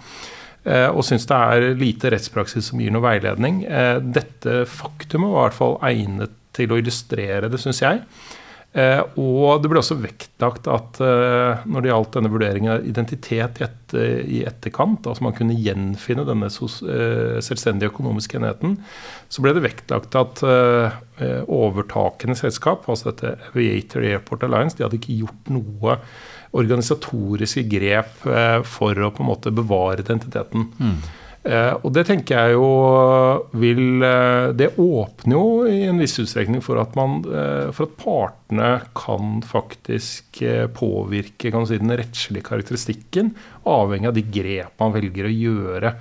Eh, 0.67 0.89
og 0.91 1.05
syns 1.07 1.29
det 1.31 1.37
er 1.37 1.77
lite 1.79 2.11
rettspraksis 2.11 2.73
som 2.73 2.81
gir 2.83 2.95
noe 2.95 3.05
veiledning. 3.05 3.63
Eh, 3.65 3.99
dette 4.03 4.65
faktumet 4.67 5.31
var 5.31 5.39
i 5.39 5.47
hvert 5.47 5.61
fall 5.61 5.79
egnet 5.87 6.35
til 6.57 6.73
å 6.73 6.81
illustrere 6.81 7.51
det, 7.53 7.61
syns 7.63 7.85
jeg. 7.85 8.03
Eh, 8.77 8.99
og 9.23 9.63
det 9.63 9.71
ble 9.71 9.81
også 9.81 9.97
vektlagt 10.03 10.67
at 10.69 10.99
når 10.99 11.85
det 11.85 11.89
gjaldt 11.93 12.17
denne 12.19 12.33
vurderingen 12.33 12.73
av 12.75 12.89
identitet 12.89 13.63
i, 13.95 14.43
etterkant, 14.45 15.07
altså 15.07 15.25
man 15.25 15.37
kunne 15.37 15.57
gjenfinne 15.57 16.27
denne 16.29 16.51
selvstendige 16.51 17.93
økonomiske 17.93 18.41
enheten, 18.41 18.75
så 19.33 19.45
ble 19.45 19.55
det 19.57 19.65
vektlagt 19.65 20.19
at 20.19 20.43
overtakende 21.47 22.37
selskap, 22.37 22.85
altså 22.91 23.13
dette 23.13 23.37
Aviator 23.53 24.05
Airport 24.05 24.45
Alliance, 24.45 24.77
de 24.77 24.85
hadde 24.85 24.99
ikke 24.99 25.23
gjort 25.23 25.55
noe 25.55 25.97
organisatoriske 26.53 27.67
grep 27.71 28.27
eh, 28.31 28.59
for 28.67 28.99
å 28.99 29.13
på 29.15 29.25
en 29.25 29.31
måte 29.33 29.55
bevare 29.55 30.05
identiteten. 30.05 30.69
Mm. 30.81 30.99
og 31.87 31.93
det 31.95 32.03
tenker 32.09 32.41
jeg 32.41 32.57
jo 32.57 32.71
vil 33.55 34.03
eh, 34.03 34.49
Det 34.59 34.73
åpner 34.83 35.37
jo 35.37 35.45
i 35.71 35.85
en 35.87 36.01
viss 36.03 36.17
utstrekning 36.19 36.59
for 36.65 36.81
at, 36.83 36.97
man, 36.99 37.21
eh, 37.23 37.69
for 37.71 37.87
at 37.87 37.97
partene 38.01 38.71
kan 38.99 39.41
faktisk 39.47 40.43
eh, 40.43 40.67
påvirke 40.67 41.53
kan 41.55 41.69
si, 41.69 41.79
den 41.79 41.95
rettslige 41.95 42.49
karakteristikken, 42.51 43.35
avhengig 43.63 44.11
av 44.11 44.17
de 44.19 44.27
grep 44.27 44.83
man 44.83 44.97
velger 44.97 45.29
å 45.29 45.35
gjøre. 45.37 45.95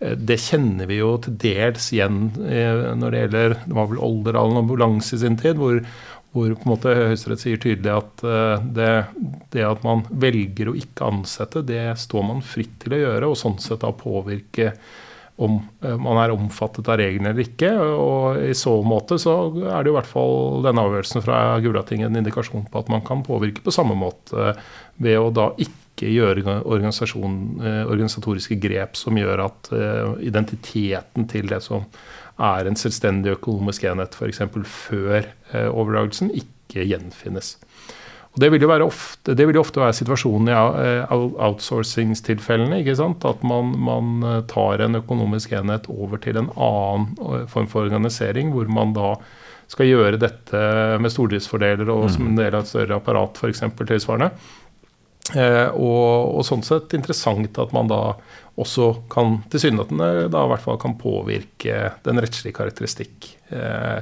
Eh, 0.00 0.16
Det 0.16 0.36
kjenner 0.40 0.88
vi 0.90 1.00
jo 1.00 1.14
til 1.24 1.36
dels 1.48 1.90
igjen 1.94 2.20
eh, 2.44 2.92
når 2.96 3.10
det 3.10 3.24
gjelder 3.24 3.56
Det 3.64 3.76
var 3.76 3.90
vel 3.90 4.04
Olderdalen 4.04 4.60
ambulanse 4.62 5.16
i 5.16 5.22
sin 5.24 5.40
tid, 5.40 5.56
hvor, 5.60 5.80
hvor 6.30 6.52
på 6.54 6.66
en 6.66 6.70
måte 6.70 6.94
Høyesterett 6.94 7.42
sier 7.42 7.60
tydelig 7.60 7.90
at 7.90 8.24
eh, 8.26 8.66
det, 8.76 8.90
det 9.50 9.66
at 9.66 9.82
man 9.86 10.04
velger 10.10 10.70
å 10.70 10.76
ikke 10.78 11.08
ansette, 11.10 11.64
det 11.66 11.82
står 11.98 12.26
man 12.28 12.42
fritt 12.46 12.76
til 12.84 12.94
å 12.94 13.00
gjøre, 13.00 13.30
og 13.30 13.38
sånn 13.38 13.58
sett 13.62 13.82
da 13.82 13.90
påvirke 13.96 14.70
om 15.42 15.58
eh, 15.82 15.96
man 15.98 16.20
er 16.22 16.34
omfattet 16.34 16.86
av 16.86 17.00
reglene 17.00 17.32
eller 17.32 17.48
ikke. 17.48 17.72
Og 17.82 18.38
i 18.46 18.54
så 18.54 18.76
måte 18.86 19.18
så 19.18 19.34
er 19.72 19.82
det 19.82 19.90
i 19.90 19.96
hvert 19.96 20.10
fall 20.10 20.62
denne 20.66 20.86
avgjørelsen 20.86 21.26
fra 21.26 21.42
Gulating 21.64 22.06
en 22.06 22.22
indikasjon 22.22 22.68
på 22.70 22.84
at 22.84 22.94
man 22.94 23.02
kan 23.06 23.26
påvirke 23.26 23.64
på 23.66 23.74
samme 23.74 23.98
måte 23.98 24.54
ved 25.02 25.18
å 25.18 25.34
da 25.34 25.50
ikke 25.58 26.14
gjøre 26.14 26.46
eh, 26.46 26.62
organisatoriske 26.70 28.60
grep 28.62 28.94
som 29.00 29.18
gjør 29.18 29.48
at 29.48 29.74
identiteten 30.22 31.26
til 31.28 31.50
det 31.50 31.58
som 31.66 31.90
er 32.40 32.68
en 32.68 32.78
selvstendig 32.78 33.36
økonomisk 33.38 33.84
enhet, 33.90 34.16
f.eks. 34.16 34.42
før 34.64 35.18
eh, 35.20 35.68
overdragelsen, 35.68 36.32
ikke 36.36 36.86
gjenfinnes. 36.88 37.56
Og 38.30 38.38
det 38.44 38.52
vil 38.52 38.62
jo 38.62 38.70
være 38.70 38.86
ofte, 38.86 39.34
det 39.34 39.46
vil 39.48 39.58
jo 39.58 39.64
ofte 39.64 39.82
være 39.82 39.96
situasjonen 39.98 40.52
i 40.52 40.54
eh, 40.54 41.14
outsourcingstilfellene. 41.48 42.80
ikke 42.80 42.94
sant? 42.98 43.26
At 43.26 43.42
man, 43.46 43.74
man 43.74 44.22
eh, 44.22 44.40
tar 44.50 44.84
en 44.84 45.00
økonomisk 45.00 45.56
enhet 45.58 45.90
over 45.90 46.22
til 46.22 46.38
en 46.38 46.52
annen 46.54 47.48
form 47.50 47.70
for 47.70 47.88
organisering, 47.88 48.54
hvor 48.54 48.70
man 48.70 48.94
da 48.96 49.16
skal 49.70 49.86
gjøre 49.86 50.18
dette 50.18 50.60
med 50.98 51.12
stordriftsfordeler 51.14 51.90
og 51.94 52.08
som 52.10 52.26
en 52.26 52.38
del 52.38 52.56
av 52.56 52.64
et 52.64 52.70
større 52.72 52.96
apparat, 52.98 53.38
f.eks. 53.38 53.62
tilsvarende. 53.78 54.32
Eh, 55.36 55.68
og, 55.76 56.38
og 56.38 56.46
sånn 56.46 56.64
sett 56.66 56.94
interessant 56.96 57.58
at 57.62 57.74
man 57.76 57.90
da 57.90 58.00
også 58.60 58.92
kan 59.12 59.38
tilsynelatende 59.52 60.28
da 60.32 60.44
i 60.44 60.50
hvert 60.50 60.64
fall 60.64 60.80
kan 60.80 60.96
påvirke 61.00 61.92
den 62.04 62.20
rettslige 62.20 62.56
karakteristikk 62.56 63.30
eh, 63.54 64.00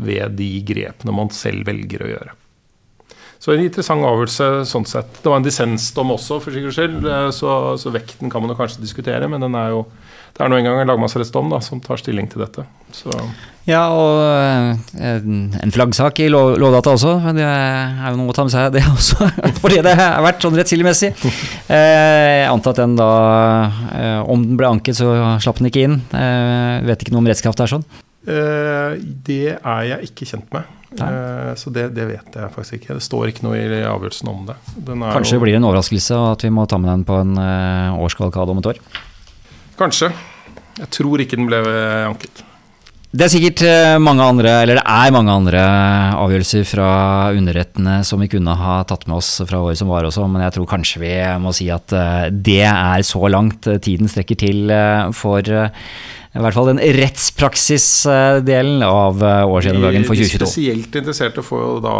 ved 0.00 0.38
de 0.38 0.50
grepene 0.66 1.14
man 1.14 1.32
selv 1.34 1.68
velger 1.68 2.06
å 2.06 2.12
gjøre. 2.14 2.36
Så 3.40 3.54
en 3.54 3.62
interessant 3.64 4.04
avgjørelse 4.04 4.46
sånn 4.68 4.84
sett. 4.88 5.22
Det 5.22 5.30
var 5.30 5.40
en 5.40 5.46
dissensdom 5.46 6.12
også, 6.12 6.42
for 6.44 6.52
sikkerhets 6.52 6.76
skyld, 6.76 7.06
eh, 7.08 7.28
så, 7.36 7.52
så 7.80 7.92
vekten 7.94 8.32
kan 8.32 8.44
man 8.44 8.52
jo 8.52 8.58
kanskje 8.58 8.84
diskutere, 8.84 9.28
men 9.32 9.44
den 9.44 9.56
er 9.56 9.74
jo 9.76 9.84
det 10.36 10.44
er 10.44 10.50
nå 10.50 10.56
engang 10.60 10.78
en 10.80 10.88
lagmannsrettsdom 10.88 11.50
som 11.64 11.80
tar 11.84 12.00
stilling 12.00 12.28
til 12.30 12.44
dette. 12.44 12.64
Så 12.96 13.12
Ja, 13.68 13.82
og 13.92 14.22
eh, 14.24 15.18
en 15.62 15.74
flaggsak 15.74 16.22
i 16.24 16.30
lov, 16.32 16.54
Lovdata 16.58 16.94
også, 16.96 17.12
men 17.22 17.36
det 17.38 17.46
er 17.46 18.06
jo 18.08 18.18
noe 18.18 18.32
å 18.32 18.36
ta 18.36 18.46
med 18.46 18.54
seg, 18.54 18.70
det 18.74 18.82
også. 18.88 19.28
Fordi 19.62 19.82
det 19.84 19.94
har 19.98 20.24
vært 20.24 20.42
sånn 20.42 20.58
rettskildemessig. 20.58 21.14
Eh, 21.70 22.40
jeg 22.40 22.48
antar 22.50 22.72
at 22.72 22.80
den 22.80 22.96
da 22.98 23.10
eh, 23.94 24.30
Om 24.32 24.42
den 24.42 24.56
ble 24.58 24.66
anket, 24.66 24.96
så 24.98 25.12
slapp 25.42 25.60
den 25.60 25.68
ikke 25.68 25.84
inn. 25.86 26.00
Jeg 26.10 26.86
vet 26.88 27.04
ikke 27.04 27.12
noe 27.14 27.22
om 27.22 27.28
rettskraft 27.30 27.62
er 27.62 27.70
sånn. 27.70 27.84
Det 28.24 29.44
er 29.54 29.84
jeg 29.86 30.08
ikke 30.10 30.26
kjent 30.32 30.48
med. 30.56 30.76
Nei. 30.98 31.10
så 31.60 31.70
det, 31.70 31.84
det, 31.94 32.08
vet 32.08 32.38
jeg 32.40 32.52
faktisk 32.56 32.80
ikke. 32.80 32.96
Det 32.98 33.04
står 33.06 33.30
ikke 33.30 33.46
noe 33.46 33.60
i 33.60 33.84
avgjørelsen 33.86 34.32
om 34.32 34.42
det. 34.48 34.56
Kanskje 34.88 35.36
det 35.36 35.44
blir 35.44 35.60
en 35.60 35.68
overraskelse 35.68 36.18
at 36.32 36.42
vi 36.46 36.50
må 36.54 36.66
ta 36.70 36.80
med 36.82 36.90
den 36.90 37.06
på 37.06 37.20
en 37.22 37.38
uh, 37.38 38.42
om 38.42 38.62
et 38.64 38.70
år? 38.72 38.82
Kanskje. 39.80 40.12
Jeg 40.80 40.92
tror 40.92 41.22
ikke 41.22 41.38
den 41.40 41.48
ble 41.48 41.60
anket. 42.06 42.44
Det 43.10 43.24
er 43.26 43.30
sikkert 43.32 43.62
eh, 43.66 43.96
mange 43.98 44.22
andre, 44.22 44.50
eller 44.62 44.78
det 44.78 44.84
er 44.86 45.10
mange 45.10 45.32
andre 45.34 45.60
avgjørelser 46.14 46.62
fra 46.68 46.90
underrettene 47.34 47.96
som 48.06 48.22
vi 48.22 48.28
kunne 48.30 48.54
ha 48.54 48.76
tatt 48.86 49.08
med 49.10 49.16
oss 49.16 49.32
fra 49.48 49.58
året 49.64 49.80
som 49.80 49.90
var 49.90 50.06
også, 50.06 50.28
men 50.30 50.44
jeg 50.44 50.54
tror 50.54 50.68
kanskje 50.70 51.02
vi 51.02 51.10
må 51.42 51.50
si 51.56 51.66
at 51.74 51.90
eh, 51.90 52.28
det 52.30 52.62
er 52.68 53.02
så 53.06 53.26
langt 53.34 53.66
tiden 53.82 54.06
strekker 54.06 54.38
til 54.38 54.70
eh, 54.70 55.10
for 55.16 55.42
i 55.42 56.38
hvert 56.38 56.54
fall 56.54 56.70
den 56.70 56.78
rettspraksisdelen 57.00 58.84
av 58.86 59.18
årsgjennomgangen 59.18 60.06
for 60.06 60.14
2022. 60.14 60.38
De 60.38 60.46
spesielt 60.46 60.98
interesserte 61.00 61.42
får 61.42 61.64
jo 61.64 61.72
da 61.82 61.96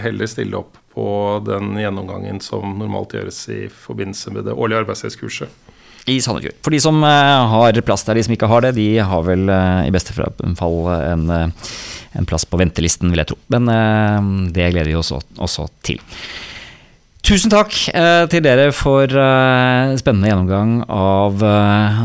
heller 0.00 0.30
stille 0.30 0.56
opp 0.56 0.80
på 0.96 1.10
den 1.44 1.74
gjennomgangen 1.82 2.40
som 2.40 2.78
normalt 2.80 3.12
gjøres 3.18 3.42
i 3.52 3.66
forbindelse 3.68 4.32
med 4.32 4.48
det 4.48 4.56
årlige 4.56 4.86
arbeidsrettskurset 4.86 5.69
i 6.10 6.20
Sandefjord. 6.22 6.58
For 6.64 6.74
de 6.74 6.80
som 6.82 7.00
uh, 7.04 7.54
har 7.54 7.80
plass 7.86 8.04
der, 8.06 8.18
de 8.18 8.26
som 8.26 8.34
ikke 8.34 8.50
har 8.50 8.66
det, 8.66 8.74
de 8.78 8.88
har 8.98 9.24
vel 9.26 9.48
uh, 9.50 9.86
i 9.86 9.94
beste 9.94 10.14
fall 10.14 10.78
en, 10.96 11.26
uh, 11.30 11.72
en, 12.18 12.28
plass 12.28 12.46
på 12.48 12.60
ventelisten, 12.60 13.12
vil 13.12 13.22
jeg 13.22 13.32
tro. 13.32 13.40
Men 13.54 13.70
det 14.54 14.72
gleder 14.74 14.90
vi 14.90 14.98
oss 14.98 15.12
også 15.14 15.68
til. 15.86 16.00
Tusen 17.30 17.52
takk 17.52 17.70
eh, 17.94 18.24
til 18.26 18.42
dere 18.42 18.72
for 18.74 19.06
eh, 19.06 19.92
spennende 20.00 20.32
gjennomgang 20.32 20.72
av 20.90 21.44
eh, 21.46 21.98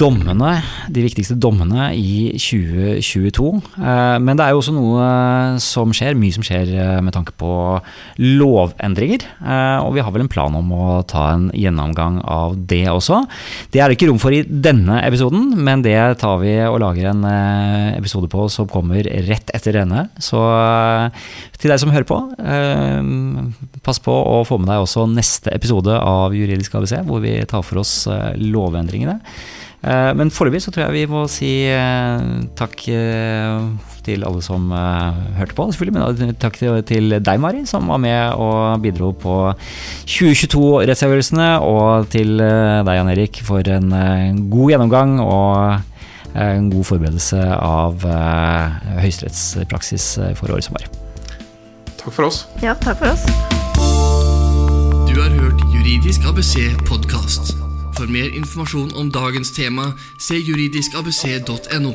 dommene, 0.00 0.52
de 0.88 1.02
viktigste 1.04 1.36
dommene 1.36 1.90
i 1.92 2.32
2022. 2.40 3.50
Eh, 3.76 4.16
men 4.24 4.38
det 4.38 4.46
er 4.46 4.54
jo 4.54 4.62
også 4.62 4.72
noe 4.72 5.08
som 5.60 5.92
skjer, 5.92 6.16
mye 6.16 6.32
som 6.32 6.46
skjer 6.46 6.72
eh, 6.72 7.00
med 7.04 7.12
tanke 7.12 7.34
på 7.36 7.52
lovendringer. 8.22 9.26
Eh, 9.44 9.76
og 9.84 9.92
vi 9.98 10.06
har 10.06 10.14
vel 10.14 10.24
en 10.24 10.32
plan 10.32 10.56
om 10.56 10.72
å 10.72 10.86
ta 11.04 11.26
en 11.34 11.50
gjennomgang 11.52 12.22
av 12.24 12.56
det 12.56 12.86
også. 12.94 13.26
Det 13.76 13.82
er 13.82 13.92
det 13.92 13.98
ikke 13.98 14.08
rom 14.08 14.22
for 14.22 14.32
i 14.32 14.40
denne 14.48 15.02
episoden, 15.04 15.52
men 15.68 15.84
det 15.84 15.98
tar 16.24 16.40
vi 16.40 16.56
og 16.64 16.80
lager 16.80 17.10
en 17.12 17.28
episode 17.98 18.32
på 18.32 18.48
som 18.48 18.72
kommer 18.72 19.04
rett 19.28 19.52
etter 19.52 19.82
denne. 19.82 20.08
Så 20.16 20.40
til 21.62 21.70
deg 21.70 21.78
som 21.78 21.92
hører 21.94 22.08
på, 22.08 22.18
pass 23.86 24.00
på 24.02 24.12
å 24.12 24.42
få 24.46 24.58
med 24.60 24.70
deg 24.70 24.84
også 24.84 25.06
neste 25.10 25.52
episode 25.54 25.94
av 25.94 26.34
Juridisk 26.36 26.74
ABC, 26.78 26.96
hvor 27.06 27.22
vi 27.24 27.36
tar 27.48 27.64
for 27.66 27.82
oss 27.82 28.06
eh, 28.10 28.32
lovendringene. 28.38 29.18
Eh, 29.82 30.10
men 30.18 30.30
foreløpig 30.34 30.62
så 30.62 30.72
tror 30.74 30.86
jeg 30.86 30.94
vi 31.00 31.10
må 31.10 31.24
si 31.30 31.52
eh, 31.70 32.22
takk 32.58 32.76
til 34.02 34.26
alle 34.26 34.42
som 34.42 34.70
hørte 34.74 35.54
på, 35.58 35.68
selvfølgelig. 35.70 35.94
Men 35.94 36.34
takk 36.42 36.58
til 36.88 37.18
deg, 37.18 37.42
Mari, 37.42 37.62
som 37.70 37.90
var 37.90 38.02
med 38.02 38.34
og 38.34 38.82
bidro 38.82 39.12
på 39.14 39.36
2022-rettsavgjørelsene. 40.10 41.52
Og 41.62 42.10
til 42.14 42.34
deg, 42.42 42.96
Jan 42.98 43.12
Erik, 43.14 43.42
for 43.46 43.62
en 43.70 43.94
god 44.50 44.74
gjennomgang 44.74 45.20
og 45.22 46.34
en 46.42 46.72
god 46.72 46.88
forberedelse 46.88 47.46
av 47.60 48.02
høyesterettspraksis 49.04 50.10
for 50.40 50.50
året 50.50 50.66
som 50.66 50.80
var. 50.80 51.01
Takk 52.02 52.14
for 52.14 52.26
oss. 52.26 52.46
Ja, 52.62 52.74
takk 52.74 52.98
for 52.98 53.12
oss. 53.12 53.22
Du 55.06 55.20
har 55.20 55.30
hørt 55.30 55.60
Juridisk 55.74 56.24
ABC 56.26 56.74
podkast. 56.88 57.54
For 57.94 58.10
mer 58.10 58.32
informasjon 58.34 58.90
om 58.98 59.12
dagens 59.12 59.52
tema, 59.54 59.92
se 60.18 60.34
juridiskabc.no. 60.34 61.92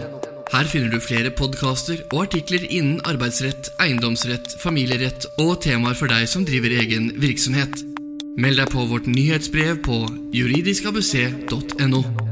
Her 0.53 0.69
finner 0.71 0.93
du 0.93 1.01
flere 1.03 1.33
podkaster 1.35 2.05
og 2.13 2.21
artikler 2.29 2.63
innen 2.69 3.01
arbeidsrett, 3.03 3.73
eiendomsrett, 3.83 4.55
familierett 4.63 5.27
og 5.43 5.57
temaer 5.65 5.97
for 5.99 6.07
deg 6.07 6.23
som 6.31 6.47
driver 6.47 6.71
egen 6.71 7.11
virksomhet. 7.19 7.83
Meld 8.39 8.61
deg 8.61 8.71
på 8.71 8.87
vårt 8.87 9.11
nyhetsbrev 9.11 9.83
på 9.83 10.05
juridiskabc.no. 10.37 12.26